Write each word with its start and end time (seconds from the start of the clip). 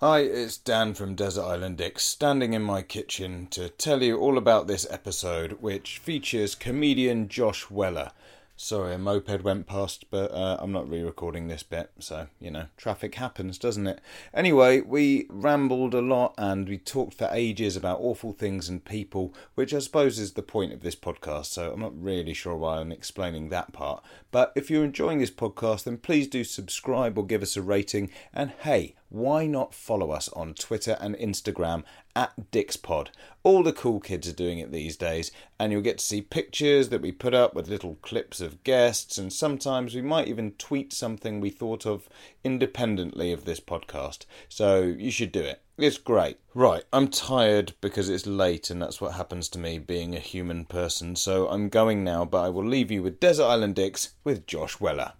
Hi, 0.00 0.20
it's 0.20 0.56
Dan 0.56 0.94
from 0.94 1.16
Desert 1.16 1.42
Island 1.42 1.78
Dicks, 1.78 2.04
standing 2.04 2.52
in 2.52 2.62
my 2.62 2.82
kitchen 2.82 3.48
to 3.50 3.68
tell 3.68 4.00
you 4.00 4.16
all 4.16 4.38
about 4.38 4.68
this 4.68 4.86
episode, 4.88 5.56
which 5.60 5.98
features 5.98 6.54
comedian 6.54 7.26
Josh 7.26 7.68
Weller. 7.68 8.12
Sorry, 8.60 8.92
a 8.92 8.98
moped 8.98 9.44
went 9.44 9.68
past, 9.68 10.06
but 10.10 10.32
uh, 10.32 10.56
I'm 10.58 10.72
not 10.72 10.90
re 10.90 11.00
recording 11.00 11.46
this 11.46 11.62
bit, 11.62 11.92
so, 12.00 12.26
you 12.40 12.50
know, 12.50 12.66
traffic 12.76 13.14
happens, 13.14 13.56
doesn't 13.56 13.86
it? 13.86 14.00
Anyway, 14.34 14.80
we 14.80 15.28
rambled 15.30 15.94
a 15.94 16.00
lot 16.00 16.34
and 16.36 16.68
we 16.68 16.76
talked 16.76 17.14
for 17.14 17.28
ages 17.30 17.76
about 17.76 18.00
awful 18.00 18.32
things 18.32 18.68
and 18.68 18.84
people, 18.84 19.32
which 19.54 19.72
I 19.72 19.78
suppose 19.78 20.18
is 20.18 20.32
the 20.32 20.42
point 20.42 20.72
of 20.72 20.80
this 20.80 20.96
podcast, 20.96 21.46
so 21.46 21.70
I'm 21.70 21.78
not 21.78 22.02
really 22.02 22.34
sure 22.34 22.56
why 22.56 22.78
I'm 22.78 22.90
explaining 22.90 23.50
that 23.50 23.72
part. 23.72 24.02
But 24.32 24.52
if 24.56 24.68
you're 24.70 24.84
enjoying 24.84 25.20
this 25.20 25.30
podcast, 25.30 25.84
then 25.84 25.96
please 25.96 26.26
do 26.26 26.42
subscribe 26.42 27.16
or 27.16 27.24
give 27.24 27.42
us 27.42 27.56
a 27.56 27.62
rating, 27.62 28.10
and 28.34 28.50
hey, 28.62 28.96
why 29.08 29.46
not 29.46 29.72
follow 29.72 30.10
us 30.10 30.28
on 30.30 30.54
Twitter 30.54 30.96
and 31.00 31.14
Instagram 31.16 31.84
at 32.18 32.50
DicksPod? 32.50 33.10
All 33.44 33.62
the 33.62 33.72
cool 33.72 34.00
kids 34.00 34.28
are 34.28 34.32
doing 34.32 34.58
it 34.58 34.72
these 34.72 34.96
days, 34.96 35.30
and 35.60 35.70
you'll 35.70 35.82
get 35.82 35.98
to 35.98 36.04
see 36.04 36.20
pictures 36.20 36.88
that 36.88 37.00
we 37.00 37.12
put 37.12 37.32
up 37.32 37.54
with 37.54 37.68
little 37.68 37.94
clips 38.02 38.40
of 38.40 38.64
guests, 38.64 39.18
and 39.18 39.32
sometimes 39.32 39.94
we 39.94 40.02
might 40.02 40.26
even 40.26 40.50
tweet 40.58 40.92
something 40.92 41.40
we 41.40 41.50
thought 41.50 41.86
of 41.86 42.08
independently 42.42 43.30
of 43.30 43.44
this 43.44 43.60
podcast. 43.60 44.26
So 44.48 44.82
you 44.82 45.12
should 45.12 45.30
do 45.30 45.42
it. 45.42 45.62
It's 45.78 45.96
great. 45.96 46.38
Right, 46.54 46.82
I'm 46.92 47.06
tired 47.06 47.74
because 47.80 48.08
it's 48.08 48.26
late, 48.26 48.68
and 48.68 48.82
that's 48.82 49.00
what 49.00 49.12
happens 49.12 49.48
to 49.50 49.60
me 49.60 49.78
being 49.78 50.16
a 50.16 50.20
human 50.20 50.64
person. 50.64 51.14
So 51.14 51.48
I'm 51.48 51.68
going 51.68 52.02
now, 52.02 52.24
but 52.24 52.44
I 52.44 52.48
will 52.48 52.66
leave 52.66 52.90
you 52.90 53.04
with 53.04 53.20
Desert 53.20 53.44
Island 53.44 53.76
Dicks 53.76 54.14
with 54.24 54.44
Josh 54.44 54.80
Weller. 54.80 55.12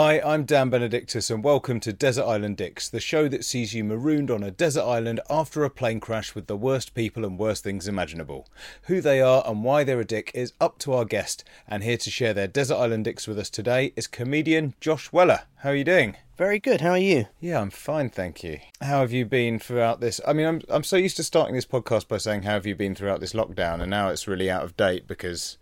Hi, 0.00 0.20
I'm 0.20 0.44
Dan 0.44 0.70
Benedictus, 0.70 1.28
and 1.28 1.42
welcome 1.42 1.80
to 1.80 1.92
Desert 1.92 2.24
Island 2.24 2.56
Dicks, 2.56 2.88
the 2.88 3.00
show 3.00 3.26
that 3.26 3.44
sees 3.44 3.74
you 3.74 3.82
marooned 3.82 4.30
on 4.30 4.44
a 4.44 4.50
desert 4.52 4.84
island 4.84 5.18
after 5.28 5.64
a 5.64 5.70
plane 5.70 5.98
crash 5.98 6.36
with 6.36 6.46
the 6.46 6.56
worst 6.56 6.94
people 6.94 7.24
and 7.24 7.36
worst 7.36 7.64
things 7.64 7.88
imaginable. 7.88 8.46
Who 8.82 9.00
they 9.00 9.20
are 9.20 9.42
and 9.44 9.64
why 9.64 9.82
they're 9.82 9.98
a 9.98 10.04
dick 10.04 10.30
is 10.34 10.52
up 10.60 10.78
to 10.78 10.92
our 10.92 11.04
guest, 11.04 11.42
and 11.66 11.82
here 11.82 11.96
to 11.96 12.10
share 12.12 12.32
their 12.32 12.46
Desert 12.46 12.76
Island 12.76 13.06
Dicks 13.06 13.26
with 13.26 13.40
us 13.40 13.50
today 13.50 13.92
is 13.96 14.06
comedian 14.06 14.74
Josh 14.80 15.10
Weller. 15.10 15.40
How 15.56 15.70
are 15.70 15.74
you 15.74 15.82
doing? 15.82 16.14
Very 16.36 16.60
good. 16.60 16.80
How 16.80 16.90
are 16.90 16.98
you? 16.98 17.26
Yeah, 17.40 17.60
I'm 17.60 17.70
fine, 17.70 18.08
thank 18.08 18.44
you. 18.44 18.60
How 18.80 19.00
have 19.00 19.10
you 19.10 19.24
been 19.24 19.58
throughout 19.58 19.98
this? 19.98 20.20
I 20.24 20.32
mean, 20.32 20.46
I'm 20.46 20.62
I'm 20.68 20.84
so 20.84 20.94
used 20.94 21.16
to 21.16 21.24
starting 21.24 21.56
this 21.56 21.66
podcast 21.66 22.06
by 22.06 22.18
saying 22.18 22.44
how 22.44 22.52
have 22.52 22.66
you 22.66 22.76
been 22.76 22.94
throughout 22.94 23.18
this 23.18 23.32
lockdown, 23.32 23.80
and 23.80 23.90
now 23.90 24.10
it's 24.10 24.28
really 24.28 24.48
out 24.48 24.62
of 24.62 24.76
date 24.76 25.08
because 25.08 25.58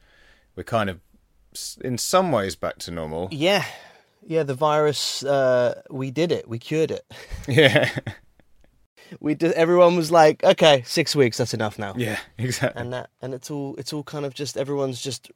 we're 0.54 0.62
kind 0.62 0.90
of 0.90 1.00
in 1.80 1.96
some 1.96 2.32
ways 2.32 2.54
back 2.54 2.76
to 2.80 2.90
normal. 2.90 3.28
Yeah, 3.32 3.64
yeah. 4.24 4.42
The 4.42 4.54
virus, 4.54 5.24
uh, 5.24 5.82
we 5.90 6.10
did 6.10 6.32
it. 6.32 6.48
We 6.48 6.58
cured 6.58 6.90
it. 6.90 7.04
Yeah. 7.48 7.90
We 9.20 9.36
did. 9.36 9.52
Everyone 9.52 9.94
was 9.94 10.10
like, 10.10 10.42
"Okay, 10.42 10.82
six 10.84 11.14
weeks. 11.14 11.36
That's 11.36 11.54
enough 11.54 11.78
now." 11.78 11.94
yeah, 11.96 12.18
exactly. 12.38 12.82
And 12.82 12.92
that, 12.92 13.10
and 13.22 13.34
it's 13.34 13.52
all, 13.52 13.76
it's 13.76 13.92
all 13.92 14.02
kind 14.02 14.26
of 14.26 14.34
just 14.34 14.56
everyone's 14.56 15.00
just 15.00 15.30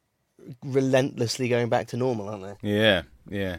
relentlessly 0.65 1.49
going 1.49 1.69
back 1.69 1.87
to 1.89 1.97
normal, 1.97 2.29
aren't 2.29 2.43
they? 2.63 2.69
Yeah, 2.69 3.03
yeah. 3.29 3.59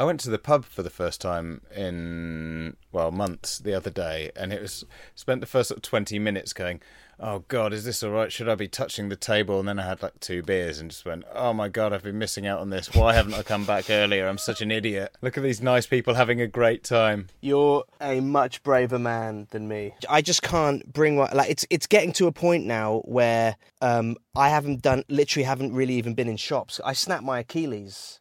I 0.00 0.04
went 0.04 0.18
to 0.20 0.30
the 0.30 0.38
pub 0.38 0.64
for 0.64 0.82
the 0.82 0.88
first 0.88 1.20
time 1.20 1.60
in 1.76 2.78
well 2.90 3.10
months 3.10 3.58
the 3.58 3.74
other 3.74 3.90
day, 3.90 4.30
and 4.34 4.50
it 4.50 4.62
was 4.62 4.86
spent 5.14 5.42
the 5.42 5.46
first 5.46 5.70
twenty 5.82 6.18
minutes 6.18 6.54
going, 6.54 6.80
"Oh 7.18 7.40
God, 7.48 7.74
is 7.74 7.84
this 7.84 8.02
all 8.02 8.12
right? 8.12 8.32
Should 8.32 8.48
I 8.48 8.54
be 8.54 8.66
touching 8.66 9.10
the 9.10 9.14
table?" 9.16 9.60
And 9.60 9.68
then 9.68 9.78
I 9.78 9.84
had 9.86 10.02
like 10.02 10.18
two 10.18 10.42
beers 10.42 10.78
and 10.78 10.90
just 10.90 11.04
went, 11.04 11.24
"Oh 11.34 11.52
my 11.52 11.68
God, 11.68 11.92
I've 11.92 12.02
been 12.02 12.16
missing 12.16 12.46
out 12.46 12.60
on 12.60 12.70
this. 12.70 12.94
Why 12.94 13.12
haven't 13.12 13.34
I 13.34 13.42
come 13.42 13.66
back 13.66 13.90
earlier? 13.90 14.26
I'm 14.26 14.38
such 14.38 14.62
an 14.62 14.70
idiot. 14.70 15.14
Look 15.20 15.36
at 15.36 15.42
these 15.42 15.60
nice 15.60 15.86
people 15.86 16.14
having 16.14 16.40
a 16.40 16.46
great 16.46 16.82
time." 16.82 17.26
You're 17.42 17.84
a 18.00 18.20
much 18.20 18.62
braver 18.62 18.98
man 18.98 19.48
than 19.50 19.68
me. 19.68 19.92
I 20.08 20.22
just 20.22 20.40
can't 20.40 20.90
bring 20.90 21.16
what 21.16 21.36
like 21.36 21.50
it's 21.50 21.66
it's 21.68 21.86
getting 21.86 22.14
to 22.14 22.26
a 22.26 22.32
point 22.32 22.64
now 22.64 23.02
where 23.04 23.56
um 23.82 24.16
I 24.34 24.48
haven't 24.48 24.80
done 24.80 25.04
literally 25.10 25.44
haven't 25.44 25.74
really 25.74 25.96
even 25.96 26.14
been 26.14 26.30
in 26.30 26.38
shops. 26.38 26.80
I 26.86 26.94
snapped 26.94 27.24
my 27.24 27.40
Achilles 27.40 28.20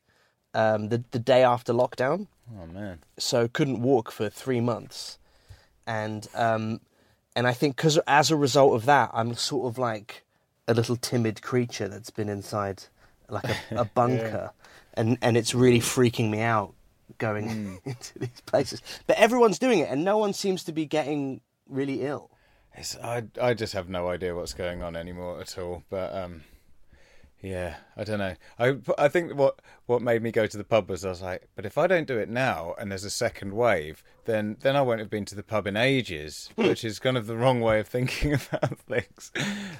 um 0.53 0.89
the 0.89 1.03
the 1.11 1.19
day 1.19 1.43
after 1.43 1.73
lockdown, 1.73 2.27
Oh 2.57 2.65
man. 2.65 2.99
so 3.17 3.47
couldn't 3.47 3.81
walk 3.81 4.11
for 4.11 4.29
3 4.29 4.59
months. 4.61 5.17
And 5.87 6.27
um 6.33 6.81
and 7.35 7.47
I 7.47 7.53
think 7.53 7.77
cuz 7.77 7.97
as 8.07 8.31
a 8.31 8.35
result 8.35 8.73
of 8.75 8.85
that 8.85 9.09
I'm 9.13 9.33
sort 9.35 9.67
of 9.71 9.77
like 9.77 10.25
a 10.67 10.73
little 10.73 10.95
timid 10.95 11.41
creature 11.41 11.87
that's 11.87 12.09
been 12.11 12.29
inside 12.29 12.83
like 13.29 13.45
a, 13.49 13.57
a 13.81 13.85
bunker 13.99 14.51
and 14.93 15.17
and 15.21 15.37
it's 15.37 15.53
really 15.55 15.79
freaking 15.79 16.29
me 16.29 16.41
out 16.41 16.73
going 17.17 17.79
into 17.85 18.19
these 18.19 18.41
places. 18.45 18.81
But 19.07 19.17
everyone's 19.17 19.59
doing 19.59 19.79
it, 19.79 19.89
and 19.89 20.03
no 20.03 20.17
one 20.17 20.33
seems 20.33 20.63
to 20.65 20.71
be 20.71 20.85
getting 20.85 21.41
really 21.67 22.01
ill. 22.03 22.29
It's, 22.75 22.95
I 22.97 23.23
I 23.41 23.53
just 23.55 23.73
have 23.73 23.89
no 23.89 24.07
idea 24.09 24.35
what's 24.35 24.53
going 24.53 24.83
on 24.83 24.95
anymore 24.95 25.41
at 25.41 25.57
all. 25.57 25.83
But 25.89 26.13
um, 26.15 26.43
yeah, 27.41 27.75
I 27.95 28.03
don't 28.03 28.19
know. 28.19 28.35
I 28.57 28.77
I 28.97 29.07
think 29.07 29.35
what 29.35 29.59
what 29.85 30.01
made 30.01 30.21
me 30.21 30.31
go 30.31 30.45
to 30.45 30.57
the 30.57 30.63
pub 30.63 30.89
was 30.89 31.05
I 31.05 31.09
was 31.09 31.21
like, 31.21 31.47
but 31.55 31.65
if 31.65 31.77
I 31.77 31.87
don't 31.87 32.07
do 32.07 32.17
it 32.17 32.29
now 32.29 32.75
and 32.79 32.91
there's 32.91 33.05
a 33.05 33.09
second 33.09 33.53
wave, 33.53 34.03
then 34.25 34.57
then 34.61 34.75
I 34.75 34.81
won't 34.81 34.99
have 34.99 35.09
been 35.09 35.25
to 35.25 35.35
the 35.35 35.43
pub 35.43 35.65
in 35.67 35.77
ages, 35.77 36.49
which 36.55 36.83
is 36.83 36.99
kind 36.99 37.17
of 37.17 37.27
the 37.27 37.37
wrong 37.37 37.61
way 37.61 37.79
of 37.79 37.87
thinking 37.87 38.33
about 38.51 38.77
things. 38.79 39.31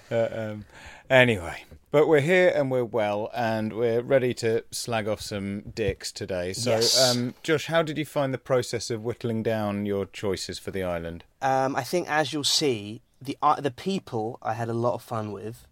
Uh, 0.10 0.28
um, 0.32 0.66
anyway, 1.10 1.64
but 1.92 2.08
we're 2.08 2.22
here 2.22 2.52
and 2.56 2.72
we're 2.72 2.86
well 2.86 3.30
and 3.36 3.74
we're 3.74 4.02
ready 4.02 4.34
to 4.36 4.64
slag 4.72 5.08
off 5.08 5.22
some 5.22 5.62
dicks 5.76 6.12
today. 6.12 6.54
So, 6.54 6.72
Yes. 6.72 6.98
um, 7.12 7.34
Josh, 7.44 7.66
how 7.68 7.82
did 7.84 7.98
you 7.98 8.06
find 8.06 8.34
the 8.34 8.38
process 8.38 8.90
of 8.90 9.04
whittling 9.04 9.44
down 9.44 9.86
your 9.86 10.06
choices 10.06 10.60
for 10.60 10.72
the 10.72 10.84
island? 10.84 11.24
Um, 11.42 11.76
I 11.76 11.84
think, 11.84 12.10
as 12.10 12.32
you'll 12.34 12.44
see, 12.44 13.02
the 13.22 13.38
uh, 13.42 13.60
the 13.60 13.72
people 13.72 14.40
I 14.42 14.54
had 14.54 14.70
a 14.70 14.74
lot 14.74 14.94
of 14.94 15.02
fun 15.02 15.32
with. 15.34 15.66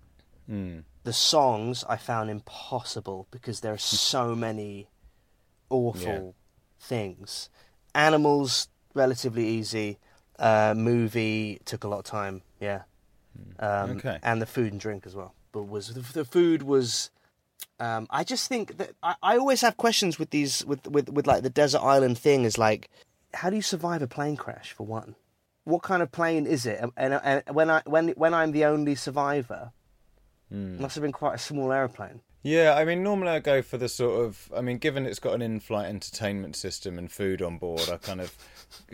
The 1.07 1.13
songs 1.13 1.85
I 1.87 1.95
found 1.95 2.29
impossible 2.29 3.27
because 3.31 3.61
there 3.61 3.73
are 3.73 3.77
so 3.77 4.35
many 4.47 4.89
awful 5.69 6.35
Yeah. 6.35 6.85
things. 6.85 7.49
Animals 7.95 8.67
relatively 8.93 9.47
easy. 9.47 9.99
Uh, 10.37 10.73
movie 10.75 11.61
took 11.63 11.85
a 11.85 11.87
lot 11.87 11.99
of 11.99 12.03
time. 12.03 12.41
Yeah. 12.59 12.81
Um, 13.57 13.91
Okay. 13.91 14.19
And 14.21 14.41
the 14.41 14.45
food 14.45 14.73
and 14.73 14.81
drink 14.81 15.05
as 15.05 15.15
well. 15.15 15.33
But 15.53 15.63
was 15.63 15.93
the, 15.93 16.01
the 16.01 16.25
food 16.25 16.63
was. 16.63 17.09
Um, 17.79 18.07
I 18.09 18.25
just 18.25 18.49
think 18.49 18.77
that 18.77 18.91
I, 19.01 19.15
I 19.23 19.37
always 19.37 19.61
have 19.61 19.77
questions 19.77 20.19
with 20.19 20.31
these 20.31 20.65
with, 20.65 20.85
with 20.87 21.07
with 21.09 21.25
like 21.25 21.43
the 21.43 21.49
desert 21.49 21.81
island 21.81 22.17
thing. 22.17 22.43
Is 22.43 22.57
like, 22.57 22.89
how 23.33 23.49
do 23.49 23.55
you 23.55 23.61
survive 23.61 24.01
a 24.01 24.07
plane 24.07 24.35
crash 24.35 24.73
for 24.73 24.85
one? 24.85 25.15
What 25.63 25.83
kind 25.83 26.01
of 26.03 26.11
plane 26.11 26.45
is 26.45 26.65
it? 26.65 26.79
And, 26.81 26.91
and, 26.97 27.13
and 27.23 27.55
when 27.55 27.69
I 27.69 27.81
when 27.85 28.09
when 28.09 28.33
I'm 28.33 28.51
the 28.51 28.65
only 28.65 28.95
survivor, 28.95 29.71
it 30.49 30.79
must 30.79 30.95
have 30.95 31.01
been 31.01 31.11
quite 31.11 31.35
a 31.35 31.39
small 31.39 31.71
airplane. 31.71 32.21
Yeah, 32.43 32.75
I 32.75 32.85
mean, 32.85 33.03
normally 33.03 33.31
I 33.31 33.39
go 33.39 33.61
for 33.61 33.77
the 33.77 33.89
sort 33.89 34.23
of. 34.23 34.49
I 34.55 34.61
mean, 34.61 34.77
given 34.77 35.05
it's 35.05 35.19
got 35.19 35.33
an 35.33 35.41
in-flight 35.41 35.89
entertainment 35.89 36.55
system 36.55 36.97
and 36.97 37.11
food 37.11 37.41
on 37.41 37.57
board, 37.57 37.89
I 37.91 37.97
kind 37.97 38.21
of 38.21 38.33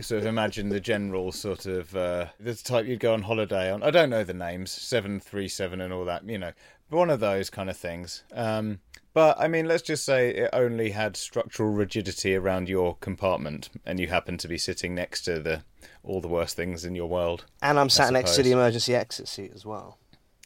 sort 0.01 0.21
of 0.21 0.25
imagine 0.25 0.69
the 0.69 0.79
general 0.79 1.31
sort 1.31 1.67
of 1.67 1.95
uh, 1.95 2.27
the 2.39 2.55
type 2.55 2.87
you'd 2.87 2.99
go 2.99 3.13
on 3.13 3.23
holiday 3.23 3.71
on. 3.71 3.83
I 3.83 3.91
don't 3.91 4.09
know 4.09 4.23
the 4.23 4.33
names, 4.33 4.71
seven 4.71 5.19
three 5.19 5.47
seven 5.47 5.81
and 5.81 5.93
all 5.93 6.05
that. 6.05 6.27
You 6.27 6.39
know, 6.39 6.53
one 6.89 7.11
of 7.11 7.19
those 7.19 7.49
kind 7.51 7.69
of 7.69 7.77
things. 7.77 8.23
Um, 8.33 8.79
but 9.13 9.39
I 9.39 9.47
mean, 9.47 9.67
let's 9.67 9.83
just 9.83 10.03
say 10.03 10.29
it 10.33 10.49
only 10.53 10.89
had 10.91 11.15
structural 11.15 11.69
rigidity 11.69 12.35
around 12.35 12.69
your 12.69 12.95
compartment, 13.01 13.69
and 13.85 13.99
you 13.99 14.07
happen 14.07 14.39
to 14.39 14.47
be 14.47 14.57
sitting 14.57 14.95
next 14.95 15.21
to 15.23 15.39
the 15.39 15.63
all 16.01 16.21
the 16.21 16.27
worst 16.27 16.55
things 16.55 16.85
in 16.85 16.95
your 16.95 17.07
world. 17.07 17.45
And 17.61 17.79
I'm 17.79 17.89
sat 17.89 18.11
next 18.13 18.35
to 18.35 18.41
the 18.41 18.51
emergency 18.51 18.95
exit 18.95 19.27
seat 19.27 19.51
as 19.53 19.65
well. 19.65 19.99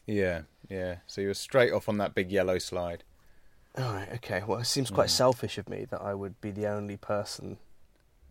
Yeah, 0.05 0.43
yeah. 0.69 0.97
So 1.07 1.21
you 1.21 1.27
were 1.27 1.33
straight 1.33 1.71
off 1.71 1.89
on 1.89 1.97
that 1.97 2.15
big 2.15 2.31
yellow 2.31 2.57
slide. 2.57 3.03
All 3.77 3.93
right, 3.93 4.11
okay. 4.15 4.43
Well, 4.45 4.59
it 4.59 4.65
seems 4.65 4.89
quite 4.89 5.09
hmm. 5.09 5.15
selfish 5.15 5.57
of 5.57 5.69
me 5.69 5.85
that 5.89 6.01
I 6.01 6.13
would 6.13 6.39
be 6.41 6.51
the 6.51 6.67
only 6.67 6.97
person 6.97 7.57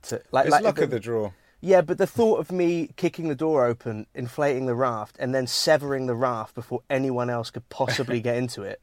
to 0.02 0.20
like. 0.32 0.46
It's 0.46 0.52
like 0.52 0.64
luck 0.64 0.76
the- 0.76 0.84
of 0.84 0.90
the 0.90 1.00
draw. 1.00 1.32
Yeah, 1.60 1.80
but 1.80 1.98
the 1.98 2.06
thought 2.06 2.38
of 2.40 2.52
me 2.52 2.90
kicking 2.96 3.28
the 3.28 3.34
door 3.34 3.64
open, 3.64 4.06
inflating 4.14 4.66
the 4.66 4.74
raft, 4.74 5.16
and 5.18 5.34
then 5.34 5.46
severing 5.46 6.06
the 6.06 6.14
raft 6.14 6.54
before 6.54 6.82
anyone 6.90 7.30
else 7.30 7.50
could 7.50 7.68
possibly 7.68 8.20
get 8.20 8.36
into 8.42 8.62
it, 8.62 8.80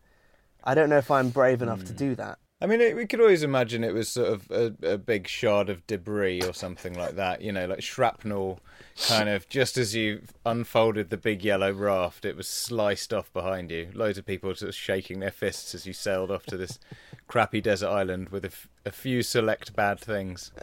I 0.63 0.73
don't 0.73 0.89
know 0.89 0.97
if 0.97 1.11
I'm 1.11 1.29
brave 1.29 1.61
enough 1.61 1.83
to 1.85 1.91
hmm. 1.91 1.97
do 1.97 2.15
that. 2.15 2.39
I 2.63 2.65
mean, 2.65 2.79
it, 2.79 2.95
we 2.95 3.05
could 3.05 3.19
always 3.19 3.43
imagine 3.43 3.83
it 3.83 3.93
was 3.93 4.07
sort 4.07 4.29
of 4.29 4.49
a, 4.49 4.93
a 4.93 4.97
big 4.97 5.27
shard 5.27 5.67
of 5.67 5.85
debris 5.85 6.41
or 6.43 6.53
something 6.53 6.93
like 6.93 7.17
that, 7.17 7.41
you 7.41 7.51
know, 7.51 7.65
like 7.65 7.83
shrapnel, 7.83 8.61
kind 9.05 9.27
of 9.27 9.49
just 9.49 9.77
as 9.77 9.93
you 9.93 10.21
unfolded 10.45 11.09
the 11.09 11.17
big 11.17 11.43
yellow 11.43 11.73
raft, 11.73 12.23
it 12.23 12.37
was 12.37 12.47
sliced 12.47 13.13
off 13.13 13.33
behind 13.33 13.69
you. 13.69 13.89
Loads 13.93 14.17
of 14.17 14.25
people 14.25 14.53
just 14.53 14.79
shaking 14.79 15.19
their 15.19 15.29
fists 15.29 15.75
as 15.75 15.85
you 15.85 15.91
sailed 15.91 16.31
off 16.31 16.45
to 16.45 16.55
this 16.55 16.79
crappy 17.27 17.59
desert 17.59 17.89
island 17.89 18.29
with 18.29 18.45
a, 18.45 18.47
f- 18.47 18.69
a 18.85 18.91
few 18.91 19.23
select 19.23 19.75
bad 19.75 19.99
things. 19.99 20.51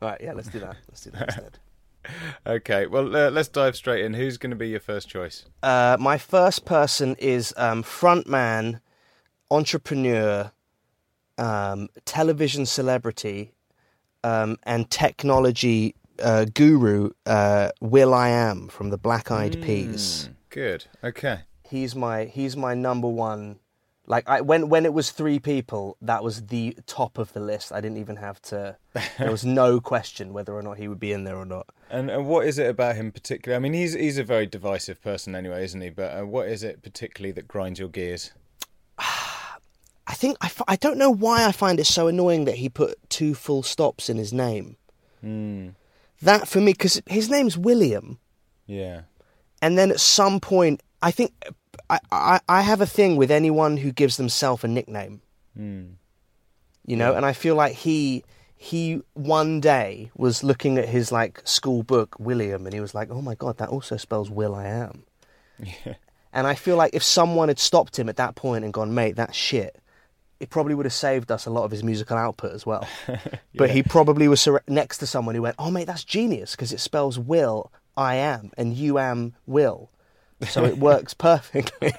Right, 0.00 0.18
yeah, 0.22 0.32
let's 0.32 0.48
do 0.48 0.58
that. 0.60 0.76
Let's 0.88 1.02
do 1.02 1.10
that 1.10 1.28
instead. 1.28 1.58
Okay, 2.46 2.86
well, 2.86 3.14
uh, 3.14 3.30
let's 3.30 3.48
dive 3.48 3.76
straight 3.76 4.02
in. 4.02 4.14
Who's 4.14 4.38
going 4.38 4.50
to 4.50 4.56
be 4.56 4.70
your 4.70 4.80
first 4.80 5.06
choice? 5.06 5.44
Uh, 5.62 5.98
my 6.00 6.16
first 6.16 6.64
person 6.64 7.14
is 7.18 7.52
um, 7.58 7.82
frontman, 7.82 8.80
entrepreneur, 9.50 10.50
um, 11.40 11.88
television 12.04 12.66
celebrity, 12.66 13.52
um, 14.22 14.56
and 14.64 14.90
technology 14.90 15.94
uh, 16.20 16.44
guru, 16.54 17.10
uh, 17.26 17.70
Will 17.80 18.14
I 18.14 18.28
Am 18.28 18.68
from 18.68 18.90
the 18.90 18.98
Black 18.98 19.30
Eyed 19.30 19.62
Peas. 19.62 20.28
Good. 20.50 20.86
Okay. 21.02 21.40
He's 21.62 21.94
my 21.94 22.24
he's 22.24 22.56
my 22.56 22.74
number 22.74 23.08
one. 23.08 23.58
Like 24.06 24.28
I, 24.28 24.40
when 24.40 24.68
when 24.68 24.84
it 24.84 24.92
was 24.92 25.12
three 25.12 25.38
people, 25.38 25.96
that 26.02 26.24
was 26.24 26.46
the 26.46 26.76
top 26.86 27.16
of 27.16 27.32
the 27.32 27.40
list. 27.40 27.72
I 27.72 27.80
didn't 27.80 27.98
even 27.98 28.16
have 28.16 28.42
to. 28.42 28.76
There 29.18 29.30
was 29.30 29.44
no 29.44 29.80
question 29.92 30.32
whether 30.32 30.52
or 30.52 30.62
not 30.62 30.78
he 30.78 30.88
would 30.88 30.98
be 30.98 31.12
in 31.12 31.24
there 31.24 31.36
or 31.36 31.44
not. 31.44 31.68
And, 31.88 32.10
and 32.10 32.26
what 32.26 32.46
is 32.46 32.58
it 32.58 32.68
about 32.68 32.96
him 32.96 33.12
particularly? 33.12 33.56
I 33.56 33.60
mean, 33.60 33.72
he's 33.72 33.94
he's 33.94 34.18
a 34.18 34.24
very 34.24 34.46
divisive 34.46 35.00
person 35.00 35.36
anyway, 35.36 35.64
isn't 35.64 35.80
he? 35.80 35.90
But 35.90 36.18
uh, 36.18 36.26
what 36.26 36.48
is 36.48 36.64
it 36.64 36.82
particularly 36.82 37.32
that 37.32 37.46
grinds 37.46 37.78
your 37.78 37.88
gears? 37.88 38.32
I 40.10 40.14
think 40.14 40.36
I, 40.40 40.46
f- 40.46 40.62
I 40.66 40.74
don't 40.76 40.98
know 40.98 41.10
why 41.10 41.46
I 41.46 41.52
find 41.52 41.78
it 41.78 41.86
so 41.86 42.08
annoying 42.08 42.44
that 42.46 42.56
he 42.56 42.68
put 42.68 42.98
two 43.08 43.32
full 43.34 43.62
stops 43.62 44.10
in 44.10 44.16
his 44.18 44.32
name. 44.32 44.76
Hmm. 45.20 45.68
That 46.22 46.48
for 46.48 46.60
me, 46.60 46.72
because 46.72 47.00
his 47.06 47.30
name's 47.30 47.56
William, 47.56 48.18
Yeah. 48.66 49.02
and 49.62 49.78
then 49.78 49.90
at 49.90 50.00
some 50.00 50.40
point, 50.40 50.82
I 51.00 51.10
think 51.12 51.32
I, 51.88 51.98
I 52.10 52.40
I 52.48 52.60
have 52.62 52.80
a 52.80 52.86
thing 52.86 53.16
with 53.16 53.30
anyone 53.30 53.76
who 53.78 53.92
gives 53.92 54.16
themselves 54.16 54.64
a 54.64 54.68
nickname. 54.68 55.22
Hmm. 55.56 55.84
You 56.86 56.96
know, 56.96 57.14
and 57.14 57.24
I 57.24 57.32
feel 57.32 57.54
like 57.54 57.74
he 57.74 58.24
he 58.56 59.00
one 59.14 59.60
day 59.60 60.10
was 60.16 60.42
looking 60.44 60.76
at 60.76 60.88
his 60.88 61.12
like 61.12 61.40
school 61.44 61.82
book 61.82 62.16
William, 62.18 62.66
and 62.66 62.74
he 62.74 62.80
was 62.80 62.94
like, 62.94 63.10
"Oh 63.10 63.22
my 63.22 63.34
god, 63.36 63.58
that 63.58 63.68
also 63.70 63.96
spells 63.96 64.28
Will 64.30 64.54
I 64.54 64.66
am." 64.66 65.04
Yeah. 65.86 65.94
And 66.32 66.46
I 66.46 66.54
feel 66.54 66.76
like 66.76 66.94
if 66.94 67.02
someone 67.02 67.48
had 67.48 67.58
stopped 67.58 67.98
him 67.98 68.08
at 68.08 68.16
that 68.16 68.34
point 68.36 68.64
and 68.64 68.72
gone, 68.72 68.94
mate, 68.94 69.16
that's 69.16 69.36
shit, 69.36 69.76
it 70.40 70.48
probably 70.48 70.74
would 70.74 70.86
have 70.86 70.92
saved 70.92 71.30
us 71.30 71.46
a 71.46 71.50
lot 71.50 71.64
of 71.64 71.70
his 71.70 71.84
musical 71.84 72.16
output 72.16 72.52
as 72.52 72.66
well. 72.66 72.88
But 73.54 73.70
he 73.70 73.82
probably 73.82 74.26
was 74.26 74.48
next 74.68 74.98
to 74.98 75.06
someone 75.06 75.34
who 75.34 75.42
went, 75.42 75.56
oh, 75.58 75.70
mate, 75.70 75.84
that's 75.84 76.02
genius 76.02 76.52
because 76.52 76.72
it 76.72 76.80
spells 76.80 77.18
will, 77.18 77.70
I 77.94 78.14
am, 78.14 78.52
and 78.56 78.74
you 78.74 78.98
am 78.98 79.34
will. 79.46 79.90
So 80.48 80.64
it 80.64 80.78
works 80.88 81.12
perfectly. 81.12 81.92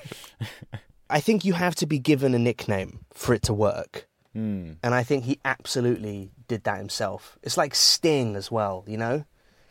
I 1.07 1.19
think 1.19 1.45
you 1.45 1.53
have 1.53 1.75
to 1.75 1.85
be 1.85 1.99
given 1.99 2.33
a 2.33 2.39
nickname 2.39 3.05
for 3.13 3.35
it 3.35 3.43
to 3.43 3.53
work. 3.53 4.07
Hmm. 4.33 4.71
And 4.81 4.95
I 4.95 5.03
think 5.03 5.25
he 5.25 5.39
absolutely 5.45 6.31
did 6.47 6.63
that 6.63 6.79
himself. 6.79 7.37
It's 7.43 7.57
like 7.57 7.75
Sting 7.75 8.35
as 8.35 8.49
well, 8.49 8.83
you 8.87 8.97
know? 8.97 9.25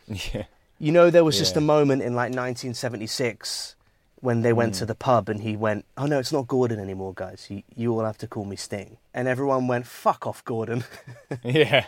Yeah. 0.33 0.45
You 0.77 0.91
know, 0.91 1.11
there 1.11 1.23
was 1.23 1.37
just 1.37 1.55
a 1.55 1.61
moment 1.61 2.01
in 2.01 2.15
like 2.15 2.33
1976 2.33 3.75
when 4.21 4.41
they 4.43 4.53
went 4.53 4.75
to 4.75 4.85
the 4.85 4.95
pub 4.95 5.27
and 5.29 5.41
he 5.41 5.55
went, 5.57 5.85
"Oh 5.97 6.05
no, 6.05 6.19
it's 6.19 6.31
not 6.31 6.47
Gordon 6.47 6.79
anymore, 6.79 7.13
guys. 7.13 7.47
You, 7.49 7.63
you 7.75 7.91
all 7.93 8.05
have 8.05 8.17
to 8.19 8.27
call 8.27 8.45
me 8.45 8.55
Sting." 8.55 8.97
And 9.13 9.27
everyone 9.27 9.67
went, 9.67 9.85
"Fuck 9.87 10.25
off, 10.25 10.43
Gordon." 10.45 10.83
Yeah. 11.43 11.85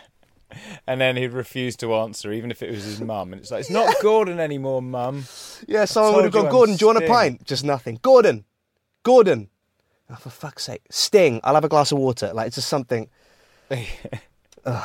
And 0.86 1.00
then 1.00 1.16
he'd 1.16 1.32
refuse 1.32 1.74
to 1.78 1.94
answer, 1.94 2.30
even 2.32 2.50
if 2.52 2.62
it 2.62 2.70
was 2.70 2.84
his 2.84 3.00
mum. 3.00 3.32
And 3.32 3.42
it's 3.42 3.50
like, 3.50 3.60
it's 3.60 3.70
not 3.70 3.92
Gordon 4.00 4.38
anymore, 4.38 4.80
mum. 4.82 5.24
yeah, 5.66 5.84
someone 5.84 6.14
would 6.14 6.24
have 6.24 6.32
gone, 6.32 6.50
"Gordon, 6.50 6.76
do 6.76 6.82
you 6.84 6.86
want 6.92 7.02
a 7.04 7.06
pint?" 7.08 7.44
Just 7.44 7.64
nothing. 7.64 7.98
Gordon, 8.02 8.44
Gordon. 9.02 9.48
Oh, 10.10 10.14
for 10.16 10.30
fuck's 10.30 10.64
sake, 10.64 10.82
Sting. 10.90 11.40
I'll 11.42 11.54
have 11.54 11.64
a 11.64 11.68
glass 11.68 11.90
of 11.90 11.98
water. 11.98 12.32
Like 12.34 12.48
it's 12.48 12.56
just 12.56 12.68
something. 12.68 13.08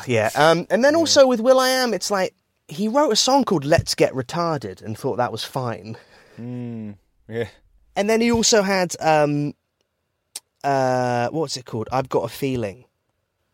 Yeah. 0.08 0.30
Um, 0.36 0.68
and 0.70 0.84
then 0.84 0.96
also 0.96 1.26
with 1.26 1.40
Will 1.40 1.60
I 1.60 1.70
Am, 1.70 1.94
it's 1.94 2.12
like 2.12 2.34
he 2.68 2.88
wrote 2.90 3.12
a 3.12 3.16
song 3.16 3.44
called 3.46 3.64
"Let's 3.64 3.96
Get 3.96 4.14
Retarded" 4.14 4.82
and 4.82 4.98
thought 4.98 5.18
that 5.18 5.32
was 5.32 5.44
fine. 5.44 5.98
Yeah. 7.30 7.48
And 7.96 8.10
then 8.10 8.22
he 8.22 8.32
also 8.32 8.62
had 8.62 8.96
um, 9.00 9.54
uh, 10.64 11.30
what's 11.30 11.58
it 11.58 11.66
called? 11.66 11.88
I've 11.92 12.10
got 12.10 12.24
a 12.24 12.30
feeling, 12.30 12.86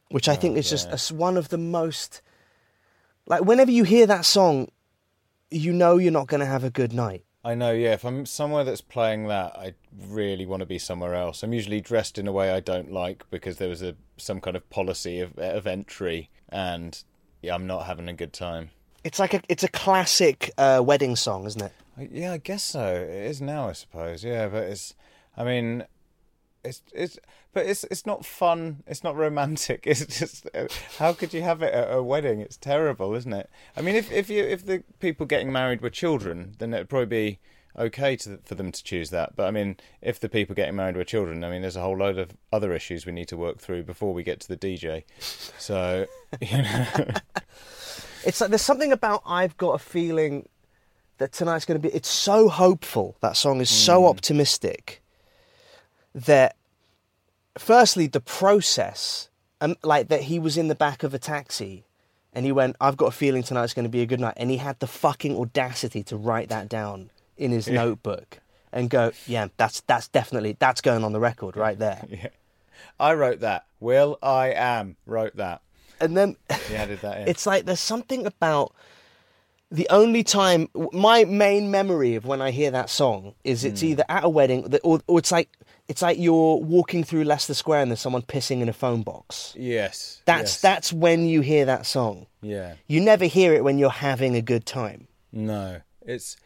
which 0.10 0.30
I 0.30 0.36
think 0.36 0.57
is 0.57 0.69
just 0.69 0.88
yeah. 0.88 0.94
a 0.94 0.95
s 0.95 1.12
one 1.12 1.38
of 1.38 1.50
the 1.50 1.57
most 1.57 2.22
like 3.27 3.44
whenever 3.44 3.72
you 3.72 3.83
hear 3.83 4.07
that 4.07 4.25
song, 4.25 4.69
you 5.51 5.74
know 5.74 5.98
you're 5.98 6.12
not 6.12 6.27
going 6.27 6.39
to 6.39 6.45
have 6.45 6.63
a 6.63 6.69
good 6.69 6.94
night. 6.94 7.24
I 7.44 7.54
know, 7.54 7.72
yeah. 7.72 7.94
If 7.94 8.04
I'm 8.04 8.25
somewhere 8.25 8.63
that's 8.63 8.81
playing 8.81 9.27
that, 9.27 9.56
I 9.56 9.75
really 10.07 10.48
want 10.48 10.62
to 10.62 10.66
be 10.66 10.80
somewhere 10.80 11.13
else. 11.13 11.44
I'm 11.44 11.54
usually 11.54 11.80
dressed 11.80 12.18
in 12.18 12.28
a 12.28 12.31
way 12.31 12.50
I 12.50 12.60
don't 12.60 12.92
like 12.92 13.24
because 13.30 13.57
there 13.57 13.69
was 13.69 13.83
a 13.83 13.95
some 14.18 14.42
kind 14.42 14.56
of 14.56 14.68
policy 14.69 15.19
of, 15.19 15.38
of 15.38 15.68
entry, 15.68 16.30
and 16.50 17.04
yeah, 17.44 17.54
I'm 17.54 17.68
not 17.68 17.86
having 17.86 18.10
a 18.10 18.13
good 18.13 18.33
time. 18.33 18.71
It's 19.04 19.19
like 19.19 19.36
a 19.36 19.42
it's 19.48 19.63
a 19.63 19.68
classic 19.68 20.51
uh, 20.57 20.81
wedding 20.83 21.16
song, 21.16 21.45
isn't 21.45 21.62
it? 21.62 21.74
Yeah, 21.97 22.33
I 22.33 22.38
guess 22.38 22.63
so. 22.63 22.94
It 22.94 23.30
is 23.30 23.42
now, 23.42 23.69
I 23.69 23.74
suppose. 23.74 24.24
Yeah, 24.24 24.47
but 24.47 24.63
it's. 24.63 24.95
I 25.38 25.44
mean, 25.44 25.86
it's 26.63 26.81
it's. 26.94 27.18
But 27.53 27.65
it's 27.68 27.86
it's 27.86 28.06
not 28.06 28.25
fun. 28.25 28.83
It's 28.86 29.03
not 29.03 29.15
romantic. 29.15 29.83
It's 29.88 30.19
just 30.19 30.50
uh, 30.53 30.68
how 30.97 31.13
could 31.13 31.33
you 31.33 31.42
have 31.42 31.62
it 31.62 31.74
at 31.74 31.94
a 31.94 32.03
wedding? 32.03 32.42
It's 32.42 32.57
terrible, 32.57 33.13
isn't 33.15 33.31
it? 33.33 33.50
I 33.77 33.81
mean, 33.81 33.95
if 33.95 34.12
if 34.12 34.30
you 34.30 34.44
if 34.44 34.65
the 34.65 34.83
people 35.00 35.25
getting 35.25 35.51
married 35.51 35.81
were 35.81 35.89
children, 35.89 36.56
then 36.59 36.74
it'd 36.74 36.89
probably 36.89 37.06
be 37.06 37.39
okay 37.77 38.15
to 38.18 38.39
for 38.44 38.56
them 38.56 38.74
to 38.74 38.83
choose 38.83 39.09
that. 39.12 39.38
But 39.38 39.47
I 39.47 39.51
mean, 39.51 39.77
if 40.01 40.19
the 40.19 40.27
people 40.27 40.53
getting 40.53 40.75
married 40.75 40.97
were 40.97 41.06
children, 41.06 41.45
I 41.45 41.50
mean, 41.50 41.62
there's 41.62 41.77
a 41.77 41.81
whole 41.81 41.97
load 41.97 42.18
of 42.18 42.31
other 42.51 42.74
issues 42.74 43.06
we 43.06 43.13
need 43.13 43.30
to 43.30 43.38
work 43.38 43.59
through 43.59 43.83
before 43.83 44.13
we 44.13 44.24
get 44.24 44.42
to 44.42 44.47
the 44.50 44.57
DJ. 44.57 45.03
So 45.19 46.07
you 46.42 46.62
know, 46.62 46.88
It's 48.25 48.42
like 48.42 48.50
there's 48.50 48.62
something 48.62 48.92
about 48.92 49.21
I've 49.25 49.56
got 49.56 49.74
a 49.74 49.80
feeling 49.80 50.50
that 51.18 51.32
tonight's 51.32 51.66
going 51.66 51.82
to 51.82 51.88
be. 51.88 51.94
It's 51.94 52.10
so 52.10 52.50
hopeful. 52.50 53.16
That 53.22 53.38
song 53.38 53.62
is 53.62 53.69
so 53.69 54.07
optimistic 54.07 55.02
that, 56.14 56.56
firstly, 57.57 58.07
the 58.07 58.19
process, 58.19 59.30
um, 59.62 59.76
like 59.84 60.07
that 60.10 60.24
he 60.24 60.40
was 60.40 60.57
in 60.57 60.68
the 60.68 60.76
back 60.76 61.04
of 61.04 61.14
a 61.14 61.19
taxi 61.19 61.86
and 62.34 62.45
he 62.45 62.52
went, 62.52 62.76
"I've 62.81 62.98
got 62.98 63.07
a 63.07 63.12
feeling 63.12 63.44
tonight's 63.44 63.74
going 63.74 63.86
to 63.86 63.90
be 63.90 64.02
a 64.02 64.06
good 64.06 64.19
night," 64.19 64.36
and 64.38 64.52
he 64.52 64.57
had 64.57 64.80
the 64.80 64.88
fucking 64.88 65.38
audacity 65.38 66.04
to 66.04 66.18
write 66.18 66.50
that 66.50 66.68
down 66.68 67.10
in 67.38 67.52
his 67.52 67.68
notebook 67.68 68.40
and 68.72 68.90
go, 68.90 69.14
"Yeah, 69.26 69.48
that's 69.57 69.81
that's 69.81 70.10
definitely 70.10 70.57
that's 70.60 70.81
going 70.81 71.04
on 71.04 71.14
the 71.14 71.19
record 71.19 71.56
right 71.56 71.80
there." 71.80 72.04
yeah. 72.10 72.28
I 73.00 73.14
wrote 73.14 73.40
that. 73.40 73.66
Will 73.80 74.18
I 74.22 74.52
am 74.52 74.98
wrote 75.06 75.38
that. 75.38 75.62
And 76.00 76.16
then. 76.16 76.36
He 76.68 76.76
added 76.76 77.00
that 77.02 77.22
in. 77.22 77.28
It's 77.30 77.45
like 77.45 77.66
there's 77.66 77.80
something 77.80 78.26
about 78.26 78.74
the 79.72 79.88
only 79.90 80.24
time 80.24 80.69
my 80.94 81.26
main 81.26 81.72
memory 81.72 82.16
of 82.16 82.26
when 82.26 82.42
I 82.42 82.52
hear 82.52 82.72
that 82.72 82.90
song 82.90 83.34
is 83.44 83.64
it's 83.66 83.81
Hmm. 83.81 83.88
either 83.88 84.06
at 84.10 84.24
a 84.24 84.30
wedding 84.30 84.74
or, 84.84 85.02
or 85.07 85.19
it's 85.19 85.31
like 85.31 85.50
it's 85.88 86.02
like 86.02 86.18
you're 86.19 86.57
walking 86.57 87.04
through 87.04 87.24
Leicester 87.26 87.54
Square 87.54 87.81
and 87.81 87.92
there's 87.92 88.00
someone 88.00 88.22
pissing 88.24 88.62
in 88.62 88.69
a 88.69 88.74
phone 88.74 89.02
box. 89.04 89.54
yes. 89.57 90.22
That's 90.26 90.54
yes. 90.54 90.62
that's 90.62 90.94
when 90.94 91.26
you 91.26 91.42
hear 91.42 91.66
that 91.66 91.86
song. 91.86 92.28
Yeah. 92.42 92.76
You 92.88 93.02
never 93.02 93.26
hear 93.26 93.54
it 93.54 93.64
when 93.64 93.78
you're 93.78 93.90
having 93.90 94.36
a 94.36 94.42
good 94.42 94.66
time. 94.66 95.07
No, 95.31 95.81
it's 96.02 96.38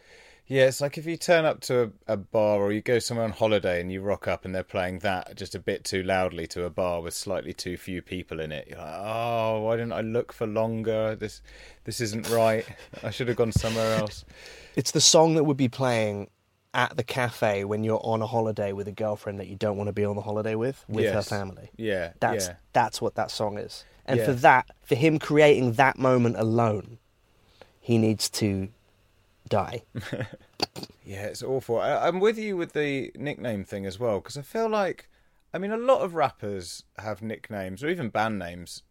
yeah. 0.49 0.65
It's 0.65 0.81
like 0.81 0.97
if 0.97 1.05
you 1.05 1.15
turn 1.15 1.45
up 1.45 1.61
to 1.61 1.83
a, 2.07 2.13
a 2.13 2.17
bar 2.17 2.59
or 2.59 2.73
you 2.73 2.81
go 2.81 2.99
somewhere 2.99 3.23
on 3.25 3.31
holiday 3.31 3.79
and 3.79 3.89
you 3.91 4.01
rock 4.01 4.27
up 4.27 4.43
and 4.43 4.53
they're 4.53 4.63
playing 4.63 4.99
that 4.99 5.35
just 5.37 5.55
a 5.55 5.59
bit 5.59 5.85
too 5.85 6.03
loudly 6.03 6.45
to 6.47 6.65
a 6.65 6.69
bar 6.69 7.01
with 7.01 7.13
slightly 7.13 7.53
too 7.53 7.77
few 7.77 8.01
people 8.01 8.41
in 8.41 8.51
it. 8.51 8.67
You're 8.67 8.79
like, 8.79 8.95
oh, 8.99 9.61
why 9.61 9.77
didn't 9.77 9.93
I 9.93 10.01
look 10.01 10.33
for 10.33 10.45
longer? 10.45 11.15
This 11.15 11.41
this 11.85 12.01
isn't 12.01 12.29
right. 12.29 12.65
I 13.03 13.11
should 13.11 13.29
have 13.29 13.37
gone 13.37 13.53
somewhere 13.53 13.95
else. 13.97 14.25
It's 14.75 14.91
the 14.91 15.01
song 15.01 15.35
that 15.35 15.45
would 15.45 15.57
be 15.57 15.69
playing 15.69 16.29
at 16.73 16.95
the 16.97 17.03
cafe 17.03 17.63
when 17.65 17.83
you're 17.83 18.01
on 18.03 18.21
a 18.21 18.27
holiday 18.27 18.73
with 18.73 18.87
a 18.87 18.91
girlfriend 18.91 19.39
that 19.39 19.47
you 19.47 19.55
don't 19.55 19.77
want 19.77 19.87
to 19.87 19.93
be 19.93 20.05
on 20.05 20.15
the 20.15 20.21
holiday 20.21 20.55
with 20.55 20.83
with 20.89 21.11
her 21.13 21.21
family. 21.23 21.69
Yeah, 21.77 22.13
That's 22.19 22.47
yeah. 22.47 22.55
that's 22.73 23.01
what 23.01 23.15
that 23.15 23.31
song 23.31 23.57
is. 23.57 23.85
And 24.05 24.19
Yeah. 24.19 24.25
for 24.25 24.33
that, 24.33 24.67
for 24.83 24.95
him 24.95 25.19
creating 25.19 25.73
that 25.73 25.97
moment 25.99 26.35
alone, 26.37 26.97
he 27.79 27.97
needs 27.97 28.29
to 28.31 28.69
die. 29.49 29.83
Yeah, 31.09 31.23
it's 31.23 31.41
awful. 31.41 31.79
I, 31.79 32.07
I'm 32.07 32.19
with 32.19 32.37
you 32.37 32.55
with 32.55 32.73
the 32.73 33.11
nickname 33.15 33.63
thing 33.63 33.87
as 33.87 33.99
well 33.99 34.19
because 34.19 34.37
I 34.37 34.43
feel 34.43 34.69
like, 34.69 35.09
I 35.51 35.57
mean, 35.57 35.71
a 35.71 35.77
lot 35.77 36.01
of 36.01 36.13
rappers 36.13 36.83
have 36.99 37.23
nicknames 37.23 37.83
or 37.83 37.89
even 37.89 38.09
band 38.09 38.37
names 38.37 38.83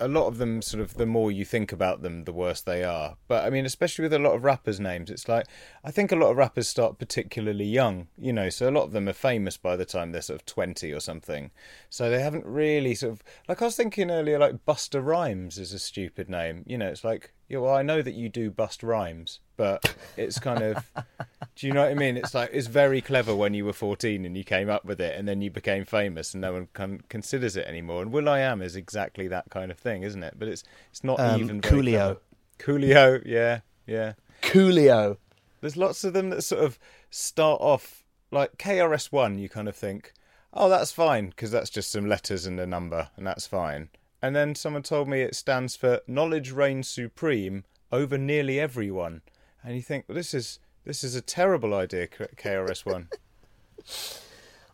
a 0.00 0.08
lot 0.08 0.26
of 0.26 0.38
them 0.38 0.62
sort 0.62 0.80
of 0.80 0.94
the 0.94 1.04
more 1.04 1.30
you 1.30 1.44
think 1.44 1.72
about 1.72 2.00
them 2.00 2.24
the 2.24 2.32
worse 2.32 2.62
they 2.62 2.82
are 2.82 3.16
but 3.28 3.44
i 3.44 3.50
mean 3.50 3.66
especially 3.66 4.02
with 4.02 4.14
a 4.14 4.18
lot 4.18 4.34
of 4.34 4.44
rappers 4.44 4.80
names 4.80 5.10
it's 5.10 5.28
like 5.28 5.46
i 5.84 5.90
think 5.90 6.10
a 6.10 6.16
lot 6.16 6.30
of 6.30 6.38
rappers 6.38 6.66
start 6.66 6.98
particularly 6.98 7.66
young 7.66 8.08
you 8.16 8.32
know 8.32 8.48
so 8.48 8.68
a 8.68 8.72
lot 8.72 8.84
of 8.84 8.92
them 8.92 9.08
are 9.08 9.12
famous 9.12 9.58
by 9.58 9.76
the 9.76 9.84
time 9.84 10.10
they're 10.10 10.22
sort 10.22 10.40
of 10.40 10.46
20 10.46 10.90
or 10.90 11.00
something 11.00 11.50
so 11.90 12.08
they 12.08 12.22
haven't 12.22 12.46
really 12.46 12.94
sort 12.94 13.12
of 13.12 13.22
like 13.46 13.60
i 13.60 13.66
was 13.66 13.76
thinking 13.76 14.10
earlier 14.10 14.38
like 14.38 14.64
Busta 14.64 15.04
Rhymes 15.04 15.58
is 15.58 15.74
a 15.74 15.78
stupid 15.78 16.30
name 16.30 16.64
you 16.66 16.78
know 16.78 16.88
it's 16.88 17.04
like 17.04 17.34
yeah 17.50 17.58
well 17.58 17.74
i 17.74 17.82
know 17.82 18.00
that 18.00 18.14
you 18.14 18.30
do 18.30 18.50
bust 18.50 18.82
rhymes 18.82 19.40
but 19.58 19.94
it's 20.16 20.38
kind 20.38 20.62
of 20.62 20.90
do 21.56 21.66
you 21.66 21.72
know 21.74 21.82
what 21.82 21.90
i 21.90 21.94
mean 21.94 22.16
it's 22.16 22.32
like 22.34 22.48
it's 22.52 22.66
very 22.68 23.02
clever 23.02 23.34
when 23.36 23.52
you 23.52 23.64
were 23.66 23.72
14 23.74 24.24
and 24.24 24.36
you 24.36 24.44
came 24.44 24.70
up 24.70 24.84
with 24.86 25.00
it 25.00 25.18
and 25.18 25.28
then 25.28 25.42
you 25.42 25.50
became 25.50 25.84
famous 25.84 26.32
and 26.32 26.40
no 26.40 26.52
one 26.54 26.68
con- 26.72 27.02
considers 27.10 27.56
it 27.56 27.66
anymore 27.66 28.00
and 28.00 28.12
will 28.12 28.28
i 28.28 28.40
am 28.40 28.62
is 28.62 28.74
exactly 28.76 29.28
that 29.28 29.50
kind 29.50 29.70
of 29.70 29.78
thing 29.78 30.02
isn't 30.02 30.22
it 30.22 30.34
but 30.38 30.48
it's 30.48 30.64
it's 30.90 31.04
not 31.04 31.20
Um, 31.20 31.40
even 31.42 31.60
Coolio. 31.60 32.18
clever. 32.58 32.78
coolio 32.78 33.22
yeah 33.26 33.60
yeah 33.86 34.12
Coolio. 34.42 35.18
there's 35.60 35.76
lots 35.76 36.04
of 36.04 36.12
them 36.14 36.30
that 36.30 36.42
sort 36.42 36.64
of 36.64 36.78
start 37.10 37.60
off 37.60 38.04
like 38.32 38.56
KRS-One. 38.58 39.38
You 39.38 39.48
kind 39.48 39.68
of 39.68 39.74
think, 39.74 40.12
oh, 40.54 40.68
that's 40.68 40.92
fine 40.92 41.30
because 41.30 41.50
that's 41.50 41.68
just 41.68 41.90
some 41.90 42.06
letters 42.06 42.46
and 42.46 42.60
a 42.60 42.66
number, 42.66 43.10
and 43.16 43.26
that's 43.26 43.44
fine. 43.46 43.88
And 44.22 44.36
then 44.36 44.54
someone 44.54 44.82
told 44.82 45.08
me 45.08 45.22
it 45.22 45.34
stands 45.34 45.76
for 45.76 46.00
knowledge 46.06 46.50
reigns 46.50 46.88
supreme 46.88 47.64
over 47.90 48.18
nearly 48.18 48.60
everyone, 48.60 49.22
and 49.64 49.74
you 49.76 49.82
think, 49.82 50.04
well, 50.08 50.16
this 50.16 50.34
is 50.34 50.58
this 50.84 51.02
is 51.04 51.14
a 51.14 51.20
terrible 51.20 51.74
idea, 51.74 52.06
KRS-One. 52.06 53.08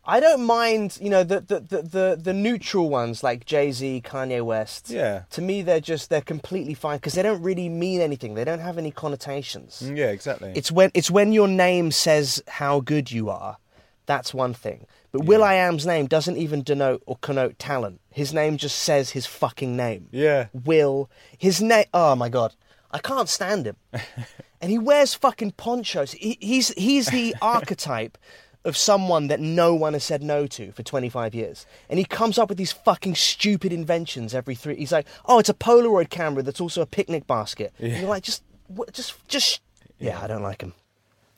I 0.08 0.20
don't 0.20 0.44
mind, 0.44 0.98
you 1.00 1.10
know, 1.10 1.24
the 1.24 1.40
the, 1.40 1.60
the, 1.60 1.82
the, 1.82 2.20
the 2.22 2.32
neutral 2.32 2.88
ones 2.88 3.24
like 3.24 3.44
Jay 3.44 3.72
Z, 3.72 4.02
Kanye 4.04 4.44
West. 4.44 4.88
Yeah. 4.88 5.22
To 5.30 5.42
me, 5.42 5.62
they're 5.62 5.80
just 5.80 6.10
they're 6.10 6.20
completely 6.20 6.74
fine 6.74 6.98
because 6.98 7.14
they 7.14 7.22
don't 7.22 7.42
really 7.42 7.68
mean 7.68 8.00
anything. 8.00 8.34
They 8.34 8.44
don't 8.44 8.60
have 8.60 8.78
any 8.78 8.92
connotations. 8.92 9.82
Mm, 9.84 9.96
yeah, 9.96 10.10
exactly. 10.10 10.52
It's 10.54 10.70
when 10.70 10.92
it's 10.94 11.10
when 11.10 11.32
your 11.32 11.48
name 11.48 11.90
says 11.90 12.40
how 12.46 12.80
good 12.80 13.10
you 13.10 13.30
are. 13.30 13.56
That's 14.06 14.32
one 14.32 14.54
thing. 14.54 14.86
But 15.12 15.24
Will 15.24 15.42
I 15.42 15.54
Am's 15.54 15.86
name 15.86 16.06
doesn't 16.06 16.36
even 16.36 16.62
denote 16.62 17.02
or 17.06 17.16
connote 17.16 17.58
talent. 17.58 18.00
His 18.10 18.32
name 18.32 18.56
just 18.56 18.78
says 18.78 19.10
his 19.10 19.26
fucking 19.26 19.76
name. 19.76 20.08
yeah, 20.12 20.46
Will. 20.52 21.10
His 21.36 21.60
name. 21.60 21.86
Oh 21.92 22.14
my 22.14 22.28
god, 22.28 22.54
I 22.90 22.98
can't 22.98 23.28
stand 23.28 23.66
him. 23.66 23.76
and 24.60 24.70
he 24.70 24.78
wears 24.78 25.14
fucking 25.14 25.52
ponchos. 25.52 26.12
He, 26.12 26.38
he's 26.40 26.68
he's 26.70 27.06
the 27.06 27.34
archetype 27.42 28.16
of 28.64 28.76
someone 28.76 29.28
that 29.28 29.38
no 29.40 29.74
one 29.74 29.92
has 29.92 30.02
said 30.02 30.22
no 30.24 30.46
to 30.48 30.72
for 30.72 30.82
25 30.82 31.34
years. 31.36 31.66
And 31.88 32.00
he 32.00 32.04
comes 32.04 32.36
up 32.36 32.48
with 32.48 32.58
these 32.58 32.72
fucking 32.72 33.14
stupid 33.14 33.72
inventions 33.72 34.34
every 34.34 34.56
three. 34.56 34.74
He's 34.76 34.90
like, 34.90 35.06
oh, 35.24 35.38
it's 35.38 35.48
a 35.48 35.54
Polaroid 35.54 36.10
camera 36.10 36.42
that's 36.42 36.60
also 36.60 36.82
a 36.82 36.86
picnic 36.86 37.28
basket. 37.28 37.72
And 37.78 37.92
you're 37.96 38.08
like, 38.08 38.24
just, 38.24 38.42
what, 38.66 38.92
just, 38.92 39.14
just. 39.28 39.60
Yeah, 40.00 40.20
I 40.20 40.26
don't 40.26 40.42
like 40.42 40.62
him. 40.62 40.74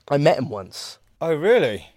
I 0.08 0.16
met 0.16 0.38
him 0.38 0.48
once. 0.48 0.98
Oh, 1.20 1.34
really? 1.34 1.88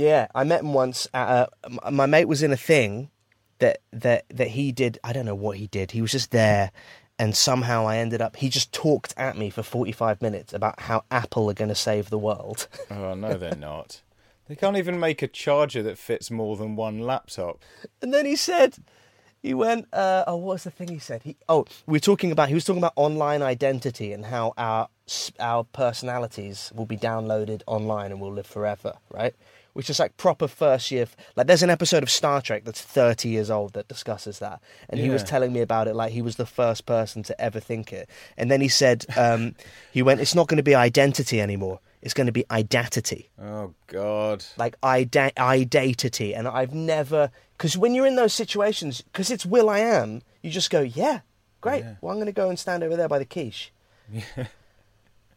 Yeah, 0.00 0.28
I 0.34 0.44
met 0.44 0.60
him 0.60 0.72
once. 0.72 1.06
At 1.12 1.50
a, 1.62 1.90
my 1.90 2.06
mate 2.06 2.24
was 2.24 2.42
in 2.42 2.52
a 2.52 2.56
thing 2.56 3.10
that 3.58 3.82
that 3.92 4.24
that 4.30 4.48
he 4.48 4.72
did. 4.72 4.98
I 5.04 5.12
don't 5.12 5.26
know 5.26 5.34
what 5.34 5.58
he 5.58 5.66
did. 5.66 5.90
He 5.90 6.00
was 6.00 6.12
just 6.12 6.30
there, 6.30 6.72
and 7.18 7.36
somehow 7.36 7.86
I 7.86 7.98
ended 7.98 8.22
up. 8.22 8.36
He 8.36 8.48
just 8.48 8.72
talked 8.72 9.12
at 9.18 9.36
me 9.36 9.50
for 9.50 9.62
forty 9.62 9.92
five 9.92 10.22
minutes 10.22 10.54
about 10.54 10.80
how 10.80 11.04
Apple 11.10 11.50
are 11.50 11.54
going 11.54 11.68
to 11.68 11.74
save 11.74 12.08
the 12.08 12.18
world. 12.18 12.66
Oh 12.90 13.14
no, 13.14 13.36
they're 13.36 13.54
not. 13.54 14.00
They 14.48 14.56
can't 14.56 14.78
even 14.78 14.98
make 14.98 15.20
a 15.20 15.28
charger 15.28 15.82
that 15.82 15.98
fits 15.98 16.30
more 16.30 16.56
than 16.56 16.76
one 16.76 17.00
laptop. 17.00 17.62
and 18.02 18.12
then 18.12 18.24
he 18.24 18.36
said, 18.36 18.78
he 19.42 19.52
went. 19.54 19.86
Uh, 19.92 20.24
oh, 20.26 20.36
what 20.36 20.54
was 20.54 20.64
the 20.64 20.70
thing 20.70 20.88
he 20.88 20.98
said? 20.98 21.22
He 21.24 21.36
oh, 21.46 21.66
we 21.86 21.98
are 21.98 22.00
talking 22.00 22.32
about. 22.32 22.48
He 22.48 22.54
was 22.54 22.64
talking 22.64 22.80
about 22.80 22.94
online 22.96 23.42
identity 23.42 24.14
and 24.14 24.24
how 24.24 24.54
our 24.56 24.88
our 25.38 25.64
personalities 25.64 26.72
will 26.74 26.86
be 26.86 26.96
downloaded 26.96 27.60
online 27.66 28.12
and 28.12 28.20
will 28.20 28.32
live 28.32 28.46
forever, 28.46 28.94
right? 29.10 29.34
Which 29.80 29.88
is 29.88 29.98
like 29.98 30.14
proper 30.18 30.46
first 30.46 30.90
year. 30.90 31.06
Like, 31.36 31.46
there's 31.46 31.62
an 31.62 31.70
episode 31.70 32.02
of 32.02 32.10
Star 32.10 32.42
Trek 32.42 32.64
that's 32.66 32.82
30 32.82 33.30
years 33.30 33.50
old 33.50 33.72
that 33.72 33.88
discusses 33.88 34.38
that, 34.40 34.60
and 34.90 35.00
he 35.00 35.08
was 35.08 35.24
telling 35.24 35.54
me 35.54 35.62
about 35.62 35.88
it 35.88 35.94
like 35.96 36.12
he 36.12 36.20
was 36.20 36.36
the 36.36 36.44
first 36.44 36.84
person 36.84 37.22
to 37.22 37.40
ever 37.40 37.60
think 37.60 37.90
it. 37.90 38.06
And 38.36 38.50
then 38.50 38.60
he 38.60 38.68
said, 38.68 39.06
um, 39.16 39.54
he 39.90 40.02
went, 40.02 40.20
"It's 40.20 40.34
not 40.34 40.48
going 40.48 40.58
to 40.58 40.62
be 40.62 40.74
identity 40.74 41.40
anymore. 41.40 41.80
It's 42.02 42.12
going 42.12 42.26
to 42.26 42.32
be 42.32 42.44
identity." 42.50 43.30
Oh 43.40 43.72
God. 43.86 44.44
like 44.58 44.76
ide- 44.82 45.16
identity 45.38 46.34
and 46.34 46.46
i've 46.46 46.74
never 46.74 47.30
because 47.56 47.78
when 47.78 47.94
you're 47.94 48.06
in 48.06 48.16
those 48.16 48.34
situations 48.34 49.00
because 49.00 49.30
it's 49.30 49.46
will 49.46 49.70
i 49.70 49.78
am 49.78 50.20
you 50.42 50.50
just 50.50 50.68
go 50.70 50.80
yeah 50.82 51.20
great 51.62 51.82
Yeah. 51.84 51.94
well 52.02 52.12
i'm 52.12 52.18
going 52.18 52.26
to 52.26 52.32
go 52.32 52.48
and 52.50 52.58
stand 52.58 52.82
over 52.82 52.96
there 52.96 53.08
by 53.08 53.18
the 53.18 53.24
quiche 53.24 53.72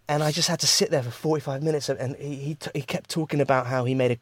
and 0.07 0.21
i 0.23 0.31
just 0.31 0.47
had 0.49 0.59
to 0.59 0.67
sit 0.67 0.91
there 0.91 1.03
for 1.03 1.11
45 1.11 1.63
minutes 1.63 1.89
and- 1.89 1.99
and 1.99 2.15
he, 2.17 2.35
he, 2.35 2.55
t- 2.55 2.71
he 2.75 2.81
kept 2.81 3.09
talking 3.09 3.41
about 3.41 3.67
how 3.67 3.85
he 3.85 3.95
made 3.95 4.11
a 4.11 4.17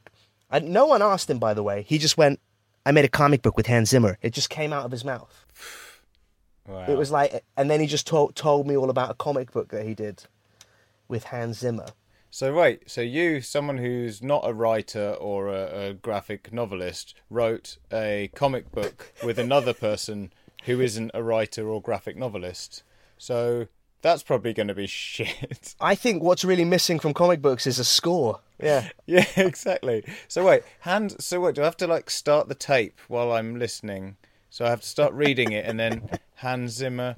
I, 0.51 0.59
no 0.59 0.85
one 0.85 1.01
asked 1.01 1.29
him 1.29 1.39
by 1.39 1.53
the 1.53 1.63
way 1.63 1.81
he 1.83 1.97
just 1.97 2.17
went 2.17 2.39
i 2.85 2.91
made 2.91 3.05
a 3.05 3.09
comic 3.09 3.41
book 3.41 3.57
with 3.57 3.67
hans 3.67 3.89
zimmer 3.89 4.17
it 4.21 4.31
just 4.33 4.49
came 4.49 4.73
out 4.73 4.85
of 4.85 4.91
his 4.91 5.05
mouth 5.05 5.45
Wow. 6.67 6.85
it 6.87 6.97
was 6.97 7.11
like 7.11 7.43
and 7.57 7.69
then 7.71 7.79
he 7.79 7.87
just 7.87 8.05
told, 8.05 8.35
told 8.35 8.67
me 8.67 8.77
all 8.77 8.89
about 8.89 9.09
a 9.09 9.15
comic 9.15 9.51
book 9.51 9.69
that 9.69 9.85
he 9.85 9.93
did 9.95 10.23
with 11.07 11.25
hans 11.25 11.57
zimmer 11.59 11.87
So 12.29 12.53
wait, 12.53 12.89
so 12.89 13.01
you, 13.01 13.41
someone 13.41 13.77
who's 13.79 14.21
not 14.21 14.47
a 14.47 14.53
writer 14.53 15.15
or 15.19 15.49
a, 15.49 15.89
a 15.89 15.93
graphic 15.93 16.53
novelist, 16.53 17.13
wrote 17.29 17.77
a 17.91 18.29
comic 18.35 18.71
book 18.71 19.11
with 19.21 19.37
another 19.37 19.73
person 19.73 20.31
who 20.63 20.79
isn't 20.79 21.11
a 21.13 21.21
writer 21.21 21.67
or 21.67 21.81
graphic 21.81 22.15
novelist. 22.15 22.83
So 23.17 23.67
that's 24.01 24.23
probably 24.23 24.53
going 24.53 24.67
to 24.67 24.73
be 24.75 24.87
shit. 24.87 25.75
i 25.79 25.95
think 25.95 26.23
what's 26.23 26.43
really 26.43 26.65
missing 26.65 26.99
from 26.99 27.13
comic 27.13 27.41
books 27.41 27.65
is 27.67 27.79
a 27.79 27.85
score 27.85 28.39
yeah 28.61 28.89
yeah, 29.05 29.25
exactly. 29.35 30.03
So 30.27 30.45
wait, 30.45 30.63
hand. 30.81 31.15
So 31.19 31.41
what? 31.41 31.55
Do 31.55 31.61
I 31.61 31.65
have 31.65 31.77
to 31.77 31.87
like 31.87 32.09
start 32.09 32.47
the 32.47 32.55
tape 32.55 32.99
while 33.07 33.31
I'm 33.31 33.57
listening? 33.57 34.17
So 34.49 34.65
I 34.65 34.69
have 34.69 34.81
to 34.81 34.87
start 34.87 35.13
reading 35.13 35.51
it 35.51 35.65
and 35.65 35.79
then 35.79 36.09
Hans 36.35 36.73
Zimmer. 36.73 37.15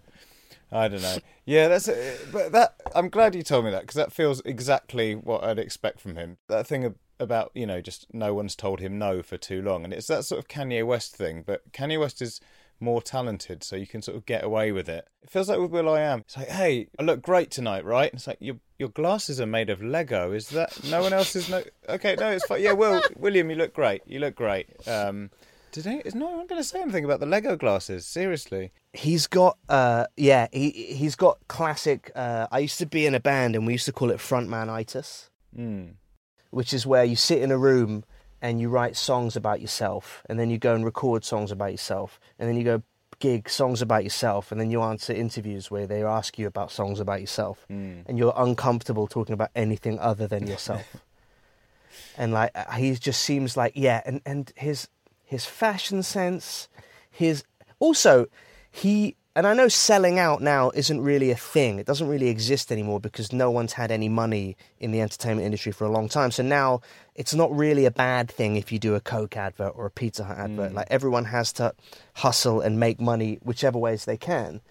I 0.71 0.87
don't 0.87 1.01
know. 1.01 1.17
Yeah, 1.45 1.67
that's. 1.67 1.87
A, 1.87 2.17
but 2.31 2.51
that 2.53 2.75
I'm 2.95 3.09
glad 3.09 3.35
you 3.35 3.43
told 3.43 3.65
me 3.65 3.71
that 3.71 3.81
because 3.81 3.95
that 3.95 4.11
feels 4.11 4.41
exactly 4.45 5.13
what 5.13 5.43
I'd 5.43 5.59
expect 5.59 5.99
from 5.99 6.15
him. 6.15 6.37
That 6.49 6.65
thing 6.65 6.95
about 7.19 7.51
you 7.53 7.67
know 7.67 7.79
just 7.79 8.07
no 8.11 8.33
one's 8.33 8.55
told 8.55 8.79
him 8.79 8.97
no 8.97 9.21
for 9.21 9.37
too 9.37 9.61
long, 9.61 9.83
and 9.83 9.93
it's 9.93 10.07
that 10.07 10.25
sort 10.25 10.39
of 10.39 10.47
Kanye 10.47 10.85
West 10.85 11.15
thing. 11.15 11.43
But 11.45 11.71
Kanye 11.71 11.99
West 11.99 12.21
is 12.21 12.39
more 12.83 13.01
talented, 13.01 13.63
so 13.63 13.75
you 13.75 13.87
can 13.87 14.01
sort 14.01 14.17
of 14.17 14.25
get 14.25 14.43
away 14.43 14.71
with 14.71 14.87
it. 14.89 15.07
It 15.23 15.29
feels 15.29 15.49
like 15.49 15.59
with 15.59 15.71
Will 15.71 15.89
I 15.89 16.01
Am. 16.01 16.19
It's 16.19 16.37
like, 16.37 16.49
hey, 16.49 16.87
I 16.99 17.03
look 17.03 17.21
great 17.21 17.49
tonight, 17.49 17.85
right? 17.85 18.11
It's 18.13 18.27
like 18.27 18.37
your 18.39 18.57
your 18.77 18.89
glasses 18.89 19.39
are 19.41 19.45
made 19.45 19.69
of 19.69 19.81
Lego. 19.81 20.31
Is 20.33 20.49
that 20.49 20.83
no 20.85 21.01
one 21.01 21.13
else 21.13 21.35
is 21.35 21.49
no? 21.49 21.63
Okay, 21.89 22.15
no, 22.19 22.29
it's 22.31 22.45
fine. 22.45 22.61
Yeah, 22.61 22.73
Will 22.73 23.01
William, 23.17 23.49
you 23.49 23.55
look 23.55 23.73
great. 23.73 24.01
You 24.05 24.19
look 24.19 24.35
great. 24.35 24.67
Um, 24.87 25.31
did 25.71 25.87
I, 25.87 26.01
is 26.05 26.13
no 26.13 26.27
one 26.29 26.45
going 26.45 26.61
to 26.61 26.63
say 26.63 26.81
anything 26.81 27.03
about 27.03 27.19
the 27.19 27.25
Lego 27.25 27.55
glasses? 27.55 28.05
Seriously. 28.05 28.71
He's 28.93 29.25
got, 29.25 29.57
uh, 29.69 30.05
yeah, 30.15 30.47
he 30.51 30.69
he's 30.69 31.15
got 31.15 31.39
classic. 31.47 32.11
Uh, 32.13 32.45
I 32.51 32.59
used 32.59 32.77
to 32.79 32.85
be 32.85 33.07
in 33.07 33.15
a 33.15 33.19
band, 33.19 33.55
and 33.55 33.65
we 33.65 33.73
used 33.73 33.85
to 33.85 33.91
call 33.93 34.11
it 34.11 34.17
frontmanitis, 34.19 35.29
Mm. 35.57 35.93
which 36.51 36.73
is 36.73 36.85
where 36.85 37.03
you 37.03 37.15
sit 37.15 37.41
in 37.41 37.49
a 37.51 37.57
room 37.57 38.03
and 38.43 38.59
you 38.61 38.69
write 38.69 38.95
songs 38.95 39.35
about 39.35 39.59
yourself, 39.61 40.21
and 40.29 40.37
then 40.37 40.51
you 40.51 40.59
go 40.59 40.75
and 40.75 40.85
record 40.85 41.23
songs 41.25 41.49
about 41.51 41.71
yourself, 41.71 42.19
and 42.37 42.47
then 42.47 42.55
you 42.55 42.63
go 42.63 42.83
gig 43.19 43.49
songs 43.49 43.81
about 43.81 44.03
yourself, 44.03 44.51
and 44.51 44.59
then 44.59 44.69
you 44.69 44.81
answer 44.81 45.13
interviews 45.13 45.71
where 45.71 45.87
they 45.87 46.03
ask 46.03 46.37
you 46.37 46.45
about 46.45 46.71
songs 46.71 46.99
about 46.99 47.21
yourself, 47.21 47.65
Mm. 47.71 48.03
and 48.05 48.17
you're 48.19 48.33
uncomfortable 48.35 49.07
talking 49.07 49.33
about 49.33 49.49
anything 49.55 49.97
other 49.97 50.27
than 50.27 50.45
yourself. 50.45 50.85
and 52.17 52.33
like 52.33 52.51
uh, 52.55 52.71
he 52.73 52.93
just 52.95 53.21
seems 53.21 53.55
like 53.57 53.73
yeah, 53.75 54.01
and 54.05 54.21
and 54.25 54.51
his 54.55 54.89
his 55.23 55.45
fashion 55.45 56.03
sense, 56.03 56.67
his 57.09 57.43
also 57.79 58.27
he 58.69 59.15
and 59.35 59.47
I 59.47 59.53
know 59.53 59.67
selling 59.67 60.19
out 60.19 60.41
now 60.43 60.69
isn't 60.75 61.01
really 61.01 61.31
a 61.31 61.35
thing. 61.35 61.79
It 61.79 61.87
doesn't 61.87 62.07
really 62.07 62.27
exist 62.29 62.71
anymore 62.71 62.99
because 62.99 63.33
no 63.33 63.49
one's 63.49 63.73
had 63.73 63.89
any 63.91 64.09
money 64.09 64.55
in 64.79 64.91
the 64.91 65.01
entertainment 65.01 65.45
industry 65.45 65.71
for 65.71 65.85
a 65.85 65.89
long 65.91 66.07
time. 66.07 66.29
So 66.29 66.43
now 66.43 66.81
it's 67.15 67.33
not 67.33 67.55
really 67.55 67.85
a 67.85 67.91
bad 67.91 68.29
thing 68.29 68.55
if 68.55 68.71
you 68.71 68.79
do 68.79 68.95
a 68.95 68.99
Coke 68.99 69.37
advert 69.37 69.73
or 69.75 69.85
a 69.85 69.91
Pizza 69.91 70.23
Hut 70.23 70.37
advert. 70.37 70.73
Like 70.73 70.87
everyone 70.89 71.25
has 71.25 71.53
to 71.53 71.73
hustle 72.15 72.61
and 72.61 72.79
make 72.79 72.99
money 72.99 73.39
whichever 73.43 73.77
ways 73.77 74.05
they 74.05 74.17
can. 74.17 74.61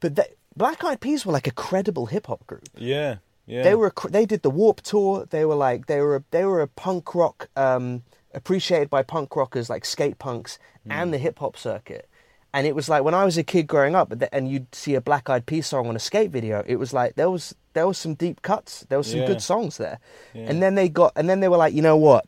But 0.00 0.16
they, 0.16 0.26
Black 0.56 0.82
Eyed 0.84 1.00
Peas 1.00 1.24
were 1.24 1.32
like 1.32 1.46
a 1.46 1.52
credible 1.52 2.06
hip 2.06 2.26
hop 2.26 2.46
group. 2.46 2.68
Yeah. 2.76 3.16
Yeah. 3.46 3.62
They 3.62 3.74
were 3.74 3.92
they 4.08 4.26
did 4.26 4.42
the 4.42 4.50
Warped 4.50 4.84
Tour. 4.84 5.26
They 5.30 5.44
were 5.44 5.54
like 5.54 5.86
they 5.86 6.00
were 6.00 6.16
a, 6.16 6.24
they 6.30 6.44
were 6.44 6.62
a 6.62 6.68
punk 6.68 7.14
rock 7.14 7.48
um, 7.56 8.02
appreciated 8.34 8.88
by 8.90 9.02
punk 9.02 9.34
rockers 9.36 9.68
like 9.68 9.84
skate 9.84 10.18
punks 10.18 10.58
and 10.88 11.12
the 11.12 11.18
hip 11.18 11.38
hop 11.38 11.56
circuit. 11.56 12.08
And 12.54 12.66
it 12.66 12.74
was 12.74 12.88
like 12.88 13.02
when 13.02 13.14
I 13.14 13.24
was 13.24 13.38
a 13.38 13.42
kid 13.42 13.66
growing 13.66 13.94
up, 13.94 14.12
and 14.32 14.46
you'd 14.50 14.74
see 14.74 14.94
a 14.94 15.00
Black 15.00 15.30
Eyed 15.30 15.46
Peas 15.46 15.66
song 15.66 15.86
on 15.88 15.96
a 15.96 15.98
skate 15.98 16.30
video. 16.30 16.62
It 16.66 16.76
was 16.76 16.92
like 16.92 17.14
there 17.14 17.30
was 17.30 17.54
there 17.72 17.86
was 17.86 17.96
some 17.96 18.14
deep 18.14 18.42
cuts. 18.42 18.84
There 18.90 18.98
was 18.98 19.06
some 19.10 19.20
Yeah. 19.20 19.26
good 19.26 19.40
songs 19.42 19.78
there. 19.78 19.98
Yeah. 20.34 20.42
And 20.50 20.62
then 20.62 20.74
they 20.74 20.88
got 20.90 21.12
and 21.16 21.30
then 21.30 21.40
they 21.40 21.48
were 21.48 21.56
like, 21.56 21.72
you 21.72 21.80
know 21.82 21.96
what? 21.96 22.26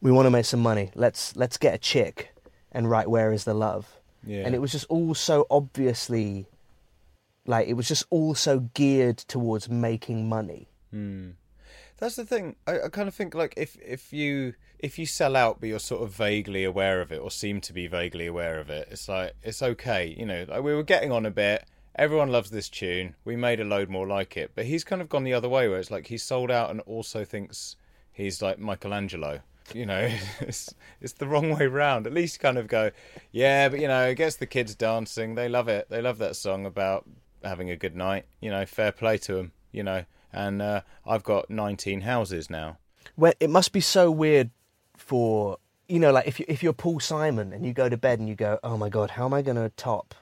We 0.00 0.10
want 0.10 0.26
to 0.26 0.30
make 0.30 0.46
some 0.46 0.60
money. 0.60 0.90
Let's 0.94 1.36
let's 1.36 1.58
get 1.58 1.74
a 1.74 1.78
chick 1.78 2.34
and 2.72 2.88
write 2.88 3.10
"Where 3.10 3.32
Is 3.32 3.44
the 3.44 3.54
Love." 3.54 3.96
Yeah. 4.24 4.44
and 4.44 4.54
it 4.54 4.60
was 4.60 4.72
just 4.72 4.84
all 4.90 5.14
so 5.14 5.46
obviously, 5.50 6.46
like 7.46 7.68
it 7.68 7.74
was 7.74 7.88
just 7.88 8.04
all 8.10 8.34
so 8.34 8.60
geared 8.74 9.16
towards 9.18 9.68
making 9.68 10.28
money. 10.28 10.68
Hmm. 10.90 11.30
That's 11.98 12.16
the 12.16 12.24
thing. 12.24 12.56
I, 12.66 12.82
I 12.84 12.88
kind 12.88 13.08
of 13.08 13.14
think 13.14 13.34
like 13.34 13.52
if 13.58 13.76
if 13.82 14.10
you 14.12 14.54
if 14.82 14.98
you 14.98 15.06
sell 15.06 15.36
out 15.36 15.60
but 15.60 15.68
you're 15.68 15.78
sort 15.78 16.02
of 16.02 16.10
vaguely 16.10 16.64
aware 16.64 17.00
of 17.00 17.12
it 17.12 17.20
or 17.20 17.30
seem 17.30 17.60
to 17.60 17.72
be 17.72 17.86
vaguely 17.86 18.26
aware 18.26 18.58
of 18.58 18.70
it, 18.70 18.88
it's 18.90 19.08
like 19.08 19.34
it's 19.42 19.62
okay. 19.62 20.14
You 20.18 20.26
know, 20.26 20.46
like 20.48 20.62
we 20.62 20.74
were 20.74 20.82
getting 20.82 21.12
on 21.12 21.26
a 21.26 21.30
bit. 21.30 21.64
Everyone 21.96 22.30
loves 22.30 22.50
this 22.50 22.68
tune. 22.68 23.14
We 23.24 23.36
made 23.36 23.60
a 23.60 23.64
load 23.64 23.90
more 23.90 24.06
like 24.06 24.36
it, 24.36 24.52
but 24.54 24.64
he's 24.64 24.84
kind 24.84 25.02
of 25.02 25.08
gone 25.08 25.24
the 25.24 25.34
other 25.34 25.48
way 25.48 25.68
where 25.68 25.78
it's 25.78 25.90
like 25.90 26.06
he's 26.06 26.22
sold 26.22 26.50
out 26.50 26.70
and 26.70 26.80
also 26.82 27.24
thinks 27.24 27.76
he's 28.12 28.40
like 28.40 28.58
Michelangelo. 28.58 29.40
You 29.74 29.86
know, 29.86 30.10
it's 30.40 30.74
it's 31.00 31.12
the 31.14 31.26
wrong 31.26 31.56
way 31.56 31.66
round. 31.66 32.06
At 32.06 32.14
least 32.14 32.40
kind 32.40 32.58
of 32.58 32.66
go, 32.66 32.90
yeah, 33.32 33.68
but 33.68 33.80
you 33.80 33.88
know, 33.88 34.06
it 34.06 34.14
gets 34.14 34.36
the 34.36 34.46
kids 34.46 34.74
dancing. 34.74 35.34
They 35.34 35.48
love 35.48 35.68
it. 35.68 35.88
They 35.90 36.00
love 36.00 36.18
that 36.18 36.36
song 36.36 36.64
about 36.64 37.06
having 37.44 37.70
a 37.70 37.76
good 37.76 37.96
night. 37.96 38.24
You 38.40 38.50
know, 38.50 38.64
fair 38.64 38.92
play 38.92 39.18
to 39.18 39.34
them. 39.34 39.52
You 39.72 39.82
know, 39.82 40.04
and 40.32 40.62
uh, 40.62 40.80
I've 41.06 41.22
got 41.22 41.50
19 41.50 42.00
houses 42.00 42.48
now. 42.48 42.78
When 43.14 43.34
it 43.40 43.50
must 43.50 43.72
be 43.72 43.80
so 43.80 44.10
weird 44.10 44.50
for 45.00 45.58
you 45.88 45.98
know, 45.98 46.12
like 46.12 46.28
if 46.28 46.38
you 46.38 46.46
if 46.48 46.62
you're 46.62 46.72
Paul 46.72 47.00
Simon 47.00 47.52
and 47.52 47.66
you 47.66 47.72
go 47.72 47.88
to 47.88 47.96
bed 47.96 48.20
and 48.20 48.28
you 48.28 48.36
go, 48.36 48.60
oh 48.62 48.76
my 48.76 48.88
god, 48.88 49.10
how 49.10 49.24
am 49.24 49.34
I 49.34 49.42
going 49.42 49.56
to 49.56 49.70
top 49.70 50.14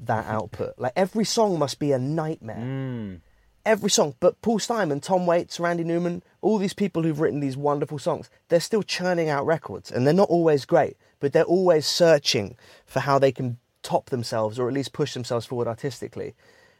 that 0.00 0.26
output? 0.28 0.74
Like 0.78 0.92
every 0.96 1.24
song 1.24 1.58
must 1.58 1.78
be 1.78 1.92
a 1.92 1.98
nightmare. 1.98 2.56
Mm. 2.56 3.20
Every 3.64 3.90
song, 3.90 4.14
but 4.20 4.40
Paul 4.42 4.60
Simon, 4.60 5.00
Tom 5.00 5.26
Waits, 5.26 5.58
Randy 5.58 5.82
Newman, 5.82 6.22
all 6.40 6.56
these 6.56 6.72
people 6.72 7.02
who've 7.02 7.18
written 7.18 7.40
these 7.40 7.56
wonderful 7.56 7.98
songs, 7.98 8.30
they're 8.48 8.60
still 8.60 8.84
churning 8.84 9.28
out 9.28 9.44
records, 9.44 9.90
and 9.90 10.06
they're 10.06 10.14
not 10.14 10.28
always 10.28 10.64
great, 10.64 10.96
but 11.18 11.32
they're 11.32 11.42
always 11.42 11.84
searching 11.84 12.56
for 12.84 13.00
how 13.00 13.18
they 13.18 13.32
can 13.32 13.58
top 13.82 14.10
themselves 14.10 14.60
or 14.60 14.68
at 14.68 14.74
least 14.74 14.92
push 14.92 15.14
themselves 15.14 15.46
forward 15.46 15.66
artistically. 15.66 16.36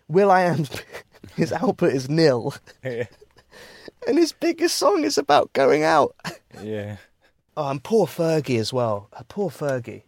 Will 0.06 0.30
I 0.30 0.42
am, 0.42 0.66
his 1.36 1.52
output 1.52 1.92
is 1.92 2.08
nil, 2.08 2.54
and 2.84 3.08
his 4.06 4.32
biggest 4.32 4.76
song 4.76 5.02
is 5.02 5.18
about 5.18 5.52
going 5.54 5.82
out. 5.82 6.14
Yeah. 6.62 6.98
Oh, 7.56 7.68
and 7.70 7.82
poor 7.82 8.06
Fergie 8.06 8.58
as 8.58 8.72
well. 8.72 9.08
Uh, 9.12 9.22
Poor 9.28 9.50
Fergie. 9.50 10.02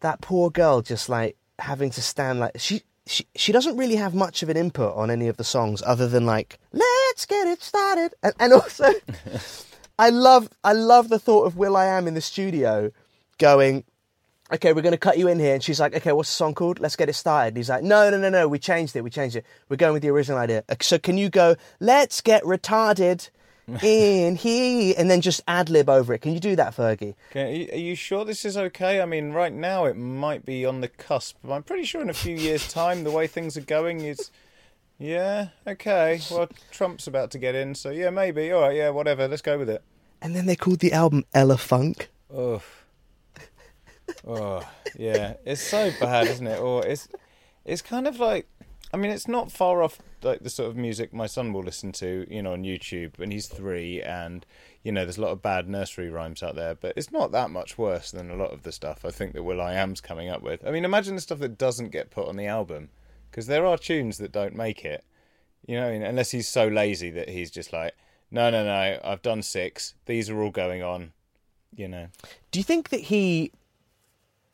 That 0.00 0.20
poor 0.20 0.50
girl 0.50 0.82
just 0.82 1.08
like 1.08 1.36
having 1.58 1.90
to 1.90 2.02
stand 2.02 2.40
like 2.40 2.52
she 2.58 2.82
she 3.06 3.26
she 3.36 3.52
doesn't 3.52 3.76
really 3.78 3.96
have 3.96 4.14
much 4.14 4.42
of 4.42 4.50
an 4.50 4.56
input 4.56 4.94
on 4.94 5.10
any 5.10 5.28
of 5.28 5.38
the 5.38 5.44
songs 5.44 5.82
other 5.86 6.06
than 6.06 6.26
like 6.26 6.58
let's 6.72 7.24
get 7.24 7.46
it 7.46 7.62
started. 7.62 8.14
And, 8.22 8.34
and 8.38 8.52
also 8.52 8.92
I 9.98 10.10
love 10.10 10.50
I 10.62 10.74
love 10.74 11.08
the 11.08 11.18
thought 11.18 11.44
of 11.44 11.56
Will 11.56 11.74
I 11.76 11.86
Am 11.86 12.06
in 12.06 12.12
the 12.12 12.20
studio 12.20 12.90
going 13.38 13.84
okay 14.52 14.74
we're 14.74 14.82
going 14.82 14.92
to 14.92 14.98
cut 14.98 15.16
you 15.16 15.28
in 15.28 15.38
here. 15.38 15.54
And 15.54 15.62
she's 15.64 15.80
like 15.80 15.96
okay 15.96 16.12
what's 16.12 16.28
the 16.28 16.36
song 16.36 16.52
called? 16.52 16.80
Let's 16.80 16.96
get 16.96 17.08
it 17.08 17.14
started. 17.14 17.48
And 17.48 17.56
he's 17.56 17.70
like 17.70 17.82
no 17.82 18.10
no 18.10 18.18
no 18.18 18.28
no 18.28 18.46
we 18.46 18.58
changed 18.58 18.94
it 18.96 19.00
we 19.02 19.08
changed 19.08 19.36
it. 19.36 19.46
We're 19.70 19.76
going 19.76 19.94
with 19.94 20.02
the 20.02 20.10
original 20.10 20.36
idea. 20.38 20.64
Uh, 20.68 20.74
so 20.82 20.98
can 20.98 21.16
you 21.16 21.30
go 21.30 21.56
let's 21.80 22.20
get 22.20 22.42
retarded 22.42 23.30
in 23.82 24.36
here 24.36 24.94
and 24.98 25.10
then 25.10 25.20
just 25.20 25.40
ad 25.48 25.70
lib 25.70 25.88
over 25.88 26.12
it 26.12 26.18
can 26.18 26.34
you 26.34 26.40
do 26.40 26.54
that 26.54 26.76
Fergie 26.76 27.14
Okay, 27.30 27.68
are 27.72 27.76
you- 27.76 27.94
sure 27.96 28.24
this 28.24 28.44
is 28.44 28.56
okay? 28.56 29.00
I 29.00 29.06
mean, 29.06 29.32
right 29.32 29.52
now 29.52 29.86
it 29.86 29.96
might 29.96 30.44
be 30.44 30.66
on 30.66 30.80
the 30.82 30.88
cusp, 30.88 31.36
but 31.42 31.52
I'm 31.54 31.62
pretty 31.62 31.84
sure 31.84 32.02
in 32.02 32.10
a 32.10 32.14
few 32.14 32.36
years' 32.36 32.70
time, 32.70 33.04
the 33.04 33.10
way 33.10 33.26
things 33.26 33.56
are 33.56 33.62
going 33.62 34.00
is. 34.00 34.30
Yeah, 34.98 35.48
okay. 35.66 36.20
Well, 36.30 36.48
Trump's 36.70 37.06
about 37.06 37.30
to 37.32 37.38
get 37.38 37.54
in, 37.54 37.74
so 37.74 37.90
yeah, 37.90 38.10
maybe. 38.10 38.52
All 38.52 38.60
right, 38.62 38.76
yeah, 38.76 38.90
whatever. 38.90 39.26
Let's 39.26 39.42
go 39.42 39.58
with 39.58 39.68
it. 39.70 39.82
And 40.22 40.36
then 40.36 40.46
they 40.46 40.56
called 40.56 40.80
the 40.80 40.92
album 40.92 41.24
Elephunk. 41.34 42.06
Oh, 42.32 42.62
oh, 44.26 44.68
yeah. 44.96 45.34
It's 45.44 45.62
so 45.62 45.90
bad, 46.00 46.26
isn't 46.28 46.46
it? 46.46 46.60
Or 46.60 46.84
it's, 46.86 47.08
it's 47.64 47.82
kind 47.82 48.06
of 48.06 48.20
like, 48.20 48.46
I 48.94 48.96
mean, 48.96 49.10
it's 49.10 49.26
not 49.26 49.50
far 49.50 49.82
off 49.82 49.98
like 50.22 50.44
the 50.44 50.48
sort 50.48 50.70
of 50.70 50.76
music 50.76 51.12
my 51.12 51.26
son 51.26 51.52
will 51.52 51.64
listen 51.64 51.90
to, 51.94 52.24
you 52.30 52.40
know, 52.40 52.52
on 52.52 52.62
YouTube 52.62 53.18
and 53.18 53.32
he's 53.32 53.48
three, 53.48 54.00
and 54.00 54.46
you 54.84 54.92
know, 54.92 55.04
there's 55.04 55.18
a 55.18 55.20
lot 55.20 55.32
of 55.32 55.42
bad 55.42 55.68
nursery 55.68 56.08
rhymes 56.10 56.44
out 56.44 56.54
there, 56.54 56.76
but 56.76 56.92
it's 56.96 57.10
not 57.10 57.32
that 57.32 57.50
much 57.50 57.76
worse 57.76 58.12
than 58.12 58.30
a 58.30 58.36
lot 58.36 58.52
of 58.52 58.62
the 58.62 58.70
stuff 58.70 59.04
I 59.04 59.10
think 59.10 59.32
that 59.32 59.42
Will 59.42 59.60
I 59.60 59.74
Am's 59.74 60.00
coming 60.00 60.28
up 60.28 60.42
with. 60.42 60.64
I 60.64 60.70
mean, 60.70 60.84
imagine 60.84 61.16
the 61.16 61.20
stuff 61.20 61.40
that 61.40 61.58
doesn't 61.58 61.88
get 61.88 62.12
put 62.12 62.28
on 62.28 62.36
the 62.36 62.46
album, 62.46 62.90
because 63.28 63.48
there 63.48 63.66
are 63.66 63.76
tunes 63.76 64.18
that 64.18 64.30
don't 64.30 64.54
make 64.54 64.84
it. 64.84 65.04
You 65.66 65.80
know, 65.80 65.88
unless 65.88 66.30
he's 66.30 66.46
so 66.46 66.68
lazy 66.68 67.10
that 67.10 67.30
he's 67.30 67.50
just 67.50 67.72
like, 67.72 67.96
no, 68.30 68.48
no, 68.48 68.64
no, 68.64 69.00
I've 69.02 69.22
done 69.22 69.42
six. 69.42 69.94
These 70.06 70.30
are 70.30 70.40
all 70.40 70.52
going 70.52 70.84
on. 70.84 71.14
You 71.74 71.88
know. 71.88 72.06
Do 72.52 72.60
you 72.60 72.64
think 72.64 72.90
that 72.90 73.00
he. 73.00 73.50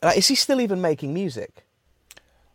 Uh, 0.03 0.15
is 0.17 0.29
he 0.29 0.35
still 0.35 0.63
even 0.63 0.81
making 0.81 1.13
music? 1.13 1.67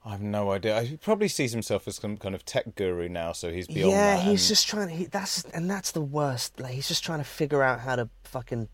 I 0.05 0.11
have 0.11 0.21
no 0.21 0.51
idea. 0.51 0.83
He 0.83 0.97
probably 0.97 1.27
sees 1.27 1.51
himself 1.51 1.87
as 1.87 1.95
some 1.95 2.17
kind 2.17 2.35
of 2.35 2.45
tech 2.45 2.75
guru 2.75 3.09
now, 3.09 3.31
so 3.31 3.51
he's 3.51 3.65
beyond 3.65 3.91
yeah, 3.91 4.17
he's 4.17 4.41
and- 4.41 4.49
just 4.49 4.67
trying 4.67 4.89
to. 4.89 4.93
He, 4.93 5.05
that's 5.05 5.43
and 5.45 5.69
that's 5.69 5.91
the 5.91 6.01
worst. 6.01 6.59
Like 6.59 6.73
he's 6.73 6.87
just 6.87 7.03
trying 7.03 7.19
to 7.19 7.25
figure 7.25 7.63
out 7.63 7.79
how 7.79 7.95
to 7.95 8.07
fucking 8.23 8.69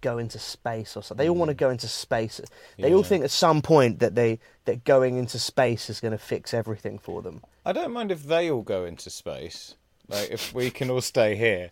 go 0.00 0.16
into 0.16 0.38
space 0.38 0.96
or 0.96 1.02
something. 1.02 1.22
They 1.22 1.28
all 1.28 1.36
want 1.36 1.50
to 1.50 1.54
mm. 1.54 1.58
go 1.58 1.70
into 1.70 1.88
space. 1.88 2.40
They 2.78 2.94
all 2.94 3.02
think 3.02 3.22
at 3.22 3.30
some 3.30 3.60
point 3.60 3.98
that 3.98 4.14
they 4.14 4.38
that 4.64 4.84
going 4.84 5.18
into 5.18 5.38
space 5.38 5.90
is 5.90 6.00
going 6.00 6.12
to 6.12 6.18
fix 6.18 6.54
everything 6.54 6.98
for 6.98 7.20
them. 7.20 7.42
I 7.66 7.72
don't 7.72 7.92
mind 7.92 8.10
if 8.10 8.24
they 8.24 8.50
all 8.50 8.62
go 8.62 8.86
into 8.86 9.10
space. 9.10 9.76
Like 10.08 10.30
if 10.30 10.54
we 10.54 10.70
can 10.70 10.90
all 10.90 11.02
stay 11.02 11.36
here, 11.36 11.70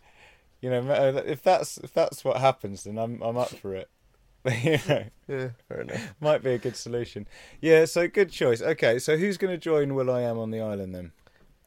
you 0.60 0.68
know. 0.68 0.80
Uh, 0.80 1.22
if 1.24 1.42
that's 1.42 1.78
if 1.78 1.94
that's 1.94 2.22
what 2.22 2.36
happens, 2.36 2.84
then 2.84 2.98
I'm 2.98 3.22
I'm 3.22 3.38
up 3.38 3.48
for 3.48 3.74
it. 3.74 3.88
you 4.62 4.78
know, 4.88 5.04
Yeah, 5.28 5.48
fair 5.68 5.80
enough. 5.82 6.14
might 6.20 6.42
be 6.42 6.52
a 6.52 6.58
good 6.58 6.76
solution. 6.76 7.26
Yeah. 7.60 7.84
So 7.84 8.08
good 8.08 8.30
choice. 8.30 8.62
Okay. 8.62 8.98
So 8.98 9.16
who's 9.16 9.36
going 9.36 9.52
to 9.52 9.58
join 9.58 9.94
Will 9.94 10.10
I 10.10 10.22
Am 10.22 10.38
on 10.38 10.50
the 10.50 10.60
island 10.60 10.94
then? 10.94 11.12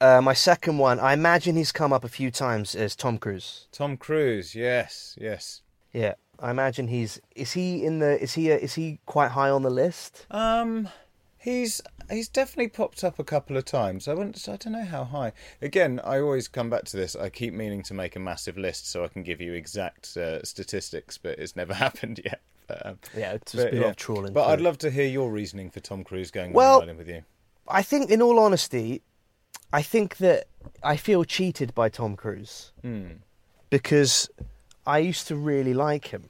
Uh, 0.01 0.21
my 0.21 0.33
second 0.33 0.79
one, 0.79 0.99
I 0.99 1.13
imagine 1.13 1.55
he's 1.55 1.71
come 1.71 1.93
up 1.93 2.03
a 2.03 2.09
few 2.09 2.29
times 2.29 2.75
as 2.75 2.95
Tom 2.95 3.17
Cruise. 3.17 3.67
Tom 3.71 3.95
Cruise. 3.95 4.53
Yes. 4.53 5.17
Yes. 5.21 5.61
Yeah, 5.93 6.15
I 6.39 6.49
imagine 6.51 6.87
he's. 6.87 7.21
Is 7.35 7.53
he 7.53 7.85
in 7.85 7.99
the? 7.99 8.21
Is 8.21 8.33
he? 8.33 8.49
A, 8.49 8.57
is 8.57 8.73
he 8.73 8.99
quite 9.05 9.29
high 9.31 9.49
on 9.51 9.61
the 9.61 9.69
list? 9.69 10.25
Um, 10.31 10.89
he's 11.37 11.81
he's 12.09 12.27
definitely 12.27 12.69
popped 12.69 13.03
up 13.03 13.19
a 13.19 13.23
couple 13.23 13.55
of 13.55 13.65
times. 13.65 14.07
I 14.07 14.15
wouldn't. 14.15 14.49
I 14.49 14.57
don't 14.57 14.73
know 14.73 14.83
how 14.83 15.03
high. 15.03 15.33
Again, 15.61 16.01
I 16.03 16.19
always 16.19 16.47
come 16.47 16.71
back 16.71 16.85
to 16.85 16.97
this. 16.97 17.15
I 17.15 17.29
keep 17.29 17.53
meaning 17.53 17.83
to 17.83 17.93
make 17.93 18.15
a 18.15 18.19
massive 18.19 18.57
list 18.57 18.89
so 18.89 19.03
I 19.05 19.07
can 19.07 19.21
give 19.21 19.39
you 19.39 19.53
exact 19.53 20.17
uh, 20.17 20.41
statistics, 20.43 21.19
but 21.19 21.37
it's 21.37 21.55
never 21.55 21.73
happened 21.85 22.19
yet. 22.25 22.41
But, 22.67 22.85
um, 22.85 22.99
Yeah, 23.15 23.33
it's 23.33 23.53
but, 23.53 23.71
been 23.71 23.79
a 23.79 23.81
lot 23.83 23.89
of 23.91 23.95
trawling. 23.95 24.33
But 24.33 24.47
I'd 24.47 24.59
it. 24.59 24.63
love 24.63 24.77
to 24.79 24.89
hear 24.91 25.07
your 25.07 25.31
reasoning 25.31 25.69
for 25.69 25.79
Tom 25.79 26.03
Cruise 26.03 26.31
going 26.31 26.53
Well- 26.53 26.77
on 26.77 26.83
island 26.83 26.97
with 26.99 27.09
you. 27.09 27.23
I 27.67 27.81
think, 27.81 28.09
in 28.11 28.21
all 28.21 28.39
honesty, 28.39 29.01
I 29.71 29.81
think 29.81 30.17
that 30.17 30.47
I 30.83 30.97
feel 30.97 31.23
cheated 31.23 31.73
by 31.73 31.89
Tom 31.89 32.15
Cruise 32.15 32.71
Hmm. 32.81 33.13
because 33.69 34.29
I 34.85 34.99
used 34.99 35.27
to 35.27 35.35
really 35.35 35.73
like 35.73 36.07
him 36.07 36.29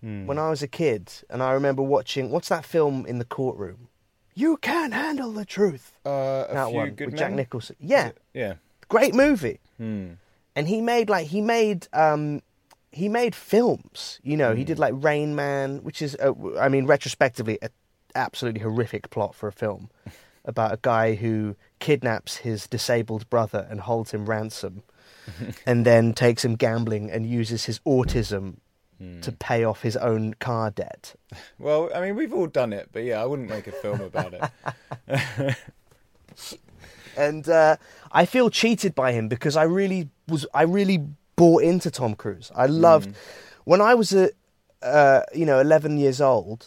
Hmm. 0.00 0.26
when 0.26 0.38
I 0.38 0.50
was 0.50 0.62
a 0.62 0.68
kid, 0.68 1.12
and 1.28 1.42
I 1.42 1.52
remember 1.52 1.82
watching 1.82 2.30
what's 2.30 2.48
that 2.48 2.64
film 2.64 3.04
in 3.06 3.18
the 3.18 3.24
courtroom? 3.24 3.88
You 4.34 4.56
can't 4.58 4.94
handle 4.94 5.32
the 5.32 5.44
truth. 5.44 5.92
Uh, 6.06 6.46
a 6.48 6.54
that 6.54 6.66
few 6.68 6.76
one 6.76 6.90
good 6.92 7.06
with 7.10 7.18
Jack? 7.18 7.32
Nicholson. 7.32 7.74
Yeah, 7.80 8.12
Yeah. 8.32 8.54
great 8.88 9.14
movie. 9.14 9.58
Hmm. 9.78 10.12
And 10.54 10.68
he 10.68 10.80
made 10.80 11.10
like 11.10 11.26
he 11.28 11.40
made 11.40 11.88
um 11.92 12.42
he 12.90 13.08
made 13.08 13.34
films. 13.34 14.20
You 14.22 14.36
know, 14.36 14.54
he 14.54 14.64
did 14.64 14.78
like 14.78 14.94
Rain 14.96 15.34
Man, 15.34 15.78
which 15.82 16.02
is 16.02 16.16
uh, 16.16 16.32
I 16.58 16.68
mean 16.68 16.86
retrospectively 16.86 17.58
a 17.62 17.70
absolutely 18.14 18.60
horrific 18.60 19.10
plot 19.10 19.34
for 19.34 19.48
a 19.48 19.52
film 19.52 19.90
about 20.44 20.72
a 20.72 20.78
guy 20.80 21.14
who 21.14 21.56
kidnaps 21.78 22.36
his 22.38 22.66
disabled 22.66 23.28
brother 23.30 23.66
and 23.70 23.80
holds 23.80 24.12
him 24.12 24.26
ransom 24.26 24.82
and 25.66 25.84
then 25.84 26.14
takes 26.14 26.44
him 26.44 26.56
gambling 26.56 27.10
and 27.10 27.26
uses 27.26 27.66
his 27.66 27.78
autism 27.80 28.56
to 29.22 29.30
pay 29.30 29.62
off 29.62 29.82
his 29.82 29.96
own 29.96 30.34
car 30.34 30.70
debt. 30.72 31.14
Well, 31.60 31.88
I 31.94 32.00
mean, 32.00 32.16
we've 32.16 32.32
all 32.34 32.48
done 32.48 32.72
it, 32.72 32.88
but 32.92 33.04
yeah, 33.04 33.22
I 33.22 33.26
wouldn't 33.26 33.48
make 33.48 33.66
a 33.68 33.72
film 33.72 34.00
about 34.00 34.34
it. 34.34 35.56
and 37.16 37.48
uh, 37.48 37.76
I 38.10 38.26
feel 38.26 38.50
cheated 38.50 38.94
by 38.94 39.12
him 39.12 39.28
because 39.28 39.56
I 39.56 39.64
really 39.64 40.08
was 40.28 40.46
I 40.54 40.62
really 40.62 41.04
bought 41.38 41.62
into 41.62 41.88
Tom 41.90 42.14
Cruise. 42.22 42.50
I 42.54 42.66
loved 42.66 43.08
when 43.64 43.80
I 43.80 43.94
was 43.94 44.12
a 44.12 44.30
uh, 44.82 45.22
you 45.34 45.46
know 45.46 45.58
eleven 45.60 45.92
years 45.98 46.20
old, 46.20 46.60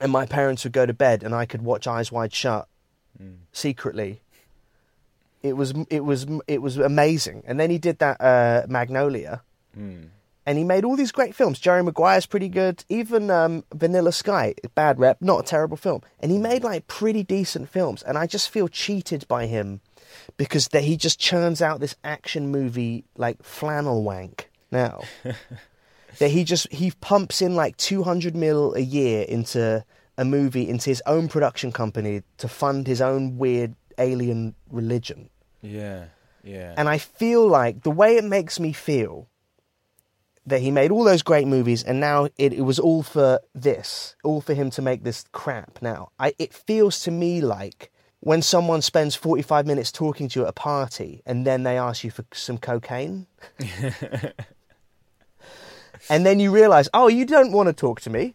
and 0.00 0.10
my 0.10 0.24
parents 0.26 0.64
would 0.64 0.72
go 0.72 0.86
to 0.86 0.94
bed 0.94 1.22
and 1.24 1.34
I 1.34 1.44
could 1.50 1.62
watch 1.62 1.86
Eyes 1.86 2.10
Wide 2.10 2.32
Shut 2.32 2.66
secretly. 3.52 4.20
It 5.42 5.54
was 5.60 5.74
it 5.88 6.04
was 6.04 6.26
it 6.46 6.60
was 6.62 6.76
amazing. 6.78 7.42
And 7.46 7.58
then 7.60 7.70
he 7.70 7.78
did 7.78 7.98
that 7.98 8.16
uh, 8.20 8.66
Magnolia. 8.68 9.42
And 10.50 10.58
he 10.58 10.64
made 10.64 10.84
all 10.84 10.96
these 10.96 11.12
great 11.12 11.32
films. 11.32 11.60
Jerry 11.60 11.80
Maguire's 11.80 12.26
pretty 12.26 12.48
good. 12.48 12.84
Even 12.88 13.30
um, 13.30 13.62
Vanilla 13.72 14.10
Sky, 14.10 14.52
bad 14.74 14.98
rep, 14.98 15.22
not 15.22 15.38
a 15.38 15.42
terrible 15.44 15.76
film. 15.76 16.02
And 16.18 16.32
he 16.32 16.38
made 16.38 16.64
like 16.64 16.88
pretty 16.88 17.22
decent 17.22 17.68
films. 17.68 18.02
And 18.02 18.18
I 18.18 18.26
just 18.26 18.50
feel 18.50 18.66
cheated 18.66 19.28
by 19.28 19.46
him 19.46 19.80
because 20.36 20.66
that 20.70 20.82
he 20.82 20.96
just 20.96 21.20
churns 21.20 21.62
out 21.62 21.78
this 21.78 21.94
action 22.02 22.48
movie 22.48 23.04
like 23.16 23.40
flannel 23.44 24.02
wank 24.02 24.50
now. 24.72 25.02
that 26.18 26.32
he 26.32 26.42
just 26.42 26.72
he 26.72 26.90
pumps 27.00 27.40
in 27.40 27.54
like 27.54 27.76
200 27.76 28.34
mil 28.34 28.74
a 28.74 28.80
year 28.80 29.22
into 29.28 29.84
a 30.18 30.24
movie 30.24 30.68
into 30.68 30.90
his 30.90 31.00
own 31.06 31.28
production 31.28 31.70
company 31.70 32.24
to 32.38 32.48
fund 32.48 32.88
his 32.88 33.00
own 33.00 33.38
weird 33.38 33.76
alien 33.98 34.56
religion. 34.68 35.30
Yeah, 35.62 36.06
yeah. 36.42 36.74
And 36.76 36.88
I 36.88 36.98
feel 36.98 37.46
like 37.46 37.84
the 37.84 37.92
way 37.92 38.16
it 38.16 38.24
makes 38.24 38.58
me 38.58 38.72
feel 38.72 39.29
that 40.46 40.60
he 40.60 40.70
made 40.70 40.90
all 40.90 41.04
those 41.04 41.22
great 41.22 41.46
movies 41.46 41.82
and 41.82 42.00
now 42.00 42.24
it, 42.38 42.52
it 42.52 42.62
was 42.62 42.78
all 42.78 43.02
for 43.02 43.40
this, 43.54 44.16
all 44.24 44.40
for 44.40 44.54
him 44.54 44.70
to 44.70 44.82
make 44.82 45.02
this 45.04 45.24
crap 45.32 45.78
now. 45.82 46.10
I, 46.18 46.34
it 46.38 46.52
feels 46.52 47.00
to 47.00 47.10
me 47.10 47.40
like 47.40 47.90
when 48.20 48.42
someone 48.42 48.82
spends 48.82 49.14
45 49.14 49.66
minutes 49.66 49.90
talking 49.92 50.28
to 50.28 50.40
you 50.40 50.44
at 50.44 50.50
a 50.50 50.52
party 50.52 51.22
and 51.26 51.46
then 51.46 51.62
they 51.62 51.78
ask 51.78 52.04
you 52.04 52.10
for 52.10 52.24
some 52.32 52.58
cocaine. 52.58 53.26
and 56.08 56.26
then 56.26 56.40
you 56.40 56.50
realize, 56.50 56.88
oh, 56.94 57.08
you 57.08 57.24
don't 57.24 57.52
want 57.52 57.68
to 57.68 57.72
talk 57.72 58.00
to 58.02 58.10
me. 58.10 58.34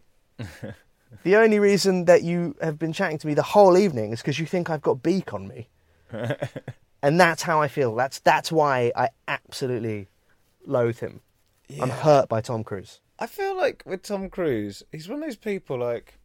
the 1.22 1.36
only 1.36 1.58
reason 1.58 2.04
that 2.06 2.22
you 2.22 2.56
have 2.60 2.78
been 2.78 2.92
chatting 2.92 3.18
to 3.18 3.26
me 3.26 3.34
the 3.34 3.42
whole 3.42 3.76
evening 3.76 4.12
is 4.12 4.20
because 4.20 4.38
you 4.38 4.46
think 4.46 4.70
I've 4.70 4.82
got 4.82 5.02
beak 5.02 5.32
on 5.32 5.48
me. 5.48 5.68
and 7.02 7.20
that's 7.20 7.42
how 7.42 7.60
I 7.60 7.68
feel. 7.68 7.94
That's 7.94 8.18
that's 8.20 8.50
why 8.50 8.92
I 8.96 9.08
absolutely 9.28 10.08
loathe 10.64 10.98
him. 11.00 11.20
I'm 11.80 11.90
hurt 11.90 12.28
by 12.28 12.40
Tom 12.40 12.64
Cruise. 12.64 13.00
I 13.18 13.26
feel 13.26 13.56
like 13.56 13.82
with 13.86 14.02
Tom 14.02 14.28
Cruise, 14.28 14.82
he's 14.92 15.08
one 15.08 15.22
of 15.22 15.24
those 15.24 15.36
people 15.36 15.78
like, 15.78 16.18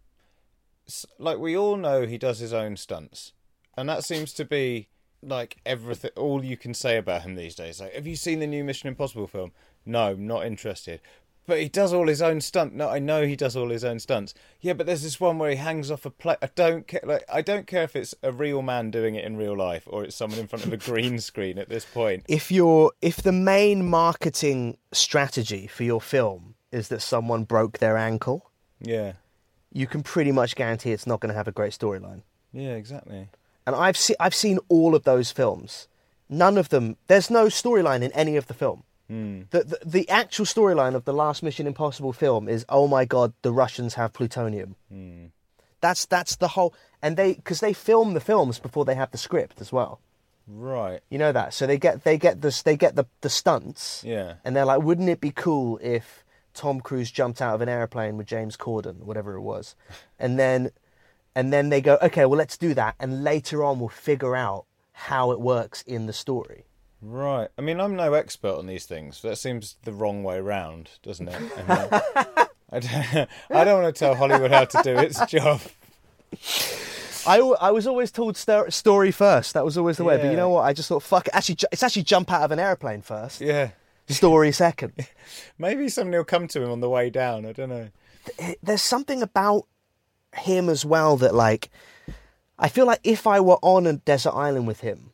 like 1.18 1.38
we 1.38 1.56
all 1.56 1.78
know 1.78 2.06
he 2.06 2.18
does 2.18 2.40
his 2.40 2.54
own 2.54 2.76
stunts, 2.78 3.34
and 3.78 3.88
that 3.90 4.04
seems 4.04 4.34
to 4.34 4.46
be 4.46 4.88
like 5.24 5.58
everything. 5.66 6.12
All 6.16 6.44
you 6.44 6.58
can 6.58 6.74
say 6.74 6.98
about 6.98 7.22
him 7.24 7.36
these 7.36 7.56
days. 7.56 7.80
Like, 7.80 7.94
have 7.94 8.08
you 8.08 8.16
seen 8.16 8.40
the 8.40 8.48
new 8.48 8.64
Mission 8.64 8.90
Impossible 8.90 9.28
film? 9.28 9.52
No, 9.86 10.14
not 10.14 10.46
interested. 10.46 11.02
But 11.48 11.60
he 11.60 11.70
does 11.70 11.92
all 11.92 12.08
his 12.08 12.22
own 12.22 12.40
stunt. 12.40 12.74
No, 12.76 12.88
I 12.88 13.00
know 13.00 13.26
he 13.26 13.36
does 13.36 13.56
all 13.58 13.70
his 13.70 13.84
own 13.84 14.00
stunts. 14.00 14.34
Yeah, 14.62 14.74
but 14.74 14.86
there's 14.86 15.02
this 15.02 15.20
one 15.20 15.40
where 15.40 15.50
he 15.50 15.56
hangs 15.58 15.90
off 15.90 16.06
a 16.06 16.12
plate. 16.12 16.38
I 16.42 16.50
don't 16.56 16.88
care. 16.88 17.02
Like, 17.04 17.26
I 17.34 17.42
don't 17.42 17.66
care 17.68 17.84
if 17.84 17.96
it's 17.96 18.14
a 18.22 18.32
real 18.32 18.62
man 18.62 18.92
doing 18.92 19.16
it 19.16 19.26
in 19.26 19.36
real 19.38 19.58
life 19.58 19.84
or 19.88 20.04
it's 20.04 20.16
someone 20.16 20.40
in 20.40 20.48
front 20.48 20.66
of 20.66 20.72
a 20.72 20.78
green 20.78 21.20
screen. 21.30 21.58
At 21.58 21.68
this 21.68 21.84
point, 21.84 22.24
If 22.28 22.52
you're 22.52 22.92
if 23.02 23.18
the 23.18 23.32
main 23.32 23.90
marketing 23.90 24.78
strategy 24.92 25.68
for 25.68 25.84
your 25.84 26.00
film 26.00 26.56
is 26.72 26.88
that 26.90 27.02
someone 27.02 27.44
broke 27.44 27.80
their 27.80 27.98
ankle, 27.98 28.52
yeah, 28.80 29.14
you 29.74 29.88
can 29.88 30.04
pretty 30.04 30.32
much 30.32 30.56
guarantee 30.56 30.92
it's 30.92 31.08
not 31.08 31.20
going 31.22 31.30
to 31.32 31.36
have 31.38 31.48
a 31.48 31.52
great 31.52 31.74
storyline. 31.74 32.22
yeah, 32.54 32.76
exactly. 32.76 33.30
And 33.66 33.76
I've 33.76 33.98
se- 33.98 34.16
I've 34.20 34.36
seen 34.36 34.60
all 34.70 34.94
of 34.96 35.04
those 35.04 35.32
films. 35.32 35.88
None 36.30 36.58
of 36.58 36.70
them. 36.70 36.98
There's 37.08 37.30
no 37.32 37.48
storyline 37.48 38.04
in 38.04 38.12
any 38.14 38.36
of 38.38 38.46
the 38.48 38.54
film. 38.54 38.84
Hmm. 39.12 39.42
The, 39.50 39.66
the 39.66 39.80
the 39.86 40.10
actual 40.10 40.46
storyline 40.46 40.96
of 40.96 41.04
the 41.04 41.12
last 41.12 41.44
Mission 41.44 41.68
Impossible 41.68 42.14
film 42.14 42.48
is 42.48 42.66
oh 42.70 42.88
my 42.88 43.04
god 43.04 43.34
the 43.42 43.52
Russians 43.52 43.96
have 43.96 44.14
plutonium. 44.14 44.78
Hmm. 44.90 45.26
That's 45.82 46.06
that's 46.06 46.38
the 46.38 46.48
whole 46.48 46.74
and 47.02 47.18
they 47.18 47.34
because 47.34 47.60
they 47.60 47.74
film 47.74 48.14
the 48.14 48.22
films 48.22 48.58
before 48.58 48.86
they 48.86 48.96
have 48.96 49.12
the 49.12 49.18
script 49.18 49.60
as 49.60 49.70
well. 49.74 50.00
Right. 50.48 51.02
You 51.10 51.18
know 51.18 51.34
that 51.34 51.54
so 51.54 51.68
they 51.68 51.78
get 51.78 52.06
they 52.06 52.18
get 52.18 52.42
this 52.42 52.62
they 52.62 52.78
get 52.78 52.96
the 52.96 53.04
the 53.20 53.30
stunts 53.30 54.02
Yeah. 54.08 54.36
and 54.46 54.56
they're 54.56 54.64
like 54.64 54.82
wouldn't 54.82 55.10
it 55.10 55.20
be 55.20 55.32
cool 55.32 55.78
if 55.82 56.24
Tom 56.54 56.80
Cruise 56.80 57.12
jumped 57.12 57.42
out 57.42 57.56
of 57.56 57.60
an 57.62 57.68
airplane 57.68 58.16
with 58.16 58.28
James 58.28 58.56
Corden 58.56 59.00
whatever 59.00 59.36
it 59.36 59.42
was 59.42 59.76
and 60.20 60.40
then 60.40 60.72
and 61.36 61.52
then 61.52 61.68
they 61.68 61.82
go 61.82 61.98
okay 62.02 62.26
well 62.26 62.38
let's 62.38 62.58
do 62.58 62.74
that 62.76 62.96
and 62.98 63.26
later 63.26 63.62
on 63.62 63.78
we'll 63.82 63.90
figure 63.90 64.38
out 64.38 64.64
how 64.94 65.32
it 65.32 65.42
works 65.42 65.82
in 65.82 66.06
the 66.06 66.14
story. 66.14 66.64
Right. 67.02 67.50
I 67.58 67.62
mean, 67.62 67.80
I'm 67.80 67.96
no 67.96 68.14
expert 68.14 68.58
on 68.58 68.68
these 68.68 68.86
things. 68.86 69.22
That 69.22 69.38
seems 69.38 69.76
the 69.84 69.92
wrong 69.94 70.24
way 70.24 70.40
round, 70.40 70.92
doesn't 71.02 71.28
it? 71.28 71.42
I, 72.72 72.80
don't, 72.80 73.30
I 73.50 73.64
don't 73.64 73.84
want 73.84 73.96
to 73.96 74.00
tell 74.00 74.16
Hollywood 74.16 74.52
how 74.52 74.66
to 74.66 74.82
do 74.84 74.98
its 74.98 75.24
job. 75.26 75.62
I, 77.26 77.40
I 77.40 77.72
was 77.72 77.88
always 77.88 78.12
told 78.12 78.38
story 78.38 79.12
first. 79.12 79.54
That 79.54 79.66
was 79.66 79.78
always 79.78 79.98
the 79.98 80.04
way. 80.04 80.18
But 80.18 80.32
you 80.32 80.38
know 80.38 80.50
what? 80.50 80.62
I 80.62 80.74
just 80.74 80.90
thought, 80.90 81.04
fuck 81.04 81.28
it. 81.28 81.36
Actually, 81.36 81.58
it's 81.72 81.84
actually 81.84 82.04
jump 82.04 82.32
out 82.32 82.44
of 82.44 82.52
an 82.52 82.60
airplane 82.60 83.02
first. 83.02 83.42
Yeah. 83.42 83.72
Story 84.08 84.52
second. 84.52 84.94
Maybe 85.58 85.88
somebody 85.88 86.18
will 86.18 86.26
come 86.26 86.48
to 86.50 86.64
him 86.64 86.72
on 86.72 86.82
the 86.82 86.90
way 86.90 87.10
down. 87.10 87.46
I 87.46 87.54
don't 87.54 87.70
know. 87.70 87.90
Eh, 88.40 88.56
there's 88.62 88.82
something 88.82 89.22
about 89.22 89.68
him 90.36 90.70
as 90.70 90.84
well 90.84 91.18
that, 91.18 91.34
like, 91.34 91.70
I 92.60 92.68
feel 92.68 92.86
like 92.86 93.00
if 93.04 93.26
I 93.26 93.40
were 93.40 93.60
on 93.62 93.88
a 93.88 93.94
desert 93.94 94.34
island 94.34 94.68
with 94.68 94.82
him, 94.82 95.12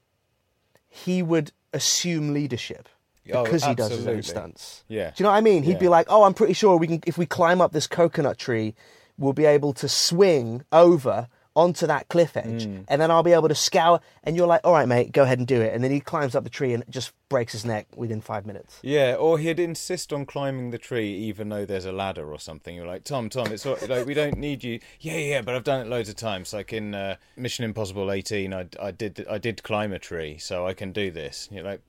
he 0.89 1.21
would 1.21 1.51
assume 1.73 2.33
leadership 2.33 2.87
Oh, 3.33 3.43
because 3.43 3.63
he 3.65 3.75
does 3.75 3.91
his 3.91 4.07
own 4.07 4.23
stunts. 4.23 4.85
Yeah. 4.87 5.09
Do 5.09 5.15
you 5.17 5.23
know 5.25 5.31
what 5.31 5.37
I 5.37 5.41
mean? 5.41 5.63
He'd 5.63 5.73
Yeah. 5.73 5.77
be 5.79 5.87
like, 5.89 6.07
"Oh, 6.09 6.23
I'm 6.23 6.33
pretty 6.33 6.53
sure 6.53 6.77
we 6.77 6.87
can. 6.87 7.01
If 7.05 7.17
we 7.17 7.25
climb 7.25 7.59
up 7.59 7.73
this 7.73 7.85
coconut 7.85 8.37
tree, 8.37 8.73
we'll 9.17 9.33
be 9.33 9.43
able 9.45 9.73
to 9.73 9.89
swing 9.89 10.63
over 10.71 11.27
onto 11.57 11.87
that 11.87 12.07
cliff 12.07 12.37
edge, 12.37 12.65
Hmm. 12.65 12.81
and 12.87 13.01
then 13.01 13.09
I'll 13.11 13.23
be 13.23 13.33
able 13.33 13.49
to 13.49 13.55
scour." 13.55 13.99
And 14.23 14.37
you're 14.37 14.47
like, 14.47 14.61
"All 14.63 14.71
right, 14.73 14.87
mate, 14.87 15.11
go 15.11 15.23
ahead 15.23 15.39
and 15.39 15.47
do 15.47 15.59
it." 15.61 15.73
And 15.73 15.83
then 15.83 15.91
he 15.91 15.99
climbs 15.99 16.35
up 16.35 16.43
the 16.45 16.49
tree 16.49 16.73
and 16.73 16.83
just 16.89 17.11
breaks 17.29 17.51
his 17.51 17.65
neck 17.65 17.87
within 17.95 18.21
five 18.21 18.45
minutes. 18.45 18.79
Yeah, 18.81 19.15
or 19.19 19.37
he'd 19.39 19.59
insist 19.59 20.13
on 20.13 20.25
climbing 20.25 20.69
the 20.69 20.77
tree 20.77 21.13
even 21.13 21.49
though 21.49 21.65
there's 21.65 21.83
a 21.85 21.91
ladder 21.91 22.31
or 22.31 22.39
something. 22.39 22.75
You're 22.75 22.87
like, 22.87 23.03
Tom, 23.03 23.29
Tom, 23.29 23.47
it's 23.51 23.65
all, 23.65 23.77
like 23.89 24.05
we 24.05 24.13
don't 24.13 24.37
need 24.37 24.63
you. 24.63 24.79
Yeah, 25.01 25.17
yeah, 25.17 25.41
but 25.41 25.55
I've 25.55 25.63
done 25.65 25.81
it 25.81 25.89
loads 25.89 26.07
of 26.09 26.15
times. 26.15 26.53
Like 26.53 26.71
in 26.71 26.93
uh, 26.95 27.15
Mission 27.35 27.65
Impossible 27.65 28.11
18, 28.11 28.53
I, 28.53 28.67
I 28.81 28.91
did 28.91 29.25
I 29.29 29.37
did 29.39 29.63
climb 29.63 29.91
a 29.91 29.99
tree, 29.99 30.37
so 30.37 30.65
I 30.67 30.73
can 30.73 30.91
do 30.91 31.11
this. 31.11 31.49
You're 31.51 31.63
like, 31.63 31.81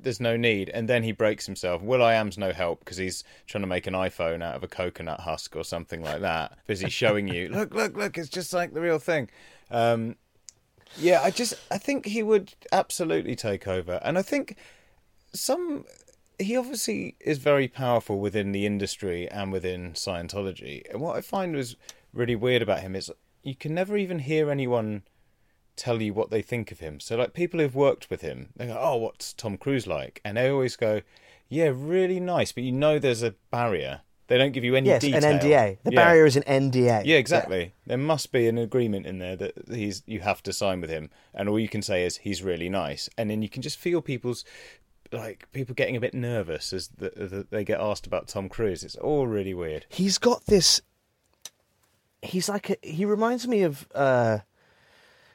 there's 0.00 0.20
no 0.20 0.36
need. 0.36 0.68
And 0.70 0.88
then 0.88 1.02
he 1.02 1.12
breaks 1.12 1.46
himself. 1.46 1.82
Will 1.82 2.02
I 2.02 2.14
Am's 2.14 2.38
no 2.38 2.52
help 2.52 2.80
because 2.80 2.96
he's 2.96 3.24
trying 3.46 3.62
to 3.62 3.68
make 3.68 3.86
an 3.86 3.94
iPhone 3.94 4.42
out 4.42 4.56
of 4.56 4.62
a 4.62 4.68
coconut 4.68 5.20
husk 5.20 5.56
or 5.56 5.64
something 5.64 6.02
like 6.02 6.20
that. 6.20 6.58
Because 6.66 6.80
he's 6.80 6.92
showing 6.92 7.28
you, 7.28 7.48
look, 7.48 7.74
look, 7.74 7.96
look, 7.96 8.18
it's 8.18 8.28
just 8.28 8.52
like 8.52 8.74
the 8.74 8.80
real 8.80 8.98
thing. 8.98 9.28
Um, 9.70 10.16
yeah, 10.96 11.20
I 11.22 11.30
just 11.30 11.54
I 11.70 11.78
think 11.78 12.06
he 12.06 12.22
would 12.22 12.54
absolutely 12.72 13.34
take 13.34 13.66
over, 13.66 14.00
and 14.04 14.16
I 14.16 14.22
think 14.22 14.56
some 15.32 15.84
he 16.38 16.56
obviously 16.56 17.16
is 17.20 17.38
very 17.38 17.68
powerful 17.68 18.18
within 18.18 18.52
the 18.52 18.66
industry 18.66 19.28
and 19.28 19.52
within 19.52 19.92
Scientology. 19.92 20.82
And 20.90 21.00
what 21.00 21.16
I 21.16 21.20
find 21.20 21.54
was 21.54 21.76
really 22.12 22.36
weird 22.36 22.62
about 22.62 22.80
him 22.80 22.96
is 22.96 23.10
you 23.42 23.54
can 23.54 23.74
never 23.74 23.96
even 23.96 24.20
hear 24.20 24.50
anyone 24.50 25.02
tell 25.76 26.00
you 26.02 26.12
what 26.14 26.30
they 26.30 26.42
think 26.42 26.70
of 26.72 26.80
him. 26.80 27.00
So 27.00 27.16
like 27.16 27.32
people 27.34 27.60
who've 27.60 27.74
worked 27.74 28.10
with 28.10 28.20
him, 28.20 28.50
they 28.56 28.66
go, 28.66 28.78
"Oh, 28.80 28.96
what's 28.96 29.32
Tom 29.32 29.56
Cruise 29.56 29.86
like?" 29.86 30.20
And 30.24 30.36
they 30.36 30.48
always 30.48 30.76
go, 30.76 31.02
"Yeah, 31.48 31.72
really 31.74 32.20
nice," 32.20 32.52
but 32.52 32.64
you 32.64 32.72
know 32.72 32.98
there's 32.98 33.22
a 33.22 33.34
barrier. 33.50 34.00
They 34.26 34.38
don't 34.38 34.52
give 34.52 34.64
you 34.64 34.74
any 34.74 34.88
Yes, 34.88 35.02
detail. 35.02 35.22
an 35.22 35.38
NDA. 35.38 35.78
The 35.84 35.92
Yeah. 35.92 35.96
barrier 36.04 36.24
is 36.24 36.34
an 36.36 36.44
NDA. 36.46 37.02
Yeah, 37.04 37.16
exactly. 37.18 37.74
There 37.86 37.98
must 37.98 38.32
be 38.32 38.48
an 38.48 38.56
agreement 38.56 39.06
in 39.06 39.18
there 39.18 39.36
that 39.36 39.52
he's 39.70 40.02
you 40.06 40.20
have 40.20 40.42
to 40.44 40.52
sign 40.52 40.80
with 40.80 40.88
him, 40.88 41.10
and 41.34 41.48
all 41.48 41.58
you 41.60 41.68
can 41.68 41.82
say 41.82 42.04
is 42.06 42.16
he's 42.18 42.42
really 42.42 42.70
nice, 42.70 43.10
and 43.18 43.28
then 43.28 43.42
you 43.42 43.48
can 43.50 43.60
just 43.60 43.76
feel 43.78 44.00
people's 44.00 44.44
like 45.12 45.46
people 45.52 45.74
getting 45.74 45.94
a 45.94 46.00
bit 46.00 46.14
nervous 46.14 46.72
as 46.72 46.88
the, 46.88 47.10
the, 47.10 47.46
they 47.50 47.62
get 47.64 47.78
asked 47.80 48.06
about 48.06 48.26
Tom 48.26 48.48
Cruise. 48.48 48.82
It's 48.82 48.96
all 48.96 49.26
really 49.26 49.52
weird. 49.54 49.84
he's 49.90 50.16
got 50.18 50.46
this 50.46 50.80
he's 52.22 52.48
like 52.48 52.70
a, 52.70 52.76
he 52.82 53.04
reminds 53.04 53.46
me 53.46 53.62
of 53.62 53.86
uh 53.94 54.38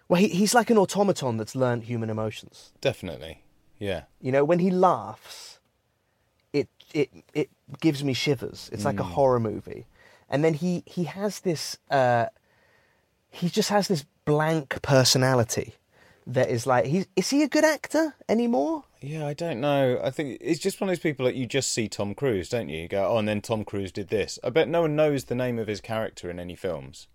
well 0.10 0.20
he, 0.20 0.28
he's 0.28 0.54
like 0.54 0.70
an 0.70 0.78
automaton 0.78 1.38
that's 1.38 1.56
learned 1.56 1.84
human 1.86 2.10
emotions 2.10 2.74
Definitely, 2.82 3.44
yeah, 3.78 4.04
you 4.20 4.32
know 4.32 4.44
when 4.44 4.60
he 4.60 4.70
laughs 4.70 5.60
it 6.52 6.68
it 6.94 7.10
it 7.34 7.50
gives 7.80 8.04
me 8.04 8.14
shivers 8.14 8.70
it's 8.74 8.84
like 8.84 9.00
a 9.00 9.04
horror 9.04 9.40
movie 9.40 9.86
and 10.30 10.44
then 10.44 10.56
he 10.56 10.84
he 10.86 11.06
has 11.06 11.42
this 11.42 11.78
uh 11.92 12.26
he 13.30 13.48
just 13.48 13.70
has 13.70 13.88
this 13.88 14.04
blank 14.26 14.82
personality 14.82 15.76
that 16.26 16.50
is 16.50 16.66
like 16.68 16.86
he 16.86 17.06
is 17.16 17.30
he 17.30 17.44
a 17.44 17.48
good 17.48 17.64
actor 17.64 18.16
anymore 18.28 18.84
yeah. 19.02 19.26
I 19.26 19.34
don't 19.34 19.62
know. 19.62 20.00
I 20.04 20.10
think 20.10 20.40
it's 20.42 20.60
just 20.60 20.82
one 20.82 20.90
of 20.90 20.92
those 20.92 21.02
people 21.02 21.26
that 21.26 21.36
you 21.36 21.46
just 21.46 21.72
see 21.72 21.88
Tom 21.88 22.14
Cruise, 22.14 22.50
don't 22.50 22.70
you? 22.70 22.80
You 22.82 22.88
go, 22.88 23.08
oh, 23.08 23.18
and 23.18 23.28
then 23.28 23.42
Tom 23.42 23.64
Cruise 23.64 23.92
did 23.92 24.10
this. 24.10 24.38
I 24.44 24.50
bet 24.50 24.68
no 24.68 24.82
one 24.82 24.96
knows 24.96 25.26
the 25.26 25.36
name 25.36 25.58
of 25.58 25.68
his 25.68 25.82
character 25.82 26.30
in 26.30 26.40
any 26.40 26.56
films, 26.56 27.08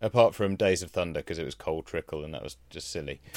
apart 0.00 0.34
from 0.34 0.56
Days 0.56 0.82
of 0.82 0.90
Thunder 0.90 1.20
because 1.20 1.38
it 1.38 1.44
was 1.44 1.54
Cole 1.54 1.82
Trickle 1.82 2.24
and 2.24 2.32
that 2.34 2.42
was 2.42 2.56
just 2.70 2.90
silly. 2.90 3.20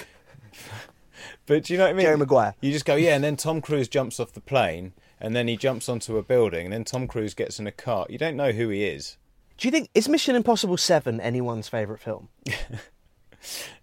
But 1.46 1.64
do 1.66 1.74
you 1.74 1.78
know 1.78 1.86
what 1.86 1.92
I 1.92 1.94
mean? 1.94 2.06
Jerry 2.06 2.18
Maguire. 2.18 2.56
You 2.60 2.72
just 2.72 2.86
go, 2.86 2.96
yeah, 2.96 3.16
and 3.16 3.24
then 3.24 3.36
Tom 3.36 3.62
Cruise 3.62 3.88
jumps 3.88 4.20
off 4.20 4.34
the 4.34 4.42
plane, 4.42 4.94
and 5.22 5.36
then 5.36 5.48
he 5.48 5.56
jumps 5.56 5.88
onto 5.88 6.18
a 6.18 6.24
building, 6.24 6.66
and 6.66 6.74
then 6.74 6.84
Tom 6.84 7.08
Cruise 7.08 7.34
gets 7.34 7.60
in 7.60 7.68
a 7.68 7.72
car. 7.72 8.06
You 8.10 8.18
don't 8.18 8.36
know 8.36 8.52
who 8.52 8.70
he 8.70 8.84
is. 8.84 9.18
do 9.58 9.68
you 9.68 9.72
think 9.72 9.90
is 9.94 10.10
mission 10.10 10.36
impossible 10.36 10.76
7 10.76 11.22
anyone's 11.22 11.70
favorite 11.70 12.00
film 12.00 12.30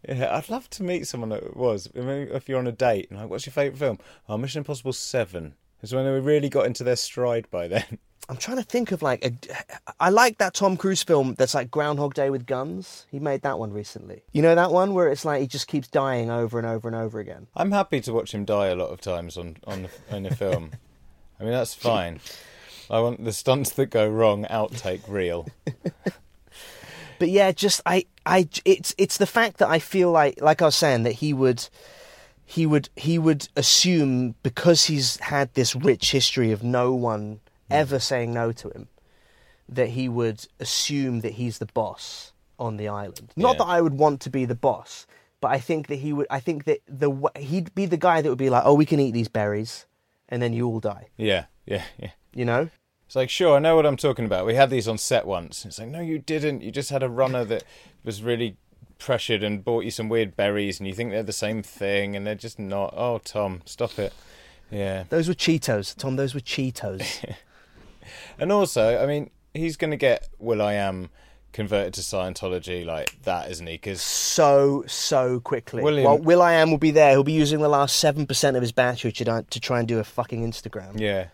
Yeah, 0.08 0.34
I'd 0.34 0.48
love 0.48 0.70
to 0.70 0.82
meet 0.82 1.06
someone 1.06 1.30
that 1.30 1.56
was. 1.56 1.88
I 1.94 2.00
mean, 2.00 2.28
if 2.32 2.48
you're 2.48 2.58
on 2.58 2.66
a 2.66 2.72
date, 2.72 3.08
and 3.10 3.18
like, 3.18 3.28
what's 3.28 3.44
your 3.46 3.52
favourite 3.52 3.78
film? 3.78 3.98
Oh, 4.28 4.38
Mission 4.38 4.60
Impossible 4.60 4.94
7. 4.94 5.54
It's 5.82 5.92
when 5.92 6.04
they 6.04 6.20
really 6.20 6.48
got 6.48 6.66
into 6.66 6.82
their 6.82 6.96
stride 6.96 7.50
by 7.50 7.68
then. 7.68 7.98
I'm 8.28 8.36
trying 8.36 8.58
to 8.58 8.62
think 8.62 8.92
of 8.92 9.02
like 9.02 9.24
a. 9.24 9.32
I 9.98 10.10
like 10.10 10.38
that 10.38 10.54
Tom 10.54 10.76
Cruise 10.76 11.02
film 11.02 11.34
that's 11.36 11.54
like 11.54 11.70
Groundhog 11.70 12.14
Day 12.14 12.30
with 12.30 12.46
guns. 12.46 13.06
He 13.10 13.18
made 13.18 13.42
that 13.42 13.58
one 13.58 13.72
recently. 13.72 14.22
You 14.32 14.42
know 14.42 14.54
that 14.54 14.70
one 14.70 14.94
where 14.94 15.08
it's 15.08 15.24
like 15.24 15.40
he 15.40 15.46
just 15.48 15.66
keeps 15.66 15.88
dying 15.88 16.30
over 16.30 16.58
and 16.58 16.66
over 16.66 16.86
and 16.86 16.96
over 16.96 17.18
again. 17.18 17.48
I'm 17.56 17.72
happy 17.72 18.00
to 18.02 18.12
watch 18.12 18.32
him 18.32 18.44
die 18.44 18.68
a 18.68 18.76
lot 18.76 18.90
of 18.90 19.00
times 19.00 19.36
on, 19.36 19.56
on 19.66 19.82
the, 19.82 20.16
in 20.16 20.26
a 20.26 20.34
film. 20.34 20.70
I 21.40 21.44
mean, 21.44 21.52
that's 21.52 21.74
fine. 21.74 22.20
I 22.90 23.00
want 23.00 23.24
the 23.24 23.32
stunts 23.32 23.70
that 23.70 23.86
go 23.86 24.08
wrong 24.08 24.44
outtake 24.44 25.02
real. 25.08 25.48
but 27.18 27.30
yeah, 27.30 27.50
just 27.52 27.80
I, 27.86 28.06
I, 28.26 28.48
it's 28.64 28.94
it's 28.98 29.16
the 29.16 29.26
fact 29.26 29.58
that 29.58 29.68
I 29.68 29.78
feel 29.78 30.10
like, 30.10 30.40
like 30.40 30.60
I 30.60 30.66
was 30.66 30.76
saying, 30.76 31.04
that 31.04 31.12
he 31.12 31.32
would, 31.32 31.68
he 32.44 32.66
would, 32.66 32.90
he 32.96 33.18
would 33.18 33.48
assume 33.56 34.34
because 34.42 34.84
he's 34.84 35.18
had 35.18 35.54
this 35.54 35.74
rich 35.74 36.10
history 36.10 36.52
of 36.52 36.62
no 36.62 36.92
one 36.92 37.40
Mm. 37.70 37.74
ever 37.76 37.98
saying 37.98 38.32
no 38.34 38.52
to 38.52 38.68
him, 38.70 38.88
that 39.68 39.90
he 39.90 40.08
would 40.08 40.46
assume 40.58 41.20
that 41.20 41.32
he's 41.34 41.58
the 41.58 41.66
boss 41.66 42.32
on 42.58 42.76
the 42.76 42.88
island. 42.88 43.30
Not 43.36 43.52
Yeah. 43.52 43.58
that 43.58 43.70
I 43.70 43.80
would 43.80 43.94
want 43.94 44.20
to 44.22 44.30
be 44.30 44.44
the 44.44 44.54
boss, 44.54 45.06
but 45.40 45.48
I 45.48 45.58
think 45.58 45.86
that 45.86 45.96
he 45.96 46.12
would. 46.12 46.26
I 46.30 46.40
think 46.40 46.64
that 46.64 46.80
the 46.86 47.08
w- 47.10 47.28
he'd 47.38 47.74
be 47.74 47.86
the 47.86 47.96
guy 47.96 48.20
that 48.20 48.28
would 48.28 48.36
be 48.38 48.50
like, 48.50 48.62
"Oh, 48.66 48.74
we 48.74 48.84
can 48.86 49.00
eat 49.00 49.12
these 49.12 49.28
berries, 49.28 49.86
and 50.28 50.42
then 50.42 50.52
you 50.52 50.66
all 50.66 50.80
die." 50.80 51.06
Yeah, 51.16 51.46
yeah, 51.66 51.84
yeah. 51.98 52.10
You 52.34 52.44
know? 52.44 52.68
It's 53.06 53.16
like, 53.16 53.30
sure, 53.30 53.56
I 53.56 53.58
know 53.58 53.74
what 53.74 53.86
I'm 53.86 53.96
talking 53.96 54.24
about. 54.24 54.46
We 54.46 54.54
had 54.54 54.70
these 54.70 54.86
on 54.86 54.96
set 54.98 55.26
once. 55.26 55.64
It's 55.64 55.80
like, 55.80 55.88
no, 55.88 56.00
you 56.00 56.18
didn't. 56.20 56.62
You 56.62 56.70
just 56.70 56.90
had 56.90 57.02
a 57.02 57.08
runner 57.08 57.44
that 57.46 57.64
was 58.04 58.22
really 58.22 58.56
pressured 58.98 59.42
and 59.42 59.64
bought 59.64 59.84
you 59.84 59.90
some 59.90 60.08
weird 60.08 60.36
berries, 60.36 60.78
and 60.78 60.86
you 60.86 60.94
think 60.94 61.10
they're 61.10 61.22
the 61.24 61.32
same 61.32 61.62
thing, 61.62 62.14
and 62.14 62.24
they're 62.26 62.34
just 62.36 62.58
not. 62.58 62.94
Oh, 62.96 63.18
Tom, 63.18 63.62
stop 63.64 63.98
it. 63.98 64.12
Yeah. 64.70 65.04
Those 65.08 65.26
were 65.26 65.34
Cheetos, 65.34 65.96
Tom. 65.96 66.14
Those 66.16 66.34
were 66.34 66.40
Cheetos. 66.40 67.24
And 68.38 68.50
also, 68.52 69.02
I 69.02 69.06
mean, 69.06 69.30
he's 69.54 69.76
going 69.76 69.90
to 69.90 69.96
get 69.96 70.28
Will 70.38 70.62
I 70.62 70.74
Am 70.74 71.10
converted 71.52 71.92
to 71.94 72.00
Scientology 72.00 72.86
like 72.86 73.20
that, 73.24 73.50
isn't 73.50 73.66
he? 73.66 73.74
Because 73.74 74.00
so 74.00 74.84
so 74.86 75.40
quickly. 75.40 75.82
William- 75.82 76.04
Well, 76.04 76.18
Will 76.18 76.42
I 76.42 76.52
Am 76.54 76.70
will 76.70 76.78
be 76.78 76.92
there. 76.92 77.10
He'll 77.10 77.24
be 77.24 77.32
using 77.32 77.60
the 77.60 77.68
last 77.68 77.96
seven 77.96 78.26
percent 78.26 78.56
of 78.56 78.62
his 78.62 78.72
battery 78.72 79.10
to, 79.12 79.44
to 79.48 79.60
try 79.60 79.78
and 79.80 79.88
do 79.88 79.98
a 79.98 80.04
fucking 80.04 80.48
Instagram. 80.48 80.98
yeah, 81.00 81.28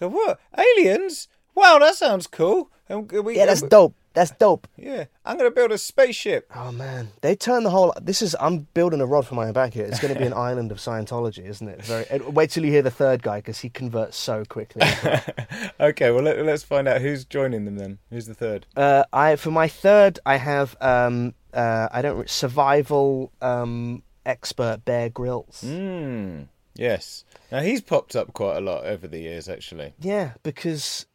go 0.00 0.08
what 0.08 0.40
aliens? 0.58 1.28
Wow, 1.54 1.78
that 1.78 1.94
sounds 1.94 2.26
cool. 2.26 2.70
And 2.88 3.10
we, 3.10 3.36
Yeah, 3.36 3.46
that's 3.46 3.62
dope. 3.62 3.94
That's 4.14 4.30
dope. 4.30 4.68
Yeah, 4.76 5.04
I'm 5.24 5.36
going 5.36 5.50
to 5.50 5.54
build 5.54 5.72
a 5.72 5.78
spaceship. 5.78 6.50
Oh 6.54 6.70
man, 6.70 7.10
they 7.20 7.34
turn 7.34 7.64
the 7.64 7.70
whole. 7.70 7.92
This 8.00 8.22
is. 8.22 8.36
I'm 8.40 8.60
building 8.72 9.00
a 9.00 9.06
rod 9.06 9.26
for 9.26 9.34
my 9.34 9.46
own 9.46 9.52
back 9.52 9.74
here. 9.74 9.84
It's 9.84 10.00
going 10.00 10.14
to 10.14 10.20
be 10.20 10.26
an 10.26 10.32
island 10.36 10.70
of 10.70 10.78
Scientology, 10.78 11.44
isn't 11.44 11.68
it? 11.68 11.84
Very. 11.84 12.20
Wait 12.20 12.50
till 12.50 12.64
you 12.64 12.70
hear 12.70 12.82
the 12.82 12.90
third 12.92 13.22
guy 13.22 13.38
because 13.38 13.58
he 13.58 13.68
converts 13.68 14.16
so 14.16 14.44
quickly. 14.44 14.86
okay, 15.80 16.10
well 16.12 16.22
let, 16.22 16.38
let's 16.44 16.62
find 16.62 16.86
out 16.86 17.00
who's 17.00 17.24
joining 17.24 17.64
them 17.64 17.76
then. 17.76 17.98
Who's 18.10 18.26
the 18.26 18.34
third? 18.34 18.66
uh, 18.76 19.04
I 19.12 19.34
for 19.36 19.50
my 19.50 19.68
third, 19.68 20.20
I 20.24 20.36
have. 20.36 20.76
Um, 20.80 21.34
uh, 21.52 21.88
I 21.92 22.02
don't 22.02 22.28
survival 22.30 23.32
um, 23.42 24.02
expert 24.26 24.84
Bear 24.84 25.08
Grylls. 25.08 25.62
Mm, 25.64 26.48
yes. 26.74 27.24
Now 27.50 27.60
he's 27.60 27.80
popped 27.80 28.16
up 28.16 28.32
quite 28.32 28.56
a 28.56 28.60
lot 28.60 28.84
over 28.84 29.06
the 29.06 29.18
years, 29.20 29.48
actually. 29.48 29.94
Yeah, 30.00 30.32
because 30.42 31.06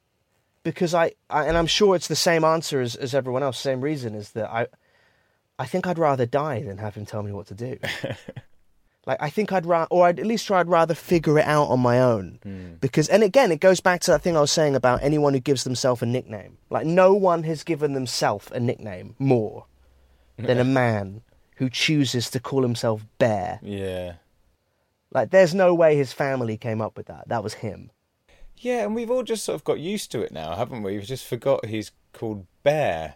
because 0.63 0.93
I, 0.93 1.13
I 1.29 1.45
and 1.45 1.57
I'm 1.57 1.67
sure 1.67 1.95
it's 1.95 2.07
the 2.07 2.15
same 2.15 2.43
answer 2.43 2.81
as, 2.81 2.95
as 2.95 3.13
everyone 3.13 3.43
else. 3.43 3.59
Same 3.59 3.81
reason 3.81 4.15
is 4.15 4.31
that 4.31 4.49
I 4.49 4.67
I 5.57 5.65
think 5.65 5.87
I'd 5.87 5.99
rather 5.99 6.25
die 6.25 6.63
than 6.63 6.77
have 6.77 6.95
him 6.95 7.05
tell 7.05 7.23
me 7.23 7.31
what 7.31 7.47
to 7.47 7.53
do. 7.53 7.77
like 9.05 9.17
I 9.21 9.29
think 9.29 9.51
I'd 9.51 9.65
rather, 9.65 9.87
or 9.91 10.05
I'd 10.05 10.19
at 10.19 10.25
least 10.25 10.47
try. 10.47 10.59
I'd 10.59 10.69
rather 10.69 10.93
figure 10.93 11.39
it 11.39 11.45
out 11.45 11.65
on 11.65 11.79
my 11.79 11.99
own. 11.99 12.39
Hmm. 12.43 12.73
Because 12.79 13.09
and 13.09 13.23
again, 13.23 13.51
it 13.51 13.59
goes 13.59 13.79
back 13.79 14.01
to 14.01 14.11
that 14.11 14.21
thing 14.21 14.37
I 14.37 14.41
was 14.41 14.51
saying 14.51 14.75
about 14.75 15.03
anyone 15.03 15.33
who 15.33 15.39
gives 15.39 15.63
themselves 15.63 16.01
a 16.01 16.05
nickname. 16.05 16.57
Like 16.69 16.85
no 16.85 17.13
one 17.13 17.43
has 17.43 17.63
given 17.63 17.93
themselves 17.93 18.49
a 18.51 18.59
nickname 18.59 19.15
more 19.19 19.65
than 20.37 20.59
a 20.59 20.63
man 20.63 21.21
who 21.57 21.69
chooses 21.69 22.29
to 22.31 22.39
call 22.39 22.61
himself 22.61 23.05
Bear. 23.17 23.59
Yeah. 23.61 24.13
Like 25.11 25.31
there's 25.31 25.53
no 25.53 25.73
way 25.73 25.95
his 25.95 26.13
family 26.13 26.57
came 26.57 26.81
up 26.81 26.95
with 26.95 27.07
that. 27.07 27.27
That 27.27 27.43
was 27.43 27.55
him. 27.55 27.91
Yeah, 28.59 28.83
and 28.83 28.93
we've 28.93 29.09
all 29.11 29.23
just 29.23 29.43
sort 29.45 29.55
of 29.55 29.63
got 29.63 29.79
used 29.79 30.11
to 30.11 30.21
it 30.21 30.31
now, 30.31 30.55
haven't 30.55 30.83
we? 30.83 30.93
We've 30.97 31.05
just 31.07 31.25
forgot 31.25 31.65
he's 31.65 31.91
called 32.13 32.45
Bear. 32.63 33.15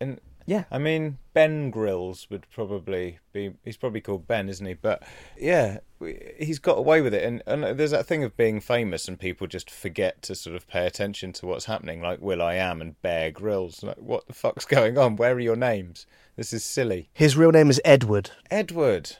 And 0.00 0.20
Yeah. 0.46 0.64
I 0.70 0.78
mean, 0.78 1.18
Ben 1.34 1.70
Grylls 1.70 2.28
would 2.30 2.46
probably 2.50 3.18
be. 3.32 3.54
He's 3.64 3.76
probably 3.76 4.00
called 4.00 4.26
Ben, 4.28 4.48
isn't 4.48 4.64
he? 4.64 4.74
But 4.74 5.02
yeah, 5.36 5.78
we- 5.98 6.32
he's 6.38 6.58
got 6.60 6.78
away 6.78 7.00
with 7.00 7.12
it. 7.12 7.24
And, 7.24 7.42
and 7.46 7.78
there's 7.78 7.90
that 7.90 8.06
thing 8.06 8.22
of 8.24 8.36
being 8.36 8.60
famous 8.60 9.08
and 9.08 9.18
people 9.18 9.46
just 9.48 9.68
forget 9.70 10.22
to 10.22 10.34
sort 10.36 10.54
of 10.56 10.66
pay 10.68 10.86
attention 10.86 11.32
to 11.34 11.46
what's 11.46 11.64
happening, 11.64 12.00
like 12.00 12.20
Will 12.20 12.40
I 12.40 12.54
Am 12.54 12.80
and 12.80 13.00
Bear 13.02 13.30
Grylls. 13.32 13.82
Like, 13.82 13.98
what 13.98 14.26
the 14.28 14.32
fuck's 14.32 14.64
going 14.76 14.96
on? 14.96 15.16
Where 15.16 15.34
are 15.34 15.40
your 15.40 15.56
names? 15.56 16.06
This 16.36 16.52
is 16.52 16.64
silly. 16.64 17.08
His 17.12 17.36
real 17.36 17.50
name 17.50 17.68
is 17.68 17.80
Edward. 17.84 18.30
Edward. 18.50 19.16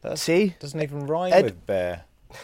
That 0.00 0.18
See? 0.18 0.54
doesn't 0.58 0.80
even 0.80 1.06
rhyme 1.06 1.34
Ed- 1.34 1.44
with 1.44 1.66
Bear. 1.66 2.04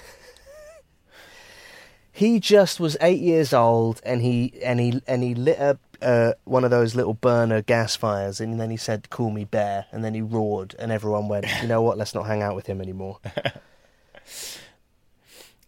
he 2.17 2.41
just 2.41 2.81
was 2.81 2.97
eight 3.01 3.21
years 3.21 3.53
old 3.53 4.01
and 4.05 4.23
he 4.23 4.53
and 4.63 4.81
he 4.81 5.03
and 5.07 5.23
he 5.23 5.35
lit 5.35 5.59
up 5.61 5.79
uh, 6.03 6.33
one 6.45 6.65
of 6.65 6.71
those 6.71 6.95
little 6.95 7.15
burner 7.15 7.61
gas 7.63 7.95
fires 7.97 8.41
and 8.41 8.59
then 8.61 8.71
he 8.71 8.77
said 8.77 9.09
call 9.11 9.31
me 9.31 9.45
bear 9.45 9.87
and 9.93 10.05
then 10.05 10.15
he 10.15 10.23
roared 10.23 10.75
and 10.79 10.91
everyone 10.93 11.29
went 11.29 11.47
you 11.63 11.69
know 11.69 11.81
what 11.83 11.97
let's 11.99 12.15
not 12.15 12.27
hang 12.27 12.43
out 12.43 12.55
with 12.55 12.67
him 12.67 12.81
anymore 12.81 13.19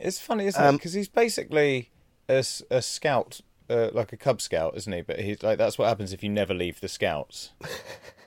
It's 0.01 0.21
funny, 0.21 0.47
isn't 0.47 0.63
Um, 0.63 0.75
it? 0.77 0.79
Because 0.79 0.93
he's 0.93 1.09
basically 1.09 1.91
a, 2.29 2.45
a 2.71 2.81
scout, 2.83 3.41
uh, 3.69 3.89
like 3.93 4.13
a 4.13 4.17
Cub 4.17 4.41
Scout, 4.41 4.77
isn't 4.77 4.93
he? 4.93 5.03
But 5.03 5.19
he's 5.19 5.43
like 5.43 5.59
that's 5.59 5.77
what 5.77 5.89
happens 5.89 6.13
if 6.13 6.23
you 6.23 6.29
never 6.29 6.55
leave 6.55 6.81
the 6.81 6.89
Scouts. 6.89 7.51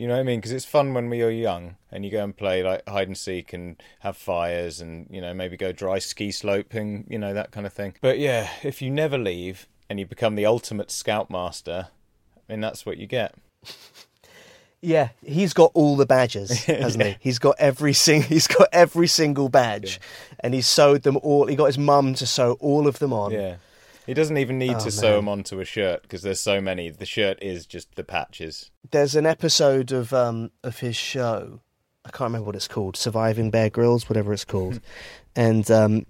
you 0.00 0.08
know 0.08 0.14
what 0.14 0.20
I 0.20 0.22
mean? 0.22 0.38
Because 0.40 0.52
it's 0.52 0.64
fun 0.64 0.94
when 0.94 1.10
we 1.10 1.20
are 1.22 1.28
young 1.28 1.76
and 1.92 2.06
you 2.06 2.10
go 2.10 2.24
and 2.24 2.34
play 2.34 2.62
like 2.62 2.88
hide 2.88 3.06
and 3.06 3.18
seek 3.18 3.52
and 3.52 3.80
have 3.98 4.16
fires 4.16 4.80
and 4.80 5.06
you 5.10 5.20
know 5.20 5.34
maybe 5.34 5.58
go 5.58 5.72
dry 5.72 5.98
ski 5.98 6.32
sloping, 6.32 7.04
you 7.10 7.18
know 7.18 7.34
that 7.34 7.50
kind 7.50 7.66
of 7.66 7.74
thing. 7.74 7.94
But 8.00 8.18
yeah, 8.18 8.48
if 8.62 8.80
you 8.80 8.90
never 8.90 9.18
leave 9.18 9.66
and 9.90 10.00
you 10.00 10.06
become 10.06 10.36
the 10.36 10.46
ultimate 10.46 10.90
Scoutmaster, 10.90 11.88
I 12.34 12.52
mean 12.52 12.62
that's 12.62 12.86
what 12.86 12.96
you 12.96 13.06
get. 13.06 13.34
yeah 14.82 15.10
he's 15.22 15.52
got 15.52 15.70
all 15.74 15.94
the 15.94 16.06
badges 16.06 16.64
hasn't 16.64 17.04
he 17.04 17.16
he's 17.20 17.38
got 17.38 17.54
every 17.58 17.92
sing 17.92 18.22
he's 18.34 18.46
got 18.46 18.66
every 18.72 19.06
single 19.06 19.50
badge 19.50 20.00
and 20.38 20.54
he's 20.54 20.66
sewed 20.66 21.02
them 21.02 21.18
all 21.22 21.46
he 21.46 21.54
got 21.54 21.66
his 21.66 21.76
mum 21.76 22.14
to 22.14 22.26
sew 22.26 22.56
all 22.60 22.88
of 22.88 22.98
them 22.98 23.12
on 23.12 23.30
Yeah. 23.30 23.56
He 24.10 24.14
doesn't 24.14 24.38
even 24.38 24.58
need 24.58 24.74
Oh, 24.74 24.80
to 24.80 24.90
sew 24.90 25.14
them 25.14 25.28
onto 25.28 25.60
a 25.60 25.64
shirt 25.64 26.02
because 26.02 26.22
there's 26.22 26.40
so 26.40 26.60
many. 26.60 26.90
The 26.90 27.06
shirt 27.06 27.40
is 27.40 27.64
just 27.64 27.94
the 27.94 28.02
patches. 28.02 28.72
there's 28.90 29.14
an 29.14 29.24
episode 29.24 29.92
of 29.92 30.12
um 30.12 30.50
of 30.64 30.80
his 30.80 30.96
show. 30.96 31.60
I 32.04 32.10
can't 32.10 32.22
remember 32.30 32.46
what 32.46 32.56
it's 32.56 32.66
called. 32.66 32.96
Surviving 32.96 33.52
Bear 33.52 33.70
Grylls 33.70 34.08
whatever 34.08 34.32
it's 34.32 34.44
called. 34.44 34.80
And 35.36 35.70
um 35.70 36.06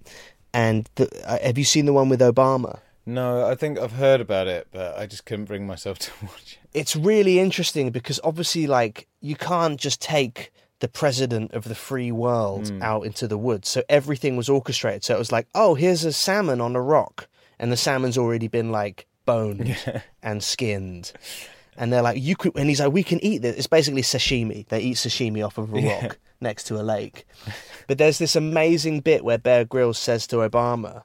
and 0.51 0.89
the, 0.95 1.07
uh, 1.31 1.37
have 1.45 1.59
you 1.59 1.63
seen 1.63 1.85
the 1.85 1.93
one 1.93 2.09
with 2.09 2.21
Obama? 2.21 2.79
No, 3.05 3.45
I 3.47 3.53
think 3.53 3.77
I've 3.77 3.91
heard 3.93 4.19
about 4.19 4.47
it, 4.47 4.67
but 4.71 4.97
I 4.97 5.05
just 5.05 5.25
couldn't 5.25 5.45
bring 5.45 5.67
myself 5.67 5.99
to 6.05 6.11
watch 6.23 6.57
it. 6.59 6.69
it's 6.79 6.95
really 6.95 7.37
interesting 7.37 7.91
because 7.91 8.19
obviously 8.23 8.65
like 8.65 9.07
you 9.19 9.35
can't 9.35 9.79
just 9.79 10.01
take 10.01 10.51
the 10.79 10.87
president 10.87 11.51
of 11.53 11.65
the 11.65 11.75
free 11.75 12.11
world 12.11 12.71
out 12.81 13.05
into 13.05 13.27
the 13.27 13.37
woods. 13.37 13.69
So 13.69 13.83
everything 13.87 14.35
was 14.37 14.49
orchestrated. 14.49 15.03
So 15.03 15.13
it 15.13 15.19
was 15.19 15.31
like 15.31 15.47
oh 15.53 15.75
here's 15.75 16.03
a 16.03 16.11
salmon 16.13 16.59
on 16.61 16.75
a 16.75 16.81
rock 16.81 17.27
and 17.61 17.71
the 17.71 17.77
salmon's 17.77 18.17
already 18.17 18.49
been 18.49 18.71
like 18.73 19.07
boned 19.25 19.77
and 20.23 20.43
skinned. 20.43 21.13
And 21.77 21.93
they're 21.93 22.01
like 22.01 22.21
you 22.21 22.35
could 22.35 22.57
and 22.57 22.67
he's 22.67 22.81
like 22.81 22.91
we 22.91 23.03
can 23.03 23.23
eat 23.23 23.41
this. 23.41 23.55
It's 23.55 23.67
basically 23.67 24.01
sashimi. 24.01 24.67
They 24.67 24.81
eat 24.81 24.97
sashimi 24.97 25.45
off 25.45 25.57
of 25.57 25.73
a 25.73 25.79
rock 25.81 26.19
next 26.41 26.65
to 26.65 26.75
a 26.75 26.83
lake. 26.83 27.25
But 27.87 27.97
there's 27.97 28.17
this 28.17 28.35
amazing 28.35 28.99
bit 28.99 29.23
where 29.23 29.37
bear 29.37 29.63
grylls 29.63 29.97
says 29.97 30.27
to 30.27 30.37
obama 30.37 31.03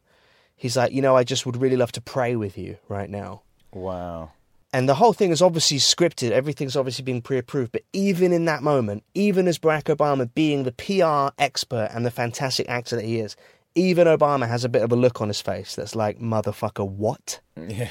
he's 0.56 0.76
like 0.76 0.92
you 0.92 1.02
know 1.02 1.14
i 1.14 1.22
just 1.22 1.44
would 1.46 1.56
really 1.56 1.76
love 1.76 1.92
to 1.92 2.00
pray 2.00 2.34
with 2.34 2.58
you 2.58 2.76
right 2.88 3.10
now. 3.10 3.42
Wow. 3.72 4.30
and 4.72 4.88
the 4.88 4.94
whole 4.94 5.12
thing 5.12 5.30
is 5.30 5.42
obviously 5.42 5.76
scripted. 5.76 6.30
Everything's 6.30 6.76
obviously 6.76 7.04
been 7.04 7.20
pre-approved. 7.20 7.72
But 7.72 7.82
even 7.92 8.32
in 8.32 8.46
that 8.46 8.62
moment, 8.62 9.04
even 9.12 9.46
as 9.48 9.58
Barack 9.58 9.94
Obama 9.94 10.32
being 10.34 10.62
the 10.64 10.72
PR 10.72 11.34
expert 11.42 11.90
and 11.92 12.06
the 12.06 12.10
fantastic 12.10 12.66
actor 12.68 12.96
that 12.96 13.04
he 13.04 13.18
is, 13.20 13.36
even 13.76 14.06
Obama 14.06 14.48
has 14.48 14.64
a 14.64 14.68
bit 14.68 14.82
of 14.82 14.90
a 14.90 14.96
look 14.96 15.20
on 15.20 15.28
his 15.28 15.40
face 15.40 15.76
that's 15.76 15.94
like, 15.94 16.18
"Motherfucker, 16.18 16.88
what?" 16.88 17.40
Yeah. 17.56 17.90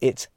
It's, 0.00 0.28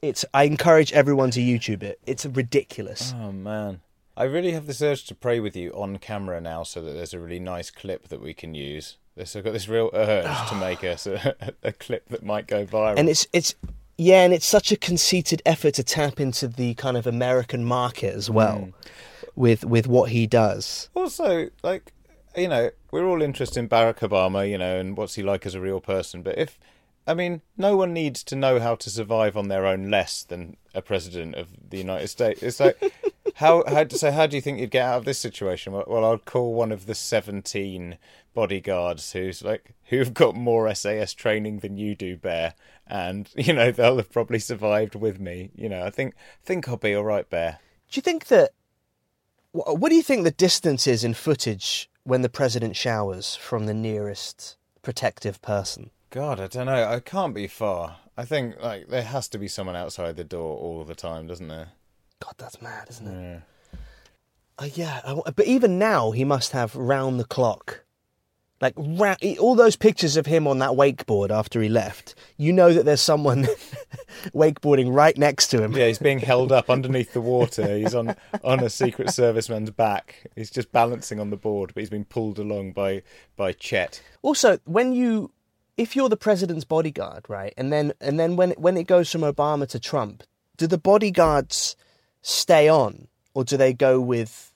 it's. 0.00 0.24
I 0.34 0.44
encourage 0.44 0.92
everyone 0.92 1.30
to 1.32 1.40
YouTube 1.40 1.82
it. 1.82 2.00
It's 2.06 2.26
ridiculous. 2.26 3.14
Oh 3.16 3.30
man. 3.30 3.80
I 4.16 4.24
really 4.24 4.52
have 4.52 4.66
this 4.66 4.82
urge 4.82 5.04
to 5.06 5.14
pray 5.14 5.40
with 5.40 5.56
you 5.56 5.72
on 5.72 5.96
camera 5.98 6.40
now, 6.40 6.64
so 6.64 6.82
that 6.82 6.92
there's 6.92 7.14
a 7.14 7.18
really 7.18 7.38
nice 7.38 7.70
clip 7.70 8.08
that 8.08 8.20
we 8.20 8.34
can 8.34 8.54
use. 8.54 8.98
This 9.14 9.36
I've 9.36 9.44
got 9.44 9.52
this 9.52 9.68
real 9.68 9.90
urge 9.94 10.48
to 10.48 10.54
make 10.60 10.82
us 10.82 11.06
a, 11.06 11.34
a 11.62 11.72
clip 11.72 12.08
that 12.08 12.24
might 12.24 12.46
go 12.46 12.66
viral. 12.66 12.98
And 12.98 13.08
it's 13.08 13.26
it's 13.32 13.54
yeah, 13.98 14.24
and 14.24 14.32
it's 14.32 14.46
such 14.46 14.72
a 14.72 14.76
conceited 14.76 15.42
effort 15.46 15.74
to 15.74 15.84
tap 15.84 16.18
into 16.18 16.48
the 16.48 16.74
kind 16.74 16.96
of 16.96 17.06
American 17.06 17.64
market 17.64 18.14
as 18.14 18.28
well, 18.28 18.58
hmm. 18.58 18.70
with 19.36 19.64
with 19.64 19.86
what 19.86 20.10
he 20.10 20.26
does. 20.26 20.88
also 20.94 21.50
like 21.62 21.92
you 22.36 22.48
know 22.48 22.70
we're 22.90 23.06
all 23.06 23.22
interested 23.22 23.58
in 23.58 23.68
Barack 23.68 23.98
Obama, 23.98 24.48
you 24.48 24.58
know, 24.58 24.78
and 24.78 24.96
what's 24.96 25.14
he 25.14 25.22
like 25.22 25.46
as 25.46 25.54
a 25.54 25.60
real 25.60 25.80
person. 25.80 26.22
But 26.22 26.38
if 26.38 26.58
I 27.06 27.14
mean, 27.14 27.42
no 27.56 27.76
one 27.76 27.92
needs 27.92 28.22
to 28.24 28.36
know 28.36 28.60
how 28.60 28.76
to 28.76 28.90
survive 28.90 29.36
on 29.36 29.48
their 29.48 29.66
own 29.66 29.90
less 29.90 30.22
than 30.22 30.56
a 30.72 30.80
president 30.80 31.34
of 31.34 31.48
the 31.70 31.78
United 31.78 32.08
States. 32.08 32.42
It's 32.42 32.60
like 32.60 32.80
how 33.34 33.64
how 33.66 33.86
so? 33.88 34.12
How 34.12 34.26
do 34.26 34.36
you 34.36 34.42
think 34.42 34.60
you'd 34.60 34.70
get 34.70 34.86
out 34.86 34.98
of 34.98 35.04
this 35.04 35.18
situation? 35.18 35.72
Well, 35.72 35.84
well, 35.88 36.12
I'd 36.12 36.24
call 36.24 36.54
one 36.54 36.70
of 36.70 36.86
the 36.86 36.94
seventeen 36.94 37.98
bodyguards 38.34 39.12
who's 39.12 39.42
like 39.42 39.74
who've 39.86 40.14
got 40.14 40.36
more 40.36 40.72
SAS 40.74 41.12
training 41.12 41.58
than 41.58 41.76
you 41.76 41.96
do, 41.96 42.16
Bear, 42.16 42.54
and 42.86 43.28
you 43.36 43.52
know 43.52 43.72
they'll 43.72 43.96
have 43.96 44.12
probably 44.12 44.38
survived 44.38 44.94
with 44.94 45.18
me. 45.18 45.50
You 45.56 45.68
know, 45.68 45.84
I 45.84 45.90
think 45.90 46.14
think 46.44 46.68
I'll 46.68 46.76
be 46.76 46.94
all 46.94 47.04
right, 47.04 47.28
Bear. 47.28 47.58
Do 47.90 47.98
you 47.98 48.02
think 48.02 48.26
that? 48.26 48.52
What 49.50 49.90
do 49.90 49.96
you 49.96 50.02
think 50.02 50.24
the 50.24 50.30
distance 50.30 50.86
is 50.86 51.04
in 51.04 51.12
footage 51.12 51.90
when 52.04 52.22
the 52.22 52.28
president 52.28 52.76
showers 52.76 53.36
from 53.36 53.66
the 53.66 53.74
nearest 53.74 54.56
protective 54.82 55.40
person? 55.42 55.90
God, 56.10 56.40
I 56.40 56.46
don't 56.46 56.66
know. 56.66 56.84
I 56.84 57.00
can't 57.00 57.34
be 57.34 57.46
far. 57.46 57.96
I 58.16 58.24
think 58.24 58.60
like 58.60 58.88
there 58.88 59.02
has 59.02 59.28
to 59.28 59.38
be 59.38 59.48
someone 59.48 59.76
outside 59.76 60.16
the 60.16 60.24
door 60.24 60.58
all 60.58 60.84
the 60.84 60.94
time, 60.94 61.26
doesn't 61.26 61.48
there? 61.48 61.68
God, 62.20 62.34
that's 62.36 62.60
mad, 62.60 62.88
isn't 62.90 63.06
it? 63.08 63.22
Yeah. 63.22 63.40
Uh, 64.58 64.68
yeah, 64.74 65.00
I 65.04 65.30
but 65.30 65.46
even 65.46 65.78
now 65.78 66.10
he 66.10 66.24
must 66.24 66.52
have 66.52 66.76
round 66.76 67.18
the 67.18 67.24
clock, 67.24 67.84
like 68.60 68.74
ra- 68.76 69.16
all 69.40 69.54
those 69.54 69.76
pictures 69.76 70.16
of 70.18 70.26
him 70.26 70.46
on 70.46 70.58
that 70.58 70.72
wakeboard 70.72 71.30
after 71.30 71.62
he 71.62 71.70
left. 71.70 72.14
You 72.36 72.52
know 72.52 72.72
that 72.74 72.84
there's 72.84 73.00
someone 73.00 73.48
wakeboarding 74.34 74.94
right 74.94 75.16
next 75.16 75.48
to 75.48 75.62
him. 75.62 75.72
Yeah, 75.72 75.86
he's 75.86 75.98
being 75.98 76.18
held 76.18 76.52
up 76.52 76.70
underneath 76.70 77.12
the 77.12 77.20
water. 77.20 77.76
He's 77.76 77.94
on 77.94 78.14
on 78.44 78.60
a 78.60 78.70
Secret 78.70 79.08
Serviceman's 79.08 79.70
back. 79.70 80.26
He's 80.36 80.50
just 80.50 80.72
balancing 80.72 81.20
on 81.20 81.30
the 81.30 81.36
board, 81.36 81.72
but 81.74 81.80
he's 81.80 81.90
been 81.90 82.04
pulled 82.04 82.38
along 82.38 82.72
by 82.72 83.02
by 83.36 83.52
Chet. 83.52 84.02
Also, 84.22 84.58
when 84.64 84.92
you, 84.92 85.32
if 85.76 85.96
you're 85.96 86.08
the 86.08 86.16
president's 86.16 86.64
bodyguard, 86.64 87.24
right, 87.28 87.54
and 87.56 87.72
then 87.72 87.92
and 88.00 88.18
then 88.18 88.36
when 88.36 88.52
when 88.52 88.76
it 88.76 88.86
goes 88.86 89.10
from 89.10 89.22
Obama 89.22 89.68
to 89.68 89.80
Trump, 89.80 90.22
do 90.56 90.66
the 90.66 90.78
bodyguards 90.78 91.76
stay 92.22 92.68
on 92.68 93.08
or 93.34 93.44
do 93.44 93.56
they 93.56 93.72
go 93.72 94.00
with 94.00 94.51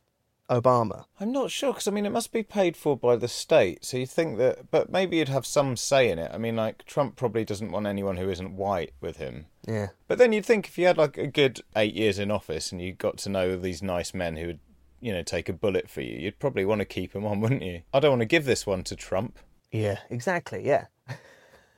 Obama? 0.49 1.05
I'm 1.21 1.33
not 1.33 1.51
sure 1.51 1.73
because 1.73 1.89
I 1.89 1.91
mean 1.91 2.07
it 2.07 2.13
must 2.13 2.33
be 2.33 2.43
paid 2.43 2.77
for 2.77 2.97
by 2.97 3.17
the 3.17 3.29
state. 3.29 3.85
So 3.85 3.97
you 3.97 4.07
think 4.07 4.39
that, 4.39 4.71
but 4.71 4.91
maybe 4.91 5.17
you'd 5.17 5.29
have 5.29 5.47
some 5.47 5.77
say 5.77 6.11
in 6.11 6.19
it. 6.19 6.31
I 6.33 6.39
mean, 6.39 6.57
like 6.57 6.85
Trump 6.85 7.17
probably 7.17 7.45
doesn't 7.45 7.73
want 7.73 7.87
anyone 7.87 8.17
who 8.17 8.31
isn't 8.31 8.57
white 8.57 8.93
with 9.01 9.17
him. 9.17 9.47
Yeah. 9.67 9.89
But 10.09 10.19
then 10.19 10.33
you'd 10.33 10.47
think 10.47 10.69
if 10.69 10.79
you 10.79 10.87
had 10.87 10.99
like 10.99 11.19
a 11.19 11.27
good 11.27 11.61
eight 11.75 11.95
years 11.95 12.19
in 12.19 12.31
office 12.31 12.73
and 12.73 12.81
you 12.81 12.93
got 12.93 13.19
to 13.19 13.29
know 13.29 13.57
these 13.57 13.83
nice 13.83 14.15
men 14.15 14.37
who 14.37 14.47
would, 14.47 14.61
you 15.01 15.13
know, 15.13 15.23
take 15.23 15.49
a 15.49 15.53
bullet 15.53 15.91
for 15.91 16.01
you, 16.01 16.19
you'd 16.19 16.39
probably 16.39 16.65
want 16.65 16.81
to 16.81 16.85
keep 16.85 17.13
them 17.13 17.27
on, 17.27 17.41
wouldn't 17.41 17.63
you? 17.63 17.83
I 17.93 18.01
don't 18.01 18.13
want 18.13 18.23
to 18.23 18.27
give 18.27 18.45
this 18.45 18.67
one 18.67 18.85
to 18.85 18.97
Trump. 18.97 19.39
Yeah, 19.73 19.99
exactly. 20.11 20.65
Yeah. 20.65 20.87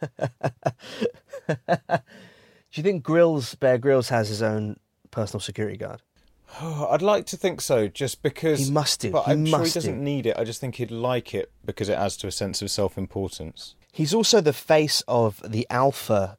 Do 2.70 2.74
you 2.74 2.82
think 2.82 3.02
Grylls, 3.02 3.54
Bear 3.54 3.78
Grylls, 3.78 4.10
has 4.10 4.28
his 4.28 4.42
own 4.42 4.78
personal 5.10 5.40
security 5.40 5.78
guard? 5.78 6.02
Oh, 6.60 6.88
I'd 6.92 7.02
like 7.02 7.26
to 7.26 7.36
think 7.36 7.60
so, 7.60 7.88
just 7.88 8.22
because 8.22 8.66
He 8.66 8.70
must 8.72 9.00
do. 9.00 9.10
But 9.10 9.24
He 9.24 9.32
I'm 9.32 9.46
sure 9.46 9.64
he 9.64 9.70
doesn't 9.70 9.98
do. 9.98 10.02
need 10.02 10.26
it. 10.26 10.36
I 10.38 10.44
just 10.44 10.60
think 10.60 10.76
he'd 10.76 10.90
like 10.90 11.34
it 11.34 11.50
because 11.64 11.88
it 11.88 11.94
adds 11.94 12.16
to 12.18 12.26
a 12.26 12.32
sense 12.32 12.62
of 12.62 12.70
self-importance. 12.70 13.74
He's 13.92 14.14
also 14.14 14.40
the 14.40 14.52
face 14.52 15.02
of 15.08 15.42
the 15.50 15.66
Alpha 15.70 16.38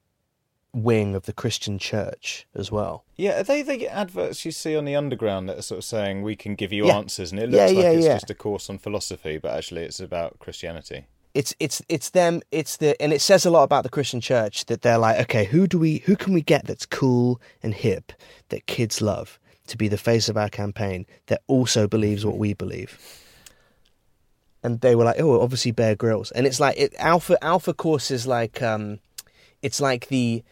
wing 0.71 1.15
of 1.15 1.25
the 1.25 1.33
Christian 1.33 1.79
Church 1.79 2.47
as 2.53 2.71
well. 2.71 3.03
Yeah, 3.17 3.39
are 3.39 3.43
they 3.43 3.63
the 3.63 3.87
adverts 3.87 4.45
you 4.45 4.51
see 4.51 4.75
on 4.75 4.85
the 4.85 4.95
underground 4.95 5.49
that 5.49 5.57
are 5.57 5.61
sort 5.63 5.79
of 5.79 5.83
saying 5.83 6.21
we 6.21 6.35
can 6.35 6.53
give 6.55 6.71
you 6.71 6.85
Yeah. 6.87 6.97
answers, 6.97 7.31
and 7.31 7.39
it 7.39 7.49
Yeah, 7.49 7.61
looks 7.63 7.73
like 7.73 7.83
yeah, 7.83 7.89
it's 7.91 8.05
yeah. 8.05 8.13
just 8.13 8.29
a 8.29 8.35
course 8.35 8.69
on 8.69 8.77
philosophy, 8.77 9.37
but 9.39 9.55
actually 9.55 9.81
it's 9.83 9.99
about 9.99 10.37
Christianity. 10.39 11.07
It's 11.33 11.53
it's 11.59 11.81
it's 11.89 12.09
them. 12.11 12.41
It's 12.51 12.77
the 12.77 12.99
and 13.01 13.11
it 13.13 13.21
says 13.21 13.45
a 13.45 13.51
lot 13.51 13.63
about 13.63 13.83
the 13.83 13.89
Christian 13.89 14.21
Church 14.21 14.65
that 14.65 14.81
they're 14.83 14.97
like, 14.97 15.19
okay, 15.21 15.45
who 15.45 15.67
do 15.67 15.77
we 15.79 15.99
who 16.05 16.15
can 16.15 16.33
we 16.33 16.41
get 16.41 16.65
that's 16.65 16.85
cool 16.85 17.41
and 17.63 17.73
hip 17.73 18.13
that 18.49 18.65
kids 18.67 19.01
love 19.01 19.39
to 19.69 19.77
be 19.77 19.87
the 19.87 19.97
face 19.97 20.29
of 20.29 20.37
our 20.37 20.49
campaign 20.49 21.05
that 21.27 21.41
also 21.47 21.87
believes 21.87 22.25
what 22.25 22.37
we 22.37 22.53
believe. 22.53 22.97
And 24.61 24.81
they 24.81 24.95
were 24.95 25.05
like, 25.05 25.19
oh, 25.19 25.39
obviously 25.41 25.71
Bear 25.71 25.95
Grylls, 25.95 26.31
and 26.31 26.45
it's 26.45 26.59
like 26.59 26.77
it, 26.77 26.93
Alpha 26.99 27.41
Alpha 27.43 27.73
Course 27.73 28.11
is 28.11 28.27
like 28.27 28.61
um, 28.61 28.99
it's 29.61 29.79
like 29.79 30.09
the 30.09 30.43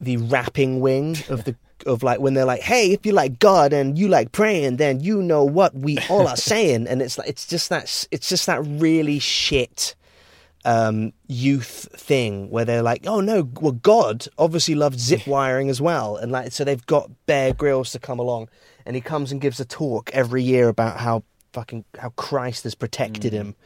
the 0.00 0.16
rapping 0.16 0.80
wing 0.80 1.16
of 1.28 1.44
the 1.44 1.54
of 1.86 2.02
like 2.02 2.20
when 2.20 2.34
they're 2.34 2.46
like, 2.46 2.62
hey, 2.62 2.92
if 2.92 3.04
you 3.04 3.12
like 3.12 3.38
God 3.38 3.72
and 3.74 3.98
you 3.98 4.08
like 4.08 4.32
praying, 4.32 4.76
then 4.76 5.00
you 5.00 5.22
know 5.22 5.44
what 5.44 5.74
we 5.74 5.98
all 6.08 6.26
are 6.26 6.36
saying, 6.52 6.86
and 6.86 7.02
it's 7.02 7.18
like 7.18 7.28
it's 7.28 7.46
just 7.46 7.68
that 7.68 8.06
it's 8.10 8.28
just 8.30 8.46
that 8.46 8.62
really 8.62 9.18
shit 9.18 9.94
um, 10.68 11.14
youth 11.26 11.88
thing 11.96 12.50
where 12.50 12.66
they're 12.66 12.82
like, 12.82 13.06
oh 13.06 13.20
no, 13.20 13.48
well 13.58 13.72
God 13.72 14.28
obviously 14.36 14.74
loved 14.74 15.00
zip 15.00 15.26
wiring 15.26 15.70
as 15.70 15.80
well, 15.80 16.16
and 16.16 16.30
like 16.30 16.52
so 16.52 16.62
they've 16.62 16.84
got 16.84 17.10
Bear 17.24 17.54
Grylls 17.54 17.90
to 17.92 17.98
come 17.98 18.18
along, 18.18 18.50
and 18.84 18.94
he 18.94 19.00
comes 19.00 19.32
and 19.32 19.40
gives 19.40 19.58
a 19.60 19.64
talk 19.64 20.10
every 20.12 20.42
year 20.42 20.68
about 20.68 20.98
how 20.98 21.24
fucking 21.54 21.86
how 21.98 22.10
Christ 22.10 22.64
has 22.64 22.74
protected 22.74 23.32
him 23.32 23.56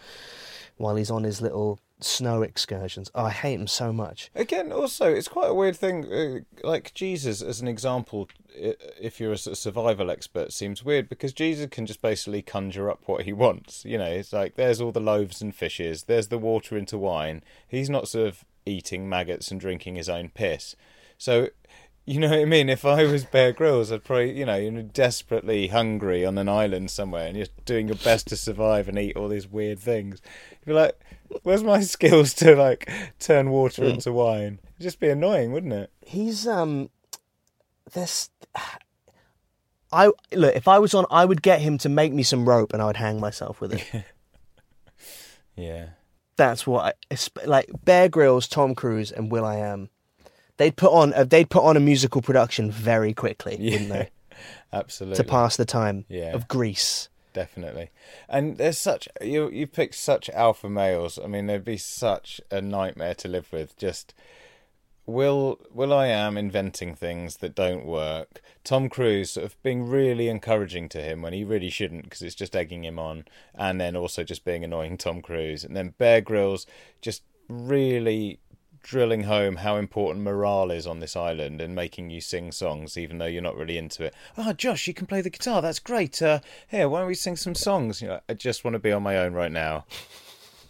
while 0.77 0.95
he's 0.95 1.11
on 1.11 1.25
his 1.25 1.43
little 1.43 1.81
snow 1.99 2.43
excursions. 2.43 3.11
Oh, 3.17 3.25
I 3.25 3.31
hate 3.31 3.59
him 3.59 3.67
so 3.67 3.93
much. 3.93 4.31
Again, 4.37 4.71
also, 4.71 5.13
it's 5.13 5.29
quite 5.29 5.51
a 5.51 5.55
weird 5.55 5.77
thing. 5.77 6.07
Uh, 6.13 6.67
like 6.67 6.95
Jesus, 6.95 7.43
as 7.43 7.61
an 7.61 7.67
example, 7.67 8.29
if 8.55 9.21
you're 9.21 9.33
a 9.33 9.39
survival 9.39 10.11
expert, 10.11 10.53
seems 10.53 10.85
weird 10.85 11.09
because 11.09 11.33
Jesus 11.33 11.69
can 11.71 11.87
just 11.87 12.03
basically 12.03 12.43
conjure 12.43 12.91
up 12.91 13.03
what 13.07 13.25
he 13.25 13.33
wants. 13.45 13.85
You 13.85 13.99
know, 13.99 14.11
it's 14.11 14.33
like 14.33 14.55
there's 14.55 14.81
all 14.81 14.93
the 14.93 15.01
loaves 15.01 15.41
and 15.41 15.55
fishes, 15.55 16.05
there's 16.05 16.29
the 16.29 16.39
water 16.39 16.77
into 16.77 16.99
wine. 16.99 17.43
He's 17.67 17.91
not 17.91 18.09
sort 18.09 18.29
of 18.29 18.45
eating 18.67 19.09
maggots 19.09 19.51
and 19.51 19.61
drinking 19.61 19.97
his 19.97 20.09
own 20.09 20.29
piss. 20.29 20.77
So, 21.19 21.49
you 22.05 22.19
know 22.19 22.31
what 22.31 22.41
I 22.41 22.45
mean? 22.45 22.69
If 22.69 22.85
I 22.85 23.05
was 23.05 23.25
Bear 23.25 23.53
Grylls, 23.53 23.93
I'd 23.93 24.05
probably, 24.05 24.37
you 24.37 24.45
know, 24.45 24.57
you're 24.57 24.83
desperately 24.83 25.69
hungry 25.69 26.25
on 26.25 26.37
an 26.37 26.49
island 26.49 26.91
somewhere 26.91 27.27
and 27.29 27.37
you're 27.37 27.47
doing 27.65 27.87
your 27.89 27.97
best 27.97 28.27
to 28.29 28.37
survive 28.37 28.89
and 28.89 28.99
eat 28.99 29.17
all 29.17 29.29
these 29.29 29.47
weird 29.47 29.79
things. 29.79 30.21
You'd 30.51 30.67
be 30.67 30.73
like, 30.73 30.99
where's 31.43 31.63
my 31.63 31.81
skills 31.83 32.35
to, 32.35 32.57
like, 32.57 32.91
turn 33.19 33.51
water 33.51 33.85
into 33.85 34.13
wine? 34.13 34.59
It'd 34.65 34.83
just 34.83 35.01
be 35.01 35.09
annoying, 35.09 35.53
wouldn't 35.53 35.73
it? 35.73 35.91
He's 36.05 36.47
um, 36.47 36.91
this. 37.93 38.31
I 39.95 40.07
look 40.33 40.57
if 40.57 40.69
I 40.69 40.79
was 40.79 40.95
on, 40.95 41.05
I 41.11 41.25
would 41.27 41.43
get 41.43 41.61
him 41.61 41.77
to 41.79 41.89
make 41.91 42.13
me 42.15 42.23
some 42.23 42.49
rope 42.49 42.73
and 42.73 42.81
I 42.81 42.87
would 42.87 42.97
hang 42.97 43.21
myself 43.21 43.61
with 43.61 43.75
it. 43.75 44.05
Yeah. 45.55 45.89
That's 46.37 46.67
what 46.67 46.97
I, 47.11 47.17
like 47.45 47.71
Bear 47.85 48.09
Grylls, 48.09 48.49
Tom 48.49 48.75
Cruise, 48.75 49.13
and 49.13 49.31
Will 49.31 49.45
I 49.45 49.57
Am. 49.57 49.91
They'd 50.57 50.77
put 50.77 50.91
on 50.91 51.13
uh, 51.13 51.25
they'd 51.25 51.51
put 51.51 51.63
on 51.63 51.77
a 51.77 51.81
musical 51.81 52.23
production 52.23 52.71
very 52.71 53.13
quickly, 53.13 53.59
wouldn't 53.61 53.91
they, 53.91 54.09
Absolutely. 54.73 55.17
to 55.17 55.25
pass 55.25 55.57
the 55.59 55.65
time 55.67 56.07
Yeah. 56.09 56.33
of 56.33 56.49
Greece. 56.49 57.11
Definitely. 57.35 57.91
And 58.29 58.57
there's 58.59 58.79
such 58.79 59.09
you 59.21 59.51
you 59.51 59.67
picked 59.67 59.95
such 59.95 60.31
alpha 60.31 60.71
males. 60.71 61.19
I 61.23 61.27
mean, 61.27 61.47
they'd 61.47 61.65
be 61.65 61.77
such 61.77 62.41
a 62.51 62.63
nightmare 62.63 63.15
to 63.17 63.29
live 63.29 63.53
with. 63.53 63.77
Just 63.77 64.15
Will 65.07 65.59
Will 65.71 65.93
I 65.93 66.07
am 66.07 66.37
inventing 66.37 66.95
things 66.95 67.39
that 67.39 67.55
don't 67.55 67.85
work. 67.85 68.41
Tom 68.65 68.89
Cruise 68.89 69.33
sort 69.33 69.47
of 69.47 69.63
being 69.63 69.89
really 69.89 70.29
encouraging 70.29 70.89
to 70.91 71.03
him 71.03 71.23
when 71.23 71.33
he 71.33 71.45
really 71.45 71.71
shouldn't 71.71 72.05
because 72.05 72.23
it's 72.23 72.35
just 72.35 72.55
egging 72.55 72.85
him 72.85 72.99
on, 72.99 73.25
and 73.55 73.81
then 73.81 73.97
also 73.97 74.23
just 74.23 74.45
being 74.45 74.63
annoying 74.63 74.97
Tom 74.97 75.21
Cruise, 75.21 75.65
and 75.65 75.77
then 75.77 75.95
Bear 75.99 76.21
Grylls 76.21 76.67
just 77.01 77.23
really 77.49 78.39
drilling 78.83 79.25
home 79.25 79.57
how 79.57 79.77
important 79.77 80.25
morale 80.25 80.71
is 80.71 80.87
on 80.87 80.99
this 80.99 81.15
island 81.15 81.61
and 81.61 81.75
making 81.75 82.11
you 82.11 82.21
sing 82.21 82.51
songs 82.51 82.97
even 82.97 83.19
though 83.19 83.27
you're 83.27 83.41
not 83.43 83.57
really 83.57 83.79
into 83.79 84.05
it. 84.05 84.15
Oh, 84.37 84.53
Josh, 84.53 84.89
you 84.89 84.95
can 84.95 85.07
play 85.07 85.21
the 85.21 85.31
guitar. 85.31 85.63
That's 85.63 85.79
great. 85.79 86.21
Uh, 86.21 86.41
here, 86.69 86.89
why 86.89 86.99
don't 86.99 87.09
we 87.09 87.15
sing 87.15 87.37
some 87.37 87.55
songs? 87.55 88.03
You 88.03 88.09
know, 88.09 88.21
I 88.29 88.35
just 88.35 88.65
want 88.65 88.75
to 88.75 88.81
be 88.81 88.93
on 88.93 89.03
my 89.03 89.19
own 89.19 89.35
right 89.35 89.53
now. 89.53 89.85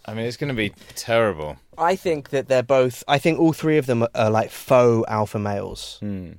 I 0.05 0.13
mean, 0.13 0.25
it's 0.25 0.37
going 0.37 0.49
to 0.49 0.53
be 0.53 0.73
terrible. 0.95 1.57
I 1.77 1.95
think 1.95 2.29
that 2.29 2.47
they're 2.47 2.63
both. 2.63 3.03
I 3.07 3.17
think 3.17 3.39
all 3.39 3.53
three 3.53 3.77
of 3.77 3.85
them 3.85 4.03
are, 4.03 4.09
are 4.15 4.29
like 4.29 4.49
faux 4.49 5.07
alpha 5.09 5.39
males. 5.39 5.97
Hmm. 5.99 6.33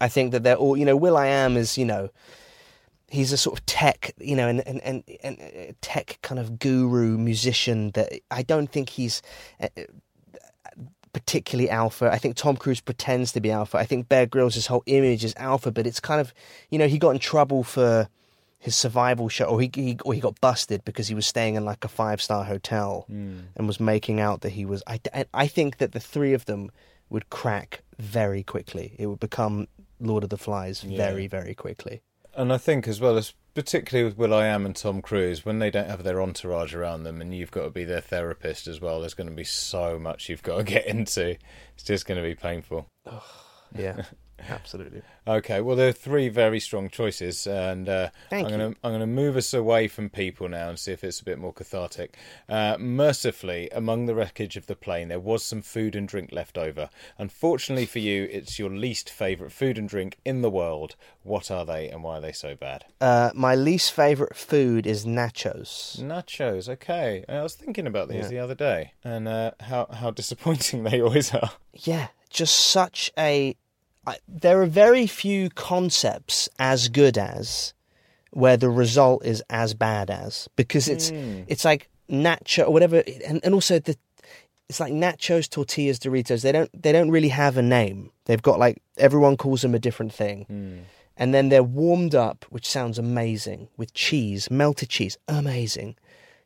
I 0.00 0.08
think 0.08 0.32
that 0.32 0.42
they're 0.42 0.56
all. 0.56 0.76
You 0.76 0.84
know, 0.84 0.96
Will 0.96 1.16
I 1.16 1.26
Am 1.26 1.56
is 1.56 1.78
you 1.78 1.84
know, 1.84 2.10
he's 3.08 3.32
a 3.32 3.36
sort 3.36 3.58
of 3.58 3.66
tech, 3.66 4.12
you 4.18 4.36
know, 4.36 4.48
and 4.48 4.66
and 4.66 4.80
and, 4.82 5.04
and 5.22 5.40
uh, 5.40 5.72
tech 5.80 6.18
kind 6.22 6.40
of 6.40 6.58
guru 6.58 7.16
musician. 7.18 7.92
That 7.92 8.12
I 8.30 8.42
don't 8.42 8.70
think 8.70 8.90
he's. 8.90 9.22
Uh, 9.60 9.68
particularly 11.14 11.70
alpha. 11.70 12.10
I 12.12 12.18
think 12.18 12.36
Tom 12.36 12.56
Cruise 12.56 12.80
pretends 12.80 13.32
to 13.32 13.40
be 13.40 13.50
alpha. 13.50 13.78
I 13.78 13.86
think 13.86 14.08
Bear 14.08 14.26
Grylls' 14.26 14.66
whole 14.66 14.82
image 14.86 15.24
is 15.24 15.34
alpha, 15.36 15.72
but 15.72 15.86
it's 15.86 16.00
kind 16.00 16.20
of, 16.20 16.34
you 16.70 16.78
know, 16.78 16.86
he 16.86 16.98
got 16.98 17.10
in 17.10 17.18
trouble 17.18 17.64
for 17.64 18.08
his 18.58 18.74
survival 18.74 19.28
show, 19.28 19.44
or 19.44 19.60
he, 19.60 19.70
he 19.74 19.96
or 20.04 20.12
he 20.14 20.20
got 20.20 20.40
busted 20.40 20.84
because 20.84 21.08
he 21.08 21.14
was 21.14 21.26
staying 21.26 21.54
in 21.54 21.64
like 21.64 21.84
a 21.84 21.88
five 21.88 22.20
star 22.20 22.44
hotel 22.44 23.04
hmm. 23.08 23.40
and 23.56 23.66
was 23.66 23.80
making 23.80 24.20
out 24.20 24.40
that 24.40 24.50
he 24.50 24.64
was. 24.64 24.82
I, 24.86 25.00
I 25.32 25.46
think 25.46 25.78
that 25.78 25.92
the 25.92 26.00
three 26.00 26.34
of 26.34 26.44
them 26.46 26.70
would 27.08 27.30
crack 27.30 27.82
very 27.98 28.42
quickly. 28.42 28.94
It 28.98 29.06
would 29.06 29.20
become 29.20 29.68
Lord 30.00 30.24
of 30.24 30.30
the 30.30 30.38
Flies 30.38 30.80
very 30.82 31.26
very 31.26 31.54
quickly. 31.54 32.02
And 32.34 32.52
I 32.52 32.58
think 32.58 32.86
as 32.86 33.00
well 33.00 33.16
as 33.16 33.34
particularly 33.54 34.04
with 34.04 34.16
Will 34.16 34.32
I 34.32 34.46
Am 34.46 34.64
and 34.64 34.76
Tom 34.76 35.02
Cruise, 35.02 35.44
when 35.44 35.58
they 35.58 35.70
don't 35.70 35.88
have 35.88 36.04
their 36.04 36.22
entourage 36.22 36.74
around 36.74 37.02
them, 37.02 37.20
and 37.20 37.34
you've 37.34 37.50
got 37.50 37.64
to 37.64 37.70
be 37.70 37.84
their 37.84 38.00
therapist 38.00 38.68
as 38.68 38.80
well, 38.80 39.00
there's 39.00 39.14
going 39.14 39.28
to 39.28 39.34
be 39.34 39.42
so 39.42 39.98
much 39.98 40.28
you've 40.28 40.44
got 40.44 40.58
to 40.58 40.62
get 40.74 40.86
into. 40.86 41.36
It's 41.74 41.82
just 41.84 42.06
going 42.06 42.22
to 42.22 42.28
be 42.28 42.36
painful. 42.36 42.86
Yeah. 43.76 44.02
Absolutely. 44.48 45.02
Okay, 45.26 45.60
well 45.60 45.76
there 45.76 45.88
are 45.88 45.92
three 45.92 46.28
very 46.28 46.60
strong 46.60 46.88
choices, 46.88 47.46
and 47.46 47.88
uh, 47.88 48.10
I'm 48.32 48.44
going 48.48 48.58
to 48.72 48.78
I'm 48.84 48.90
going 48.92 49.00
to 49.00 49.06
move 49.06 49.36
us 49.36 49.52
away 49.52 49.88
from 49.88 50.08
people 50.10 50.48
now 50.48 50.68
and 50.68 50.78
see 50.78 50.92
if 50.92 51.04
it's 51.04 51.20
a 51.20 51.24
bit 51.24 51.38
more 51.38 51.52
cathartic. 51.52 52.16
Uh, 52.48 52.76
mercifully, 52.78 53.68
among 53.72 54.06
the 54.06 54.14
wreckage 54.14 54.56
of 54.56 54.66
the 54.66 54.76
plane, 54.76 55.08
there 55.08 55.20
was 55.20 55.44
some 55.44 55.62
food 55.62 55.94
and 55.96 56.08
drink 56.08 56.30
left 56.32 56.56
over. 56.56 56.88
Unfortunately 57.18 57.86
for 57.86 57.98
you, 57.98 58.28
it's 58.30 58.58
your 58.58 58.70
least 58.70 59.10
favourite 59.10 59.52
food 59.52 59.76
and 59.78 59.88
drink 59.88 60.18
in 60.24 60.42
the 60.42 60.50
world. 60.50 60.96
What 61.22 61.50
are 61.50 61.64
they, 61.64 61.88
and 61.88 62.02
why 62.02 62.18
are 62.18 62.20
they 62.20 62.32
so 62.32 62.54
bad? 62.54 62.84
Uh, 63.00 63.30
my 63.34 63.54
least 63.54 63.92
favorite 63.92 64.36
food 64.36 64.86
is 64.86 65.04
nachos. 65.04 66.00
Nachos. 66.00 66.68
Okay, 66.68 67.24
I 67.28 67.42
was 67.42 67.54
thinking 67.54 67.86
about 67.86 68.08
these 68.08 68.24
Yeah. 68.24 68.28
the 68.28 68.38
other 68.38 68.54
day, 68.54 68.92
and 69.04 69.28
uh, 69.28 69.50
how 69.60 69.86
how 69.92 70.10
disappointing 70.10 70.84
they 70.88 71.00
always 71.02 71.34
are. 71.34 71.50
Yeah, 71.74 72.08
just 72.30 72.54
such 72.54 73.10
a. 73.18 73.56
I, 74.08 74.18
there 74.26 74.60
are 74.62 74.66
very 74.66 75.06
few 75.06 75.50
concepts 75.50 76.48
as 76.58 76.88
good 76.88 77.18
as 77.18 77.74
where 78.30 78.56
the 78.56 78.70
result 78.70 79.24
is 79.24 79.42
as 79.50 79.74
bad 79.74 80.10
as 80.10 80.48
because 80.56 80.88
it's 80.88 81.10
hmm. 81.10 81.42
it's 81.46 81.64
like 81.64 81.88
nacho 82.10 82.66
or 82.66 82.72
whatever, 82.72 83.02
and, 83.26 83.40
and 83.44 83.54
also 83.54 83.78
the 83.78 83.96
it's 84.68 84.80
like 84.80 84.92
nachos, 84.92 85.48
tortillas, 85.48 85.98
Doritos. 85.98 86.42
They 86.42 86.52
don't 86.52 86.70
they 86.82 86.92
don't 86.92 87.10
really 87.10 87.28
have 87.28 87.56
a 87.56 87.62
name. 87.62 88.10
They've 88.24 88.42
got 88.42 88.58
like 88.58 88.82
everyone 88.96 89.36
calls 89.36 89.62
them 89.62 89.74
a 89.74 89.78
different 89.78 90.12
thing, 90.12 90.44
hmm. 90.44 90.78
and 91.16 91.34
then 91.34 91.50
they're 91.50 91.62
warmed 91.62 92.14
up, 92.14 92.46
which 92.48 92.66
sounds 92.66 92.98
amazing 92.98 93.68
with 93.76 93.92
cheese, 93.94 94.50
melted 94.50 94.88
cheese, 94.88 95.18
amazing. 95.28 95.96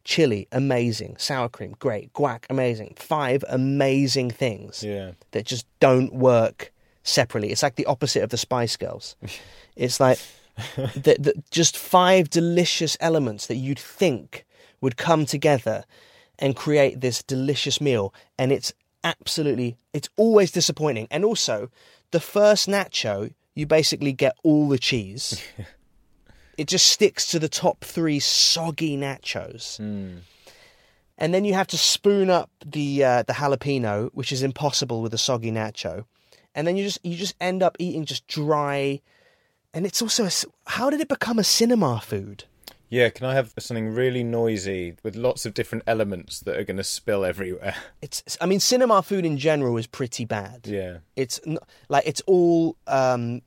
Chili, 0.05 0.49
amazing. 0.51 1.17
Sour 1.17 1.49
cream, 1.49 1.77
great. 1.79 2.13
Guac, 2.13 2.45
amazing. 2.51 2.95
Five 2.97 3.45
amazing 3.49 4.33
things 4.33 4.83
Yeah. 4.83 5.13
that 5.31 5.47
just 5.47 5.65
don't 5.79 6.13
work 6.13 6.73
separately. 7.03 7.51
It's 7.51 7.63
like 7.63 7.77
the 7.77 7.87
opposite 7.87 8.23
of 8.23 8.31
the 8.31 8.37
Spice 8.37 8.77
Girls. 8.77 9.17
it's 9.77 10.01
like 10.01 10.19
the, 10.77 11.17
the, 11.19 11.43
just 11.51 11.77
five 11.77 12.31
delicious 12.31 12.97
elements 13.01 13.47
that 13.47 13.57
you'd 13.57 13.79
think 13.79 14.45
would 14.81 14.97
come 14.97 15.27
together 15.27 15.85
and 16.39 16.57
create 16.57 17.01
this 17.01 17.23
delicious 17.23 17.81
meal, 17.81 18.13
and 18.39 18.51
it's 18.51 18.73
absolutely, 19.05 19.77
it's 19.93 20.09
always 20.17 20.51
disappointing. 20.51 21.07
And 21.11 21.25
also, 21.25 21.71
the 22.11 22.21
first 22.21 22.69
nacho, 22.69 23.33
you 23.55 23.67
basically 23.67 24.13
get 24.13 24.35
all 24.43 24.69
the 24.69 24.79
cheese. 24.79 25.43
it 26.59 26.67
just 26.67 26.89
sticks 26.89 27.27
to 27.31 27.39
the 27.39 27.49
top 27.49 27.85
three 27.85 28.19
soggy 28.19 28.97
nachos 28.97 29.79
and 31.23 31.33
then 31.33 31.45
you 31.45 31.55
have 31.55 31.69
to 31.69 31.79
spoon 31.79 32.31
up 32.31 32.51
the 32.67 33.05
uh, 33.05 33.23
the 33.23 33.35
jalapeno, 33.35 34.11
which 34.13 34.33
is 34.33 34.43
impossible 34.43 35.03
with 35.03 35.15
a 35.15 35.19
soggy 35.19 35.53
nacho, 35.53 36.05
and 36.55 36.67
then 36.67 36.77
you 36.77 36.85
just 36.85 37.05
you 37.05 37.17
just 37.17 37.35
end 37.41 37.63
up 37.63 37.77
eating 37.79 38.05
just 38.05 38.27
dry, 38.27 39.01
and 39.75 39.87
it's 39.87 40.03
also 40.03 40.27
a 40.27 40.31
how 40.71 40.91
did 40.91 41.01
it 41.01 41.09
become 41.09 41.39
a 41.39 41.45
cinema 41.45 42.01
food? 42.01 42.45
Yeah, 42.93 43.09
can 43.09 43.25
I 43.25 43.33
have 43.33 43.55
something 43.59 43.95
really 43.95 44.23
noisy 44.23 44.97
with 45.03 45.17
lots 45.17 45.47
of 45.47 45.55
different 45.55 45.85
elements 45.87 46.41
that 46.41 46.59
are 46.59 46.63
going 46.63 46.77
to 46.77 46.85
spill 46.85 47.25
everywhere? 47.25 47.75
It's 48.03 48.37
I 48.39 48.45
mean 48.45 48.61
cinema 48.61 49.03
food 49.03 49.25
in 49.25 49.39
general 49.39 49.79
is 49.79 49.87
pretty 49.87 50.27
bad. 50.27 50.67
Yeah. 50.67 50.99
It's 51.17 51.41
n- 51.47 51.59
like 51.89 52.07
it's 52.07 52.21
all 52.27 52.77
um, 52.87 53.41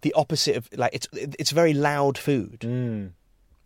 the 0.00 0.14
opposite 0.14 0.56
of 0.56 0.68
like 0.72 0.94
it's 0.94 1.08
it's 1.12 1.50
very 1.50 1.74
loud 1.74 2.16
food. 2.16 2.60
Mm. 2.60 3.10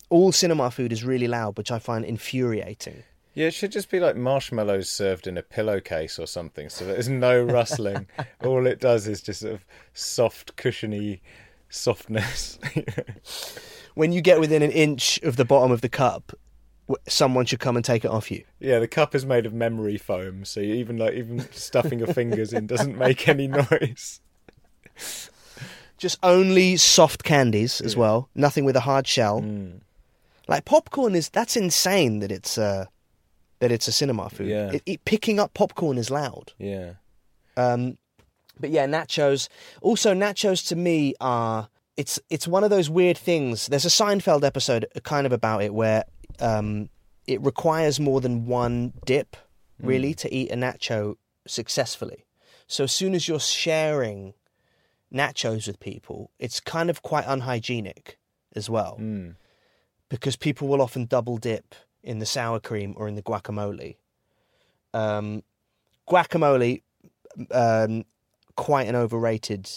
All 0.09 0.32
cinema 0.32 0.68
food 0.72 0.93
is 0.93 1.05
really 1.05 1.28
loud, 1.28 1.57
which 1.57 1.70
I 1.70 1.78
find 1.78 2.05
infuriating. 2.05 3.05
Yeah, 3.34 3.46
it 3.46 3.54
should 3.54 3.72
just 3.72 3.90
be 3.90 4.00
like 4.00 4.16
marshmallows 4.16 4.88
served 4.88 5.26
in 5.26 5.38
a 5.38 5.42
pillowcase 5.42 6.18
or 6.18 6.26
something, 6.26 6.68
so 6.68 6.84
there's 6.84 7.08
no 7.08 7.42
rustling. 7.44 8.06
All 8.44 8.66
it 8.66 8.80
does 8.80 9.06
is 9.06 9.22
just 9.22 9.40
sort 9.40 9.54
of 9.54 9.64
soft, 9.94 10.56
cushiony 10.56 11.22
softness. 11.68 12.58
When 13.94 14.12
you 14.12 14.20
get 14.20 14.38
within 14.38 14.62
an 14.62 14.70
inch 14.70 15.18
of 15.24 15.36
the 15.36 15.44
bottom 15.44 15.72
of 15.72 15.80
the 15.80 15.88
cup, 15.88 16.32
someone 17.08 17.44
should 17.44 17.58
come 17.58 17.74
and 17.76 17.84
take 17.84 18.04
it 18.04 18.10
off 18.10 18.30
you. 18.30 18.44
yeah, 18.60 18.78
the 18.78 18.86
cup 18.88 19.14
is 19.16 19.26
made 19.26 19.46
of 19.46 19.52
memory 19.52 19.98
foam, 19.98 20.44
so 20.44 20.60
even 20.60 20.96
like 20.96 21.14
even 21.14 21.40
stuffing 21.52 21.98
your 21.98 22.08
fingers 22.08 22.52
in 22.52 22.66
doesn't 22.68 22.96
make 22.96 23.28
any 23.28 23.48
noise. 23.70 24.20
just 25.98 26.18
only 26.22 26.76
soft 26.76 27.24
candies 27.24 27.80
as 27.80 27.96
well. 27.96 28.28
Nothing 28.34 28.64
with 28.64 28.76
a 28.76 28.80
hard 28.80 29.06
shell. 29.08 29.44
Like 30.46 30.64
popcorn 30.64 31.14
is 31.16 31.28
that's 31.28 31.56
insane 31.56 32.20
that 32.20 32.30
it's 32.30 32.56
uh 32.58 32.86
that 33.61 33.70
it's 33.72 33.88
a 33.88 33.92
cinema 33.92 34.28
food. 34.30 34.48
Yeah. 34.48 34.72
It, 34.72 34.82
it, 34.86 35.04
picking 35.04 35.38
up 35.38 35.54
popcorn 35.54 35.96
is 35.98 36.11
loud. 36.11 36.52
Yeah. 36.58 36.94
Um, 37.56 37.96
but 38.58 38.70
yeah, 38.70 38.86
nachos. 38.86 39.48
Also, 39.80 40.14
nachos 40.14 40.66
to 40.68 40.76
me 40.76 41.14
are 41.20 41.68
it's 41.96 42.18
it's 42.30 42.48
one 42.48 42.64
of 42.64 42.70
those 42.70 42.90
weird 42.90 43.16
things. 43.18 43.66
There's 43.66 43.84
a 43.84 43.88
Seinfeld 43.88 44.44
episode 44.44 44.86
kind 45.04 45.26
of 45.26 45.32
about 45.32 45.62
it 45.62 45.72
where 45.74 46.04
um, 46.40 46.88
it 47.26 47.40
requires 47.42 48.00
more 48.00 48.20
than 48.20 48.46
one 48.46 48.92
dip 49.06 49.36
really 49.82 50.12
to 50.14 50.34
eat 50.34 50.50
a 50.50 50.56
nacho 50.56 51.16
successfully. 51.46 52.26
So 52.66 52.84
as 52.84 52.92
soon 52.92 53.14
as 53.14 53.26
you're 53.28 53.40
sharing 53.40 54.34
nachos 55.12 55.66
with 55.66 55.80
people, 55.80 56.30
it's 56.38 56.61
kind 56.61 56.90
of 56.90 57.02
quite 57.02 57.24
unhygienic 57.26 58.18
as 58.54 58.68
well 58.68 58.96
Mm. 59.00 59.36
because 60.08 60.36
people 60.36 60.68
will 60.68 60.82
often 60.82 61.06
double 61.06 61.38
dip 61.38 61.74
in 62.03 62.18
the 62.18 62.26
sour 62.26 62.61
cream 62.61 62.94
or 62.96 63.09
in 63.09 63.14
the 63.14 63.22
guacamole. 63.22 63.96
Um, 64.94 65.42
guacamole, 66.09 66.82
um, 67.53 68.05
quite 68.57 68.88
an 68.88 68.96
overrated 68.96 69.70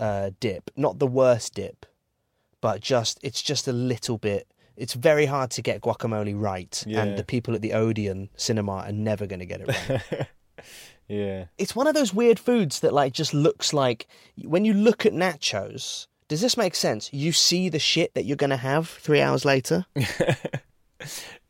uh, 0.00 0.30
dip. 0.40 0.70
Not 0.76 0.98
the 0.98 1.06
worst 1.06 1.54
dip, 1.54 1.86
but 2.60 2.80
just 2.80 3.18
it's 3.22 3.42
just 3.42 3.68
a 3.68 3.72
little 3.72 4.18
bit. 4.18 4.48
It's 4.76 4.94
very 4.94 5.26
hard 5.26 5.50
to 5.52 5.62
get 5.62 5.80
guacamole 5.80 6.34
right, 6.40 6.84
Yeah. 6.86 7.02
and 7.02 7.18
the 7.18 7.24
people 7.24 7.54
at 7.54 7.62
the 7.62 7.72
Odeon 7.72 8.28
Cinema 8.36 8.84
are 8.86 8.92
never 8.92 9.26
going 9.26 9.40
to 9.40 9.46
get 9.46 9.60
it 9.60 9.68
right. 9.68 10.28
Yeah. 11.08 11.46
it's 11.56 11.74
one 11.74 11.86
of 11.86 11.94
those 11.94 12.12
weird 12.12 12.38
foods 12.38 12.80
that 12.80 12.92
like 12.92 13.14
just 13.14 13.32
looks 13.32 13.72
like 13.72 14.06
when 14.44 14.66
you 14.66 14.74
look 14.74 15.06
at 15.06 15.14
nachos. 15.14 16.06
Does 16.28 16.42
this 16.42 16.58
make 16.58 16.74
sense? 16.74 17.08
You 17.14 17.32
see 17.32 17.70
the 17.70 17.78
shit 17.78 18.12
that 18.12 18.26
you're 18.26 18.36
going 18.36 18.50
to 18.50 18.56
have 18.58 18.86
three 18.90 19.22
hours 19.22 19.46
later. 19.46 19.86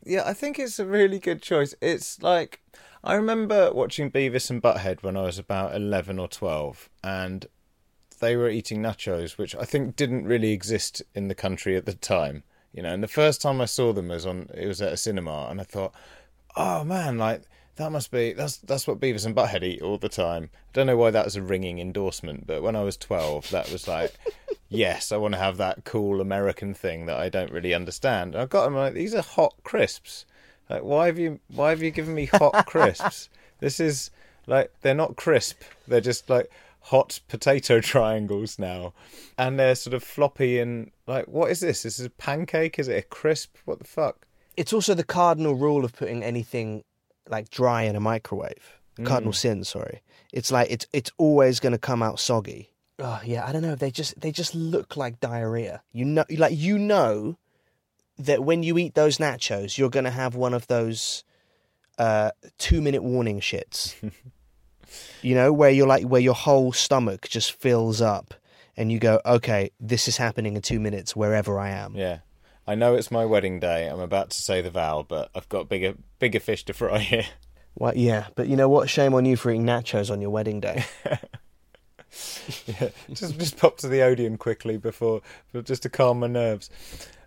Yeah, 0.04 0.22
I 0.26 0.32
think 0.32 0.58
it's 0.58 0.78
a 0.78 0.86
really 0.86 1.18
good 1.18 1.42
choice. 1.42 1.74
It's 1.80 2.22
like 2.22 2.60
I 3.02 3.14
remember 3.14 3.72
watching 3.72 4.10
Beavis 4.10 4.50
and 4.50 4.62
Butthead 4.62 5.02
when 5.02 5.16
I 5.16 5.22
was 5.22 5.38
about 5.38 5.74
eleven 5.74 6.18
or 6.18 6.28
twelve, 6.28 6.88
and 7.02 7.46
they 8.20 8.36
were 8.36 8.48
eating 8.48 8.82
nachos, 8.82 9.38
which 9.38 9.54
I 9.54 9.64
think 9.64 9.96
didn't 9.96 10.24
really 10.26 10.52
exist 10.52 11.02
in 11.14 11.28
the 11.28 11.34
country 11.34 11.76
at 11.76 11.86
the 11.86 11.94
time. 11.94 12.42
You 12.72 12.82
know, 12.82 12.92
and 12.92 13.02
the 13.02 13.08
first 13.08 13.40
time 13.40 13.60
I 13.60 13.64
saw 13.64 13.92
them 13.92 14.08
was 14.08 14.26
on 14.26 14.50
it 14.54 14.66
was 14.66 14.82
at 14.82 14.92
a 14.92 14.96
cinema, 14.96 15.48
and 15.50 15.60
I 15.60 15.64
thought, 15.64 15.94
oh 16.56 16.84
man, 16.84 17.18
like 17.18 17.42
that 17.76 17.92
must 17.92 18.10
be 18.10 18.32
that's 18.32 18.58
that's 18.58 18.86
what 18.86 19.00
Beavis 19.00 19.26
and 19.26 19.36
Butthead 19.36 19.62
eat 19.62 19.82
all 19.82 19.98
the 19.98 20.08
time. 20.08 20.50
I 20.54 20.72
don't 20.72 20.86
know 20.86 20.96
why 20.96 21.10
that 21.10 21.24
was 21.24 21.36
a 21.36 21.42
ringing 21.42 21.78
endorsement, 21.78 22.46
but 22.46 22.62
when 22.62 22.76
I 22.76 22.82
was 22.82 22.96
twelve, 22.96 23.50
that 23.50 23.70
was 23.70 23.88
like. 23.88 24.12
Yes, 24.68 25.12
I 25.12 25.16
want 25.16 25.32
to 25.34 25.40
have 25.40 25.56
that 25.56 25.84
cool 25.84 26.20
American 26.20 26.74
thing 26.74 27.06
that 27.06 27.18
I 27.18 27.28
don't 27.28 27.52
really 27.52 27.72
understand. 27.72 28.34
And 28.34 28.42
I 28.42 28.46
got 28.46 28.64
them 28.64 28.74
like 28.74 28.94
these 28.94 29.14
are 29.14 29.22
hot 29.22 29.54
crisps. 29.64 30.26
Like 30.68 30.82
why 30.82 31.06
have 31.06 31.18
you 31.18 31.40
why 31.48 31.70
have 31.70 31.82
you 31.82 31.90
given 31.90 32.14
me 32.14 32.26
hot 32.26 32.66
crisps? 32.66 33.28
This 33.60 33.80
is 33.80 34.10
like 34.46 34.72
they're 34.82 34.94
not 34.94 35.16
crisp. 35.16 35.62
They're 35.86 36.00
just 36.00 36.28
like 36.28 36.50
hot 36.80 37.20
potato 37.28 37.80
triangles 37.82 38.58
now. 38.58 38.92
And 39.38 39.58
they're 39.58 39.74
sort 39.74 39.94
of 39.94 40.02
floppy 40.02 40.58
and 40.58 40.90
like 41.06 41.26
what 41.28 41.50
is 41.50 41.60
this? 41.60 41.82
This 41.82 41.98
is 41.98 42.06
a 42.06 42.10
pancake? 42.10 42.78
Is 42.78 42.88
it 42.88 42.98
a 42.98 43.02
crisp? 43.02 43.56
What 43.64 43.78
the 43.78 43.86
fuck? 43.86 44.26
It's 44.56 44.72
also 44.72 44.92
the 44.94 45.04
cardinal 45.04 45.54
rule 45.54 45.84
of 45.84 45.94
putting 45.94 46.22
anything 46.22 46.82
like 47.28 47.48
dry 47.50 47.82
in 47.82 47.96
a 47.96 48.00
microwave. 48.00 48.80
Cardinal 49.04 49.32
mm. 49.32 49.36
sin, 49.36 49.64
sorry. 49.64 50.02
It's 50.32 50.50
like 50.50 50.70
it's 50.70 50.86
it's 50.92 51.12
always 51.16 51.60
going 51.60 51.72
to 51.72 51.78
come 51.78 52.02
out 52.02 52.18
soggy. 52.18 52.72
Oh 52.98 53.20
yeah, 53.24 53.46
I 53.46 53.52
don't 53.52 53.62
know. 53.62 53.74
They 53.74 53.90
just 53.90 54.20
they 54.20 54.32
just 54.32 54.54
look 54.54 54.96
like 54.96 55.20
diarrhea. 55.20 55.82
You 55.92 56.04
know, 56.04 56.24
like 56.36 56.56
you 56.56 56.78
know 56.78 57.38
that 58.18 58.44
when 58.44 58.62
you 58.62 58.76
eat 58.78 58.94
those 58.94 59.18
nachos, 59.18 59.78
you're 59.78 59.90
going 59.90 60.04
to 60.04 60.10
have 60.10 60.34
one 60.34 60.52
of 60.52 60.66
those 60.66 61.22
uh, 61.98 62.32
two 62.58 62.80
minute 62.80 63.02
warning 63.02 63.40
shits. 63.40 63.94
you 65.22 65.34
know, 65.34 65.52
where 65.52 65.70
you're 65.70 65.86
like 65.86 66.04
where 66.04 66.20
your 66.20 66.34
whole 66.34 66.72
stomach 66.72 67.28
just 67.28 67.52
fills 67.52 68.00
up, 68.00 68.34
and 68.76 68.90
you 68.90 68.98
go, 68.98 69.20
okay, 69.24 69.70
this 69.78 70.08
is 70.08 70.16
happening 70.16 70.56
in 70.56 70.62
two 70.62 70.80
minutes 70.80 71.14
wherever 71.14 71.58
I 71.58 71.70
am. 71.70 71.94
Yeah. 71.94 72.18
I 72.66 72.74
know 72.74 72.96
it's 72.96 73.10
my 73.10 73.24
wedding 73.24 73.60
day. 73.60 73.86
I'm 73.86 74.00
about 74.00 74.28
to 74.28 74.42
say 74.42 74.60
the 74.60 74.70
vow, 74.70 75.06
but 75.08 75.30
I've 75.34 75.48
got 75.48 75.70
bigger 75.70 75.94
bigger 76.18 76.40
fish 76.40 76.64
to 76.66 76.74
fry 76.74 76.98
here. 76.98 77.26
Well, 77.74 77.96
yeah, 77.96 78.26
but 78.34 78.48
you 78.48 78.56
know 78.56 78.68
what? 78.68 78.90
Shame 78.90 79.14
on 79.14 79.24
you 79.24 79.36
for 79.36 79.50
eating 79.50 79.64
nachos 79.64 80.10
on 80.10 80.20
your 80.20 80.30
wedding 80.30 80.60
day. 80.60 80.84
yeah, 82.66 82.88
just 83.12 83.38
just 83.38 83.56
pop 83.56 83.76
to 83.78 83.88
the 83.88 84.02
Odeon 84.02 84.36
quickly 84.38 84.76
before, 84.76 85.20
just 85.64 85.82
to 85.82 85.88
calm 85.88 86.20
my 86.20 86.26
nerves. 86.26 86.70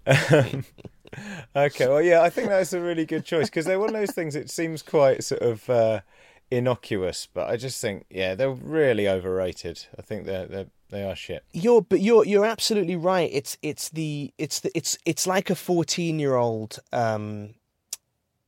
Um, 0.06 0.66
okay, 1.56 1.88
well, 1.88 2.02
yeah, 2.02 2.22
I 2.22 2.30
think 2.30 2.50
that's 2.50 2.74
a 2.74 2.80
really 2.82 3.06
good 3.06 3.26
choice 3.26 3.50
because 3.50 3.66
they're 3.66 3.80
one 3.80 3.90
of 3.90 3.96
those 3.96 4.12
things. 4.12 4.36
It 4.36 4.50
seems 4.50 4.82
quite 4.82 5.24
sort 5.24 5.42
of 5.42 5.70
uh, 5.70 6.02
innocuous, 6.50 7.28
but 7.34 7.50
I 7.50 7.58
just 7.58 7.80
think, 7.82 8.06
yeah, 8.10 8.36
they're 8.36 8.52
really 8.52 9.08
overrated. 9.08 9.86
I 9.98 10.02
think 10.02 10.26
they're 10.26 10.46
they 10.48 10.66
they 10.90 11.04
are 11.04 11.16
shit. 11.16 11.44
You're 11.54 11.82
but 11.82 12.02
you're 12.02 12.26
you're 12.26 12.46
absolutely 12.46 12.96
right. 12.96 13.30
It's 13.32 13.58
it's 13.62 13.90
the 13.90 14.34
it's 14.38 14.60
the 14.62 14.72
it's 14.76 14.98
it's 15.06 15.28
like 15.28 15.50
a 15.50 15.56
fourteen 15.56 16.20
year 16.20 16.36
old 16.36 16.80
um, 16.92 17.54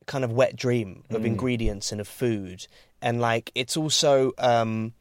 kind 0.06 0.24
of 0.24 0.32
wet 0.32 0.56
dream 0.56 1.04
of 1.10 1.22
Mm. 1.22 1.26
ingredients 1.26 1.92
and 1.92 2.00
of 2.00 2.08
food, 2.08 2.66
and 3.00 3.20
like 3.20 3.50
it's 3.54 3.76
also 3.76 4.32
um, 4.38 4.92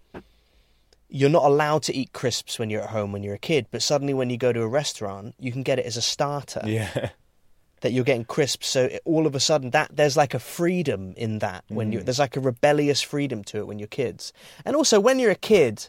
you're 1.14 1.30
not 1.30 1.44
allowed 1.44 1.84
to 1.84 1.96
eat 1.96 2.12
crisps 2.12 2.58
when 2.58 2.72
you're 2.72 2.82
at 2.82 2.90
home 2.90 3.12
when 3.12 3.22
you're 3.22 3.36
a 3.36 3.40
kid, 3.40 3.68
but 3.70 3.84
suddenly 3.84 4.16
when 4.16 4.32
you 4.32 4.38
go 4.38 4.52
to 4.52 4.64
a 4.64 4.68
restaurant, 4.68 5.36
you 5.40 5.52
can 5.52 5.62
get 5.62 5.78
it 5.78 5.86
as 5.86 5.96
a 5.96 6.02
starter. 6.02 6.62
Yeah, 6.66 7.10
that 7.82 7.92
you're 7.94 8.04
getting 8.04 8.26
crisps. 8.26 8.68
So 8.68 8.86
it- 8.86 9.02
all 9.06 9.28
of 9.28 9.36
a 9.36 9.40
sudden, 9.40 9.70
that 9.70 9.96
there's 9.96 10.18
like 10.18 10.34
a 10.34 10.40
freedom 10.40 11.14
in 11.16 11.38
that 11.40 11.66
when 11.68 11.92
you 11.92 12.00
mm. 12.00 12.06
there's 12.06 12.18
like 12.18 12.36
a 12.36 12.40
rebellious 12.40 13.02
freedom 13.02 13.44
to 13.46 13.60
it 13.60 13.68
when 13.68 13.78
you're 13.78 13.88
kids, 13.88 14.34
and 14.66 14.76
also 14.76 15.00
when 15.00 15.20
you're 15.20 15.32
a 15.32 15.36
kid. 15.36 15.88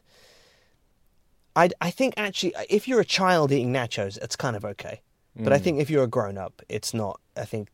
I 1.57 1.71
I 1.81 1.91
think 1.91 2.15
actually, 2.19 2.55
if 2.69 2.87
you're 2.87 3.01
a 3.01 3.05
child 3.05 3.51
eating 3.51 3.73
nachos, 3.73 4.19
it's 4.21 4.37
kind 4.37 4.57
of 4.57 4.65
okay. 4.65 5.01
But 5.37 5.53
I 5.53 5.59
mm. 5.59 5.63
think 5.63 5.81
if 5.81 5.91
you're 5.91 6.05
a 6.05 6.09
grown 6.09 6.37
up, 6.37 6.63
it's 6.69 6.93
not. 6.93 7.19
I 7.37 7.45
think 7.45 7.69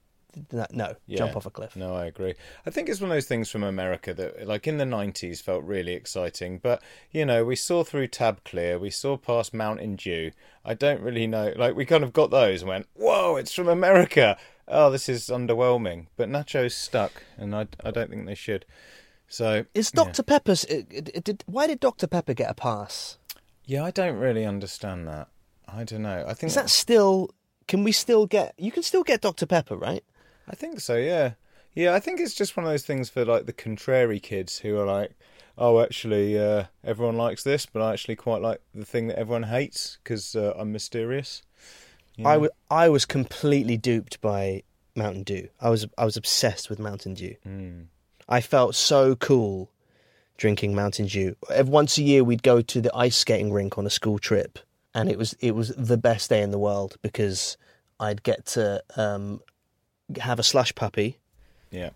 no, 0.72 0.95
yeah. 1.07 1.18
jump 1.18 1.37
off 1.37 1.47
a 1.47 1.51
cliff. 1.51 1.76
No, 1.76 1.95
I 1.95 2.07
agree. 2.07 2.35
I 2.66 2.70
think 2.70 2.89
it's 2.89 3.01
one 3.01 3.11
of 3.11 3.16
those 3.16 3.26
things 3.26 3.51
from 3.51 3.62
America 3.62 4.14
that, 4.14 4.47
like 4.47 4.66
in 4.66 4.78
the 4.78 4.85
'90s, 4.85 5.43
felt 5.43 5.64
really 5.64 5.93
exciting. 5.93 6.59
But 6.59 6.83
you 7.11 7.24
know, 7.24 7.45
we 7.45 7.57
saw 7.57 7.85
through 7.85 8.09
Tab 8.09 8.45
Clear, 8.45 8.78
we 8.78 8.91
saw 8.91 9.16
past 9.16 9.55
Mountain 9.55 9.97
Dew. 9.97 10.33
I 10.64 10.74
don't 10.74 11.01
really 11.01 11.26
know. 11.26 11.53
Like 11.57 11.74
we 11.74 11.85
kind 11.85 12.05
of 12.05 12.12
got 12.12 12.31
those 12.31 12.62
and 12.62 12.68
went, 12.68 12.87
"Whoa, 12.95 13.37
it's 13.37 13.53
from 13.53 13.68
America." 13.68 14.37
Oh, 14.68 14.91
this 14.91 15.09
is 15.09 15.26
underwhelming. 15.26 16.07
But 16.16 16.28
nachos 16.28 16.72
stuck, 16.72 17.24
and 17.37 17.55
I 17.55 17.66
I 17.85 17.91
don't 17.91 18.11
think 18.11 18.26
they 18.26 18.35
should. 18.35 18.64
So 19.31 19.64
Is 19.74 19.93
yeah. 19.95 20.05
Dr 20.05 20.22
Pepper's? 20.24 20.64
It, 20.64 20.87
it, 20.91 21.11
it, 21.14 21.24
did, 21.24 21.45
why 21.47 21.68
did 21.68 21.78
Dr 21.78 22.09
Pepper 22.09 22.35
get 22.35 22.51
a 22.51 22.55
pass? 22.55 23.16
Yeah, 23.64 23.85
I 23.85 23.93
don't 23.93 24.16
really 24.16 24.45
understand 24.45 25.07
that. 25.07 25.28
I 25.68 25.85
don't 25.85 26.03
know. 26.03 26.24
I 26.26 26.35
think 26.35 26.49
Is 26.49 26.57
that 26.57 26.68
still? 26.68 27.31
Can 27.68 27.85
we 27.85 27.93
still 27.93 28.26
get? 28.26 28.55
You 28.59 28.72
can 28.72 28.83
still 28.83 29.05
get 29.05 29.20
Dr 29.20 29.47
Pepper, 29.47 29.76
right? 29.76 30.05
I 30.51 30.55
think 30.57 30.80
so, 30.80 30.96
yeah. 30.96 31.32
Yeah, 31.74 31.94
I 31.94 32.01
think 32.01 32.18
it's 32.18 32.34
just 32.34 32.57
one 32.57 32.66
of 32.66 32.72
those 32.72 32.84
things 32.84 33.09
for 33.09 33.24
like 33.24 33.46
the 33.46 33.53
contrary 33.53 34.18
kids 34.18 34.59
who 34.59 34.76
are 34.78 34.86
like, 34.86 35.12
oh, 35.57 35.80
actually, 35.80 36.36
uh, 36.36 36.64
everyone 36.82 37.16
likes 37.16 37.44
this, 37.44 37.66
but 37.66 37.80
I 37.80 37.92
actually 37.92 38.16
quite 38.16 38.42
like 38.42 38.61
the 38.74 38.84
thing 38.84 39.07
that 39.07 39.18
everyone 39.18 39.44
hates 39.44 39.98
because 40.03 40.34
uh, 40.34 40.53
I'm 40.59 40.72
mysterious. 40.72 41.42
You 42.16 42.26
I 42.26 42.36
know? 42.36 42.48
I 42.68 42.88
was 42.88 43.07
completely 43.07 43.76
duped 43.76 44.20
by 44.20 44.64
Mountain 44.96 45.22
Dew. 45.22 45.48
I 45.61 45.70
was 45.70 45.86
I 45.96 46.05
was 46.05 46.16
obsessed 46.16 46.68
with 46.68 46.80
Mountain 46.80 47.14
Dew. 47.14 47.36
Mm. 47.46 47.86
I 48.28 48.40
felt 48.40 48.74
so 48.74 49.14
cool 49.14 49.70
drinking 50.36 50.74
Mountain 50.74 51.07
Dew. 51.07 51.36
Once 51.64 51.98
a 51.98 52.03
year, 52.03 52.24
we'd 52.24 52.42
go 52.42 52.61
to 52.61 52.80
the 52.80 52.94
ice 52.96 53.16
skating 53.16 53.53
rink 53.53 53.78
on 53.78 53.86
a 53.86 53.90
school 53.90 54.18
trip, 54.18 54.59
and 54.94 55.09
it 55.09 55.16
was 55.16 55.34
it 55.34 55.55
was 55.55 55.68
the 55.76 55.96
best 55.96 56.30
day 56.30 56.42
in 56.42 56.51
the 56.51 56.59
world 56.59 56.96
because 57.03 57.57
I'd 58.01 58.24
get 58.24 58.46
to 58.46 58.82
um, 58.96 59.40
have 60.18 60.38
a 60.38 60.42
slush 60.42 60.74
puppy. 60.74 61.18
Yeah. 61.70 61.90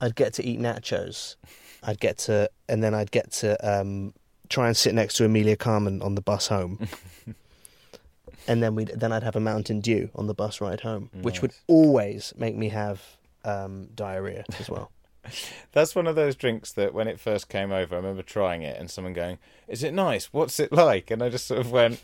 I'd 0.00 0.16
get 0.16 0.34
to 0.34 0.44
eat 0.44 0.60
nachos. 0.60 1.36
I'd 1.82 2.00
get 2.00 2.18
to, 2.18 2.50
and 2.68 2.82
then 2.82 2.94
I'd 2.94 3.10
get 3.10 3.32
to 3.32 3.56
um, 3.68 4.14
try 4.48 4.66
and 4.68 4.76
sit 4.76 4.94
next 4.94 5.14
to 5.14 5.24
Amelia 5.24 5.56
Carmen 5.56 6.02
on 6.02 6.14
the 6.14 6.20
bus 6.20 6.48
home. 6.48 6.88
and 8.48 8.62
then 8.62 8.74
we 8.74 8.84
would 8.84 9.00
then 9.00 9.12
I'd 9.12 9.22
have 9.22 9.36
a 9.36 9.40
Mountain 9.40 9.80
Dew 9.80 10.10
on 10.14 10.26
the 10.26 10.34
bus 10.34 10.60
ride 10.60 10.80
home, 10.80 11.10
which 11.22 11.42
would 11.42 11.52
always 11.66 12.32
make 12.36 12.56
me 12.56 12.68
have 12.68 13.02
um, 13.44 13.88
diarrhea 13.94 14.44
as 14.58 14.68
well. 14.68 14.90
That's 15.72 15.94
one 15.94 16.06
of 16.06 16.16
those 16.16 16.34
drinks 16.34 16.72
that 16.72 16.94
when 16.94 17.08
it 17.08 17.20
first 17.20 17.48
came 17.48 17.72
over, 17.72 17.94
I 17.94 17.98
remember 17.98 18.22
trying 18.22 18.62
it 18.62 18.78
and 18.78 18.90
someone 18.90 19.12
going, 19.12 19.38
"Is 19.68 19.82
it 19.82 19.94
nice? 19.94 20.32
What's 20.32 20.58
it 20.58 20.72
like?" 20.72 21.10
And 21.10 21.22
I 21.22 21.28
just 21.28 21.46
sort 21.46 21.60
of 21.60 21.70
went, 21.70 22.02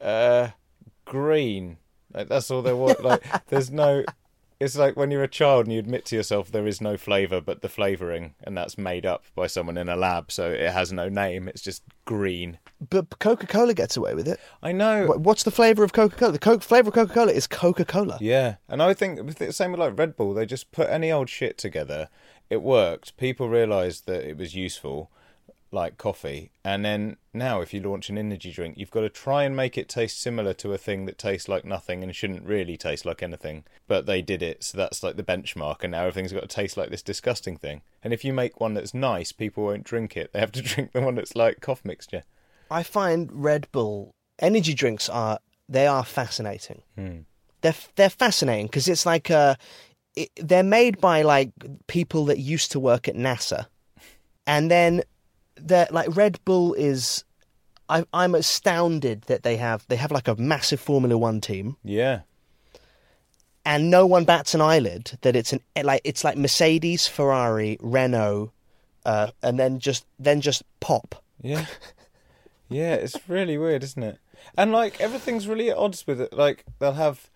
"Uh, 0.00 0.48
green." 1.04 1.78
Like 2.12 2.28
that's 2.28 2.50
all 2.50 2.62
there 2.62 2.76
was. 2.76 2.96
Like 3.00 3.22
there's 3.48 3.70
no. 3.70 4.04
It's 4.60 4.76
like 4.76 4.94
when 4.94 5.10
you're 5.10 5.22
a 5.22 5.28
child 5.28 5.64
and 5.64 5.72
you 5.72 5.78
admit 5.78 6.04
to 6.06 6.16
yourself 6.16 6.52
there 6.52 6.66
is 6.66 6.82
no 6.82 6.98
flavour 6.98 7.40
but 7.40 7.62
the 7.62 7.68
flavouring, 7.68 8.34
and 8.44 8.54
that's 8.54 8.76
made 8.76 9.06
up 9.06 9.24
by 9.34 9.46
someone 9.46 9.78
in 9.78 9.88
a 9.88 9.96
lab, 9.96 10.30
so 10.30 10.50
it 10.50 10.70
has 10.70 10.92
no 10.92 11.08
name. 11.08 11.48
It's 11.48 11.62
just 11.62 11.82
green. 12.04 12.58
But 12.90 13.18
Coca 13.18 13.46
Cola 13.46 13.72
gets 13.72 13.96
away 13.96 14.14
with 14.14 14.28
it. 14.28 14.38
I 14.62 14.72
know. 14.72 15.06
What's 15.16 15.44
the 15.44 15.50
flavor 15.50 15.82
of 15.82 15.94
Coca 15.94 16.14
Cola? 16.14 16.32
The 16.32 16.38
Coke 16.38 16.62
flavor 16.62 16.88
of 16.88 16.94
Coca 16.94 17.14
Cola 17.14 17.32
is 17.32 17.46
Coca 17.46 17.86
Cola. 17.86 18.18
Yeah, 18.20 18.56
and 18.68 18.82
I 18.82 18.92
think 18.92 19.38
the 19.38 19.52
same 19.52 19.72
with 19.72 19.80
like 19.80 19.98
Red 19.98 20.14
Bull, 20.14 20.34
they 20.34 20.44
just 20.44 20.70
put 20.72 20.90
any 20.90 21.10
old 21.10 21.30
shit 21.30 21.56
together. 21.56 22.10
It 22.50 22.60
worked. 22.60 23.16
People 23.16 23.48
realised 23.48 24.06
that 24.06 24.28
it 24.28 24.36
was 24.36 24.54
useful, 24.54 25.10
like 25.72 25.98
coffee. 25.98 26.50
And 26.64 26.84
then 26.84 27.16
now, 27.32 27.60
if 27.60 27.72
you 27.72 27.80
launch 27.80 28.08
an 28.10 28.18
energy 28.18 28.52
drink, 28.52 28.76
you've 28.76 28.90
got 28.90 29.02
to 29.02 29.08
try 29.08 29.44
and 29.44 29.54
make 29.54 29.78
it 29.78 29.88
taste 29.88 30.20
similar 30.20 30.52
to 30.54 30.72
a 30.72 30.78
thing 30.78 31.06
that 31.06 31.18
tastes 31.18 31.48
like 31.48 31.64
nothing 31.64 32.02
and 32.02 32.14
shouldn't 32.14 32.44
really 32.44 32.76
taste 32.76 33.04
like 33.04 33.22
anything. 33.22 33.64
But 33.86 34.06
they 34.06 34.22
did 34.22 34.42
it, 34.42 34.64
so 34.64 34.78
that's 34.78 35.02
like 35.02 35.16
the 35.16 35.22
benchmark. 35.22 35.82
And 35.82 35.92
now 35.92 36.00
everything's 36.00 36.32
got 36.32 36.40
to 36.40 36.48
taste 36.48 36.76
like 36.76 36.90
this 36.90 37.02
disgusting 37.02 37.56
thing. 37.56 37.82
And 38.02 38.12
if 38.12 38.24
you 38.24 38.32
make 38.32 38.60
one 38.60 38.74
that's 38.74 38.94
nice, 38.94 39.32
people 39.32 39.64
won't 39.64 39.84
drink 39.84 40.16
it. 40.16 40.32
They 40.32 40.40
have 40.40 40.52
to 40.52 40.62
drink 40.62 40.92
the 40.92 41.00
one 41.00 41.14
that's 41.14 41.36
like 41.36 41.60
cough 41.60 41.84
mixture. 41.84 42.24
I 42.70 42.82
find 42.82 43.28
Red 43.32 43.66
Bull 43.72 44.14
energy 44.38 44.74
drinks 44.74 45.08
are 45.08 45.38
they 45.68 45.86
are 45.86 46.04
fascinating. 46.04 46.82
They're 47.60 47.74
they're 47.96 48.10
fascinating 48.10 48.66
because 48.66 48.88
it's 48.88 49.06
like 49.06 49.30
uh, 49.30 49.54
it, 50.16 50.30
they're 50.36 50.62
made 50.62 51.00
by 51.00 51.22
like 51.22 51.52
people 51.86 52.24
that 52.26 52.38
used 52.38 52.72
to 52.72 52.80
work 52.80 53.06
at 53.08 53.14
NASA, 53.14 53.66
and 54.46 54.70
then 54.70 55.02
they're 55.62 55.88
like 55.90 56.14
Red 56.16 56.38
Bull 56.44 56.74
is. 56.74 57.24
I, 57.88 58.04
I'm 58.14 58.36
astounded 58.36 59.22
that 59.22 59.42
they 59.42 59.56
have 59.56 59.84
they 59.88 59.96
have 59.96 60.12
like 60.12 60.28
a 60.28 60.36
massive 60.36 60.80
Formula 60.80 61.18
One 61.18 61.40
team, 61.40 61.76
Yeah, 61.82 62.20
and 63.64 63.90
no 63.90 64.06
one 64.06 64.24
bats 64.24 64.54
an 64.54 64.60
eyelid 64.60 65.18
that 65.22 65.36
it's 65.36 65.52
an 65.52 65.60
like 65.82 66.00
it's 66.04 66.24
like 66.24 66.36
Mercedes, 66.36 67.06
Ferrari, 67.06 67.78
Renault, 67.80 68.52
uh, 69.04 69.30
and 69.42 69.58
then 69.58 69.78
just 69.78 70.06
then 70.18 70.40
just 70.40 70.62
pop. 70.80 71.22
Yeah. 71.42 71.66
yeah, 72.68 72.94
it's 72.94 73.16
really 73.28 73.58
weird, 73.58 73.82
isn't 73.82 74.02
it? 74.02 74.18
And 74.56 74.72
like 74.72 75.00
everything's 75.00 75.46
really 75.46 75.70
at 75.70 75.76
odds 75.76 76.06
with 76.06 76.20
it. 76.20 76.32
Like 76.32 76.64
they'll 76.78 76.92
have 76.92 77.29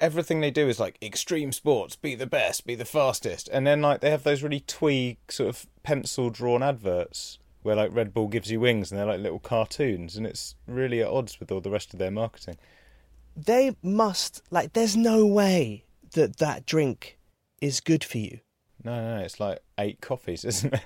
everything 0.00 0.40
they 0.40 0.50
do 0.50 0.68
is 0.68 0.80
like 0.80 0.98
extreme 1.02 1.52
sports, 1.52 1.96
be 1.96 2.14
the 2.14 2.26
best, 2.26 2.66
be 2.66 2.74
the 2.74 2.84
fastest. 2.84 3.48
And 3.52 3.66
then 3.66 3.82
like 3.82 4.00
they 4.00 4.10
have 4.10 4.22
those 4.24 4.42
really 4.42 4.60
twee 4.60 5.18
sort 5.28 5.48
of 5.48 5.66
pencil 5.82 6.30
drawn 6.30 6.62
adverts 6.62 7.38
where 7.62 7.76
like 7.76 7.94
Red 7.94 8.12
Bull 8.12 8.28
gives 8.28 8.50
you 8.50 8.60
wings 8.60 8.90
and 8.90 8.98
they're 8.98 9.06
like 9.06 9.20
little 9.20 9.38
cartoons 9.38 10.16
and 10.16 10.26
it's 10.26 10.54
really 10.66 11.00
at 11.00 11.08
odds 11.08 11.40
with 11.40 11.50
all 11.50 11.60
the 11.60 11.70
rest 11.70 11.92
of 11.92 11.98
their 11.98 12.10
marketing. 12.10 12.56
they 13.36 13.74
must 13.82 14.42
like 14.50 14.72
there's 14.74 14.96
no 14.96 15.24
way 15.26 15.84
that 16.12 16.36
that 16.36 16.66
drink 16.66 17.18
is 17.60 17.80
good 17.80 18.04
for 18.04 18.18
you 18.18 18.38
No, 18.84 18.94
no, 18.94 19.16
no, 19.18 19.24
it's 19.24 19.40
like 19.40 19.60
eight 19.78 20.00
coffees, 20.00 20.44
isn't 20.52 20.74
it? 20.74 20.80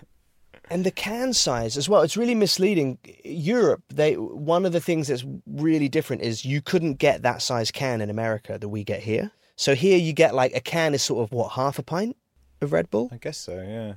And 0.71 0.85
the 0.85 0.91
can 0.91 1.33
size 1.33 1.77
as 1.77 1.89
well 1.89 2.03
it's 2.03 2.17
really 2.17 2.35
misleading. 2.35 2.99
Europe 3.25 3.83
they 3.89 4.15
one 4.17 4.67
of 4.67 4.73
the 4.73 4.81
things 4.81 5.09
that's 5.09 5.25
really 5.47 5.89
different 5.89 6.23
is 6.23 6.45
you 6.45 6.61
couldn't 6.61 6.95
get 6.95 7.23
that 7.23 7.43
size 7.43 7.71
can 7.71 8.01
in 8.01 8.11
america 8.11 8.59
that 8.59 8.69
we 8.69 8.85
get 8.85 9.01
here. 9.01 9.31
So 9.57 9.75
here 9.75 9.99
you 9.99 10.13
get 10.13 10.35
like 10.35 10.55
a 10.55 10.61
can 10.61 10.95
is 10.95 11.03
sort 11.03 11.25
of 11.25 11.33
what 11.33 11.53
half 11.53 11.79
a 11.79 11.83
pint 11.83 12.17
of 12.61 12.73
red 12.73 12.91
bull? 12.91 13.09
I 13.13 13.17
guess 13.17 13.39
so, 13.39 13.61
yeah. 13.61 13.95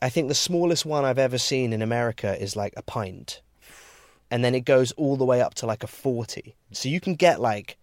i 0.00 0.08
think 0.08 0.28
the 0.28 0.34
smallest 0.34 0.84
one 0.84 1.04
i've 1.04 1.18
ever 1.18 1.38
seen 1.38 1.72
in 1.72 1.82
america 1.82 2.40
is 2.40 2.56
like 2.56 2.74
a 2.76 2.82
pint. 2.82 3.42
And 4.30 4.42
then 4.42 4.54
it 4.54 4.64
goes 4.64 4.92
all 4.92 5.16
the 5.18 5.26
way 5.26 5.42
up 5.42 5.54
to 5.56 5.66
like 5.66 5.84
a 5.84 5.86
40 5.86 6.54
so 6.72 6.88
you 6.88 7.00
can 7.00 7.14
get 7.14 7.40
like 7.40 7.76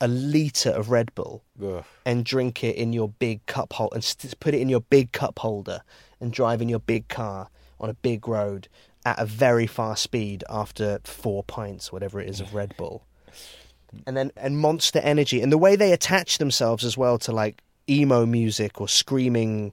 a 0.00 0.08
liter 0.08 0.70
of 0.70 0.90
red 0.90 1.14
bull 1.14 1.44
Ugh. 1.62 1.84
and 2.04 2.24
drink 2.24 2.64
it 2.64 2.76
in 2.76 2.92
your 2.92 3.08
big 3.08 3.44
cup 3.46 3.72
holder 3.74 3.94
and 3.94 4.04
st- 4.04 4.38
put 4.40 4.54
it 4.54 4.60
in 4.60 4.68
your 4.68 4.80
big 4.80 5.12
cup 5.12 5.38
holder 5.38 5.82
and 6.20 6.32
driving 6.32 6.68
your 6.68 6.78
big 6.78 7.08
car 7.08 7.48
on 7.80 7.90
a 7.90 7.94
big 7.94 8.26
road 8.28 8.68
at 9.04 9.18
a 9.18 9.26
very 9.26 9.66
fast 9.66 10.02
speed 10.02 10.44
after 10.48 11.00
four 11.04 11.42
pints, 11.44 11.92
whatever 11.92 12.20
it 12.20 12.28
is, 12.28 12.40
of 12.40 12.54
Red 12.54 12.76
Bull. 12.76 13.04
And 14.06 14.16
then 14.16 14.32
and 14.36 14.58
Monster 14.58 14.98
Energy 15.00 15.40
and 15.40 15.52
the 15.52 15.58
way 15.58 15.76
they 15.76 15.92
attach 15.92 16.38
themselves 16.38 16.84
as 16.84 16.96
well 16.96 17.18
to 17.18 17.32
like 17.32 17.62
emo 17.88 18.24
music 18.26 18.80
or 18.80 18.88
screaming 18.88 19.72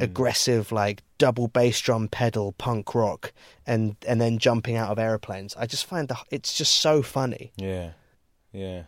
aggressive 0.00 0.70
like 0.72 1.02
double 1.18 1.48
bass 1.48 1.80
drum 1.80 2.06
pedal 2.08 2.52
punk 2.52 2.94
rock 2.94 3.32
and 3.66 3.96
and 4.06 4.20
then 4.20 4.38
jumping 4.38 4.76
out 4.76 4.90
of 4.90 4.98
airplanes. 4.98 5.54
I 5.56 5.66
just 5.66 5.86
find 5.86 6.08
the 6.08 6.16
it's 6.30 6.56
just 6.56 6.74
so 6.74 7.02
funny. 7.02 7.52
Yeah, 7.56 7.90
yeah, 8.52 8.84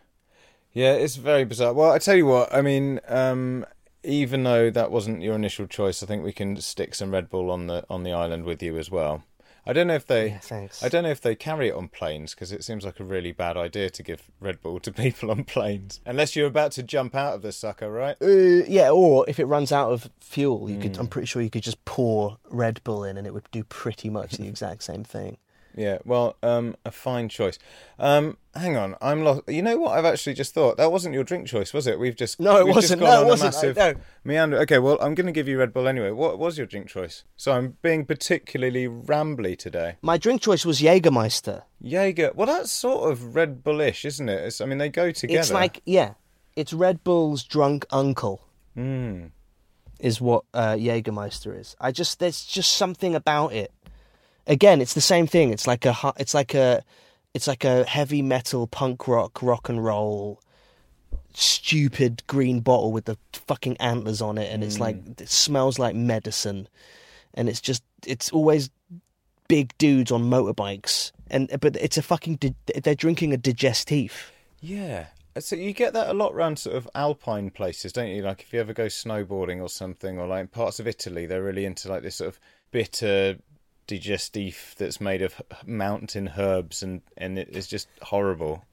yeah. 0.72 0.92
It's 0.94 1.16
very 1.16 1.44
bizarre. 1.44 1.72
Well, 1.72 1.90
I 1.90 1.98
tell 1.98 2.16
you 2.16 2.26
what. 2.26 2.54
I 2.54 2.62
mean, 2.62 3.00
um, 3.08 3.66
even 4.04 4.42
though 4.44 4.70
that 4.70 4.90
wasn't 4.90 5.22
your 5.22 5.34
initial 5.34 5.66
choice, 5.66 6.02
I 6.02 6.06
think 6.06 6.24
we 6.24 6.32
can 6.32 6.56
stick 6.60 6.94
some 6.94 7.10
Red 7.10 7.28
Bull 7.30 7.50
on 7.50 7.66
the 7.66 7.84
on 7.88 8.02
the 8.02 8.12
island 8.12 8.44
with 8.44 8.62
you 8.62 8.76
as 8.78 8.90
well. 8.90 9.24
I 9.64 9.72
don't 9.72 9.86
know 9.86 9.94
if 9.94 10.06
they. 10.08 10.40
Yeah. 10.50 10.66
I 10.82 10.88
don't 10.88 11.04
know 11.04 11.10
if 11.10 11.20
they 11.20 11.36
carry 11.36 11.68
it 11.68 11.74
on 11.74 11.86
planes 11.86 12.34
because 12.34 12.50
it 12.50 12.64
seems 12.64 12.84
like 12.84 12.98
a 12.98 13.04
really 13.04 13.30
bad 13.30 13.56
idea 13.56 13.90
to 13.90 14.02
give 14.02 14.24
Red 14.40 14.60
Bull 14.60 14.80
to 14.80 14.92
people 15.04 15.30
on 15.30 15.44
planes, 15.44 16.00
unless 16.04 16.34
you're 16.34 16.48
about 16.48 16.72
to 16.72 16.82
jump 16.82 17.14
out 17.14 17.34
of 17.34 17.42
the 17.42 17.52
sucker, 17.52 17.88
right? 17.90 18.16
Uh, 18.20 18.26
yeah, 18.66 18.90
or 18.90 19.24
if 19.28 19.38
it 19.38 19.44
runs 19.44 19.70
out 19.70 19.92
of 19.92 20.10
fuel, 20.20 20.68
you 20.68 20.76
Hmm. 20.76 20.82
could. 20.82 20.98
I'm 20.98 21.06
pretty 21.06 21.26
sure 21.26 21.42
you 21.42 21.50
could 21.50 21.62
just 21.62 21.84
pour 21.84 22.38
Red 22.50 22.82
Bull 22.82 23.04
in, 23.04 23.16
and 23.16 23.24
it 23.26 23.32
would 23.34 23.46
do 23.52 23.62
pretty 23.62 24.10
much 24.10 24.32
the 24.32 24.48
exact 24.48 24.82
same 24.82 25.04
thing. 25.04 25.36
Yeah, 25.74 25.98
well, 26.04 26.36
um, 26.42 26.76
a 26.84 26.90
fine 26.90 27.28
choice. 27.28 27.58
Um, 27.98 28.36
hang 28.54 28.76
on, 28.76 28.94
I'm 29.00 29.24
lost. 29.24 29.42
You 29.48 29.62
know 29.62 29.78
what? 29.78 29.96
I've 29.98 30.04
actually 30.04 30.34
just 30.34 30.52
thought 30.52 30.76
that 30.76 30.92
wasn't 30.92 31.14
your 31.14 31.24
drink 31.24 31.46
choice, 31.46 31.72
was 31.72 31.86
it? 31.86 31.98
We've 31.98 32.14
just 32.14 32.38
No, 32.38 32.58
it 32.58 32.64
we've 32.66 32.74
wasn't. 32.74 33.00
Just 33.00 33.10
gone 33.10 33.20
No, 33.20 33.26
it 33.26 33.30
wasn't. 33.30 33.54
A 33.54 33.56
massive 33.56 33.76
No. 33.76 33.94
meander. 34.24 34.58
Okay, 34.60 34.78
well, 34.78 34.98
I'm 35.00 35.14
going 35.14 35.26
to 35.26 35.32
give 35.32 35.48
you 35.48 35.58
Red 35.58 35.72
Bull 35.72 35.88
anyway. 35.88 36.10
What 36.10 36.38
was 36.38 36.58
your 36.58 36.66
drink 36.66 36.88
choice? 36.88 37.24
So 37.36 37.52
I'm 37.52 37.78
being 37.82 38.04
particularly 38.04 38.86
rambly 38.86 39.56
today. 39.58 39.96
My 40.02 40.18
drink 40.18 40.42
choice 40.42 40.66
was 40.66 40.80
Jägermeister. 40.80 41.62
Jaeger. 41.80 42.32
Well, 42.34 42.46
that's 42.46 42.70
sort 42.70 43.10
of 43.10 43.34
Red 43.34 43.64
Bullish, 43.64 44.04
isn't 44.04 44.28
it? 44.28 44.44
It's, 44.44 44.60
I 44.60 44.66
mean, 44.66 44.78
they 44.78 44.88
go 44.90 45.10
together. 45.10 45.40
It's 45.40 45.50
like 45.50 45.80
yeah, 45.86 46.14
it's 46.54 46.72
Red 46.72 47.02
Bull's 47.02 47.44
drunk 47.44 47.86
uncle. 47.90 48.42
Mm. 48.76 49.30
Is 50.00 50.20
what 50.20 50.44
uh, 50.52 50.72
Jägermeister 50.74 51.56
is. 51.58 51.76
I 51.80 51.92
just 51.92 52.18
there's 52.18 52.44
just 52.44 52.72
something 52.72 53.14
about 53.14 53.52
it. 53.52 53.72
Again, 54.46 54.80
it's 54.80 54.94
the 54.94 55.00
same 55.00 55.26
thing. 55.26 55.50
It's 55.50 55.66
like 55.66 55.84
a 55.84 55.94
it's 56.18 56.34
like 56.34 56.54
a 56.54 56.82
it's 57.34 57.46
like 57.46 57.64
a 57.64 57.84
heavy 57.84 58.22
metal 58.22 58.66
punk 58.66 59.08
rock 59.08 59.42
rock 59.42 59.68
and 59.68 59.84
roll 59.84 60.40
stupid 61.34 62.22
green 62.26 62.60
bottle 62.60 62.92
with 62.92 63.06
the 63.06 63.16
fucking 63.32 63.76
antlers 63.78 64.20
on 64.20 64.36
it 64.36 64.52
and 64.52 64.62
it's 64.62 64.78
like 64.78 65.02
mm. 65.02 65.18
it 65.18 65.28
smells 65.30 65.78
like 65.78 65.94
medicine 65.94 66.68
and 67.32 67.48
it's 67.48 67.60
just 67.60 67.82
it's 68.06 68.30
always 68.32 68.68
big 69.48 69.72
dudes 69.78 70.12
on 70.12 70.22
motorbikes 70.24 71.10
and 71.30 71.48
but 71.62 71.74
it's 71.76 71.96
a 71.96 72.02
fucking 72.02 72.38
they're 72.82 72.94
drinking 72.94 73.32
a 73.32 73.38
digestif 73.38 74.30
Yeah. 74.62 75.06
So 75.38 75.56
you 75.56 75.72
get 75.72 75.92
that 75.94 76.08
a 76.08 76.14
lot 76.14 76.32
around 76.32 76.58
sort 76.58 76.76
of 76.76 76.88
alpine 76.94 77.50
places, 77.50 77.92
don't 77.92 78.08
you? 78.08 78.22
Like 78.22 78.42
if 78.42 78.52
you 78.52 78.60
ever 78.60 78.72
go 78.72 78.86
snowboarding 78.86 79.60
or 79.60 79.68
something, 79.68 80.18
or 80.18 80.26
like 80.26 80.42
in 80.42 80.48
parts 80.48 80.78
of 80.78 80.86
Italy, 80.86 81.26
they're 81.26 81.42
really 81.42 81.64
into 81.64 81.88
like 81.88 82.02
this 82.02 82.16
sort 82.16 82.28
of 82.28 82.40
bitter 82.70 83.36
digestif 83.98 84.74
that's 84.76 85.00
made 85.00 85.22
of 85.22 85.40
mountain 85.66 86.32
herbs, 86.36 86.82
and 86.82 87.02
and 87.16 87.38
it 87.38 87.48
is 87.50 87.66
just 87.66 87.88
horrible. 88.02 88.64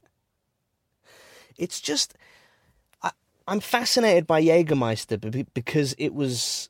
it's 1.58 1.80
just 1.80 2.16
I, 3.04 3.12
I'm 3.48 3.60
fascinated 3.60 4.26
by 4.26 4.42
Jägermeister 4.42 5.46
because 5.54 5.94
it 5.98 6.14
was 6.14 6.70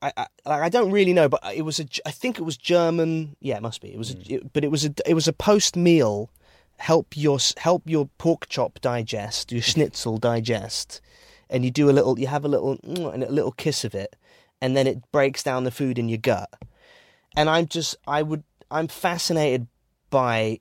I, 0.00 0.12
I 0.16 0.26
like 0.46 0.62
I 0.62 0.68
don't 0.68 0.90
really 0.90 1.12
know, 1.12 1.28
but 1.28 1.40
it 1.54 1.62
was 1.62 1.80
a 1.80 1.86
I 2.06 2.10
think 2.10 2.38
it 2.38 2.42
was 2.42 2.56
German. 2.56 3.36
Yeah, 3.40 3.56
it 3.56 3.62
must 3.62 3.80
be. 3.80 3.92
It 3.92 3.98
was, 3.98 4.14
a, 4.14 4.34
it, 4.34 4.52
but 4.52 4.64
it 4.64 4.70
was 4.70 4.84
a 4.84 4.94
it 5.04 5.14
was 5.14 5.28
a 5.28 5.32
post 5.32 5.76
meal 5.76 6.30
help 6.78 7.16
your 7.16 7.38
help 7.58 7.82
your 7.86 8.08
pork 8.18 8.48
chop 8.48 8.80
digest, 8.80 9.52
your 9.52 9.62
schnitzel 9.62 10.18
digest, 10.30 11.00
and 11.50 11.64
you 11.64 11.70
do 11.70 11.90
a 11.90 11.92
little 11.92 12.18
you 12.18 12.28
have 12.28 12.44
a 12.44 12.48
little 12.48 12.76
mm, 12.78 13.12
and 13.12 13.24
a 13.24 13.30
little 13.30 13.52
kiss 13.52 13.84
of 13.84 13.94
it, 13.94 14.16
and 14.60 14.76
then 14.76 14.86
it 14.86 15.10
breaks 15.12 15.42
down 15.42 15.64
the 15.64 15.70
food 15.70 15.98
in 15.98 16.08
your 16.08 16.18
gut. 16.18 16.50
And 17.36 17.48
I'm 17.50 17.66
just 17.66 17.96
I 18.06 18.22
would 18.22 18.42
I'm 18.70 18.88
fascinated 18.88 19.66
by 20.10 20.60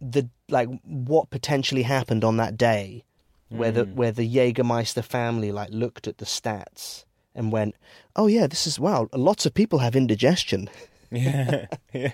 the 0.00 0.28
like 0.48 0.68
what 0.84 1.30
potentially 1.30 1.82
happened 1.82 2.24
on 2.24 2.36
that 2.38 2.56
day 2.56 3.04
where 3.52 3.70
the 3.70 3.84
hmm. 3.84 3.94
where 3.94 4.12
the 4.12 4.28
Jägermeister 4.28 5.04
family 5.04 5.52
like 5.52 5.70
looked 5.70 6.08
at 6.08 6.18
the 6.18 6.24
stats 6.24 7.04
and 7.34 7.52
went, 7.52 7.74
"Oh 8.16 8.26
yeah, 8.26 8.46
this 8.46 8.66
is 8.66 8.78
wow, 8.78 9.08
lots 9.12 9.46
of 9.46 9.54
people 9.54 9.80
have 9.80 9.96
indigestion." 9.96 10.68
Yeah, 11.14 11.66
yeah, 11.92 12.12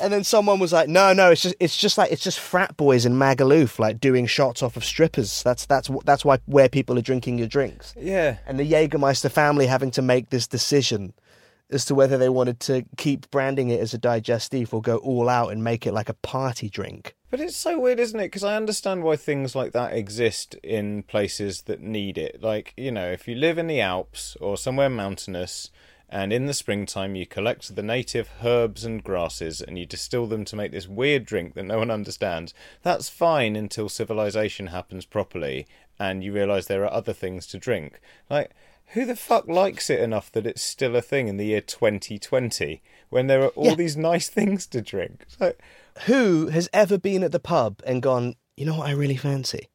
And 0.00 0.10
then 0.10 0.24
someone 0.24 0.58
was 0.58 0.72
like, 0.72 0.88
"No, 0.88 1.12
no, 1.12 1.32
it's 1.32 1.42
just 1.42 1.54
it's 1.60 1.76
just 1.76 1.98
like 1.98 2.10
it's 2.10 2.24
just 2.24 2.40
frat 2.40 2.74
boys 2.78 3.04
in 3.04 3.12
Magaluf 3.12 3.78
like 3.78 4.00
doing 4.00 4.24
shots 4.24 4.62
off 4.62 4.74
of 4.78 4.86
strippers. 4.86 5.42
That's 5.42 5.66
that's 5.66 5.90
that's 6.06 6.24
why 6.24 6.38
where 6.46 6.70
people 6.70 6.98
are 6.98 7.02
drinking 7.02 7.36
your 7.36 7.46
drinks." 7.46 7.92
yeah. 8.00 8.38
And 8.46 8.58
the 8.58 8.72
Jägermeister 8.72 9.30
family 9.30 9.66
having 9.66 9.90
to 9.90 10.00
make 10.00 10.30
this 10.30 10.46
decision 10.46 11.12
as 11.70 11.84
to 11.86 11.94
whether 11.94 12.16
they 12.16 12.28
wanted 12.28 12.60
to 12.60 12.84
keep 12.96 13.30
branding 13.30 13.70
it 13.70 13.80
as 13.80 13.92
a 13.92 13.98
digestif 13.98 14.72
or 14.72 14.80
go 14.80 14.98
all 14.98 15.28
out 15.28 15.50
and 15.52 15.64
make 15.64 15.86
it 15.86 15.92
like 15.92 16.08
a 16.08 16.14
party 16.14 16.68
drink. 16.68 17.14
But 17.30 17.40
it's 17.40 17.56
so 17.56 17.78
weird, 17.78 17.98
isn't 17.98 18.18
it? 18.18 18.26
Because 18.26 18.44
I 18.44 18.56
understand 18.56 19.02
why 19.02 19.16
things 19.16 19.56
like 19.56 19.72
that 19.72 19.92
exist 19.92 20.54
in 20.62 21.02
places 21.02 21.62
that 21.62 21.80
need 21.80 22.18
it. 22.18 22.40
Like, 22.40 22.72
you 22.76 22.92
know, 22.92 23.10
if 23.10 23.26
you 23.26 23.34
live 23.34 23.58
in 23.58 23.66
the 23.66 23.80
Alps 23.80 24.36
or 24.40 24.56
somewhere 24.56 24.88
mountainous, 24.88 25.70
and 26.08 26.32
in 26.32 26.46
the 26.46 26.54
springtime 26.54 27.16
you 27.16 27.26
collect 27.26 27.74
the 27.74 27.82
native 27.82 28.30
herbs 28.44 28.84
and 28.84 29.02
grasses 29.02 29.60
and 29.60 29.76
you 29.76 29.84
distill 29.84 30.28
them 30.28 30.44
to 30.44 30.54
make 30.54 30.70
this 30.70 30.86
weird 30.86 31.24
drink 31.24 31.54
that 31.54 31.64
no 31.64 31.78
one 31.78 31.90
understands, 31.90 32.54
that's 32.82 33.08
fine 33.08 33.56
until 33.56 33.88
civilization 33.88 34.68
happens 34.68 35.04
properly 35.04 35.66
and 35.98 36.22
you 36.22 36.32
realise 36.32 36.66
there 36.66 36.84
are 36.84 36.92
other 36.92 37.12
things 37.12 37.46
to 37.48 37.58
drink. 37.58 38.00
Like, 38.30 38.52
who 38.88 39.04
the 39.04 39.16
fuck 39.16 39.46
likes 39.48 39.90
it 39.90 40.00
enough 40.00 40.30
that 40.32 40.46
it's 40.46 40.62
still 40.62 40.94
a 40.96 41.02
thing 41.02 41.28
in 41.28 41.36
the 41.36 41.46
year 41.46 41.60
2020 41.60 42.82
when 43.10 43.26
there 43.26 43.42
are 43.42 43.48
all 43.48 43.66
Yeah. 43.68 43.74
these 43.74 43.96
nice 43.96 44.28
things 44.28 44.66
to 44.68 44.80
drink? 44.82 45.26
Who 46.06 46.48
has 46.48 46.68
ever 46.72 46.98
been 46.98 47.22
at 47.22 47.32
the 47.32 47.40
pub 47.40 47.80
and 47.86 48.02
gone, 48.02 48.36
you 48.56 48.66
know 48.66 48.76
what 48.78 48.88
I 48.88 48.92
really 48.92 49.16
fancy? 49.16 49.68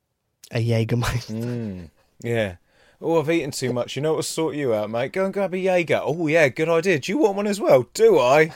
A 0.51 0.57
Jägermeister. 0.66 1.32
Mm. 1.43 1.89
Yeah. 2.22 2.55
Oh, 3.01 3.20
I've 3.20 3.30
eaten 3.32 3.51
too 3.51 3.74
much. 3.74 3.95
You 3.95 4.01
know 4.03 4.12
what'll 4.12 4.24
sort 4.24 4.55
you 4.55 4.74
out, 4.74 4.89
mate? 4.89 5.14
Go 5.14 5.26
and 5.26 5.34
grab 5.34 5.53
a 5.53 5.57
Jaeger. 5.57 6.01
Oh, 6.03 6.28
yeah, 6.28 6.49
good 6.49 6.70
idea. 6.70 6.99
Do 6.99 7.12
you 7.12 7.18
want 7.18 7.36
one 7.38 7.47
as 7.47 7.59
well? 7.59 7.88
Do 7.93 8.20
I? 8.20 8.51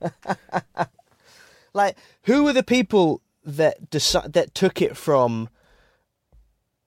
Like, 1.74 1.96
who 2.22 2.44
were 2.44 2.52
the 2.54 2.62
people 2.62 3.20
that 3.44 3.90
deci- 3.90 4.32
that 4.32 4.54
took 4.54 4.82
it 4.82 4.96
from 4.96 5.48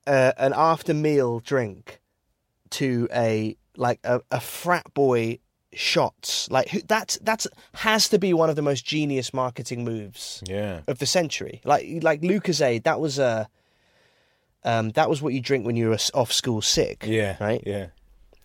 uh, 0.06 0.32
an 0.36 0.52
after 0.54 0.92
meal 0.92 1.38
drink 1.40 2.00
to 2.72 3.08
a 3.14 3.56
like 3.76 4.00
a, 4.04 4.20
a 4.30 4.40
frat 4.40 4.92
boy 4.94 5.38
shots? 5.72 6.50
Like, 6.50 6.68
who, 6.68 6.80
that's 6.82 7.18
that's 7.22 7.46
has 7.74 8.08
to 8.10 8.18
be 8.18 8.32
one 8.34 8.50
of 8.50 8.56
the 8.56 8.62
most 8.62 8.84
genius 8.84 9.32
marketing 9.32 9.84
moves 9.84 10.42
Yeah. 10.46 10.80
of 10.86 10.98
the 10.98 11.06
century. 11.06 11.60
Like 11.64 11.86
like 12.02 12.20
Lucozade, 12.22 12.82
that 12.84 13.00
was 13.00 13.18
a 13.18 13.48
um, 14.64 14.90
that 14.90 15.08
was 15.08 15.20
what 15.20 15.32
you 15.32 15.40
drink 15.40 15.66
when 15.66 15.76
you 15.76 15.88
were 15.88 15.98
off 16.14 16.32
school 16.32 16.62
sick. 16.62 17.04
Yeah. 17.06 17.36
right. 17.40 17.62
Yeah. 17.66 17.86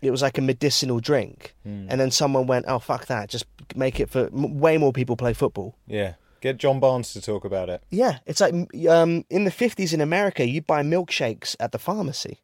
It 0.02 0.12
was 0.12 0.22
like 0.22 0.38
a 0.38 0.42
medicinal 0.42 1.00
drink, 1.00 1.56
and 1.66 1.90
then 2.00 2.12
someone 2.12 2.46
went, 2.46 2.66
"Oh 2.68 2.78
fuck 2.78 3.08
that! 3.08 3.30
Just 3.30 3.46
make 3.76 4.00
it 4.00 4.12
for 4.12 4.28
m- 4.28 4.60
way 4.60 4.78
more 4.78 4.94
people 4.94 5.16
play 5.18 5.34
football." 5.34 5.76
Yeah. 5.88 6.14
Get 6.40 6.58
John 6.58 6.80
Barnes 6.80 7.14
to 7.14 7.22
talk 7.22 7.44
about 7.46 7.68
it. 7.68 7.82
Yeah, 7.90 8.20
it's 8.28 8.40
like 8.40 8.54
um, 8.88 9.26
in 9.32 9.46
the 9.46 9.50
fifties 9.52 9.94
in 9.94 10.00
America, 10.02 10.48
you 10.48 10.62
buy 10.62 10.84
milkshakes 10.84 11.56
at 11.60 11.72
the 11.72 11.80
pharmacy, 11.80 12.42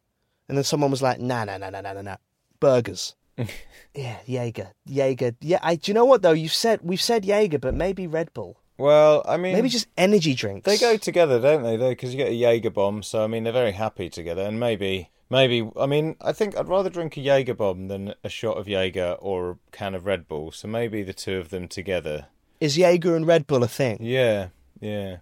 and 0.48 0.56
then 0.56 0.64
someone 0.64 0.90
was 0.90 1.02
like, 1.02 1.20
"Nah, 1.20 1.44
nah, 1.44 1.56
nah, 1.58 1.70
nah, 1.70 1.80
nah, 1.80 1.92
nah, 1.92 2.02
nah. 2.02 2.16
burgers." 2.60 3.14
yeah, 3.94 4.18
Jaeger, 4.26 4.70
Jaeger. 4.86 5.34
Yeah, 5.40 5.58
I. 5.62 5.76
Do 5.76 5.90
you 5.90 5.94
know 5.94 6.04
what 6.04 6.22
though? 6.22 6.32
You 6.32 6.48
said 6.48 6.80
we've 6.82 7.00
said 7.00 7.24
Jaeger, 7.24 7.58
but 7.58 7.74
maybe 7.74 8.06
Red 8.06 8.32
Bull, 8.32 8.60
Well, 8.78 9.22
I 9.26 9.36
mean, 9.36 9.54
maybe 9.54 9.68
just 9.68 9.88
energy 9.96 10.34
drinks. 10.34 10.66
they 10.66 10.78
go 10.78 10.96
together, 10.96 11.40
don't 11.40 11.62
they? 11.62 11.76
Though, 11.76 11.90
because 11.90 12.12
you 12.14 12.18
get 12.18 12.28
a 12.30 12.34
Jaeger 12.34 12.70
bomb, 12.70 13.02
so 13.02 13.24
I 13.24 13.26
mean, 13.26 13.44
they're 13.44 13.52
very 13.52 13.72
happy 13.72 14.08
together. 14.08 14.42
And 14.42 14.60
maybe, 14.60 15.10
maybe, 15.30 15.68
I 15.78 15.86
mean, 15.86 16.14
I 16.20 16.32
think 16.32 16.56
I'd 16.56 16.68
rather 16.68 16.90
drink 16.90 17.16
a 17.16 17.20
Jaeger 17.20 17.54
bomb 17.54 17.88
than 17.88 18.14
a 18.22 18.28
shot 18.28 18.56
of 18.56 18.68
Jaeger 18.68 19.16
or 19.18 19.50
a 19.52 19.56
can 19.72 19.94
of 19.96 20.06
Red 20.06 20.28
Bull. 20.28 20.52
So 20.52 20.68
maybe 20.68 21.02
the 21.02 21.12
two 21.14 21.38
of 21.38 21.50
them 21.50 21.66
together. 21.66 22.26
Is 22.60 22.78
Jaeger 22.78 23.16
and 23.16 23.26
Red 23.26 23.46
Bull 23.48 23.64
a 23.64 23.68
thing? 23.68 23.98
Yeah. 24.00 24.48
Yeah. 24.80 25.16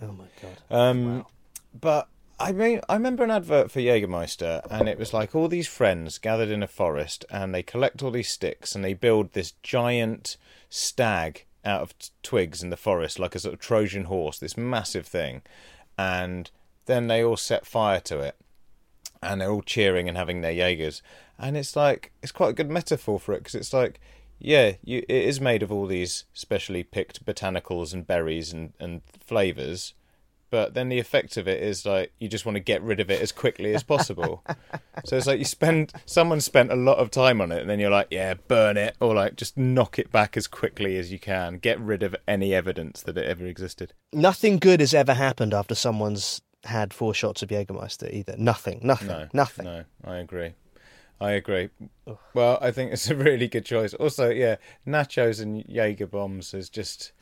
Oh 0.00 0.12
my 0.12 0.26
god. 0.40 0.56
Um, 0.70 1.26
But 1.78 2.08
I 2.38 2.52
mean, 2.52 2.80
I 2.88 2.94
remember 2.94 3.24
an 3.24 3.30
advert 3.30 3.70
for 3.70 3.80
Jägermeister, 3.80 4.60
and 4.70 4.88
it 4.88 4.98
was 4.98 5.14
like 5.14 5.34
all 5.34 5.48
these 5.48 5.68
friends 5.68 6.18
gathered 6.18 6.50
in 6.50 6.62
a 6.62 6.68
forest, 6.68 7.24
and 7.30 7.54
they 7.54 7.62
collect 7.62 8.02
all 8.02 8.10
these 8.10 8.28
sticks, 8.28 8.74
and 8.74 8.84
they 8.84 8.92
build 8.92 9.32
this 9.32 9.52
giant 9.62 10.36
stag 10.68 11.46
out 11.64 11.80
of 11.80 11.98
t- 11.98 12.08
twigs 12.22 12.62
in 12.62 12.68
the 12.68 12.76
forest, 12.76 13.18
like 13.18 13.34
a 13.34 13.38
sort 13.38 13.54
of 13.54 13.60
Trojan 13.60 14.04
horse, 14.04 14.38
this 14.38 14.56
massive 14.56 15.06
thing, 15.06 15.42
and 15.96 16.50
then 16.84 17.06
they 17.06 17.24
all 17.24 17.38
set 17.38 17.64
fire 17.64 18.00
to 18.00 18.20
it, 18.20 18.36
and 19.22 19.40
they're 19.40 19.50
all 19.50 19.62
cheering 19.62 20.06
and 20.06 20.18
having 20.18 20.42
their 20.42 20.52
Jaegers, 20.52 21.02
and 21.38 21.56
it's 21.56 21.74
like 21.74 22.12
it's 22.22 22.32
quite 22.32 22.50
a 22.50 22.54
good 22.54 22.70
metaphor 22.70 23.18
for 23.18 23.32
it 23.32 23.38
because 23.38 23.54
it's 23.54 23.72
like. 23.72 24.00
Yeah, 24.38 24.72
you, 24.84 24.98
it 25.08 25.24
is 25.24 25.40
made 25.40 25.62
of 25.62 25.72
all 25.72 25.86
these 25.86 26.24
specially 26.34 26.82
picked 26.82 27.24
botanicals 27.24 27.94
and 27.94 28.06
berries 28.06 28.52
and, 28.52 28.74
and 28.78 29.00
flavors, 29.24 29.94
but 30.50 30.74
then 30.74 30.88
the 30.88 30.98
effect 30.98 31.36
of 31.36 31.48
it 31.48 31.62
is 31.62 31.84
like 31.84 32.12
you 32.18 32.28
just 32.28 32.46
want 32.46 32.56
to 32.56 32.60
get 32.60 32.82
rid 32.82 33.00
of 33.00 33.10
it 33.10 33.20
as 33.20 33.32
quickly 33.32 33.74
as 33.74 33.82
possible. 33.82 34.44
so 35.04 35.16
it's 35.16 35.26
like 35.26 35.38
you 35.38 35.44
spend 35.44 35.92
someone 36.04 36.40
spent 36.40 36.70
a 36.72 36.76
lot 36.76 36.98
of 36.98 37.10
time 37.10 37.40
on 37.40 37.52
it, 37.52 37.60
and 37.60 37.68
then 37.70 37.80
you're 37.80 37.90
like, 37.90 38.08
yeah, 38.10 38.34
burn 38.34 38.76
it, 38.76 38.96
or 39.00 39.14
like 39.14 39.36
just 39.36 39.56
knock 39.56 39.98
it 39.98 40.10
back 40.12 40.36
as 40.36 40.46
quickly 40.46 40.96
as 40.96 41.10
you 41.12 41.18
can, 41.18 41.58
get 41.58 41.80
rid 41.80 42.02
of 42.02 42.14
any 42.28 42.54
evidence 42.54 43.02
that 43.02 43.18
it 43.18 43.26
ever 43.26 43.46
existed. 43.46 43.92
Nothing 44.12 44.58
good 44.58 44.80
has 44.80 44.94
ever 44.94 45.14
happened 45.14 45.54
after 45.54 45.74
someone's 45.74 46.40
had 46.64 46.92
four 46.92 47.14
shots 47.14 47.42
of 47.42 47.48
Jägermeister 47.48 48.12
either. 48.12 48.34
Nothing. 48.36 48.80
Nothing. 48.82 49.08
No, 49.08 49.28
Nothing. 49.32 49.64
No, 49.64 49.84
I 50.04 50.16
agree. 50.16 50.54
I 51.20 51.32
agree. 51.32 51.70
Well, 52.34 52.58
I 52.60 52.70
think 52.72 52.92
it's 52.92 53.08
a 53.08 53.16
really 53.16 53.48
good 53.48 53.64
choice. 53.64 53.94
Also, 53.94 54.28
yeah, 54.30 54.56
nachos 54.86 55.40
and 55.40 55.64
Jaeger 55.66 56.06
bombs 56.06 56.52
is 56.52 56.68
just. 56.68 57.12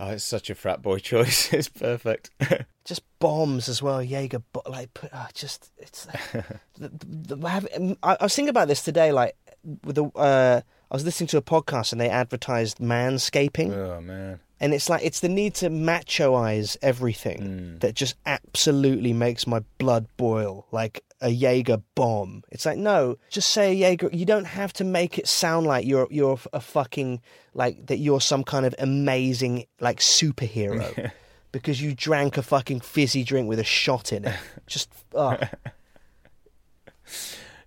Oh, 0.00 0.10
it's 0.10 0.24
such 0.24 0.50
a 0.50 0.54
frat 0.54 0.82
boy 0.82 0.98
choice. 1.10 1.52
It's 1.52 1.68
perfect. 1.68 2.30
just 2.84 3.02
bombs 3.18 3.68
as 3.68 3.82
well. 3.82 4.02
Jaeger, 4.02 4.40
bo- 4.52 4.62
like 4.66 4.92
put, 4.94 5.10
oh, 5.12 5.28
just 5.34 5.70
it's. 5.78 6.04
the, 6.32 6.44
the, 6.78 7.36
the, 7.36 7.48
have, 7.48 7.66
um, 7.76 7.96
I, 8.02 8.16
I 8.20 8.24
was 8.24 8.34
thinking 8.34 8.50
about 8.50 8.68
this 8.68 8.82
today. 8.82 9.12
Like 9.12 9.36
with 9.84 9.96
the, 9.96 10.04
uh, 10.16 10.60
I 10.90 10.94
was 10.94 11.04
listening 11.04 11.28
to 11.28 11.36
a 11.38 11.42
podcast 11.42 11.92
and 11.92 12.00
they 12.00 12.10
advertised 12.10 12.78
manscaping. 12.78 13.72
oh 13.74 14.00
man. 14.00 14.40
And 14.60 14.72
it's 14.72 14.88
like 14.88 15.02
it's 15.04 15.18
the 15.18 15.28
need 15.28 15.54
to 15.56 15.70
machoize 15.70 16.76
everything 16.82 17.42
hmm. 17.42 17.78
that 17.78 17.94
just 17.94 18.14
absolutely 18.26 19.12
makes 19.12 19.44
my 19.44 19.64
blood 19.78 20.06
boil, 20.16 20.66
like 20.70 21.02
a 21.22 21.30
Jaeger 21.30 21.78
bomb. 21.94 22.42
It's 22.50 22.66
like 22.66 22.78
no, 22.78 23.16
just 23.30 23.50
say 23.50 23.72
Jaeger. 23.72 24.10
You 24.12 24.26
don't 24.26 24.44
have 24.44 24.72
to 24.74 24.84
make 24.84 25.18
it 25.18 25.26
sound 25.26 25.66
like 25.66 25.86
you're 25.86 26.08
you're 26.10 26.38
a 26.52 26.60
fucking 26.60 27.20
like 27.54 27.86
that. 27.86 27.98
You're 27.98 28.20
some 28.20 28.44
kind 28.44 28.66
of 28.66 28.74
amazing 28.78 29.64
like 29.80 30.00
superhero 30.00 31.10
because 31.52 31.80
you 31.80 31.94
drank 31.94 32.36
a 32.36 32.42
fucking 32.42 32.80
fizzy 32.80 33.24
drink 33.24 33.48
with 33.48 33.58
a 33.58 33.64
shot 33.64 34.12
in 34.12 34.26
it. 34.26 34.36
Just 34.66 34.92
oh. 35.14 35.38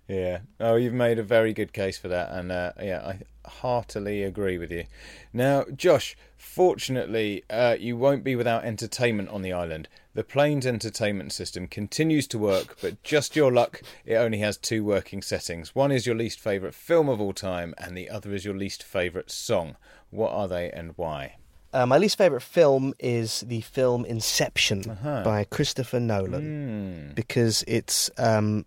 Yeah. 0.08 0.38
Oh, 0.60 0.76
you've 0.76 0.94
made 0.94 1.18
a 1.18 1.24
very 1.24 1.52
good 1.52 1.72
case 1.72 1.98
for 1.98 2.06
that, 2.08 2.30
and 2.30 2.52
uh, 2.52 2.72
yeah, 2.80 3.04
I 3.04 3.18
heartily 3.46 4.22
agree 4.22 4.58
with 4.58 4.70
you. 4.70 4.84
Now, 5.32 5.64
Josh, 5.74 6.16
fortunately, 6.36 7.44
uh, 7.50 7.76
you 7.78 7.96
won't 7.96 8.24
be 8.24 8.36
without 8.36 8.64
entertainment 8.64 9.28
on 9.28 9.42
the 9.42 9.52
island. 9.52 9.88
The 10.14 10.24
plane's 10.24 10.66
entertainment 10.66 11.32
system 11.32 11.66
continues 11.66 12.26
to 12.28 12.38
work, 12.38 12.78
but 12.80 13.02
just 13.02 13.36
your 13.36 13.52
luck, 13.52 13.82
it 14.04 14.14
only 14.14 14.38
has 14.38 14.56
two 14.56 14.82
working 14.82 15.20
settings. 15.20 15.74
One 15.74 15.92
is 15.92 16.06
your 16.06 16.16
least 16.16 16.40
favourite 16.40 16.74
film 16.74 17.08
of 17.08 17.20
all 17.20 17.34
time, 17.34 17.74
and 17.76 17.96
the 17.96 18.08
other 18.08 18.32
is 18.34 18.44
your 18.44 18.56
least 18.56 18.82
favourite 18.82 19.30
song. 19.30 19.76
What 20.10 20.32
are 20.32 20.48
they 20.48 20.70
and 20.70 20.92
why? 20.96 21.36
Uh, 21.72 21.84
my 21.84 21.98
least 21.98 22.16
favorite 22.16 22.40
film 22.40 22.94
is 22.98 23.40
the 23.40 23.60
film 23.60 24.06
Inception 24.06 24.96
by 25.02 25.44
Christopher 25.44 26.00
Nolan 26.00 27.12
because 27.14 27.62
it's 27.66 28.10
um, 28.16 28.64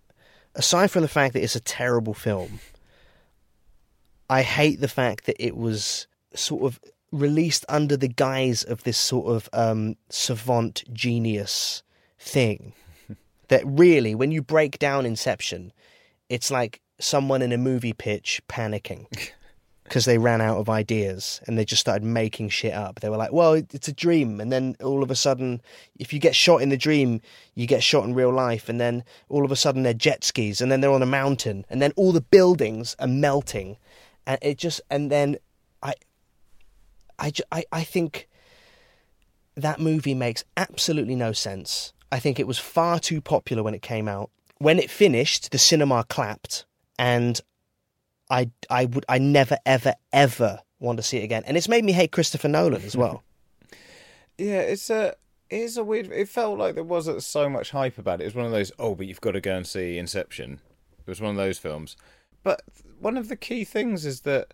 aside 0.54 0.92
from 0.92 1.02
the 1.02 1.08
fact 1.08 1.34
that 1.34 1.42
it's 1.44 1.56
a 1.56 1.60
terrible 1.60 2.14
film, 2.14 2.60
I 4.30 4.44
hate 4.44 4.80
the 4.80 4.88
fact 4.88 5.26
that 5.26 5.44
it 5.44 5.58
was 5.58 6.08
sort 6.36 6.64
of 6.64 6.80
released 7.12 7.66
under 7.68 7.98
the 7.98 8.08
guise 8.08 8.64
of 8.64 8.84
this 8.84 8.98
sort 8.98 9.28
of 9.28 9.50
um, 9.54 9.96
savant 10.10 10.84
genius 10.94 11.84
thing. 12.20 12.74
that 13.48 13.64
really, 13.66 14.14
when 14.14 14.32
you 14.32 14.42
break 14.42 14.78
down 14.80 15.06
Inception, 15.06 15.74
it's 16.30 16.52
like 16.52 16.82
someone 17.00 17.42
in 17.42 17.52
a 17.52 17.58
movie 17.58 17.94
pitch 17.94 18.42
panicking 18.48 19.08
because 19.84 20.06
they 20.06 20.20
ran 20.20 20.42
out 20.42 20.58
of 20.58 20.70
ideas 20.70 21.42
and 21.48 21.58
they 21.58 21.66
just 21.66 21.80
started 21.80 22.04
making 22.04 22.50
shit 22.50 22.74
up. 22.74 23.00
They 23.00 23.10
were 23.10 23.18
like, 23.18 23.34
well, 23.34 23.54
it's 23.54 23.88
a 23.88 23.94
dream. 23.94 24.40
And 24.40 24.52
then 24.52 24.76
all 24.84 25.02
of 25.02 25.10
a 25.10 25.16
sudden, 25.16 25.62
if 25.98 26.14
you 26.14 26.20
get 26.20 26.36
shot 26.36 26.62
in 26.62 26.70
the 26.70 26.78
dream, 26.78 27.22
you 27.56 27.66
get 27.66 27.82
shot 27.82 28.04
in 28.04 28.14
real 28.14 28.32
life. 28.32 28.70
And 28.70 28.80
then 28.80 29.04
all 29.30 29.44
of 29.44 29.52
a 29.52 29.56
sudden, 29.56 29.82
they're 29.82 29.94
jet 29.96 30.24
skis 30.24 30.62
and 30.62 30.72
then 30.72 30.82
they're 30.82 30.92
on 30.92 31.02
a 31.02 31.08
mountain 31.08 31.66
and 31.72 31.82
then 31.82 31.92
all 31.96 32.12
the 32.12 32.22
buildings 32.22 32.96
are 33.00 33.08
melting. 33.08 33.78
And 34.26 34.38
it 34.42 34.58
just, 34.58 34.82
and 34.90 35.12
then 35.12 35.38
I, 35.82 35.94
I, 37.18 37.32
I, 37.52 37.64
I 37.72 37.84
think 37.84 38.28
that 39.56 39.80
movie 39.80 40.14
makes 40.14 40.44
absolutely 40.58 41.16
no 41.16 41.34
sense. 41.34 41.94
I 42.12 42.20
think 42.20 42.40
it 42.40 42.48
was 42.48 42.58
far 42.58 43.00
too 43.00 43.22
popular 43.22 43.64
when 43.64 43.74
it 43.74 43.82
came 43.82 44.08
out. 44.08 44.32
When 44.58 44.80
it 44.80 44.90
finished, 44.90 45.52
the 45.52 45.58
cinema 45.58 46.04
clapped, 46.10 46.66
and 46.98 47.40
I 48.30 48.52
I 48.70 48.86
would 48.86 49.06
I 49.08 49.20
never 49.20 49.58
ever 49.66 49.94
ever 50.12 50.60
want 50.80 50.98
to 50.98 51.04
see 51.04 51.18
it 51.18 51.24
again. 51.24 51.44
And 51.46 51.56
it's 51.56 51.70
made 51.70 51.86
me 51.86 51.94
hate 51.94 52.12
Christopher 52.12 52.48
Nolan 52.48 52.82
as 52.84 52.96
well. 52.98 53.24
Yeah, 54.38 54.62
it's 54.62 54.90
a 54.90 55.16
it 55.50 55.60
is 55.60 55.76
a 55.76 55.84
weird. 55.84 56.10
It 56.14 56.30
felt 56.30 56.58
like 56.58 56.76
there 56.76 56.84
wasn't 56.86 57.24
so 57.24 57.50
much 57.50 57.72
hype 57.72 57.98
about 57.98 58.22
it. 58.22 58.24
It 58.24 58.28
was 58.28 58.36
one 58.36 58.46
of 58.46 58.54
those. 58.54 58.72
Oh, 58.80 58.96
but 58.96 59.06
you've 59.06 59.20
got 59.20 59.32
to 59.32 59.42
go 59.42 59.54
and 59.54 59.68
see 59.68 59.98
Inception. 59.98 60.62
It 60.98 61.10
was 61.10 61.20
one 61.20 61.32
of 61.32 61.36
those 61.36 61.58
films. 61.58 61.98
But 62.44 62.62
one 63.00 63.18
of 63.18 63.28
the 63.28 63.36
key 63.36 63.64
things 63.64 64.06
is 64.06 64.22
that 64.22 64.54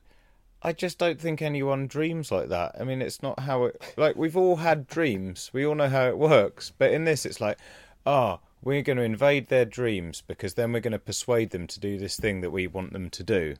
I 0.61 0.71
just 0.71 0.97
don't 0.97 1.19
think 1.19 1.41
anyone 1.41 1.87
dreams 1.87 2.31
like 2.31 2.49
that. 2.49 2.75
I 2.79 2.83
mean, 2.83 3.01
it's 3.01 3.21
not 3.21 3.41
how 3.41 3.65
it. 3.65 3.93
Like 3.97 4.15
we've 4.15 4.37
all 4.37 4.57
had 4.57 4.87
dreams. 4.87 5.51
We 5.53 5.65
all 5.65 5.75
know 5.75 5.89
how 5.89 6.07
it 6.07 6.17
works. 6.17 6.71
But 6.77 6.91
in 6.91 7.05
this, 7.05 7.25
it's 7.25 7.41
like, 7.41 7.59
ah, 8.05 8.39
we're 8.63 8.81
going 8.81 8.97
to 8.97 9.03
invade 9.03 9.49
their 9.49 9.65
dreams 9.65 10.23
because 10.25 10.55
then 10.55 10.73
we're 10.73 10.79
going 10.79 10.91
to 10.91 10.99
persuade 10.99 11.51
them 11.51 11.67
to 11.67 11.79
do 11.79 11.97
this 11.97 12.17
thing 12.17 12.41
that 12.41 12.51
we 12.51 12.67
want 12.67 12.93
them 12.93 13.09
to 13.11 13.23
do. 13.23 13.55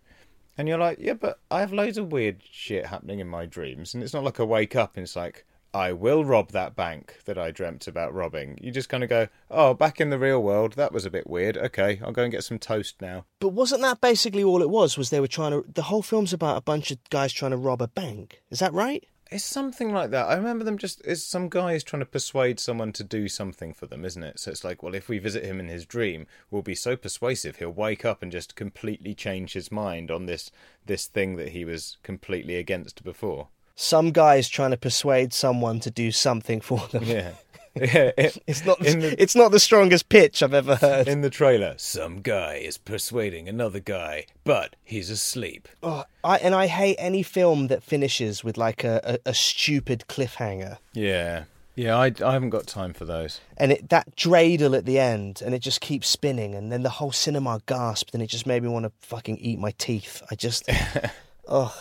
And 0.58 0.68
you're 0.68 0.80
like, 0.80 0.98
yeah, 1.00 1.14
but 1.14 1.40
I 1.52 1.60
have 1.60 1.74
loads 1.74 1.98
of 1.98 2.12
weird 2.12 2.42
shit 2.50 2.88
happening 2.88 3.20
in 3.20 3.28
my 3.28 3.46
dreams, 3.46 3.94
and 3.94 4.02
it's 4.02 4.14
not 4.14 4.24
like 4.24 4.40
I 4.40 4.44
wake 4.44 4.76
up 4.76 4.96
and 4.96 5.04
it's 5.04 5.16
like, 5.16 5.46
I 5.76 5.92
will 5.92 6.24
rob 6.24 6.52
that 6.52 6.74
bank 6.74 7.18
that 7.26 7.38
I 7.38 7.52
dreamt 7.52 7.86
about 7.86 8.14
robbing. 8.14 8.58
You 8.62 8.72
just 8.72 8.88
kind 8.88 9.04
of 9.04 9.10
go, 9.10 9.28
oh, 9.52 9.74
back 9.74 10.00
in 10.00 10.10
the 10.10 10.18
real 10.18 10.42
world, 10.42 10.74
that 10.74 10.94
was 10.94 11.06
a 11.06 11.10
bit 11.10 11.30
weird. 11.30 11.58
Okay, 11.58 12.00
I'll 12.02 12.14
go 12.14 12.24
and 12.24 12.32
get 12.32 12.46
some 12.46 12.60
toast 12.60 13.02
now. 13.02 13.26
But 13.42 13.50
wasn't 13.50 13.82
that 13.82 14.00
basically 14.00 14.42
all 14.42 14.62
it 14.62 14.70
was? 14.70 14.98
Was 14.98 15.10
they 15.10 15.20
were 15.20 15.28
trying 15.28 15.52
to? 15.52 15.70
The 15.70 15.82
whole 15.82 16.02
film's 16.02 16.32
about 16.32 16.56
a 16.56 16.62
bunch 16.62 16.92
of 16.92 17.10
guys 17.10 17.34
trying 17.34 17.52
to 17.52 17.58
rob 17.58 17.82
a 17.82 17.90
bank. 17.90 18.42
Is 18.50 18.60
that 18.60 18.72
right? 18.72 19.06
It's 19.30 19.44
something 19.44 19.92
like 19.92 20.12
that. 20.12 20.28
I 20.28 20.36
remember 20.36 20.64
them 20.64 20.78
just 20.78 21.02
it's 21.04 21.24
some 21.24 21.50
guy 21.50 21.74
is 21.74 21.84
trying 21.84 22.00
to 22.00 22.06
persuade 22.06 22.58
someone 22.58 22.94
to 22.94 23.04
do 23.04 23.28
something 23.28 23.74
for 23.74 23.86
them, 23.86 24.06
isn't 24.06 24.24
it? 24.24 24.40
So 24.40 24.52
it's 24.52 24.64
like, 24.64 24.82
well, 24.82 24.96
if 24.96 25.10
we 25.10 25.20
visit 25.20 25.44
him 25.44 25.60
in 25.60 25.68
his 25.68 25.86
dream, 25.86 26.26
we'll 26.50 26.62
be 26.62 26.76
so 26.76 26.96
persuasive 26.96 27.58
he'll 27.58 27.72
wake 27.72 28.06
up 28.06 28.24
and 28.24 28.32
just 28.32 28.56
completely 28.56 29.14
change 29.14 29.52
his 29.52 29.74
mind 29.74 30.10
on 30.10 30.26
this 30.26 30.52
this 30.86 31.08
thing 31.08 31.36
that 31.36 31.50
he 31.50 31.66
was 31.66 31.98
completely 32.02 32.56
against 32.56 33.04
before. 33.04 33.50
Some 33.76 34.12
guy 34.12 34.36
is 34.36 34.48
trying 34.50 34.72
to 34.72 34.78
persuade 34.78 35.34
someone 35.34 35.80
to 35.82 35.92
do 35.92 36.12
something 36.12 36.62
for 36.62 36.88
them. 36.92 37.04
Yeah. 37.04 37.32
Yeah, 37.78 38.12
it- 38.18 38.42
It's 38.48 38.64
not. 38.66 38.80
the 38.80 39.22
It's 39.22 39.36
not 39.36 39.52
the 39.52 39.60
strongest 39.60 40.08
pitch 40.08 40.42
I've 40.42 40.54
ever 40.54 40.78
heard. 40.78 41.10
in 41.10 41.20
the 41.20 41.30
trailer. 41.30 41.74
Some 41.78 42.22
guy 42.22 42.54
is 42.56 42.78
persuading 42.78 43.50
another 43.50 43.82
guy, 43.82 44.28
but 44.46 44.78
he's 44.86 45.10
asleep. 45.10 45.68
Oh, 45.84 46.06
I 46.24 46.38
and 46.38 46.56
I 46.56 46.68
hate 46.68 46.96
any 46.98 47.22
film 47.22 47.68
that 47.68 47.84
finishes 47.84 48.46
with 48.46 48.56
like 48.58 48.86
a, 48.86 49.20
a, 49.26 49.30
a 49.32 49.34
stupid 49.34 50.06
cliffhanger. 50.08 50.78
Yeah, 50.94 51.44
yeah. 51.76 51.98
I, 51.98 52.14
I 52.24 52.32
haven't 52.32 52.52
got 52.52 52.66
time 52.66 52.94
for 52.94 53.04
those. 53.04 53.42
and 53.58 53.74
it 53.74 53.90
that 53.90 54.16
dreidel 54.16 54.74
at 54.78 54.86
the 54.86 54.98
end, 54.98 55.42
and 55.46 55.54
it 55.54 55.60
just 55.60 55.82
keeps 55.82 56.08
spinning, 56.08 56.56
and 56.56 56.72
then 56.72 56.82
the 56.84 56.90
whole 56.92 57.12
cinema 57.12 57.60
gasped, 57.66 58.12
and 58.14 58.24
it 58.24 58.28
just 58.28 58.48
made 58.48 58.64
me 58.64 58.70
want 58.70 58.86
to 58.86 58.92
fucking 59.06 59.36
eat 59.40 59.60
my 59.60 59.72
teeth. 59.78 60.24
I 60.32 60.36
just, 60.36 60.64
oh, 61.50 61.78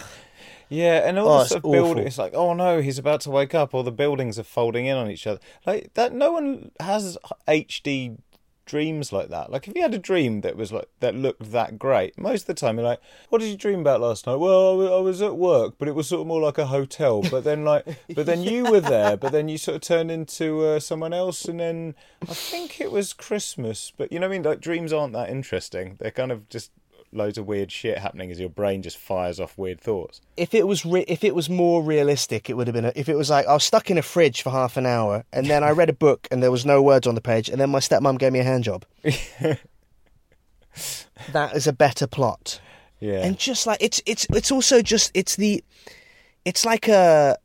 Yeah, 0.69 1.07
and 1.07 1.19
all 1.19 1.29
Oh, 1.29 1.39
the 1.41 1.45
sort 1.47 1.65
of 1.65 1.73
building. 1.73 2.07
It's 2.07 2.19
like, 2.19 2.35
oh 2.35 2.55
no, 2.55 2.81
he's 2.81 2.99
about 2.99 3.21
to 3.23 3.31
wake 3.31 3.55
up. 3.55 3.75
All 3.75 3.83
the 3.83 3.93
buildings 3.93 4.39
are 4.39 4.45
folding 4.45 4.87
in 4.87 4.97
on 4.97 5.11
each 5.11 5.27
other. 5.27 5.41
Like 5.67 5.93
that. 5.95 6.13
No 6.13 6.33
one 6.33 6.71
has 6.81 7.19
HD 7.49 8.19
dreams 8.67 9.13
like 9.13 9.29
that. 9.29 9.53
Like 9.53 9.69
if 9.69 9.77
you 9.77 9.83
had 9.83 9.93
a 9.93 9.99
dream 9.99 10.41
that 10.41 10.57
was 10.57 10.73
like 10.73 10.89
that 11.01 11.15
looked 11.15 11.53
that 11.53 11.79
great, 11.79 12.19
most 12.19 12.43
of 12.43 12.47
the 12.47 12.55
time 12.55 12.79
you're 12.79 12.87
like, 12.87 13.01
what 13.29 13.41
did 13.41 13.49
you 13.51 13.57
dream 13.57 13.81
about 13.81 14.01
last 14.01 14.27
night? 14.27 14.37
Well, 14.37 14.81
I 14.83 14.97
I 14.97 15.01
was 15.01 15.21
at 15.21 15.37
work, 15.37 15.75
but 15.79 15.87
it 15.89 15.95
was 15.95 16.09
sort 16.09 16.23
of 16.23 16.27
more 16.27 16.41
like 16.41 16.59
a 16.59 16.67
hotel. 16.67 17.23
But 17.31 17.45
then 17.45 17.65
like, 17.65 17.85
but 18.15 18.27
then 18.27 18.43
you 18.43 18.65
were 18.65 18.81
there. 18.81 19.17
But 19.17 19.33
then 19.33 19.49
you 19.49 19.59
sort 19.59 19.77
of 19.77 19.83
turned 19.83 20.11
into 20.11 20.63
uh, 20.65 20.81
someone 20.81 21.13
else, 21.13 21.45
and 21.45 21.61
then 21.61 21.95
I 22.23 22.33
think 22.35 22.81
it 22.81 22.91
was 22.91 23.13
Christmas. 23.13 23.93
But 23.97 24.11
you 24.13 24.19
know 24.19 24.29
what 24.29 24.35
I 24.35 24.39
mean? 24.39 24.43
Like 24.45 24.61
dreams 24.61 24.93
aren't 24.93 25.13
that 25.13 25.29
interesting. 25.29 25.97
They're 26.01 26.11
kind 26.11 26.33
of 26.33 26.49
just 26.49 26.71
loads 27.15 27.39
of 27.39 27.47
weird 27.47 27.71
shit 27.71 27.99
happening 27.99 28.31
as 28.31 28.39
your 28.41 28.49
brain 28.49 28.83
just 28.83 28.97
fires 28.97 29.41
off 29.41 29.57
weird 29.57 29.81
thoughts. 29.81 30.21
if 30.37 30.55
it 30.55 30.67
was 30.67 30.85
re- 30.85 31.05
if 31.09 31.25
it 31.25 31.35
was 31.35 31.49
more 31.49 31.83
realistic, 31.83 32.51
it 32.51 32.57
would 32.57 32.67
have 32.67 32.75
been. 32.75 32.87
A, 32.87 32.93
if 32.95 33.09
it 33.09 33.17
was 33.17 33.31
like 33.31 33.47
I 33.47 33.55
was 33.55 33.65
stuck 33.65 33.91
in 33.91 33.99
a 33.99 34.03
fridge 34.03 34.43
for 34.43 34.51
half 34.51 34.77
an 34.77 34.87
hour, 34.87 35.25
and 35.33 35.47
then 35.47 35.65
I 35.65 35.71
read 35.71 35.89
a 35.89 35.95
book, 35.95 36.29
and 36.31 36.43
there 36.43 36.51
was 36.51 36.67
no 36.67 36.83
words 36.83 37.07
on 37.07 37.15
the 37.15 37.21
page, 37.21 37.49
and 37.49 37.61
then 37.61 37.71
my 37.71 37.81
stepmom 37.81 38.19
gave 38.19 38.33
me 38.33 38.41
a 38.41 38.45
hand 38.45 38.65
job. 38.65 38.85
that 41.33 41.55
is 41.55 41.67
a 41.67 41.73
better 41.73 42.07
plot. 42.07 42.61
Yeah. 43.01 43.25
and 43.25 43.39
just 43.39 43.67
like 43.67 43.83
it's 43.83 44.01
it's 44.07 44.27
it's 44.31 44.51
also 44.51 44.81
just 44.81 45.11
it's 45.13 45.37
the 45.37 45.63
it's 46.47 46.65
like 46.65 46.89
a 46.89 47.37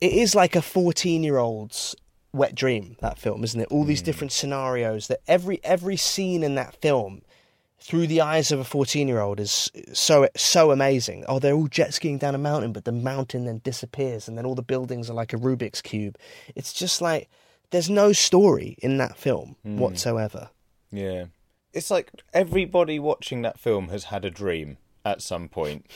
it 0.00 0.12
is 0.12 0.34
like 0.34 0.54
a 0.54 0.62
14 0.62 1.24
year 1.24 1.38
old's 1.38 1.96
wet 2.32 2.54
dream 2.54 2.96
that 3.00 3.18
film 3.18 3.42
isn't 3.42 3.60
it 3.60 3.68
all 3.68 3.84
these 3.84 4.00
hmm. 4.00 4.04
different 4.04 4.32
scenarios 4.32 5.08
that 5.08 5.20
every 5.26 5.60
every 5.64 5.96
scene 5.96 6.44
in 6.44 6.54
that 6.54 6.76
film 6.76 7.22
through 7.82 8.06
the 8.06 8.20
eyes 8.20 8.52
of 8.52 8.60
a 8.60 8.64
14 8.64 9.08
year 9.08 9.20
old 9.20 9.40
is 9.40 9.70
so 9.92 10.28
so 10.36 10.70
amazing 10.70 11.24
oh 11.28 11.38
they're 11.38 11.54
all 11.54 11.66
jet 11.68 11.92
skiing 11.92 12.16
down 12.16 12.34
a 12.34 12.38
mountain 12.38 12.72
but 12.72 12.84
the 12.84 12.92
mountain 12.92 13.44
then 13.44 13.60
disappears 13.64 14.28
and 14.28 14.38
then 14.38 14.46
all 14.46 14.54
the 14.54 14.62
buildings 14.62 15.10
are 15.10 15.14
like 15.14 15.32
a 15.32 15.36
rubik's 15.36 15.82
cube 15.82 16.16
it's 16.54 16.72
just 16.72 17.00
like 17.00 17.28
there's 17.70 17.90
no 17.90 18.12
story 18.12 18.76
in 18.78 18.98
that 18.98 19.16
film 19.16 19.56
hmm. 19.64 19.78
whatsoever 19.78 20.48
Yeah. 20.92 21.24
It's 21.72 21.90
like 21.90 22.12
everybody 22.34 22.98
watching 22.98 23.42
that 23.42 23.58
film 23.58 23.88
has 23.88 24.04
had 24.04 24.24
a 24.24 24.30
dream 24.30 24.76
at 25.04 25.22
some 25.22 25.48
point. 25.48 25.86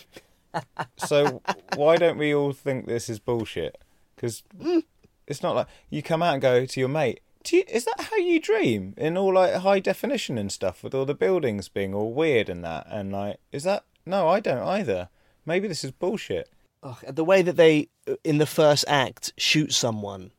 so 0.96 1.42
why 1.76 1.96
don't 1.96 2.18
we 2.18 2.34
all 2.34 2.52
think 2.52 2.86
this 2.86 3.08
is 3.10 3.18
bullshit? 3.18 3.76
Because 4.14 4.42
mm. 4.58 4.82
it's 5.26 5.42
not 5.42 5.54
like 5.54 5.66
you 5.90 6.02
come 6.02 6.22
out 6.22 6.32
and 6.32 6.42
go 6.42 6.64
to 6.64 6.80
your 6.80 6.88
mate, 6.88 7.20
Do 7.46 7.58
you, 7.58 7.64
is 7.68 7.84
that 7.84 8.08
how 8.10 8.16
you 8.16 8.40
dream 8.40 8.92
in 8.96 9.16
all 9.16 9.32
like 9.34 9.54
high 9.54 9.78
definition 9.78 10.36
and 10.36 10.50
stuff 10.50 10.82
with 10.82 10.96
all 10.96 11.04
the 11.04 11.14
buildings 11.14 11.68
being 11.68 11.94
all 11.94 12.12
weird 12.12 12.48
and 12.48 12.64
that 12.64 12.88
and 12.90 13.12
like 13.12 13.36
is 13.52 13.62
that 13.62 13.84
no 14.04 14.26
I 14.26 14.40
don't 14.40 14.66
either. 14.66 15.10
Maybe 15.44 15.68
this 15.68 15.84
is 15.84 15.92
bullshit. 15.92 16.50
Ugh, 16.82 17.04
the 17.06 17.22
way 17.22 17.42
that 17.42 17.54
they 17.56 17.86
uh, 18.08 18.16
in 18.24 18.38
the 18.38 18.46
first 18.46 18.84
act 18.88 19.32
shoot 19.38 19.72
someone 19.72 20.32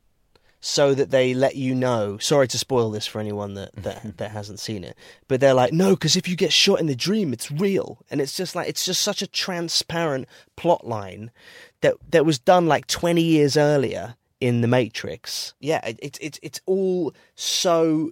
so 0.59 0.93
that 0.93 1.09
they 1.09 1.33
let 1.33 1.55
you 1.55 1.73
know 1.73 2.17
sorry 2.17 2.49
to 2.49 2.57
spoil 2.57 2.91
this 2.91 3.07
for 3.07 3.21
anyone 3.21 3.53
that 3.53 3.73
that, 3.77 4.17
that 4.17 4.31
hasn't 4.31 4.59
seen 4.59 4.83
it 4.83 4.97
but 5.29 5.39
they're 5.39 5.53
like 5.53 5.71
no 5.71 5.91
because 5.91 6.17
if 6.17 6.27
you 6.27 6.35
get 6.35 6.51
shot 6.51 6.81
in 6.81 6.87
the 6.87 6.95
dream 6.95 7.31
it's 7.31 7.49
real 7.49 7.99
and 8.11 8.19
it's 8.19 8.35
just 8.35 8.53
like 8.53 8.67
it's 8.67 8.83
just 8.83 8.99
such 8.99 9.21
a 9.21 9.27
transparent 9.27 10.27
plot 10.57 10.85
line 10.85 11.31
that 11.79 11.95
that 12.11 12.25
was 12.25 12.37
done 12.37 12.67
like 12.67 12.85
20 12.87 13.21
years 13.21 13.55
earlier 13.55 14.16
in 14.39 14.61
the 14.61 14.67
matrix 14.67 15.53
yeah 15.59 15.85
it, 15.85 15.99
it's 16.01 16.19
it's 16.21 16.39
it's 16.43 16.61
all 16.65 17.13
so 17.35 18.11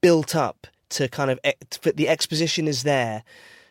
built 0.00 0.36
up 0.36 0.66
to 0.88 1.08
kind 1.08 1.30
of 1.30 1.38
ex- 1.44 1.78
the 1.94 2.08
exposition 2.08 2.68
is 2.68 2.82
there 2.82 3.24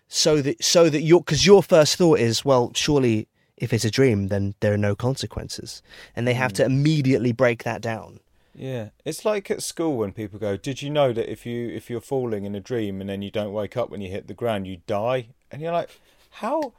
so 0.07 0.41
that 0.41 0.63
so 0.63 0.89
that 0.89 1.01
your 1.01 1.21
because 1.21 1.45
your 1.45 1.61
first 1.61 1.95
thought 1.95 2.19
is 2.19 2.43
well 2.43 2.71
surely 2.73 3.27
if 3.57 3.73
it's 3.73 3.85
a 3.85 3.91
dream 3.91 4.29
then 4.29 4.55
there 4.59 4.73
are 4.73 4.77
no 4.77 4.95
consequences 4.95 5.81
and 6.15 6.27
they 6.27 6.33
have 6.33 6.51
to 6.51 6.63
hmm. 6.63 6.71
immediately 6.71 7.31
break 7.31 7.63
that 7.63 7.81
down 7.81 8.19
Yeah, 8.53 8.89
it's 9.05 9.23
like 9.23 9.49
at 9.49 9.63
school 9.63 9.97
when 9.97 10.11
people 10.11 10.37
go, 10.37 10.57
"Did 10.57 10.81
you 10.81 10.89
know 10.89 11.13
that 11.13 11.31
if 11.31 11.45
you 11.45 11.69
if 11.69 11.89
you're 11.89 12.01
falling 12.01 12.43
in 12.43 12.53
a 12.53 12.59
dream 12.59 12.99
and 12.99 13.09
then 13.09 13.21
you 13.21 13.31
don't 13.31 13.53
wake 13.53 13.77
up 13.77 13.89
when 13.89 14.01
you 14.01 14.09
hit 14.09 14.27
the 14.27 14.33
ground, 14.33 14.67
you 14.67 14.81
die?" 14.87 15.27
And 15.49 15.61
you're 15.61 15.71
like, 15.71 15.89
"How? 16.31 16.73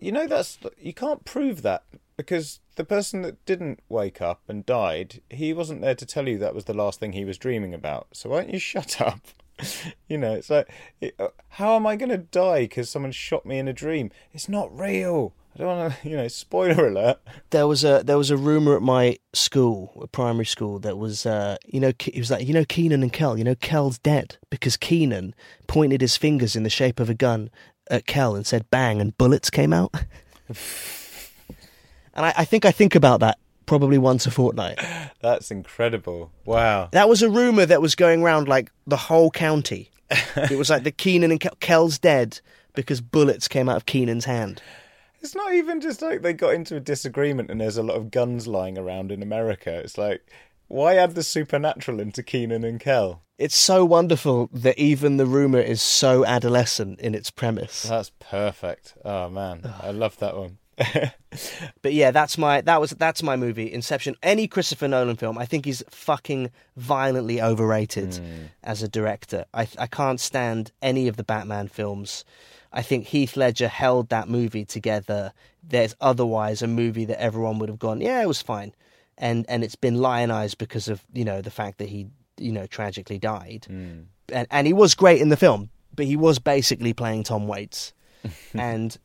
You 0.00 0.12
know 0.12 0.26
that's 0.26 0.58
you 0.80 0.94
can't 0.94 1.24
prove 1.24 1.62
that 1.62 1.84
because 2.16 2.60
the 2.76 2.84
person 2.84 3.22
that 3.22 3.44
didn't 3.44 3.80
wake 3.88 4.20
up 4.20 4.42
and 4.48 4.66
died, 4.66 5.20
he 5.30 5.52
wasn't 5.52 5.80
there 5.80 5.94
to 5.94 6.06
tell 6.06 6.28
you 6.28 6.38
that 6.38 6.54
was 6.54 6.64
the 6.64 6.74
last 6.74 7.00
thing 7.00 7.12
he 7.12 7.24
was 7.24 7.38
dreaming 7.38 7.74
about. 7.74 8.08
So 8.12 8.30
why 8.30 8.42
don't 8.42 8.52
you 8.52 8.58
shut 8.58 9.00
up?" 9.00 9.20
you 10.08 10.18
know, 10.18 10.32
it's 10.32 10.50
like, 10.50 10.68
it, 11.00 11.14
uh, 11.18 11.28
how 11.50 11.76
am 11.76 11.86
I 11.86 11.96
going 11.96 12.10
to 12.10 12.18
die 12.18 12.62
because 12.62 12.90
someone 12.90 13.12
shot 13.12 13.46
me 13.46 13.58
in 13.58 13.68
a 13.68 13.72
dream? 13.72 14.10
It's 14.32 14.48
not 14.48 14.76
real. 14.76 15.32
I 15.54 15.58
don't 15.58 15.66
want 15.68 15.94
to, 16.02 16.08
you 16.08 16.16
know, 16.16 16.28
spoiler 16.28 16.88
alert. 16.88 17.20
there 17.50 17.66
was 17.66 17.84
a 17.84 18.02
there 18.04 18.18
was 18.18 18.30
a 18.30 18.36
rumor 18.36 18.76
at 18.76 18.82
my 18.82 19.18
school, 19.32 19.92
a 20.02 20.06
primary 20.06 20.46
school, 20.46 20.78
that 20.80 20.98
was 20.98 21.26
uh, 21.26 21.56
you 21.66 21.80
know 21.80 21.92
it 22.06 22.18
was 22.18 22.30
like 22.30 22.46
you 22.46 22.54
know 22.54 22.64
Keenan 22.64 23.02
and 23.02 23.12
Kel, 23.12 23.38
you 23.38 23.44
know 23.44 23.54
Kel's 23.54 23.98
dead 23.98 24.36
because 24.50 24.76
Keenan 24.76 25.34
pointed 25.66 26.00
his 26.00 26.16
fingers 26.16 26.56
in 26.56 26.64
the 26.64 26.70
shape 26.70 26.98
of 26.98 27.08
a 27.08 27.14
gun 27.14 27.50
at 27.90 28.06
Kel 28.06 28.34
and 28.34 28.46
said 28.46 28.68
bang 28.70 29.00
and 29.00 29.16
bullets 29.16 29.50
came 29.50 29.72
out. 29.72 29.94
And 32.14 32.26
I, 32.26 32.34
I 32.38 32.44
think 32.44 32.64
I 32.64 32.72
think 32.72 32.94
about 32.94 33.20
that 33.20 33.38
probably 33.66 33.98
once 33.98 34.26
a 34.26 34.30
fortnight. 34.30 34.78
That's 35.20 35.50
incredible. 35.50 36.30
Wow. 36.44 36.88
That 36.92 37.08
was 37.08 37.22
a 37.22 37.30
rumor 37.30 37.66
that 37.66 37.82
was 37.82 37.94
going 37.94 38.22
around 38.22 38.48
like 38.48 38.70
the 38.86 38.96
whole 38.96 39.30
county. 39.30 39.90
it 40.10 40.58
was 40.58 40.70
like 40.70 40.84
the 40.84 40.92
Keenan 40.92 41.30
and 41.30 41.40
Kel, 41.40 41.56
Kel's 41.60 41.98
dead 41.98 42.40
because 42.74 43.00
bullets 43.00 43.48
came 43.48 43.68
out 43.68 43.76
of 43.76 43.86
Keenan's 43.86 44.26
hand. 44.26 44.62
It's 45.20 45.34
not 45.34 45.54
even 45.54 45.80
just 45.80 46.02
like 46.02 46.20
they 46.20 46.34
got 46.34 46.54
into 46.54 46.76
a 46.76 46.80
disagreement 46.80 47.50
and 47.50 47.60
there's 47.60 47.78
a 47.78 47.82
lot 47.82 47.96
of 47.96 48.10
guns 48.10 48.46
lying 48.46 48.76
around 48.76 49.10
in 49.10 49.22
America. 49.22 49.72
It's 49.78 49.96
like, 49.96 50.30
why 50.68 50.96
add 50.96 51.14
the 51.14 51.22
supernatural 51.22 52.00
into 52.00 52.22
Keenan 52.22 52.64
and 52.64 52.78
Kel? 52.78 53.22
It's 53.38 53.56
so 53.56 53.84
wonderful 53.84 54.48
that 54.52 54.78
even 54.78 55.16
the 55.16 55.26
rumor 55.26 55.60
is 55.60 55.82
so 55.82 56.24
adolescent 56.24 57.00
in 57.00 57.14
its 57.14 57.30
premise. 57.30 57.82
That's 57.82 58.12
perfect. 58.20 58.94
Oh 59.04 59.28
man, 59.28 59.72
I 59.82 59.90
love 59.90 60.18
that 60.18 60.36
one. 60.36 60.58
But 61.82 61.92
yeah, 61.92 62.10
that's 62.12 62.38
my 62.38 62.60
that 62.62 62.80
was 62.80 62.90
that's 62.92 63.22
my 63.22 63.36
movie, 63.36 63.72
Inception. 63.72 64.16
Any 64.22 64.46
Christopher 64.46 64.88
Nolan 64.88 65.16
film, 65.16 65.36
I 65.36 65.46
think 65.46 65.64
he's 65.64 65.82
fucking 65.90 66.50
violently 66.76 67.42
overrated 67.42 68.14
hmm. 68.14 68.44
as 68.62 68.82
a 68.82 68.88
director. 68.88 69.44
I 69.52 69.68
I 69.78 69.86
can't 69.86 70.20
stand 70.20 70.72
any 70.80 71.08
of 71.08 71.16
the 71.16 71.24
Batman 71.24 71.68
films. 71.68 72.24
I 72.72 72.82
think 72.82 73.06
Heath 73.06 73.36
Ledger 73.36 73.68
held 73.68 74.08
that 74.08 74.28
movie 74.28 74.64
together. 74.64 75.32
There's 75.62 75.94
otherwise 76.00 76.62
a 76.62 76.66
movie 76.66 77.04
that 77.04 77.20
everyone 77.20 77.58
would 77.58 77.68
have 77.68 77.78
gone, 77.78 78.00
yeah, 78.00 78.22
it 78.22 78.28
was 78.28 78.42
fine, 78.42 78.74
and 79.18 79.44
and 79.48 79.62
it's 79.62 79.76
been 79.76 79.96
lionized 79.96 80.58
because 80.58 80.88
of 80.88 81.02
you 81.12 81.24
know 81.24 81.40
the 81.40 81.50
fact 81.50 81.78
that 81.78 81.88
he 81.88 82.06
you 82.38 82.52
know 82.52 82.66
tragically 82.66 83.18
died, 83.18 83.66
hmm. 83.68 84.02
and 84.32 84.46
and 84.50 84.66
he 84.66 84.72
was 84.72 84.94
great 84.94 85.20
in 85.20 85.28
the 85.28 85.36
film, 85.36 85.70
but 85.94 86.06
he 86.06 86.16
was 86.16 86.38
basically 86.38 86.92
playing 86.92 87.24
Tom 87.24 87.46
Waits, 87.48 87.92
and. 88.54 88.96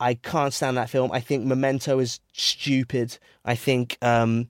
I 0.00 0.14
can't 0.14 0.52
stand 0.52 0.76
that 0.76 0.90
film. 0.90 1.12
I 1.12 1.20
think 1.20 1.44
Memento 1.44 1.98
is 1.98 2.20
stupid. 2.32 3.18
I 3.44 3.54
think, 3.54 3.96
um, 4.02 4.48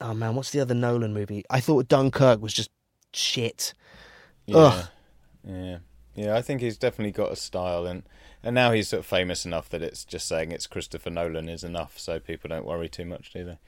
oh 0.00 0.14
man, 0.14 0.34
what's 0.34 0.50
the 0.50 0.60
other 0.60 0.74
Nolan 0.74 1.14
movie? 1.14 1.44
I 1.50 1.60
thought 1.60 1.88
Dunkirk 1.88 2.42
was 2.42 2.52
just 2.52 2.70
shit. 3.12 3.74
Yeah. 4.46 4.56
Ugh. 4.56 4.88
Yeah. 5.44 5.78
Yeah, 6.14 6.36
I 6.36 6.42
think 6.42 6.60
he's 6.60 6.76
definitely 6.76 7.12
got 7.12 7.32
a 7.32 7.36
style 7.36 7.86
and 7.86 8.02
and 8.42 8.54
now 8.54 8.72
he's 8.72 8.88
sort 8.88 9.00
of 9.00 9.06
famous 9.06 9.46
enough 9.46 9.68
that 9.70 9.82
it's 9.82 10.04
just 10.04 10.26
saying 10.26 10.50
it's 10.50 10.66
Christopher 10.66 11.10
Nolan 11.10 11.48
is 11.48 11.64
enough 11.64 11.98
so 11.98 12.18
people 12.18 12.48
don't 12.48 12.66
worry 12.66 12.88
too 12.88 13.04
much, 13.06 13.32
do 13.32 13.44
they? 13.44 13.58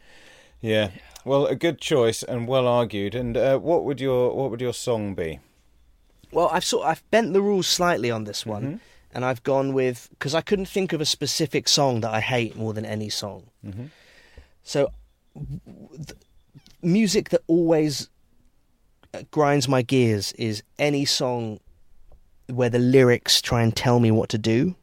Yeah. 0.61 0.91
Well, 1.25 1.47
a 1.47 1.55
good 1.55 1.81
choice 1.81 2.23
and 2.23 2.49
well 2.49 2.67
argued. 2.67 3.15
And 3.15 3.37
uh, 3.37 3.59
what 3.59 3.85
would 3.85 4.01
your 4.01 4.35
what 4.35 4.51
would 4.51 4.61
your 4.61 4.75
song 4.75 5.15
be? 5.15 5.41
Well, 6.33 6.49
I've 6.53 6.65
sort 6.65 6.87
I've 6.87 7.09
bent 7.11 7.33
the 7.33 7.43
rules 7.43 7.67
slightly 7.67 8.11
on 8.11 8.25
this 8.25 8.45
one, 8.45 8.81
and 9.15 9.25
I've 9.25 9.43
gone 9.43 9.73
with 9.73 10.09
because 10.11 10.35
I 10.35 10.41
couldn't 10.41 10.67
think 10.69 10.93
of 10.93 11.01
a 11.01 11.07
specific 11.07 11.69
song 11.69 12.01
that 12.03 12.13
I 12.13 12.21
hate 12.21 12.57
more 12.57 12.73
than 12.75 12.85
any 12.85 13.09
song. 13.09 13.45
So, 14.63 14.91
w- 15.35 15.61
th- 15.97 16.19
music 16.83 17.29
that 17.31 17.43
always 17.47 18.09
uh, 19.13 19.23
grinds 19.31 19.69
my 19.69 19.83
gears 19.83 20.33
is 20.33 20.63
any 20.79 21.05
song 21.05 21.61
where 22.49 22.71
the 22.71 22.79
lyrics 22.79 23.41
try 23.41 23.63
and 23.63 23.75
tell 23.75 24.01
me 24.01 24.11
what 24.11 24.29
to 24.31 24.39
do. 24.39 24.75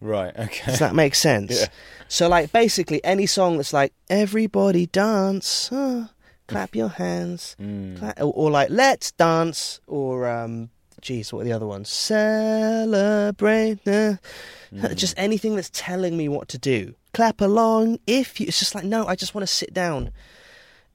Right, 0.00 0.36
okay. 0.36 0.66
Does 0.70 0.78
that 0.80 0.94
make 0.94 1.14
sense? 1.14 1.50
Yeah. 1.60 1.66
So, 2.08 2.28
like, 2.28 2.52
basically, 2.52 3.02
any 3.04 3.26
song 3.26 3.56
that's 3.56 3.72
like 3.72 3.92
"Everybody 4.10 4.86
dance, 4.86 5.72
uh, 5.72 6.08
clap 6.46 6.76
your 6.76 6.90
hands," 6.90 7.56
Mm. 7.60 7.98
cla- 7.98 8.14
or, 8.18 8.32
or 8.34 8.50
like 8.50 8.68
"Let's 8.70 9.10
dance," 9.12 9.80
or 9.86 10.28
um, 10.28 10.68
geez, 11.04 11.32
what 11.32 11.40
are 11.40 11.44
the 11.44 11.52
other 11.52 11.66
ones? 11.66 11.88
Celebrate, 11.90 13.84
Mm. 13.84 14.96
just 14.96 15.14
anything 15.16 15.54
that's 15.54 15.70
telling 15.72 16.16
me 16.16 16.28
what 16.28 16.48
to 16.48 16.58
do. 16.58 16.94
Clap 17.12 17.40
along 17.40 18.00
if 18.08 18.40
you. 18.40 18.46
It's 18.48 18.58
just 18.58 18.74
like 18.74 18.82
no, 18.82 19.06
I 19.06 19.14
just 19.14 19.32
want 19.32 19.46
to 19.46 19.54
sit 19.54 19.72
down. 19.72 20.10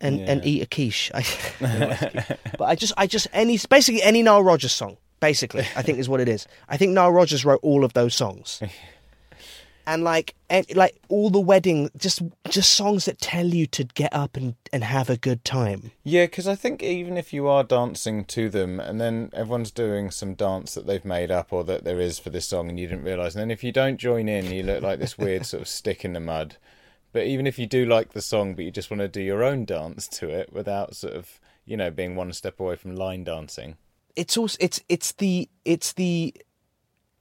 And, 0.02 0.22
and 0.22 0.46
eat 0.46 0.62
a 0.62 0.66
quiche, 0.66 1.12
I, 1.14 1.20
I 1.62 1.68
don't 1.68 1.80
know 1.82 1.88
what 1.88 2.02
it's 2.16 2.26
quiche. 2.26 2.38
but 2.58 2.66
I 2.66 2.76
just 2.76 2.94
I 2.98 3.06
just 3.06 3.28
any 3.34 3.58
basically 3.70 4.02
any 4.02 4.24
Nile 4.24 4.42
Rodgers 4.44 4.72
song 4.72 4.96
basically 5.20 5.66
I 5.76 5.82
think 5.82 6.00
is 6.00 6.08
what 6.08 6.22
it 6.22 6.30
is. 6.30 6.48
I 6.70 6.78
think 6.78 6.94
Nile 6.94 7.12
Rodgers 7.12 7.44
wrote 7.44 7.60
all 7.64 7.84
of 7.84 7.92
those 7.94 8.16
songs 8.16 8.62
and 9.90 10.04
like 10.04 10.36
and, 10.52 10.66
like 10.76 11.02
all 11.10 11.32
the 11.32 11.40
wedding 11.40 11.90
just 11.98 12.22
just 12.48 12.74
songs 12.74 13.06
that 13.06 13.20
tell 13.20 13.48
you 13.48 13.66
to 13.66 13.84
get 13.84 14.14
up 14.14 14.38
and 14.38 14.54
and 14.72 14.84
have 14.84 15.10
a 15.10 15.18
good 15.18 15.44
time 15.44 15.92
Yeah, 16.04 16.26
because 16.26 16.48
I 16.48 16.56
think 16.56 16.84
even 16.84 17.18
if 17.18 17.34
you 17.34 17.48
are 17.48 17.64
dancing 17.64 18.24
to 18.26 18.50
them 18.50 18.80
and 18.80 19.02
then 19.02 19.32
everyone's 19.34 19.72
doing 19.72 20.12
some 20.12 20.36
dance 20.36 20.76
that 20.76 20.86
they've 20.86 21.04
made 21.04 21.32
up 21.32 21.52
or 21.52 21.64
that 21.64 21.84
there 21.84 22.00
is 22.00 22.20
for 22.20 22.30
this 22.30 22.48
song 22.48 22.70
and 22.70 22.80
you 22.80 22.88
didn't 22.88 23.04
realise, 23.04 23.34
and 23.34 23.42
then 23.42 23.52
if 23.52 23.64
you 23.64 23.72
don't 23.72 23.98
join 23.98 24.30
in, 24.30 24.52
you 24.52 24.64
look 24.64 24.84
like 24.84 25.00
this 25.00 25.18
weird 25.18 25.46
sort 25.46 25.62
of 25.62 25.68
stick 25.80 26.06
in 26.06 26.14
the 26.14 26.20
mud. 26.20 26.58
But 27.12 27.26
even 27.26 27.48
if 27.48 27.58
you 27.58 27.66
do 27.66 27.86
like 27.86 28.14
the 28.14 28.22
song, 28.22 28.54
but 28.54 28.66
you 28.66 28.72
just 28.72 28.92
want 28.92 29.02
to 29.02 29.08
do 29.08 29.22
your 29.22 29.44
own 29.44 29.66
dance 29.66 30.08
to 30.10 30.30
it 30.30 30.54
without 30.54 30.96
sort 30.96 31.14
of, 31.14 31.40
you 31.66 31.76
know, 31.76 31.90
being 31.90 32.16
one 32.16 32.32
step 32.34 32.60
away 32.60 32.76
from 32.76 32.96
line 32.96 33.24
dancing. 33.24 33.78
it's 34.16 34.38
also 34.38 34.58
it's 34.60 34.80
it's 34.90 35.14
the 35.14 35.50
it's 35.66 35.94
the 35.94 36.34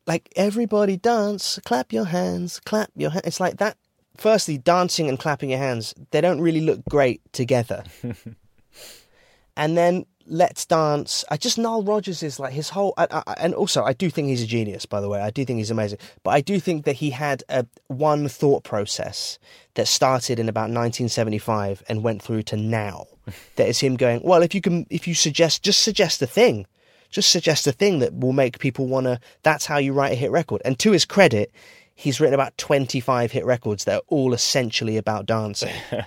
like 0.08 0.32
everybody 0.34 0.96
dance 0.96 1.60
clap 1.64 1.92
your 1.92 2.06
hands 2.06 2.58
clap 2.60 2.90
your 2.96 3.10
hands 3.10 3.26
it's 3.26 3.38
like 3.38 3.58
that 3.58 3.76
firstly 4.16 4.58
dancing 4.58 5.08
and 5.08 5.20
clapping 5.20 5.50
your 5.50 5.60
hands 5.60 5.94
they 6.10 6.20
don't 6.20 6.40
really 6.40 6.60
look 6.60 6.84
great 6.86 7.20
together. 7.32 7.84
And 9.58 9.76
then 9.76 10.06
let's 10.24 10.64
dance. 10.64 11.24
I 11.32 11.36
just 11.36 11.58
Nile 11.58 11.82
Rodgers 11.82 12.22
is 12.22 12.38
like 12.38 12.52
his 12.52 12.68
whole 12.68 12.94
I, 12.96 13.08
I, 13.10 13.34
and 13.38 13.54
also 13.54 13.82
i 13.82 13.92
do 13.92 14.08
think 14.08 14.28
he's 14.28 14.42
a 14.42 14.46
genius 14.46 14.86
by 14.86 15.00
the 15.00 15.08
way. 15.08 15.20
I 15.20 15.30
do 15.30 15.44
think 15.44 15.58
he's 15.58 15.70
amazing. 15.70 15.98
But 16.22 16.30
i 16.30 16.40
do 16.40 16.60
think 16.60 16.84
that 16.84 16.96
he 16.96 17.10
had 17.10 17.42
a 17.48 17.66
one 17.88 18.28
thought 18.28 18.62
process 18.62 19.38
that 19.74 19.88
started 19.88 20.38
in 20.38 20.48
about 20.48 20.70
1975 20.70 21.82
and 21.88 22.04
went 22.04 22.22
through 22.22 22.44
to 22.44 22.56
now. 22.56 23.06
That 23.56 23.68
is 23.68 23.80
him 23.80 23.96
going 23.96 24.20
well 24.22 24.42
if 24.42 24.54
you 24.54 24.60
can 24.60 24.86
if 24.90 25.08
you 25.08 25.14
suggest 25.14 25.62
just 25.62 25.82
suggest 25.82 26.22
a 26.22 26.26
thing 26.26 26.66
just 27.10 27.30
suggest 27.30 27.66
a 27.66 27.72
thing 27.72 27.98
that 27.98 28.14
will 28.14 28.32
make 28.32 28.58
people 28.58 28.86
want 28.86 29.04
to 29.04 29.20
that's 29.42 29.66
how 29.66 29.78
you 29.78 29.92
write 29.92 30.12
a 30.12 30.16
hit 30.16 30.30
record 30.30 30.60
and 30.64 30.78
to 30.78 30.92
his 30.92 31.04
credit 31.04 31.50
he's 31.94 32.20
written 32.20 32.34
about 32.34 32.56
25 32.58 33.32
hit 33.32 33.44
records 33.44 33.84
that 33.84 33.96
are 33.96 34.02
all 34.08 34.32
essentially 34.32 34.96
about 34.96 35.26
dancing 35.26 35.74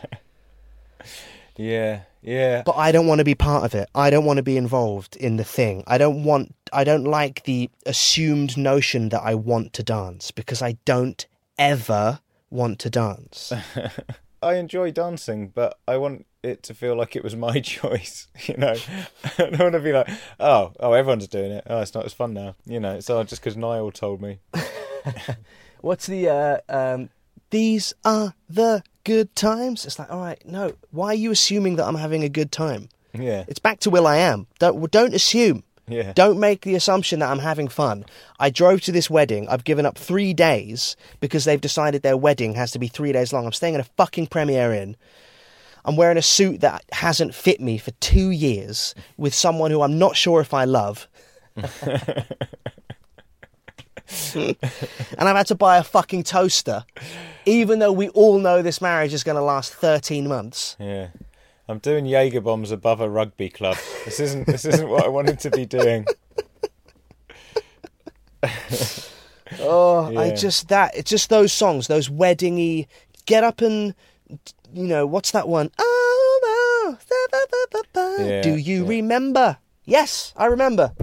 Yeah, 1.58 2.02
yeah. 2.22 2.64
but 2.66 2.76
I 2.76 2.92
don't 2.92 3.08
want 3.08 3.20
to 3.20 3.26
be 3.26 3.36
part 3.36 3.66
of 3.66 3.76
it. 3.76 3.90
I 3.94 4.10
don't 4.10 4.26
want 4.26 4.38
to 4.38 4.44
be 4.44 4.58
involved 4.58 5.16
in 5.16 5.38
the 5.38 5.44
thing. 5.44 5.84
I 5.88 5.98
don't 5.98 6.24
want 6.24 6.56
I 6.74 6.84
don't 6.84 7.04
like 7.04 7.44
the 7.44 7.70
assumed 7.86 8.58
notion 8.58 9.10
that 9.10 9.22
I 9.22 9.36
want 9.36 9.74
to 9.74 9.84
dance 9.84 10.32
because 10.32 10.62
I 10.62 10.78
don't 10.86 11.26
ever 11.60 12.20
want 12.50 12.80
to 12.80 12.90
dance. 12.90 13.52
I 14.42 14.56
enjoy 14.56 14.92
dancing, 14.92 15.50
but 15.50 15.78
I 15.88 15.98
want 15.98 16.26
it 16.44 16.64
to 16.64 16.74
feel 16.74 16.96
like 16.96 17.16
it 17.16 17.24
was 17.24 17.36
my 17.36 17.60
choice. 17.62 18.28
You 18.46 18.58
know, 18.58 18.76
I 19.38 19.50
don't 19.50 19.60
want 19.60 19.74
to 19.74 19.80
be 19.80 19.94
like, 19.94 20.10
oh, 20.40 20.74
oh, 20.80 20.94
everyone's 20.94 21.28
doing 21.28 21.52
it. 21.52 21.64
Oh, 21.68 21.80
it's 21.82 21.94
not 21.94 22.06
as 22.06 22.14
fun 22.14 22.34
now. 22.34 22.56
You 22.66 22.80
know, 22.80 22.96
it's 22.96 23.10
all 23.10 23.24
just 23.24 23.42
because 23.42 23.56
Nile 23.58 23.92
told 23.92 24.22
me. 24.22 24.40
What's 25.82 26.06
the 26.08 26.30
uh, 26.30 26.58
um, 26.70 27.10
these 27.50 27.94
are 28.06 28.34
the 28.50 28.84
good 29.04 29.36
times? 29.36 29.86
It's 29.86 29.98
like, 29.98 30.12
all 30.12 30.20
right, 30.22 30.42
no. 30.46 30.74
Why 30.92 31.08
are 31.08 31.16
you 31.16 31.32
assuming 31.32 31.76
that 31.78 31.86
I'm 31.86 31.96
having 31.96 32.24
a 32.24 32.30
good 32.30 32.52
time? 32.52 32.90
Yeah, 33.14 33.44
It's 33.50 33.60
back 33.60 33.80
to 33.82 33.90
Will 33.90 34.08
I 34.08 34.18
Am. 34.18 34.48
Don't 34.60 34.90
don't 34.90 35.14
assume. 35.14 35.64
Yeah. 35.88 36.14
Don't 36.14 36.40
make 36.40 36.62
the 36.62 36.76
assumption 36.76 37.20
that 37.20 37.30
I'm 37.30 37.40
having 37.40 37.68
fun. 37.68 38.06
I 38.40 38.50
drove 38.50 38.82
to 38.82 38.92
this 38.92 39.10
wedding. 39.10 39.48
I've 39.50 39.64
given 39.64 39.86
up 39.86 39.98
three 39.98 40.34
days 40.34 40.96
because 41.20 41.46
they've 41.46 41.60
decided 41.60 42.02
their 42.02 42.18
wedding 42.18 42.54
has 42.56 42.72
to 42.72 42.80
be 42.80 42.88
three 42.88 43.12
days 43.12 43.34
long. 43.34 43.46
I'm 43.46 43.52
staying 43.52 43.76
at 43.76 43.82
a 43.82 43.90
fucking 43.98 44.28
Premier 44.28 44.74
Inn. 44.74 44.96
I'm 45.84 45.96
wearing 45.96 46.18
a 46.18 46.22
suit 46.22 46.62
that 46.62 46.86
hasn't 46.92 47.34
fit 47.34 47.60
me 47.60 47.78
for 47.78 47.92
two 48.00 48.30
years 48.30 48.94
with 49.18 49.34
someone 49.34 49.72
who 49.72 49.82
I'm 49.82 49.98
not 49.98 50.16
sure 50.16 50.40
if 50.40 50.54
I 50.54 50.66
love. 50.66 51.08
and 51.56 51.66
I've 55.18 55.36
had 55.36 55.48
to 55.48 55.56
buy 55.56 55.78
a 55.78 55.84
fucking 55.84 56.24
toaster, 56.24 56.86
even 57.46 57.80
though 57.80 57.92
we 57.92 58.10
all 58.10 58.40
know 58.40 58.62
this 58.62 58.82
marriage 58.82 59.14
is 59.14 59.24
going 59.24 59.38
to 59.38 59.42
last 59.42 59.74
13 59.74 60.28
months. 60.28 60.76
Yeah. 60.80 61.08
I'm 61.72 61.80
doing 61.80 62.06
Jaeger 62.06 62.42
bombs 62.42 62.70
above 62.72 63.00
a 63.00 63.10
rugby 63.10 63.50
club. 63.50 63.78
This 64.04 64.20
isn't 64.20 64.46
this 64.46 64.66
isn't 64.66 64.90
what 64.90 65.06
I 65.06 65.08
wanted 65.08 65.40
to 65.40 65.50
be 65.50 65.66
doing. 65.66 66.06
Oh, 69.60 70.18
I 70.18 70.34
just 70.34 70.70
that 70.70 70.96
it's 70.96 71.10
just 71.10 71.30
those 71.30 71.52
songs, 71.52 71.88
those 71.88 72.08
weddingy. 72.08 72.88
Get 73.26 73.44
up 73.44 73.60
and 73.60 73.94
you 74.74 74.88
know 74.88 75.06
what's 75.06 75.32
that 75.32 75.48
one? 75.48 75.70
Oh, 75.78 76.88
no, 76.90 76.98
ba, 76.98 77.68
ba, 77.70 77.82
ba. 77.94 78.16
Yeah, 78.26 78.42
do 78.42 78.56
you 78.56 78.84
yeah. 78.84 78.90
remember? 78.90 79.58
Yes, 79.84 80.34
I 80.38 80.46
remember. 80.46 80.94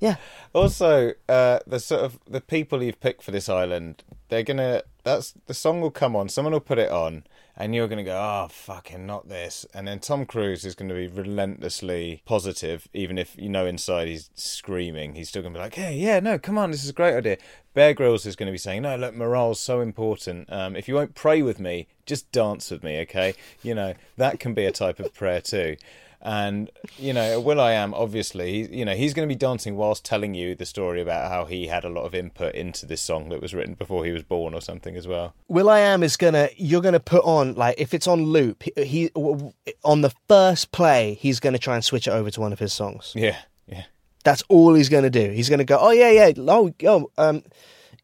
Yeah, 0.00 0.16
Also, 0.54 1.12
uh, 1.28 1.60
the 1.66 1.80
sort 1.80 2.02
of 2.02 2.18
the 2.28 2.40
people 2.40 2.82
you've 2.82 3.00
picked 3.00 3.22
for 3.22 3.30
this 3.30 3.48
island, 3.48 4.02
they're 4.32 4.42
gonna. 4.42 4.82
That's 5.04 5.34
the 5.46 5.52
song 5.52 5.82
will 5.82 5.90
come 5.90 6.16
on. 6.16 6.30
Someone 6.30 6.54
will 6.54 6.60
put 6.60 6.78
it 6.78 6.90
on, 6.90 7.24
and 7.54 7.74
you're 7.74 7.86
gonna 7.86 8.02
go, 8.02 8.16
"Oh, 8.16 8.48
fucking 8.50 9.04
not 9.04 9.28
this." 9.28 9.66
And 9.74 9.86
then 9.86 9.98
Tom 9.98 10.24
Cruise 10.24 10.64
is 10.64 10.74
gonna 10.74 10.94
be 10.94 11.06
relentlessly 11.06 12.22
positive, 12.24 12.88
even 12.94 13.18
if 13.18 13.36
you 13.36 13.50
know 13.50 13.66
inside 13.66 14.08
he's 14.08 14.30
screaming. 14.34 15.16
He's 15.16 15.28
still 15.28 15.42
gonna 15.42 15.54
be 15.54 15.60
like, 15.60 15.74
"Hey, 15.74 15.96
yeah, 15.96 16.18
no, 16.18 16.38
come 16.38 16.56
on, 16.56 16.70
this 16.70 16.82
is 16.82 16.88
a 16.88 16.94
great 16.94 17.14
idea." 17.14 17.36
Bear 17.74 17.92
Grylls 17.92 18.24
is 18.24 18.34
gonna 18.34 18.52
be 18.52 18.58
saying, 18.58 18.82
"No, 18.82 18.96
look, 18.96 19.14
morale's 19.14 19.60
so 19.60 19.82
important. 19.82 20.50
Um, 20.50 20.76
if 20.76 20.88
you 20.88 20.94
won't 20.94 21.14
pray 21.14 21.42
with 21.42 21.60
me, 21.60 21.88
just 22.06 22.32
dance 22.32 22.70
with 22.70 22.82
me, 22.82 23.00
okay? 23.00 23.34
You 23.62 23.74
know 23.74 23.92
that 24.16 24.40
can 24.40 24.54
be 24.54 24.64
a 24.64 24.72
type 24.72 24.98
of 24.98 25.12
prayer 25.12 25.42
too." 25.42 25.76
And 26.24 26.70
you 26.98 27.12
know, 27.12 27.40
Will 27.40 27.60
I 27.60 27.72
Am 27.72 27.92
obviously, 27.94 28.72
you 28.74 28.84
know, 28.84 28.94
he's 28.94 29.12
going 29.12 29.28
to 29.28 29.32
be 29.32 29.38
dancing 29.38 29.76
whilst 29.76 30.04
telling 30.04 30.34
you 30.34 30.54
the 30.54 30.64
story 30.64 31.00
about 31.00 31.30
how 31.30 31.46
he 31.46 31.66
had 31.66 31.84
a 31.84 31.88
lot 31.88 32.04
of 32.04 32.14
input 32.14 32.54
into 32.54 32.86
this 32.86 33.00
song 33.00 33.28
that 33.30 33.42
was 33.42 33.52
written 33.52 33.74
before 33.74 34.04
he 34.04 34.12
was 34.12 34.22
born 34.22 34.54
or 34.54 34.60
something 34.60 34.96
as 34.96 35.08
well. 35.08 35.34
Will 35.48 35.68
I 35.68 35.80
Am 35.80 36.02
is 36.02 36.16
gonna. 36.16 36.48
You're 36.56 36.80
gonna 36.80 37.00
put 37.00 37.24
on 37.24 37.54
like 37.54 37.80
if 37.80 37.92
it's 37.92 38.06
on 38.06 38.24
loop. 38.24 38.62
He, 38.76 39.10
on 39.14 40.00
the 40.02 40.12
first 40.28 40.70
play, 40.70 41.14
he's 41.14 41.40
gonna 41.40 41.58
try 41.58 41.74
and 41.74 41.84
switch 41.84 42.06
it 42.06 42.12
over 42.12 42.30
to 42.30 42.40
one 42.40 42.52
of 42.52 42.60
his 42.60 42.72
songs. 42.72 43.12
Yeah, 43.16 43.36
yeah, 43.66 43.84
That's 44.24 44.42
all 44.48 44.74
he's 44.74 44.88
going 44.88 45.04
to 45.04 45.10
do. 45.10 45.30
He's 45.30 45.48
going 45.48 45.58
to 45.58 45.64
go, 45.64 45.78
oh 45.80 45.90
yeah, 45.90 46.10
yeah, 46.10 46.32
oh, 46.38 46.72
oh, 46.84 47.10
um, 47.18 47.42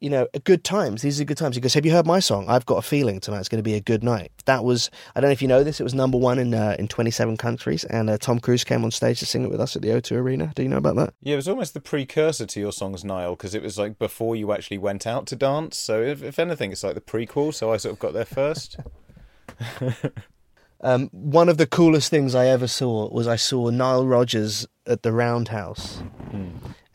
you 0.01 0.11
know, 0.11 0.28
good 0.44 0.64
times. 0.64 1.03
These 1.03 1.20
are 1.20 1.24
good 1.24 1.36
times. 1.36 1.57
He 1.57 1.61
goes, 1.61 1.74
have 1.74 1.84
you 1.84 1.92
heard 1.92 2.07
my 2.07 2.20
song? 2.20 2.49
I've 2.49 2.66
got 2.66 2.76
a 2.76 2.82
feeling 2.82 3.20
tonight's 3.20 3.49
going 3.49 3.59
to 3.59 3.64
be 3.64 3.74
a 3.74 3.80
good 3.80 4.03
night. 4.03 4.30
That 4.44 4.64
was, 4.64 4.90
I 5.14 5.20
don't 5.20 5.28
know 5.28 5.32
if 5.32 5.42
you 5.42 5.49
know 5.49 5.64
this, 5.64 5.80
it 5.80 5.84
was 5.84 5.94
number 5.94 6.16
one 6.16 6.38
in 6.38 6.55
uh, 6.55 6.76
in 6.78 6.88
27 6.88 7.36
countries, 7.36 7.84
and 7.84 8.09
uh, 8.09 8.18
Tom 8.18 8.38
Cruise 8.38 8.64
came 8.64 8.84
on 8.84 8.90
stage 8.90 9.18
to 9.20 9.26
sing 9.26 9.44
it 9.44 9.51
with 9.51 9.61
us 9.61 9.74
at 9.76 9.82
the 9.82 9.88
O2 9.88 10.12
Arena. 10.12 10.53
Do 10.55 10.62
you 10.62 10.68
know 10.68 10.76
about 10.76 10.96
that? 10.96 11.14
yeah. 11.20 11.34
It 11.34 11.36
was 11.36 11.49
almost 11.49 11.74
the 11.74 11.80
precursor 11.80 12.46
to 12.46 12.61
your 12.61 12.72
songs, 12.72 13.05
Nile, 13.05 13.36
because 13.36 13.55
it 13.55 13.62
was 13.62 13.78
like 13.78 13.99
before 13.99 14.36
you 14.36 14.53
actually 14.53 14.78
went 14.78 15.07
out 15.07 15.26
to 15.28 15.36
dance. 15.36 15.76
So 15.76 16.03
if, 16.03 16.22
if 16.22 16.38
anything, 16.38 16.72
it's 16.72 16.84
like 16.84 16.94
the 16.94 17.01
prequel. 17.01 17.55
So 17.55 17.72
I 17.72 17.76
sort 17.76 17.94
of 17.94 17.99
got 17.99 18.12
there 18.12 18.24
first. 18.24 18.76
Um, 20.80 21.09
one 21.11 21.49
of 21.49 21.59
the 21.59 21.66
coolest 21.66 22.09
things 22.09 22.34
I 22.34 22.46
ever 22.46 22.68
saw 22.68 23.11
was 23.11 23.26
I 23.26 23.34
saw 23.36 23.70
Nile 23.70 24.07
Rodgers 24.07 24.66
at 24.86 25.03
the 25.03 25.12
Roundhouse, 25.12 26.03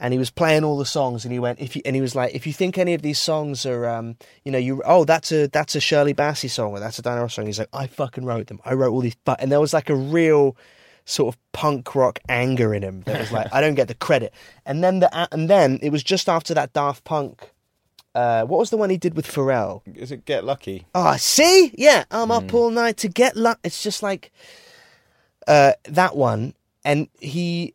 and 0.03 0.11
he 0.11 0.19
was 0.19 0.29
playing 0.29 0.65
all 0.65 0.77
the 0.77 0.85
songs, 0.85 1.23
and 1.23 1.31
he 1.31 1.39
went, 1.39 1.61
if 1.61 1.77
you, 1.77 1.81
and 1.85 1.95
he 1.95 2.01
was 2.01 2.13
like, 2.13 2.35
if 2.35 2.45
you 2.45 2.51
think 2.51 2.77
any 2.77 2.93
of 2.93 3.01
these 3.01 3.17
songs 3.17 3.65
are, 3.65 3.87
um, 3.87 4.17
you 4.43 4.51
know, 4.51 4.57
you, 4.57 4.83
oh, 4.85 5.05
that's 5.05 5.31
a 5.31 5.47
that's 5.47 5.75
a 5.75 5.79
Shirley 5.79 6.13
Bassey 6.13 6.49
song, 6.49 6.73
or 6.73 6.81
that's 6.81 6.99
a 6.99 7.01
Diana 7.01 7.21
Ross 7.21 7.35
song. 7.35 7.45
He's 7.45 7.57
like, 7.57 7.69
I 7.71 7.87
fucking 7.87 8.25
wrote 8.25 8.47
them. 8.47 8.59
I 8.65 8.73
wrote 8.73 8.91
all 8.91 8.99
these, 8.99 9.15
but 9.23 9.41
and 9.41 9.49
there 9.49 9.61
was 9.61 9.73
like 9.73 9.89
a 9.89 9.95
real 9.95 10.57
sort 11.05 11.33
of 11.33 11.39
punk 11.53 11.95
rock 11.95 12.19
anger 12.27 12.73
in 12.73 12.83
him 12.83 13.03
that 13.05 13.17
was 13.17 13.31
like, 13.31 13.47
I 13.53 13.61
don't 13.61 13.75
get 13.75 13.87
the 13.87 13.95
credit. 13.95 14.33
And 14.65 14.83
then 14.83 14.99
the 14.99 15.27
and 15.33 15.49
then 15.49 15.79
it 15.81 15.89
was 15.89 16.03
just 16.03 16.27
after 16.27 16.53
that 16.53 16.73
Daft 16.73 17.05
Punk. 17.05 17.51
Uh, 18.13 18.43
what 18.43 18.59
was 18.59 18.71
the 18.71 18.77
one 18.77 18.89
he 18.89 18.97
did 18.97 19.15
with 19.15 19.25
Pharrell? 19.25 19.81
Is 19.95 20.11
it 20.11 20.25
Get 20.25 20.43
Lucky? 20.43 20.85
Oh, 20.93 21.15
see, 21.15 21.73
yeah, 21.75 22.03
I'm 22.11 22.29
up 22.29 22.53
all 22.53 22.69
night 22.69 22.97
to 22.97 23.07
get 23.07 23.35
luck. 23.35 23.57
It's 23.63 23.81
just 23.81 24.03
like 24.03 24.31
uh, 25.47 25.73
that 25.85 26.15
one, 26.15 26.53
and 26.83 27.07
he 27.19 27.73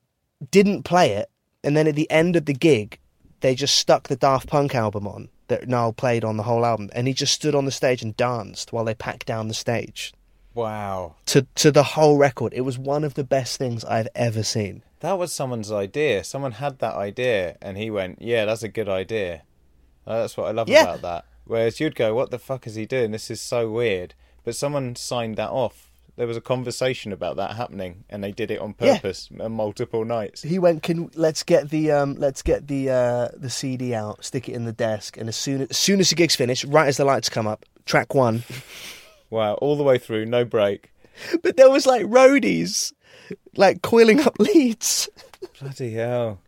didn't 0.50 0.84
play 0.84 1.12
it, 1.12 1.28
and 1.64 1.76
then 1.76 1.86
at 1.86 1.94
the 1.94 2.10
end 2.10 2.36
of 2.36 2.46
the 2.46 2.52
gig, 2.54 2.98
they 3.40 3.54
just 3.54 3.76
stuck 3.76 4.08
the 4.08 4.16
Daft 4.16 4.48
Punk 4.48 4.74
album 4.74 5.06
on 5.06 5.28
that 5.48 5.68
Nile 5.68 5.92
played 5.92 6.24
on 6.24 6.36
the 6.36 6.42
whole 6.42 6.64
album, 6.64 6.90
and 6.92 7.06
he 7.08 7.14
just 7.14 7.32
stood 7.32 7.54
on 7.54 7.64
the 7.64 7.70
stage 7.70 8.02
and 8.02 8.16
danced 8.16 8.72
while 8.72 8.84
they 8.84 8.94
packed 8.94 9.26
down 9.26 9.48
the 9.48 9.54
stage 9.54 10.12
Wow, 10.54 11.14
to 11.26 11.46
to 11.56 11.70
the 11.70 11.82
whole 11.84 12.16
record. 12.18 12.52
It 12.52 12.62
was 12.62 12.78
one 12.78 13.04
of 13.04 13.14
the 13.14 13.24
best 13.24 13.56
things 13.58 13.84
I've 13.84 14.08
ever 14.14 14.42
seen. 14.42 14.82
that 15.00 15.16
was 15.18 15.32
someone's 15.32 15.70
idea. 15.70 16.24
Someone 16.24 16.52
had 16.52 16.80
that 16.80 16.94
idea, 16.96 17.56
and 17.62 17.76
he 17.76 17.88
went, 17.90 18.20
"Yeah, 18.20 18.44
that's 18.46 18.64
a 18.64 18.68
good 18.68 18.88
idea." 18.88 19.42
That's 20.04 20.36
what 20.36 20.48
I 20.48 20.50
love 20.52 20.68
Yeah. 20.68 20.82
about 20.82 21.02
that. 21.02 21.24
Whereas 21.44 21.78
you'd 21.80 21.94
go, 21.94 22.12
"What 22.14 22.30
the 22.32 22.38
fuck 22.38 22.66
is 22.66 22.74
he 22.74 22.84
doing? 22.86 23.12
This 23.12 23.30
is 23.30 23.40
so 23.40 23.70
weird." 23.70 24.14
But 24.42 24.56
someone 24.56 24.96
signed 24.96 25.36
that 25.36 25.50
off. 25.50 25.87
There 26.18 26.26
was 26.26 26.36
a 26.36 26.40
conversation 26.40 27.12
about 27.12 27.36
that 27.36 27.54
happening, 27.54 28.02
and 28.10 28.24
they 28.24 28.32
did 28.32 28.50
it 28.50 28.58
on 28.58 28.74
purpose 28.74 29.28
on 29.38 29.52
multiple 29.52 30.04
nights. 30.04 30.42
He 30.42 30.58
went, 30.58 30.82
"Can 30.82 31.12
let's 31.14 31.44
get 31.44 31.70
the 31.70 31.92
um, 31.92 32.16
let's 32.16 32.42
get 32.42 32.66
the 32.66 32.90
uh, 32.90 33.28
the 33.36 33.48
CD 33.48 33.94
out, 33.94 34.24
stick 34.24 34.48
it 34.48 34.54
in 34.56 34.64
the 34.64 34.72
desk, 34.72 35.16
and 35.16 35.28
as 35.28 35.36
soon 35.36 35.62
as, 35.62 35.68
as 35.68 35.76
soon 35.76 36.00
as 36.00 36.10
the 36.10 36.16
gig's 36.16 36.34
finished, 36.34 36.64
right 36.64 36.88
as 36.88 36.96
the 36.96 37.04
lights 37.04 37.28
come 37.28 37.46
up, 37.46 37.64
track 37.86 38.14
one." 38.14 38.42
Wow, 39.30 39.54
all 39.56 39.76
the 39.76 39.82
way 39.82 39.98
through, 39.98 40.24
no 40.24 40.46
break. 40.46 40.90
But 41.42 41.58
there 41.58 41.68
was 41.68 41.84
like 41.84 42.06
roadies, 42.06 42.94
like 43.56 43.82
coiling 43.82 44.20
up 44.20 44.36
leads, 44.38 45.10
Bloody 45.60 45.92
hell! 45.92 46.40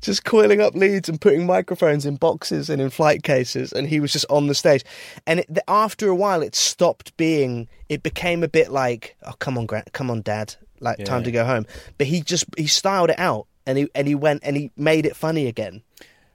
Just 0.00 0.24
coiling 0.24 0.60
up 0.60 0.74
leads 0.74 1.08
and 1.08 1.20
putting 1.20 1.46
microphones 1.46 2.06
in 2.06 2.16
boxes 2.16 2.68
and 2.70 2.80
in 2.80 2.90
flight 2.90 3.22
cases, 3.22 3.72
and 3.72 3.88
he 3.88 4.00
was 4.00 4.12
just 4.12 4.26
on 4.30 4.46
the 4.46 4.54
stage. 4.54 4.84
And 5.26 5.40
it, 5.40 5.58
after 5.68 6.08
a 6.08 6.14
while, 6.14 6.42
it 6.42 6.54
stopped 6.54 7.16
being. 7.16 7.68
It 7.88 8.02
became 8.02 8.42
a 8.42 8.48
bit 8.48 8.70
like, 8.70 9.16
"Oh, 9.26 9.32
come 9.38 9.58
on, 9.58 9.66
Grant, 9.66 9.92
come 9.92 10.10
on, 10.10 10.22
Dad, 10.22 10.54
like 10.80 10.98
Yeah. 10.98 11.04
time 11.04 11.24
to 11.24 11.30
go 11.30 11.44
home." 11.44 11.66
But 11.98 12.06
he 12.08 12.20
just 12.20 12.44
he 12.56 12.66
styled 12.66 13.10
it 13.10 13.18
out, 13.18 13.46
and 13.66 13.78
he 13.78 13.88
and 13.94 14.08
he 14.08 14.14
went 14.14 14.42
and 14.44 14.56
he 14.56 14.70
made 14.76 15.06
it 15.06 15.16
funny 15.16 15.46
again. 15.46 15.82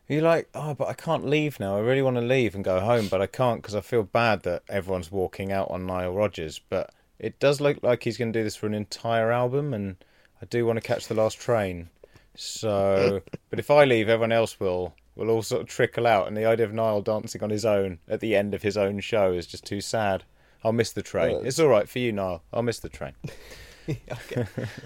You're 0.10 0.22
like, 0.22 0.48
oh, 0.56 0.74
but 0.74 0.88
I 0.88 0.94
can't 0.94 1.26
leave 1.26 1.60
now. 1.60 1.76
I 1.76 1.82
really 1.82 2.02
want 2.02 2.16
to 2.16 2.22
leave 2.22 2.56
and 2.56 2.64
go 2.64 2.80
home, 2.80 3.10
but 3.10 3.22
I 3.22 3.28
can't 3.28 3.62
because 3.62 3.76
I 3.76 3.82
feel 3.82 4.04
bad 4.04 4.44
that 4.44 4.64
everyone's 4.70 5.12
walking 5.12 5.52
out 5.52 5.70
on 5.70 5.86
Nile 5.86 6.14
Rodgers. 6.14 6.62
But 6.70 6.92
it 7.20 7.40
does 7.42 7.60
look 7.60 7.84
like 7.84 8.04
he's 8.04 8.16
going 8.18 8.32
to 8.32 8.40
do 8.40 8.44
this 8.46 8.56
for 8.56 8.68
an 8.68 8.74
entire 8.74 9.34
album, 9.34 9.74
and 9.74 9.98
I 10.42 10.46
do 10.46 10.66
want 10.66 10.78
to 10.78 10.82
catch 10.82 11.08
the 11.10 11.14
last 11.14 11.38
train. 11.40 11.90
So, 12.38 13.22
but 13.50 13.60
if 13.60 13.70
I 13.72 13.84
leave, 13.84 14.10
everyone 14.10 14.32
else 14.32 14.60
will 14.60 14.94
will 15.16 15.32
all 15.32 15.42
sort 15.42 15.64
of 15.64 15.68
trickle 15.68 16.06
out, 16.06 16.28
and 16.28 16.38
the 16.38 16.46
idea 16.46 16.66
of 16.66 16.74
Nile 16.74 17.02
dancing 17.02 17.42
on 17.42 17.50
his 17.50 17.66
own 17.66 17.98
at 18.08 18.20
the 18.20 18.36
end 18.36 18.54
of 18.54 18.62
his 18.62 18.78
own 18.78 19.00
show 19.00 19.34
is 19.34 19.48
just 19.48 19.66
too 19.66 19.82
sad. 19.82 20.24
I'll 20.64 20.72
miss 20.72 20.92
the 20.92 21.02
train. 21.02 21.46
It's 21.46 21.60
all 21.60 21.68
right 21.68 21.90
for 21.90 22.00
you, 22.00 22.12
Nile. 22.12 22.44
I'll 22.54 22.62
miss 22.62 22.80
the 22.80 22.90
train. 22.90 23.14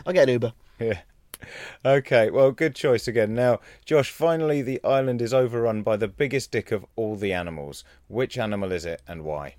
I'll 0.06 0.14
get 0.14 0.28
an 0.28 0.30
Uber. 0.30 0.54
Yeah. 0.80 1.00
Okay, 1.84 2.30
well, 2.30 2.52
good 2.52 2.76
choice 2.76 3.08
again. 3.08 3.34
Now, 3.34 3.60
Josh, 3.84 4.12
finally, 4.12 4.62
the 4.62 4.82
island 4.84 5.22
is 5.22 5.34
overrun 5.34 5.82
by 5.82 5.98
the 5.98 6.08
biggest 6.08 6.52
dick 6.52 6.72
of 6.72 6.86
all 6.96 7.16
the 7.16 7.34
animals. 7.34 7.84
Which 8.08 8.38
animal 8.38 8.72
is 8.72 8.86
it 8.86 9.02
and 9.08 9.24
why? 9.24 9.56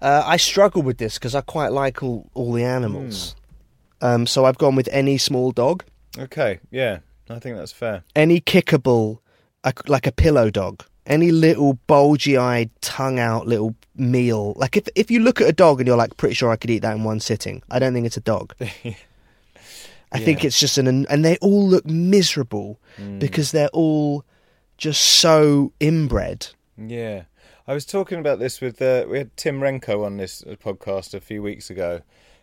Uh, 0.00 0.22
I 0.24 0.36
struggle 0.36 0.82
with 0.82 0.98
this 0.98 1.18
because 1.18 1.34
I 1.34 1.42
quite 1.42 1.72
like 1.72 2.02
all 2.02 2.30
all 2.34 2.52
the 2.52 2.64
animals. 2.64 3.36
Um, 4.00 4.26
so 4.26 4.44
I've 4.44 4.58
gone 4.58 4.74
with 4.74 4.88
any 4.90 5.18
small 5.18 5.50
dog. 5.52 5.84
Okay, 6.16 6.60
yeah, 6.70 6.98
I 7.28 7.38
think 7.38 7.56
that's 7.56 7.72
fair. 7.72 8.04
any 8.16 8.40
kickable, 8.40 9.18
like 9.86 10.06
a 10.06 10.12
pillow 10.12 10.50
dog, 10.50 10.84
any 11.06 11.30
little 11.30 11.74
bulgy-eyed, 11.86 12.70
tongue-out 12.80 13.46
little 13.46 13.74
meal. 13.96 14.54
Like 14.56 14.76
if 14.76 14.88
if 14.94 15.10
you 15.10 15.20
look 15.20 15.40
at 15.40 15.48
a 15.48 15.52
dog 15.52 15.80
and 15.80 15.86
you're 15.86 15.96
like, 15.96 16.16
pretty 16.16 16.34
sure 16.34 16.50
I 16.50 16.56
could 16.56 16.70
eat 16.70 16.80
that 16.80 16.96
in 16.96 17.04
one 17.04 17.20
sitting. 17.20 17.62
I 17.70 17.78
don't 17.78 17.92
think 17.92 18.06
it's 18.06 18.16
a 18.16 18.20
dog. 18.22 18.54
I 20.10 20.18
think 20.20 20.42
it's 20.42 20.58
just 20.58 20.78
an, 20.78 21.06
and 21.06 21.24
they 21.24 21.36
all 21.38 21.68
look 21.68 21.84
miserable 21.84 22.80
because 23.18 23.52
they're 23.52 23.68
all 23.68 24.24
just 24.78 25.02
so 25.02 25.72
inbred. 25.80 26.48
Yeah. 26.78 27.24
I 27.66 27.74
was 27.74 27.84
talking 27.84 28.18
about 28.18 28.38
this 28.38 28.62
with 28.62 28.80
uh, 28.80 29.04
we 29.06 29.18
had 29.18 29.36
Tim 29.36 29.60
Renkow 29.60 30.02
on 30.06 30.16
this 30.16 30.42
uh, 30.42 30.54
podcast 30.54 31.12
a 31.12 31.20
few 31.20 31.42
weeks 31.42 31.68
ago, 31.68 32.00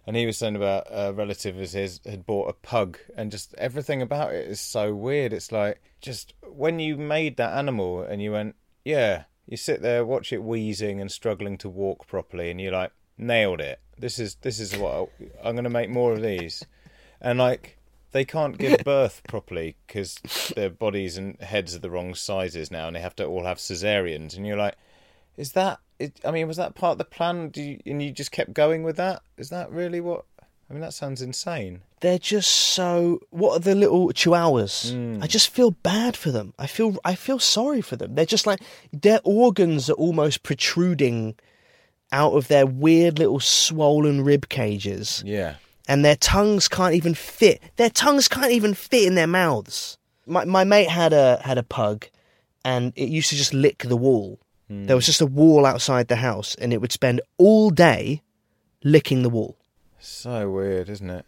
and 0.08 0.16
he 0.16 0.26
was 0.26 0.38
saying 0.38 0.56
about 0.56 0.88
a 0.90 1.14
relative 1.14 1.58
of 1.58 1.72
his 1.72 2.00
had 2.06 2.26
bought 2.26 2.50
a 2.50 2.54
pug, 2.54 2.98
and 3.16 3.32
just 3.32 3.54
everything 3.58 4.02
about 4.02 4.34
it 4.34 4.48
is 4.48 4.60
so 4.60 4.94
weird. 4.94 5.34
It's 5.34 5.52
like 5.52 5.82
just 6.02 6.34
when 6.44 6.80
you 6.80 6.98
made 6.98 7.38
that 7.38 7.58
animal 7.58 8.02
and 8.02 8.22
you 8.22 8.32
went, 8.32 8.56
yeah, 8.84 9.24
you 9.48 9.58
sit 9.58 9.82
there, 9.82 10.06
watch 10.06 10.32
it 10.32 10.44
wheezing 10.44 11.02
and 11.02 11.12
struggling 11.12 11.58
to 11.60 11.70
walk 11.70 12.08
properly, 12.08 12.52
and 12.52 12.62
you're 12.62 12.72
like, 12.72 12.92
nailed 13.18 13.62
it. 13.62 13.80
This 13.98 14.20
is 14.20 14.36
this 14.36 14.60
is 14.60 14.78
what 14.78 14.94
I, 14.94 15.48
I'm 15.48 15.56
going 15.56 15.64
to 15.64 15.70
make 15.70 15.90
more 15.90 16.14
of 16.14 16.22
these, 16.22 16.64
and 17.22 17.40
like 17.40 17.78
they 18.12 18.26
can't 18.26 18.58
give 18.58 18.80
birth 18.86 19.22
properly 19.28 19.76
because 19.88 20.20
their 20.56 20.70
bodies 20.70 21.18
and 21.18 21.40
heads 21.42 21.76
are 21.76 21.80
the 21.80 21.90
wrong 21.90 22.14
sizes 22.14 22.72
now, 22.72 22.88
and 22.88 22.96
they 22.96 23.02
have 23.02 23.16
to 23.18 23.26
all 23.26 23.46
have 23.46 23.58
cesareans, 23.58 24.36
and 24.36 24.46
you're 24.46 24.58
like, 24.58 24.76
is 25.38 25.54
that? 25.54 25.80
It, 26.00 26.20
I 26.26 26.32
mean, 26.32 26.48
was 26.48 26.58
that 26.58 26.76
part 26.76 26.94
of 26.94 26.98
the 26.98 27.06
plan? 27.06 27.50
Do 27.50 27.62
you, 27.62 27.80
and 27.86 28.02
you 28.02 28.12
just 28.12 28.32
kept 28.32 28.54
going 28.54 28.84
with 28.84 28.98
that? 28.98 29.22
Is 29.38 29.50
that 29.50 29.72
really 29.72 30.02
what? 30.02 30.26
I 30.70 30.74
mean, 30.74 30.82
that 30.82 30.94
sounds 30.94 31.22
insane. 31.22 31.82
They're 32.02 32.20
just 32.20 32.50
so. 32.50 33.20
What 33.30 33.56
are 33.56 33.60
the 33.60 33.76
little 33.76 34.08
chihuahuas? 34.10 34.92
Hmm. 34.92 35.24
I 35.24 35.28
just 35.28 35.50
feel 35.50 35.72
bad 35.72 36.18
for 36.18 36.32
them. 36.32 36.54
I 36.60 36.68
feel 36.68 36.98
I 37.06 37.16
feel 37.16 37.40
sorry 37.40 37.82
for 37.82 37.96
them. 37.96 38.16
They're 38.16 38.26
just 38.26 38.46
like 38.48 38.60
their 38.92 39.20
organs 39.24 39.90
are 39.90 39.94
almost 39.94 40.44
protruding 40.44 41.36
out 42.12 42.34
of 42.34 42.48
their 42.48 42.66
weird 42.66 43.18
little 43.20 43.40
swollen 43.40 44.22
rib 44.24 44.48
cages, 44.50 45.24
Yeah. 45.26 45.56
and 45.88 46.04
their 46.06 46.16
tongues 46.16 46.68
can't 46.68 46.94
even 46.94 47.14
fit. 47.16 47.62
Their 47.78 47.90
tongues 47.90 48.28
can't 48.28 48.52
even 48.52 48.74
fit 48.74 49.06
in 49.08 49.16
their 49.16 49.28
mouths. 49.28 49.98
My 50.28 50.46
my 50.46 50.64
mate 50.64 50.90
had 50.90 51.14
a 51.14 51.40
had 51.44 51.58
a 51.58 51.64
pug, 51.64 52.08
and 52.64 52.92
it 52.96 53.10
used 53.10 53.30
to 53.30 53.36
just 53.36 53.54
lick 53.54 53.80
the 53.88 53.98
wall. 53.98 54.40
Hmm. 54.68 54.86
There 54.86 54.96
was 54.96 55.06
just 55.06 55.22
a 55.22 55.26
wall 55.26 55.66
outside 55.66 56.08
the 56.08 56.18
house, 56.18 56.56
and 56.56 56.74
it 56.74 56.82
would 56.82 56.92
spend 56.92 57.22
all 57.38 57.70
day 57.70 58.22
licking 58.84 59.22
the 59.22 59.30
wall. 59.30 59.58
So 60.00 60.50
weird, 60.50 60.90
isn't 60.90 61.10
it? 61.10 61.26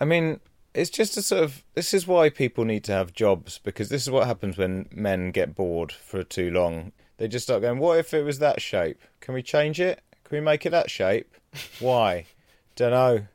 I 0.00 0.04
mean, 0.04 0.40
it's 0.74 0.90
just 0.90 1.16
a 1.16 1.22
sort 1.22 1.44
of. 1.44 1.64
This 1.74 1.94
is 1.94 2.06
why 2.06 2.30
people 2.30 2.64
need 2.64 2.84
to 2.84 2.92
have 2.92 3.12
jobs 3.12 3.58
because 3.62 3.88
this 3.88 4.02
is 4.02 4.10
what 4.10 4.26
happens 4.26 4.58
when 4.58 4.88
men 4.90 5.30
get 5.30 5.54
bored 5.54 5.92
for 5.92 6.22
too 6.22 6.50
long. 6.50 6.92
They 7.18 7.28
just 7.28 7.46
start 7.46 7.62
going, 7.62 7.78
"What 7.78 7.98
if 7.98 8.14
it 8.14 8.24
was 8.24 8.38
that 8.38 8.60
shape? 8.60 9.00
Can 9.20 9.34
we 9.34 9.42
change 9.42 9.80
it? 9.80 10.00
Can 10.24 10.36
we 10.36 10.40
make 10.40 10.66
it 10.66 10.70
that 10.70 10.90
shape? 10.90 11.34
Why? 11.78 12.26
Don't 12.76 12.90
know. 12.90 13.26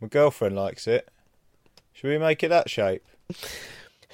My 0.00 0.08
girlfriend 0.08 0.56
likes 0.56 0.86
it. 0.86 1.08
Should 1.92 2.08
we 2.08 2.18
make 2.18 2.42
it 2.42 2.48
that 2.48 2.70
shape?" 2.70 3.04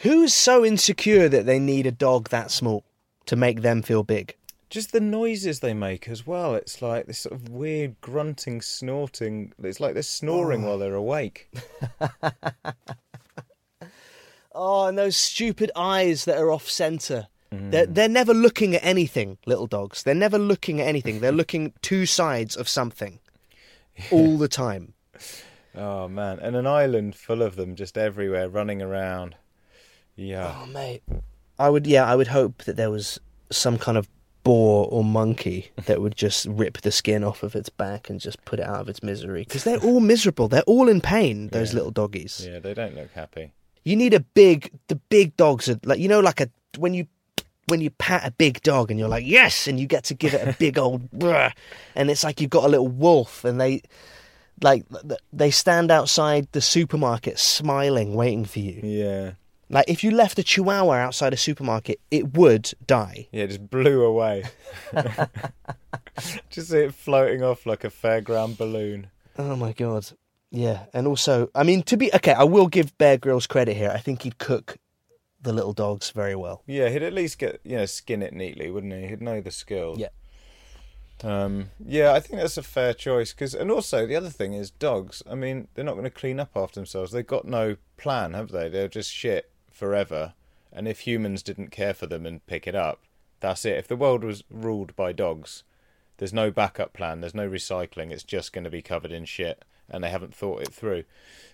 Who's 0.02 0.32
so 0.32 0.64
insecure 0.64 1.28
that 1.28 1.44
they 1.44 1.58
need 1.58 1.86
a 1.86 1.92
dog 1.92 2.30
that 2.30 2.50
small 2.50 2.84
to 3.26 3.36
make 3.36 3.62
them 3.62 3.82
feel 3.82 4.02
big? 4.02 4.36
Just 4.68 4.92
the 4.92 5.00
noises 5.00 5.60
they 5.60 5.74
make 5.74 6.08
as 6.08 6.26
well. 6.26 6.54
It's 6.54 6.80
like 6.80 7.06
this 7.06 7.20
sort 7.20 7.34
of 7.34 7.48
weird 7.48 8.00
grunting, 8.00 8.60
snorting. 8.60 9.52
It's 9.62 9.80
like 9.80 9.94
they're 9.94 10.02
snoring 10.02 10.64
oh. 10.64 10.68
while 10.68 10.78
they're 10.78 10.94
awake. 10.94 11.50
Oh, 14.52 14.86
and 14.86 14.98
those 14.98 15.16
stupid 15.16 15.70
eyes 15.76 16.24
that 16.24 16.38
are 16.38 16.50
off 16.50 16.68
center. 16.68 17.28
They're, 17.50 17.86
mm. 17.86 17.94
they're 17.94 18.08
never 18.08 18.34
looking 18.34 18.74
at 18.74 18.84
anything, 18.84 19.38
little 19.46 19.66
dogs. 19.66 20.02
They're 20.02 20.14
never 20.14 20.38
looking 20.38 20.80
at 20.80 20.86
anything. 20.86 21.20
They're 21.20 21.32
looking 21.40 21.72
two 21.82 22.06
sides 22.06 22.56
of 22.56 22.68
something 22.68 23.18
all 24.10 24.38
the 24.38 24.48
time. 24.48 24.94
Oh 25.72 26.08
man, 26.08 26.40
and 26.40 26.56
an 26.56 26.66
island 26.66 27.14
full 27.14 27.42
of 27.42 27.54
them 27.54 27.76
just 27.76 27.96
everywhere 27.96 28.48
running 28.48 28.82
around. 28.82 29.36
Yeah. 30.16 30.52
Oh, 30.60 30.66
mate. 30.66 31.04
I 31.60 31.70
would, 31.70 31.86
yeah, 31.86 32.04
I 32.04 32.16
would 32.16 32.28
hope 32.28 32.64
that 32.64 32.76
there 32.76 32.90
was 32.90 33.18
some 33.50 33.78
kind 33.78 33.96
of 33.98 34.08
boar 34.42 34.88
or 34.90 35.04
monkey 35.04 35.70
that 35.86 36.00
would 36.00 36.16
just 36.16 36.46
rip 36.46 36.80
the 36.80 36.90
skin 36.90 37.22
off 37.22 37.42
of 37.42 37.54
its 37.54 37.68
back 37.68 38.08
and 38.10 38.18
just 38.20 38.42
put 38.44 38.58
it 38.58 38.66
out 38.66 38.80
of 38.80 38.88
its 38.88 39.02
misery. 39.02 39.44
Because 39.44 39.64
they're 39.64 39.78
all 39.88 40.00
miserable. 40.00 40.48
They're 40.48 40.62
all 40.62 40.88
in 40.88 41.00
pain, 41.00 41.48
those 41.48 41.70
Yeah. 41.72 41.76
little 41.78 41.90
doggies. 41.90 42.46
Yeah, 42.48 42.58
they 42.58 42.74
don't 42.74 42.94
look 42.96 43.12
happy. 43.12 43.52
You 43.84 43.96
need 43.96 44.14
a 44.14 44.20
big, 44.20 44.70
the 44.88 44.96
big 44.96 45.36
dogs 45.36 45.68
are 45.68 45.78
like, 45.84 45.98
you 46.00 46.08
know, 46.08 46.20
like 46.20 46.40
a, 46.40 46.48
when 46.78 46.94
you, 46.94 47.06
when 47.68 47.80
you 47.80 47.90
pat 47.90 48.26
a 48.26 48.30
big 48.30 48.62
dog 48.62 48.90
and 48.90 48.98
you're 48.98 49.08
like, 49.08 49.24
yes, 49.26 49.66
and 49.68 49.78
you 49.78 49.86
get 49.86 50.04
to 50.04 50.14
give 50.14 50.34
it 50.34 50.46
a 50.48 50.52
big 50.58 50.76
old, 50.84 51.10
bruh, 51.12 51.52
and 51.94 52.10
it's 52.10 52.24
like 52.24 52.40
you've 52.40 52.50
got 52.50 52.64
a 52.64 52.68
little 52.68 52.88
wolf 52.88 53.44
and 53.44 53.60
they, 53.60 53.82
like, 54.62 54.84
they 55.32 55.50
stand 55.50 55.90
outside 55.90 56.46
the 56.52 56.60
supermarket 56.60 57.38
smiling, 57.38 58.14
waiting 58.14 58.44
for 58.44 58.58
you. 58.58 58.80
Yeah. 58.82 59.32
Like, 59.72 59.84
if 59.88 60.02
you 60.02 60.10
left 60.10 60.36
a 60.40 60.42
chihuahua 60.42 60.94
outside 60.94 61.32
a 61.32 61.36
supermarket, 61.36 62.00
it 62.10 62.34
would 62.36 62.72
die. 62.86 63.28
Yeah, 63.30 63.44
it 63.44 63.46
just 63.46 63.70
blew 63.70 64.02
away. 64.02 64.44
just 66.50 66.70
see 66.70 66.78
it 66.78 66.94
floating 66.94 67.44
off 67.44 67.66
like 67.66 67.84
a 67.84 67.90
fairground 67.90 68.58
balloon. 68.58 69.06
Oh 69.38 69.54
my 69.54 69.72
god. 69.72 70.08
Yeah, 70.50 70.86
and 70.92 71.06
also, 71.06 71.50
I 71.54 71.62
mean, 71.62 71.84
to 71.84 71.96
be 71.96 72.12
okay, 72.12 72.32
I 72.32 72.42
will 72.42 72.66
give 72.66 72.98
Bear 72.98 73.16
Grylls 73.16 73.46
credit 73.46 73.76
here. 73.76 73.92
I 73.94 73.98
think 73.98 74.22
he'd 74.22 74.38
cook 74.38 74.76
the 75.40 75.52
little 75.52 75.72
dogs 75.72 76.10
very 76.10 76.34
well. 76.34 76.64
Yeah, 76.66 76.88
he'd 76.88 77.04
at 77.04 77.12
least 77.12 77.38
get 77.38 77.60
you 77.62 77.76
know 77.76 77.86
skin 77.86 78.22
it 78.22 78.34
neatly, 78.34 78.72
wouldn't 78.72 78.92
he? 78.92 79.06
He'd 79.06 79.22
know 79.22 79.40
the 79.40 79.52
skills. 79.52 80.00
Yeah. 80.00 80.08
Um, 81.22 81.70
yeah, 81.84 82.12
I 82.12 82.18
think 82.18 82.40
that's 82.40 82.56
a 82.56 82.62
fair 82.64 82.92
choice. 82.92 83.32
Cause, 83.32 83.54
and 83.54 83.70
also 83.70 84.06
the 84.06 84.16
other 84.16 84.30
thing 84.30 84.54
is 84.54 84.70
dogs. 84.70 85.22
I 85.30 85.36
mean, 85.36 85.68
they're 85.74 85.84
not 85.84 85.92
going 85.92 86.04
to 86.04 86.10
clean 86.10 86.40
up 86.40 86.50
after 86.56 86.80
themselves. 86.80 87.12
They've 87.12 87.26
got 87.26 87.44
no 87.44 87.76
plan, 87.96 88.32
have 88.32 88.50
they? 88.50 88.68
They're 88.68 88.88
just 88.88 89.12
shit 89.12 89.49
forever. 89.70 90.34
And 90.72 90.86
if 90.86 91.00
humans 91.00 91.42
didn't 91.42 91.70
care 91.70 91.94
for 91.94 92.06
them 92.06 92.26
and 92.26 92.46
pick 92.46 92.66
it 92.66 92.74
up, 92.74 93.00
that's 93.40 93.64
it. 93.64 93.78
If 93.78 93.88
the 93.88 93.96
world 93.96 94.22
was 94.22 94.44
ruled 94.50 94.94
by 94.94 95.12
dogs, 95.12 95.64
there's 96.18 96.32
no 96.32 96.50
backup 96.50 96.92
plan. 96.92 97.20
There's 97.20 97.34
no 97.34 97.48
recycling. 97.48 98.10
It's 98.10 98.22
just 98.22 98.52
going 98.52 98.64
to 98.64 98.70
be 98.70 98.82
covered 98.82 99.10
in 99.10 99.24
shit, 99.24 99.64
and 99.88 100.04
they 100.04 100.10
haven't 100.10 100.34
thought 100.34 100.62
it 100.62 100.72
through. 100.72 101.04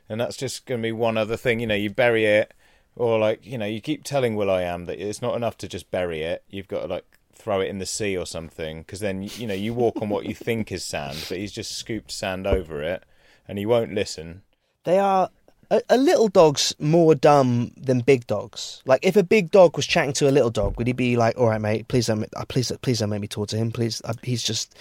And 0.08 0.20
that's 0.20 0.36
just 0.36 0.66
going 0.66 0.80
to 0.82 0.86
be 0.86 0.92
one 0.92 1.16
other 1.16 1.36
thing. 1.36 1.60
You 1.60 1.68
know, 1.68 1.74
you 1.74 1.90
bury 1.90 2.24
it, 2.24 2.52
or 2.96 3.18
like 3.18 3.46
you 3.46 3.58
know, 3.58 3.66
you 3.66 3.80
keep 3.80 4.02
telling 4.02 4.34
Will 4.34 4.50
I 4.50 4.62
Am 4.62 4.86
that 4.86 5.00
it's 5.00 5.22
not 5.22 5.36
enough 5.36 5.56
to 5.58 5.68
just 5.68 5.90
bury 5.90 6.22
it. 6.22 6.42
You've 6.48 6.68
got 6.68 6.82
to 6.82 6.86
like 6.88 7.04
throw 7.32 7.60
it 7.60 7.68
in 7.68 7.78
the 7.78 7.86
sea 7.86 8.16
or 8.16 8.26
something, 8.26 8.80
because 8.80 9.00
then 9.00 9.22
you 9.22 9.46
know 9.46 9.54
you 9.54 9.72
walk 9.72 10.02
on 10.02 10.08
what 10.08 10.26
you 10.26 10.34
think 10.34 10.72
is 10.72 10.84
sand, 10.84 11.24
but 11.28 11.38
he's 11.38 11.52
just 11.52 11.78
scooped 11.78 12.10
sand 12.10 12.46
over 12.46 12.82
it, 12.82 13.04
and 13.46 13.58
he 13.58 13.66
won't 13.66 13.94
listen. 13.94 14.42
They 14.82 14.98
are 14.98 15.30
a, 15.70 15.82
a 15.88 15.96
little 15.96 16.28
dog's 16.28 16.74
more 16.78 17.14
dumb 17.14 17.72
than 17.76 18.00
big 18.00 18.26
dogs. 18.26 18.82
Like 18.86 19.00
if 19.04 19.16
a 19.16 19.22
big 19.22 19.50
dog 19.50 19.76
was 19.76 19.86
chatting 19.86 20.12
to 20.14 20.28
a 20.28 20.32
little 20.32 20.50
dog, 20.50 20.76
would 20.78 20.86
he 20.86 20.92
be 20.92 21.16
like, 21.16 21.38
"All 21.38 21.48
right, 21.48 21.60
mate, 21.60 21.88
please 21.88 22.06
don't, 22.06 22.26
uh, 22.36 22.44
please, 22.48 22.72
please 22.82 22.98
don't 23.00 23.10
make 23.10 23.20
me 23.20 23.28
talk 23.28 23.48
to 23.48 23.56
him, 23.56 23.72
please." 23.72 24.02
Uh, 24.04 24.14
he's 24.22 24.42
just 24.42 24.76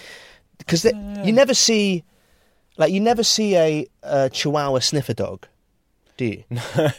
because 0.58 0.86
you 0.86 1.32
never 1.32 1.54
see, 1.54 2.04
like, 2.78 2.92
you 2.92 3.00
never 3.00 3.24
see 3.24 3.56
a, 3.58 3.88
a 4.04 4.30
Chihuahua 4.30 4.80
sniffer 4.80 5.14
dog, 5.14 5.48
do 6.18 6.26
you? 6.26 6.44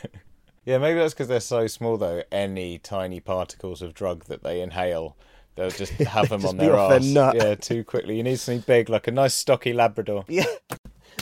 Yeah, 0.66 0.78
maybe 0.78 0.98
that's 0.98 1.14
because 1.14 1.28
they're 1.28 1.38
so 1.40 1.68
small 1.68 1.96
though. 1.96 2.24
Any 2.30 2.78
tiny 2.78 3.20
particles 3.20 3.82
of 3.82 3.94
drug 3.94 4.24
that 4.24 4.42
they 4.42 4.60
inhale, 4.60 5.16
they'll 5.54 5.70
just 5.70 5.92
have 5.92 6.28
them 6.28 6.40
Just 6.40 6.52
on 6.52 6.58
their 6.58 6.76
off 6.76 7.00
their 7.00 7.24
arse. 7.24 7.34
Yeah, 7.36 7.54
too 7.54 7.84
quickly. 7.84 8.16
You 8.16 8.24
need 8.24 8.40
something 8.40 8.64
big, 8.66 8.90
like 8.90 9.06
a 9.06 9.12
nice 9.12 9.32
stocky 9.32 9.72
Labrador. 9.72 10.24
Yeah. 10.28 10.44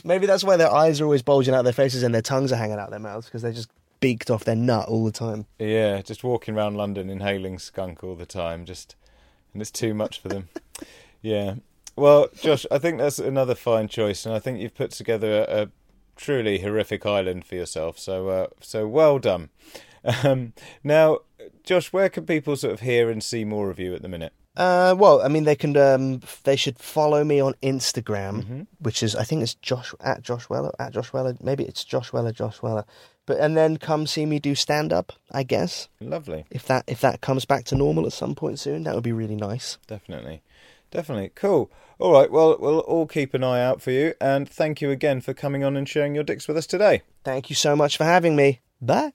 Maybe 0.03 0.27
that's 0.27 0.45
why 0.45 0.57
their 0.57 0.73
eyes 0.73 1.01
are 1.01 1.05
always 1.05 1.23
bulging 1.23 1.55
out 1.55 1.63
their 1.63 1.73
faces 1.73 2.03
and 2.03 2.15
their 2.15 2.23
tongues 2.23 2.53
are 2.53 2.57
hanging 2.57 2.79
out 2.79 2.91
their 2.91 2.99
mouths 2.99 3.27
because 3.27 3.43
they're 3.43 3.53
just 3.53 3.71
beaked 4.01 4.31
off 4.31 4.45
their 4.45 4.57
nut 4.57 4.89
all 4.89 5.05
the 5.05 5.13
time. 5.13 5.47
Yeah, 5.59 6.03
just 6.03 6.25
walking 6.25 6.57
around 6.57 6.77
London 6.77 7.09
inhaling 7.09 7.59
skunk 7.59 8.05
all 8.05 8.15
the 8.15 8.27
time, 8.27 8.65
just 8.65 8.97
and 9.53 9.63
it's 9.63 9.71
too 9.71 9.95
much 9.95 10.21
for 10.21 10.29
them. 10.29 10.49
yeah. 11.23 11.55
Well, 11.97 12.29
Josh, 12.41 12.67
I 12.71 12.79
think 12.79 12.99
that's 12.99 13.19
another 13.19 13.55
fine 13.55 13.89
choice, 13.89 14.27
and 14.27 14.35
I 14.35 14.41
think 14.41 14.61
you've 14.61 14.75
put 14.75 14.91
together 14.91 15.47
a, 15.49 15.63
a 15.63 15.69
truly 16.17 16.59
horrific 16.59 17.07
island 17.07 17.45
for 17.45 17.55
yourself. 17.55 17.99
So, 17.99 18.29
uh, 18.29 18.47
so 18.61 18.87
well 18.87 19.19
done. 19.19 19.51
Um, 20.23 20.53
now, 20.83 21.21
Josh, 21.63 21.91
where 21.91 22.11
can 22.11 22.27
people 22.27 22.57
sort 22.57 22.75
of 22.75 22.81
hear 22.81 23.09
and 23.09 23.25
see 23.25 23.43
more 23.47 23.71
of 23.71 23.79
you 23.79 23.95
at 23.95 24.03
the 24.03 24.09
minute? 24.09 24.35
Uh, 24.57 24.95
well, 24.97 25.21
I 25.21 25.29
mean, 25.29 25.45
they 25.45 25.57
can. 25.57 25.77
Um, 25.77 26.21
they 26.45 26.57
should 26.57 26.79
follow 26.79 27.25
me 27.25 27.41
on 27.41 27.55
Instagram, 27.63 28.67
which 28.79 29.03
is 29.03 29.17
I 29.17 29.25
think 29.25 29.43
it's 29.43 29.55
Josh 29.55 29.93
at 30.01 30.23
Josh 30.23 30.49
Weller 30.49 30.73
at 30.79 30.93
Josh 30.93 31.13
Weller. 31.13 31.37
Maybe 31.43 31.65
it's 31.65 31.85
Josh 31.85 32.13
Weller, 32.13 32.33
Josh 32.33 32.63
Weller. 32.63 32.85
But 33.27 33.41
and 33.41 33.57
then 33.57 33.79
come 33.79 34.07
see 34.07 34.27
me 34.27 34.39
do 34.39 34.55
stand 34.55 34.93
up. 34.93 35.13
I 35.33 35.43
guess 35.43 35.89
Lovely, 36.01 36.45
if 36.51 36.67
that 36.67 36.85
if 36.87 37.01
that 37.01 37.21
comes 37.21 37.45
back 37.45 37.65
to 37.67 37.75
normal 37.75 38.07
at 38.07 38.13
some 38.13 38.35
point 38.35 38.59
soon, 38.59 38.85
that 38.85 38.95
would 38.95 39.03
be 39.05 39.13
really 39.13 39.37
nice. 39.37 39.79
definitely, 39.87 40.43
definitely, 40.91 41.33
cool. 41.35 41.71
All 41.99 42.13
right, 42.13 42.31
well, 42.31 42.57
we'll 42.61 42.81
all 42.81 43.07
keep 43.07 43.35
an 43.35 43.43
eye 43.45 43.63
out 43.63 43.81
for 43.81 43.93
you, 43.93 44.15
and 44.21 44.49
thank 44.49 44.81
you 44.81 44.91
again 44.91 45.21
for 45.21 45.33
coming 45.33 45.65
on 45.65 45.77
and 45.77 45.89
sharing 45.89 46.15
your 46.15 46.25
dicks 46.25 46.47
with 46.47 46.57
us 46.57 46.67
today. 46.67 47.03
Thank 47.23 47.51
you 47.51 47.57
so 47.57 47.75
much 47.75 47.97
for 47.97 48.05
having 48.05 48.37
me. 48.37 48.61
Bye. 48.81 49.13